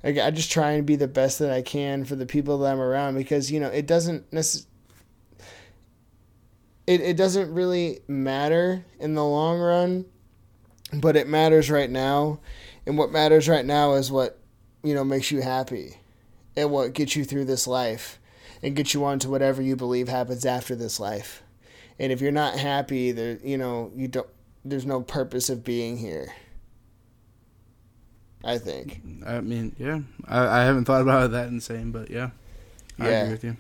I, 0.04 0.10
I 0.20 0.32
just 0.32 0.50
try 0.50 0.72
and 0.72 0.86
be 0.88 0.96
the 0.96 1.10
best 1.10 1.38
that 1.40 1.52
i 1.52 1.62
can 1.62 2.06
for 2.06 2.16
the 2.16 2.26
people 2.26 2.58
that 2.60 2.72
i'm 2.72 2.80
around 2.80 3.16
because 3.16 3.52
you 3.52 3.60
know 3.60 3.68
it 3.68 3.86
doesn't 3.86 4.32
necess- 4.32 4.66
it, 6.88 7.02
it 7.02 7.16
doesn't 7.18 7.54
really 7.54 8.00
matter 8.08 8.86
in 9.00 9.14
the 9.14 9.24
long 9.24 9.60
run 9.60 10.06
but 10.94 11.16
it 11.16 11.28
matters 11.28 11.70
right 11.70 11.90
now 11.90 12.40
and 12.86 12.98
what 12.98 13.12
matters 13.12 13.48
right 13.48 13.66
now 13.66 13.94
is 13.94 14.12
what 14.12 14.40
you 14.84 14.94
know 14.94 15.04
makes 15.04 15.32
you 15.32 15.42
happy 15.42 15.98
and 16.58 16.70
what 16.72 16.94
gets 16.94 17.16
you 17.16 17.24
through 17.24 17.46
this 17.46 17.66
life 17.68 18.20
and 18.64 18.76
gets 18.76 18.94
you 18.94 19.04
on 19.06 19.20
to 19.20 19.30
whatever 19.30 19.62
you 19.62 19.76
believe 19.76 20.08
happens 20.08 20.46
after 20.46 20.76
this 20.76 21.00
life 21.00 21.44
and 22.00 22.12
if 22.12 22.20
you're 22.20 22.32
not 22.32 22.58
happy 22.58 23.12
there 23.12 23.38
you 23.44 23.58
know 23.58 23.92
you 23.96 24.08
don't 24.08 24.28
there's 24.66 24.86
no 24.86 25.02
purpose 25.02 25.50
of 25.50 25.64
being 25.64 25.98
here 25.98 26.34
i 28.44 28.58
think 28.58 29.02
I 29.26 29.40
mean, 29.40 29.76
yeah, 29.78 30.00
I, 30.28 30.62
I 30.62 30.64
haven't 30.64 30.86
thought 30.86 31.02
about 31.04 31.32
that 31.32 31.48
insane, 31.50 31.92
but 31.92 32.10
yeah, 32.10 32.32
I 33.00 33.10
Yeah. 33.10 33.20
agree 33.22 33.32
with 33.34 33.44
you. 33.44 33.58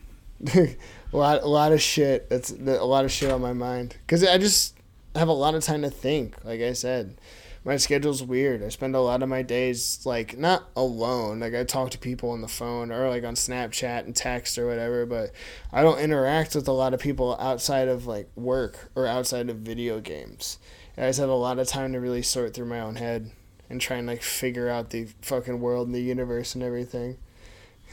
A 0.47 0.75
lot 1.11 1.43
a 1.43 1.47
lot 1.47 1.71
of 1.71 1.81
shit 1.81 2.29
that's 2.29 2.51
a 2.51 2.83
lot 2.83 3.05
of 3.05 3.11
shit 3.11 3.31
on 3.31 3.41
my 3.41 3.53
mind. 3.53 3.97
Cuz 4.07 4.23
i 4.23 4.37
just 4.37 4.75
have 5.15 5.27
a 5.27 5.33
lot 5.33 5.55
of 5.55 5.63
time 5.63 5.81
to 5.81 5.89
think 5.89 6.43
like 6.43 6.61
i 6.61 6.73
said. 6.73 7.15
My 7.63 7.77
schedule's 7.77 8.23
weird. 8.23 8.63
I 8.63 8.69
spend 8.69 8.95
a 8.95 9.01
lot 9.01 9.21
of 9.21 9.29
my 9.29 9.43
days 9.43 10.03
like 10.03 10.35
not 10.35 10.69
alone. 10.75 11.41
Like 11.41 11.53
i 11.53 11.63
talk 11.63 11.91
to 11.91 11.99
people 11.99 12.31
on 12.31 12.41
the 12.41 12.47
phone 12.47 12.91
or 12.91 13.07
like 13.09 13.23
on 13.23 13.35
snapchat 13.35 14.05
and 14.05 14.15
text 14.15 14.57
or 14.57 14.65
whatever 14.67 15.05
but 15.05 15.31
i 15.71 15.83
don't 15.83 15.99
interact 15.99 16.55
with 16.55 16.67
a 16.67 16.71
lot 16.71 16.93
of 16.95 16.99
people 16.99 17.37
outside 17.39 17.87
of 17.87 18.07
like 18.07 18.29
work 18.35 18.89
or 18.95 19.05
outside 19.05 19.49
of 19.49 19.57
video 19.57 19.99
games. 19.99 20.57
I 20.97 21.07
just 21.07 21.19
have 21.19 21.29
a 21.29 21.33
lot 21.33 21.59
of 21.59 21.67
time 21.67 21.93
to 21.93 21.99
really 21.99 22.21
sort 22.21 22.53
through 22.53 22.65
my 22.65 22.79
own 22.79 22.95
head 22.95 23.31
and 23.69 23.79
try 23.79 23.97
and 23.97 24.07
like 24.07 24.21
figure 24.21 24.69
out 24.69 24.89
the 24.89 25.07
fucking 25.21 25.61
world 25.61 25.87
and 25.87 25.95
the 25.95 26.01
universe 26.01 26.55
and 26.55 26.63
everything 26.63 27.17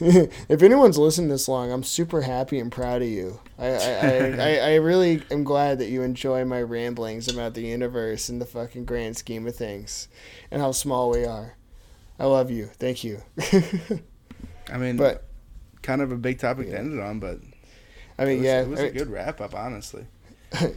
if 0.49 0.61
anyone's 0.63 0.97
listened 0.97 1.29
this 1.29 1.47
long, 1.47 1.71
I'm 1.71 1.83
super 1.83 2.21
happy 2.21 2.59
and 2.59 2.71
proud 2.71 3.01
of 3.01 3.07
you. 3.09 3.39
I, 3.57 3.67
I, 3.67 3.71
I, 3.77 4.37
I, 4.39 4.55
I 4.71 4.75
really 4.75 5.21
am 5.31 5.43
glad 5.43 5.79
that 5.79 5.89
you 5.89 6.01
enjoy 6.03 6.45
my 6.45 6.61
ramblings 6.61 7.27
about 7.27 7.53
the 7.53 7.61
universe 7.61 8.29
and 8.29 8.39
the 8.41 8.45
fucking 8.45 8.85
grand 8.85 9.17
scheme 9.17 9.45
of 9.47 9.55
things 9.55 10.07
and 10.51 10.61
how 10.61 10.71
small 10.71 11.09
we 11.09 11.25
are. 11.25 11.55
I 12.17 12.25
love 12.25 12.49
you. 12.51 12.67
Thank 12.77 13.03
you. 13.03 13.21
I 14.71 14.77
mean, 14.77 14.97
but 14.97 15.25
kind 15.81 16.01
of 16.01 16.11
a 16.11 16.17
big 16.17 16.39
topic 16.39 16.67
Yeah. 16.67 16.73
to 16.73 16.79
end 16.79 16.93
it 16.93 17.01
on, 17.01 17.19
but 17.19 17.39
I 18.17 18.23
it 18.23 18.27
mean, 18.27 18.37
was, 18.39 18.45
yeah, 18.45 18.61
it 18.61 18.67
was 18.69 18.79
a 18.79 18.89
good 18.91 19.09
wrap 19.09 19.41
up, 19.41 19.55
honestly. 19.55 20.05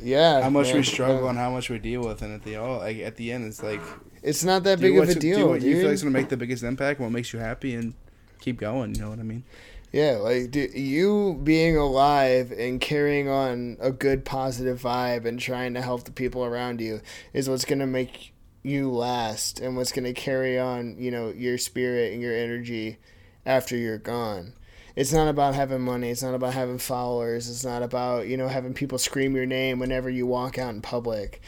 yeah. 0.02 0.42
How 0.42 0.50
much 0.50 0.72
we 0.72 0.82
struggle 0.82 1.26
Uh, 1.26 1.30
and 1.30 1.38
how 1.38 1.50
much 1.50 1.70
we 1.70 1.78
deal 1.78 2.02
with, 2.02 2.22
and 2.22 2.34
at 2.34 2.42
the 2.44 2.56
all, 2.56 2.78
like 2.78 2.98
at 2.98 3.16
the 3.16 3.32
end, 3.32 3.44
it's 3.46 3.62
like 3.62 3.80
It's 4.22 4.44
not 4.44 4.64
that 4.64 4.80
big 4.80 4.96
of 4.96 5.04
a 5.04 5.08
you- 5.08 5.14
do 5.14 5.20
deal, 5.36 5.48
what 5.48 5.62
you 5.62 5.72
feel 5.76 5.82
like 5.82 5.82
dude. 5.84 5.92
is 5.94 6.02
gonna 6.02 6.12
make 6.12 6.28
the 6.28 6.36
biggest 6.36 6.62
impact, 6.62 7.00
what 7.00 7.10
makes 7.10 7.32
you 7.32 7.38
happy, 7.38 7.74
and 7.74 7.94
keep 8.42 8.58
going. 8.58 8.94
You 8.94 9.02
know 9.02 9.10
what 9.10 9.20
I 9.20 9.22
mean? 9.22 9.44
Yeah, 9.92 10.18
like 10.22 10.54
you 10.54 11.38
being 11.42 11.76
alive 11.76 12.50
and 12.50 12.80
carrying 12.80 13.28
on 13.28 13.76
a 13.78 13.92
good 13.92 14.24
positive 14.24 14.80
vibe 14.80 15.26
and 15.26 15.38
trying 15.38 15.74
to 15.74 15.82
help 15.82 16.04
the 16.04 16.12
people 16.12 16.44
around 16.44 16.80
you 16.80 17.02
is 17.34 17.48
what's 17.48 17.66
gonna 17.66 17.86
make 17.86 18.32
you 18.62 18.90
last 18.90 19.60
and 19.60 19.76
what's 19.76 19.92
gonna 19.92 20.14
carry 20.14 20.58
on, 20.58 20.96
you 20.98 21.10
know, 21.10 21.28
your 21.30 21.58
spirit 21.58 22.12
and 22.12 22.22
your 22.22 22.34
energy 22.34 22.96
after 23.44 23.76
you're 23.76 23.98
gone. 23.98 24.54
It's 24.96 25.12
not 25.12 25.28
about 25.28 25.54
having 25.54 25.80
money. 25.80 26.10
It's 26.10 26.22
not 26.22 26.34
about 26.34 26.54
having 26.54 26.78
followers. 26.78 27.48
It's 27.50 27.64
not 27.64 27.82
about 27.82 28.28
you 28.28 28.36
know 28.36 28.48
having 28.48 28.74
people 28.74 28.98
scream 28.98 29.36
your 29.36 29.46
name 29.46 29.78
whenever 29.78 30.08
you 30.08 30.26
walk 30.26 30.58
out 30.58 30.74
in 30.74 30.80
public. 30.82 31.42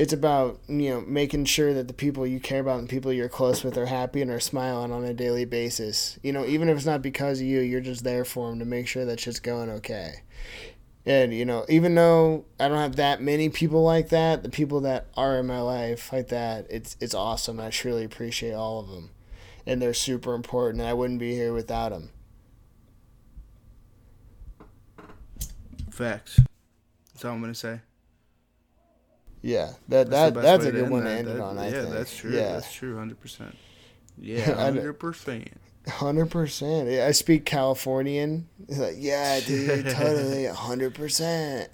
It's 0.00 0.14
about 0.14 0.60
you 0.66 0.88
know 0.88 1.02
making 1.02 1.44
sure 1.44 1.74
that 1.74 1.86
the 1.86 1.92
people 1.92 2.26
you 2.26 2.40
care 2.40 2.60
about 2.60 2.78
and 2.78 2.88
people 2.88 3.12
you're 3.12 3.28
close 3.28 3.62
with 3.62 3.76
are 3.76 3.84
happy 3.84 4.22
and 4.22 4.30
are 4.30 4.40
smiling 4.40 4.92
on 4.92 5.04
a 5.04 5.12
daily 5.12 5.44
basis. 5.44 6.18
You 6.22 6.32
know, 6.32 6.46
even 6.46 6.70
if 6.70 6.78
it's 6.78 6.86
not 6.86 7.02
because 7.02 7.40
of 7.40 7.46
you, 7.46 7.60
you're 7.60 7.82
just 7.82 8.02
there 8.02 8.24
for 8.24 8.48
them 8.48 8.60
to 8.60 8.64
make 8.64 8.88
sure 8.88 9.04
that 9.04 9.20
shit's 9.20 9.40
going 9.40 9.68
okay. 9.68 10.22
And 11.04 11.34
you 11.34 11.44
know, 11.44 11.66
even 11.68 11.94
though 11.94 12.46
I 12.58 12.68
don't 12.68 12.78
have 12.78 12.96
that 12.96 13.20
many 13.20 13.50
people 13.50 13.82
like 13.82 14.08
that, 14.08 14.42
the 14.42 14.48
people 14.48 14.80
that 14.80 15.08
are 15.18 15.38
in 15.38 15.46
my 15.46 15.60
life 15.60 16.10
like 16.14 16.28
that, 16.28 16.66
it's 16.70 16.96
it's 16.98 17.14
awesome. 17.14 17.60
I 17.60 17.68
truly 17.68 18.04
appreciate 18.04 18.54
all 18.54 18.80
of 18.80 18.88
them, 18.88 19.10
and 19.66 19.82
they're 19.82 19.92
super 19.92 20.32
important. 20.32 20.80
And 20.80 20.88
I 20.88 20.94
wouldn't 20.94 21.20
be 21.20 21.34
here 21.34 21.52
without 21.52 21.90
them. 21.90 22.08
Facts. 25.90 26.40
That's 27.12 27.26
all 27.26 27.32
I'm 27.32 27.42
gonna 27.42 27.54
say. 27.54 27.80
Yeah, 29.42 29.70
that 29.88 30.10
That's 30.10 30.34
that 30.34 30.42
that's 30.42 30.64
a 30.66 30.72
good 30.72 30.82
end 30.84 30.92
one 30.92 31.02
to 31.04 31.08
that. 31.08 31.18
end 31.18 31.28
it 31.28 31.32
That- 31.36 31.42
on. 31.42 31.58
I 31.58 31.64
yeah, 31.70 31.82
think. 31.82 31.94
that's 31.94 32.16
true. 32.16 32.30
Yeah, 32.32 32.52
That's 32.52 32.72
true. 32.72 32.96
Hundred 32.98 33.20
percent. 33.20 33.56
Yeah, 34.22 34.52
hundred 34.54 34.98
percent. 34.98 35.48
hundred 35.88 36.30
percent. 36.30 36.90
I 36.90 37.10
speak 37.12 37.46
Californian. 37.46 38.48
It's 38.68 38.78
like, 38.78 38.96
yeah, 38.98 39.40
dude, 39.46 39.88
totally, 39.88 40.44
hundred 40.66 40.94
percent. 40.94 41.70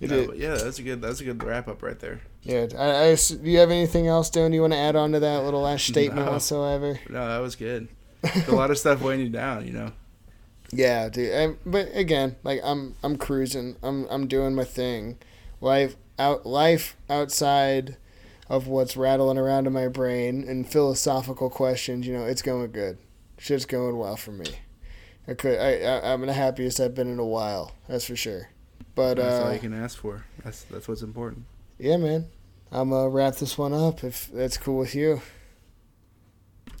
No, 0.00 0.32
yeah, 0.34 0.54
that's 0.56 0.78
a 0.78 0.82
good 0.82 1.00
that's 1.02 1.20
a 1.20 1.24
good 1.24 1.42
wrap 1.42 1.66
up 1.66 1.82
right 1.82 1.98
there. 1.98 2.20
yeah. 2.42 2.66
I, 2.78 3.10
I 3.10 3.14
do 3.16 3.38
you 3.50 3.58
have 3.58 3.70
anything 3.70 4.06
else, 4.06 4.30
Dylan? 4.30 4.52
You 4.54 4.60
want 4.60 4.74
to 4.74 4.78
add 4.78 4.96
on 4.96 5.12
to 5.12 5.20
that 5.20 5.44
little 5.44 5.62
last 5.62 5.86
statement 5.86 6.26
No. 6.26 6.32
whatsoever? 6.32 7.00
No, 7.08 7.26
that 7.26 7.38
was 7.38 7.56
good. 7.56 7.88
a 8.46 8.52
lot 8.52 8.70
of 8.70 8.78
stuff 8.78 9.00
weighing 9.00 9.20
you 9.20 9.28
down, 9.30 9.66
you 9.66 9.72
know. 9.72 9.92
Yeah, 10.70 11.08
dude. 11.08 11.34
I, 11.34 11.54
but 11.64 11.88
again, 11.94 12.36
like 12.44 12.60
I'm 12.62 12.94
I'm 13.02 13.16
cruising. 13.16 13.76
I'm 13.82 14.06
I'm 14.10 14.28
doing 14.28 14.54
my 14.54 14.64
thing. 14.64 15.16
Life 15.60 15.96
out 16.18 16.46
life 16.46 16.96
outside 17.08 17.96
of 18.48 18.66
what's 18.66 18.96
rattling 18.96 19.38
around 19.38 19.66
in 19.66 19.72
my 19.72 19.88
brain 19.88 20.44
and 20.48 20.70
philosophical 20.70 21.50
questions, 21.50 22.06
you 22.06 22.12
know, 22.12 22.24
it's 22.24 22.42
going 22.42 22.70
good. 22.72 22.98
Shit's 23.38 23.66
going 23.66 23.96
well 23.96 24.16
for 24.16 24.32
me. 24.32 24.46
I 25.26 25.34
could 25.34 25.58
I, 25.58 25.80
I 25.82 26.12
I'm 26.12 26.22
the 26.26 26.32
happiest 26.32 26.80
I've 26.80 26.94
been 26.94 27.12
in 27.12 27.18
a 27.18 27.26
while. 27.26 27.72
That's 27.88 28.06
for 28.06 28.16
sure. 28.16 28.48
But 28.94 29.16
That's 29.18 29.40
all 29.44 29.50
uh 29.50 29.52
you 29.52 29.58
can 29.60 29.74
ask 29.74 29.98
for. 29.98 30.24
That's 30.42 30.62
that's 30.62 30.88
what's 30.88 31.02
important. 31.02 31.44
yeah, 31.78 31.96
man. 31.98 32.26
I'm 32.72 32.90
gonna 32.90 33.08
wrap 33.08 33.36
this 33.36 33.56
one 33.56 33.72
up 33.72 34.02
if 34.02 34.30
that's 34.32 34.56
cool 34.58 34.78
with 34.78 34.94
you. 34.94 35.20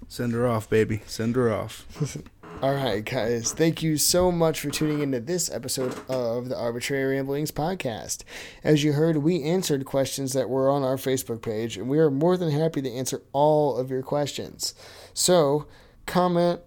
Send 0.08 0.32
her 0.32 0.46
off, 0.46 0.68
baby. 0.70 1.02
Send 1.06 1.36
her 1.36 1.52
off. 1.52 1.86
All 2.60 2.74
right, 2.74 3.04
guys. 3.04 3.52
Thank 3.52 3.84
you 3.84 3.96
so 3.96 4.32
much 4.32 4.60
for 4.60 4.68
tuning 4.70 5.00
into 5.00 5.20
this 5.20 5.48
episode 5.48 5.94
of 6.08 6.48
the 6.48 6.58
Arbitrary 6.58 7.14
Ramblings 7.14 7.52
podcast. 7.52 8.24
As 8.64 8.82
you 8.82 8.94
heard, 8.94 9.18
we 9.18 9.44
answered 9.44 9.84
questions 9.84 10.32
that 10.32 10.48
were 10.48 10.68
on 10.68 10.82
our 10.82 10.96
Facebook 10.96 11.40
page, 11.40 11.76
and 11.76 11.88
we 11.88 12.00
are 12.00 12.10
more 12.10 12.36
than 12.36 12.50
happy 12.50 12.82
to 12.82 12.90
answer 12.90 13.22
all 13.32 13.76
of 13.76 13.90
your 13.90 14.02
questions. 14.02 14.74
So, 15.14 15.68
comment, 16.04 16.60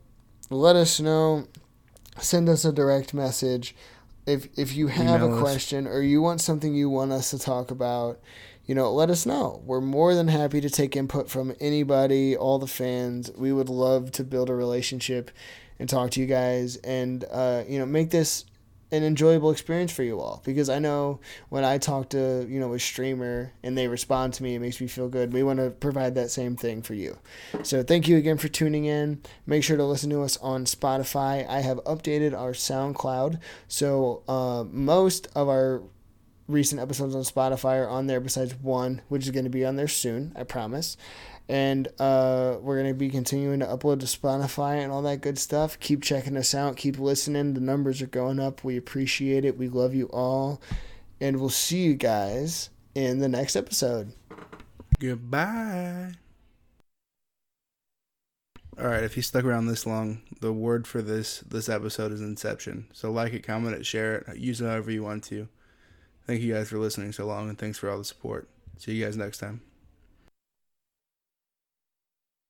let 0.50 0.78
us 0.78 1.02
know, 1.02 1.48
send 2.18 2.48
us 2.48 2.64
a 2.64 2.72
direct 2.72 3.14
message. 3.14 3.76
If 4.26 4.48
if 4.58 4.74
you 4.74 4.88
have 4.88 5.22
Email 5.22 5.34
a 5.34 5.36
us. 5.36 5.42
question 5.42 5.88
or 5.88 6.02
you 6.02 6.22
want 6.22 6.40
something 6.40 6.74
you 6.74 6.90
want 6.90 7.12
us 7.12 7.32
to 7.32 7.40
talk 7.40 7.70
about, 7.70 8.22
you 8.66 8.76
know, 8.76 8.94
let 8.94 9.10
us 9.10 9.26
know. 9.26 9.62
We're 9.66 9.82
more 9.82 10.16
than 10.16 10.30
happy 10.30 10.62
to 10.62 10.70
take 10.70 10.96
input 10.96 11.30
from 11.30 11.54
anybody, 11.60 12.38
all 12.38 12.60
the 12.60 12.68
fans. 12.68 13.30
We 13.36 13.52
would 13.52 13.68
love 13.68 14.12
to 14.14 14.24
build 14.24 14.50
a 14.50 14.56
relationship 14.56 15.32
and 15.82 15.90
talk 15.90 16.12
to 16.12 16.22
you 16.22 16.28
guys 16.28 16.78
and 16.78 17.26
uh, 17.32 17.64
you 17.68 17.80
know 17.80 17.86
make 17.88 18.12
this 18.12 18.46
an 18.94 19.04
enjoyable 19.04 19.52
experience 19.52 19.92
for 19.92 20.04
you 20.04 20.20
all. 20.20 20.42
Because 20.46 20.70
I 20.70 20.80
know 20.80 21.22
when 21.50 21.64
I 21.64 21.78
talk 21.80 22.10
to 22.10 22.46
you 22.48 22.60
know 22.60 22.74
a 22.74 22.80
streamer 22.80 23.52
and 23.64 23.78
they 23.78 23.88
respond 23.88 24.36
to 24.36 24.44
me 24.44 24.56
it 24.56 24.60
makes 24.60 24.80
me 24.80 24.88
feel 24.88 25.10
good. 25.10 25.34
We 25.34 25.44
want 25.44 25.60
to 25.60 25.72
provide 25.72 26.16
that 26.16 26.30
same 26.30 26.56
thing 26.56 26.84
for 26.84 26.94
you. 26.94 27.18
So 27.64 27.84
thank 27.84 28.08
you 28.08 28.18
again 28.18 28.38
for 28.38 28.48
tuning 28.48 28.86
in. 28.86 29.22
Make 29.46 29.64
sure 29.64 29.76
to 29.76 29.84
listen 29.84 30.12
to 30.12 30.22
us 30.22 30.38
on 30.38 30.66
Spotify. 30.66 31.48
I 31.50 31.62
have 31.62 31.80
updated 31.80 32.38
our 32.38 32.52
SoundCloud. 32.52 33.40
So 33.68 34.22
uh, 34.28 34.66
most 34.70 35.28
of 35.36 35.50
our 35.50 35.82
recent 36.48 36.82
episodes 36.82 37.16
on 37.16 37.24
Spotify 37.24 37.84
are 37.84 37.90
on 37.90 38.08
there 38.08 38.20
besides 38.20 38.54
one 38.56 39.02
which 39.08 39.24
is 39.24 39.32
going 39.32 39.46
to 39.46 39.50
be 39.50 39.66
on 39.66 39.78
there 39.78 39.88
soon 39.88 40.34
I 40.36 40.44
promise 40.44 40.98
and 41.50 41.88
uh, 42.00 42.58
we're 42.62 42.82
going 42.82 42.94
to 42.94 42.98
be 42.98 43.10
continuing 43.10 43.60
to 43.60 43.66
upload 43.66 44.00
to 44.00 44.06
Spotify 44.06 44.78
and 44.84 44.92
all 44.92 45.02
that 45.02 45.22
good 45.22 45.38
stuff. 45.38 45.80
Keep 45.80 46.04
checking 46.04 46.38
us 46.38 46.56
out. 46.56 46.78
Keep 46.78 47.00
listening. 47.00 47.54
The 47.54 47.62
numbers 47.62 48.02
are 48.02 48.08
going 48.08 48.40
up. 48.40 48.64
We 48.64 48.78
appreciate 48.78 49.46
it. 49.46 49.58
We 49.58 49.68
love 49.68 49.94
you 49.94 50.08
all. 50.08 50.62
And 51.20 51.40
we'll 51.40 51.50
see 51.50 51.84
you 51.84 51.96
guys 51.96 52.70
in 52.96 53.20
the 53.20 53.30
next 53.30 53.56
episode. 53.56 54.14
Goodbye. 55.00 56.14
All 58.80 58.88
right, 58.88 59.04
if 59.04 59.16
you 59.16 59.22
stuck 59.22 59.44
around 59.44 59.68
this 59.68 59.86
long, 59.86 60.22
the 60.40 60.54
word 60.54 60.88
for 60.88 61.02
this 61.02 61.40
this 61.42 61.70
episode 61.70 62.12
is 62.12 62.22
Inception. 62.22 62.88
So 62.94 63.12
like 63.12 63.34
it, 63.34 63.44
comment 63.44 63.76
it, 63.76 63.86
share 63.86 64.20
it, 64.20 64.38
use 64.38 64.62
it 64.62 64.66
however 64.66 64.92
you 64.92 65.04
want 65.04 65.24
to. 65.26 65.48
Thank 66.26 66.42
you 66.42 66.54
guys 66.54 66.70
for 66.70 66.78
listening 66.78 67.12
so 67.12 67.26
long, 67.26 67.50
and 67.50 67.58
thanks 67.58 67.78
for 67.78 67.90
all 67.90 67.98
the 67.98 68.06
support. 68.06 68.48
See 68.78 68.94
you 68.94 69.06
guys 69.06 69.18
next 69.18 69.40
time. 69.40 69.62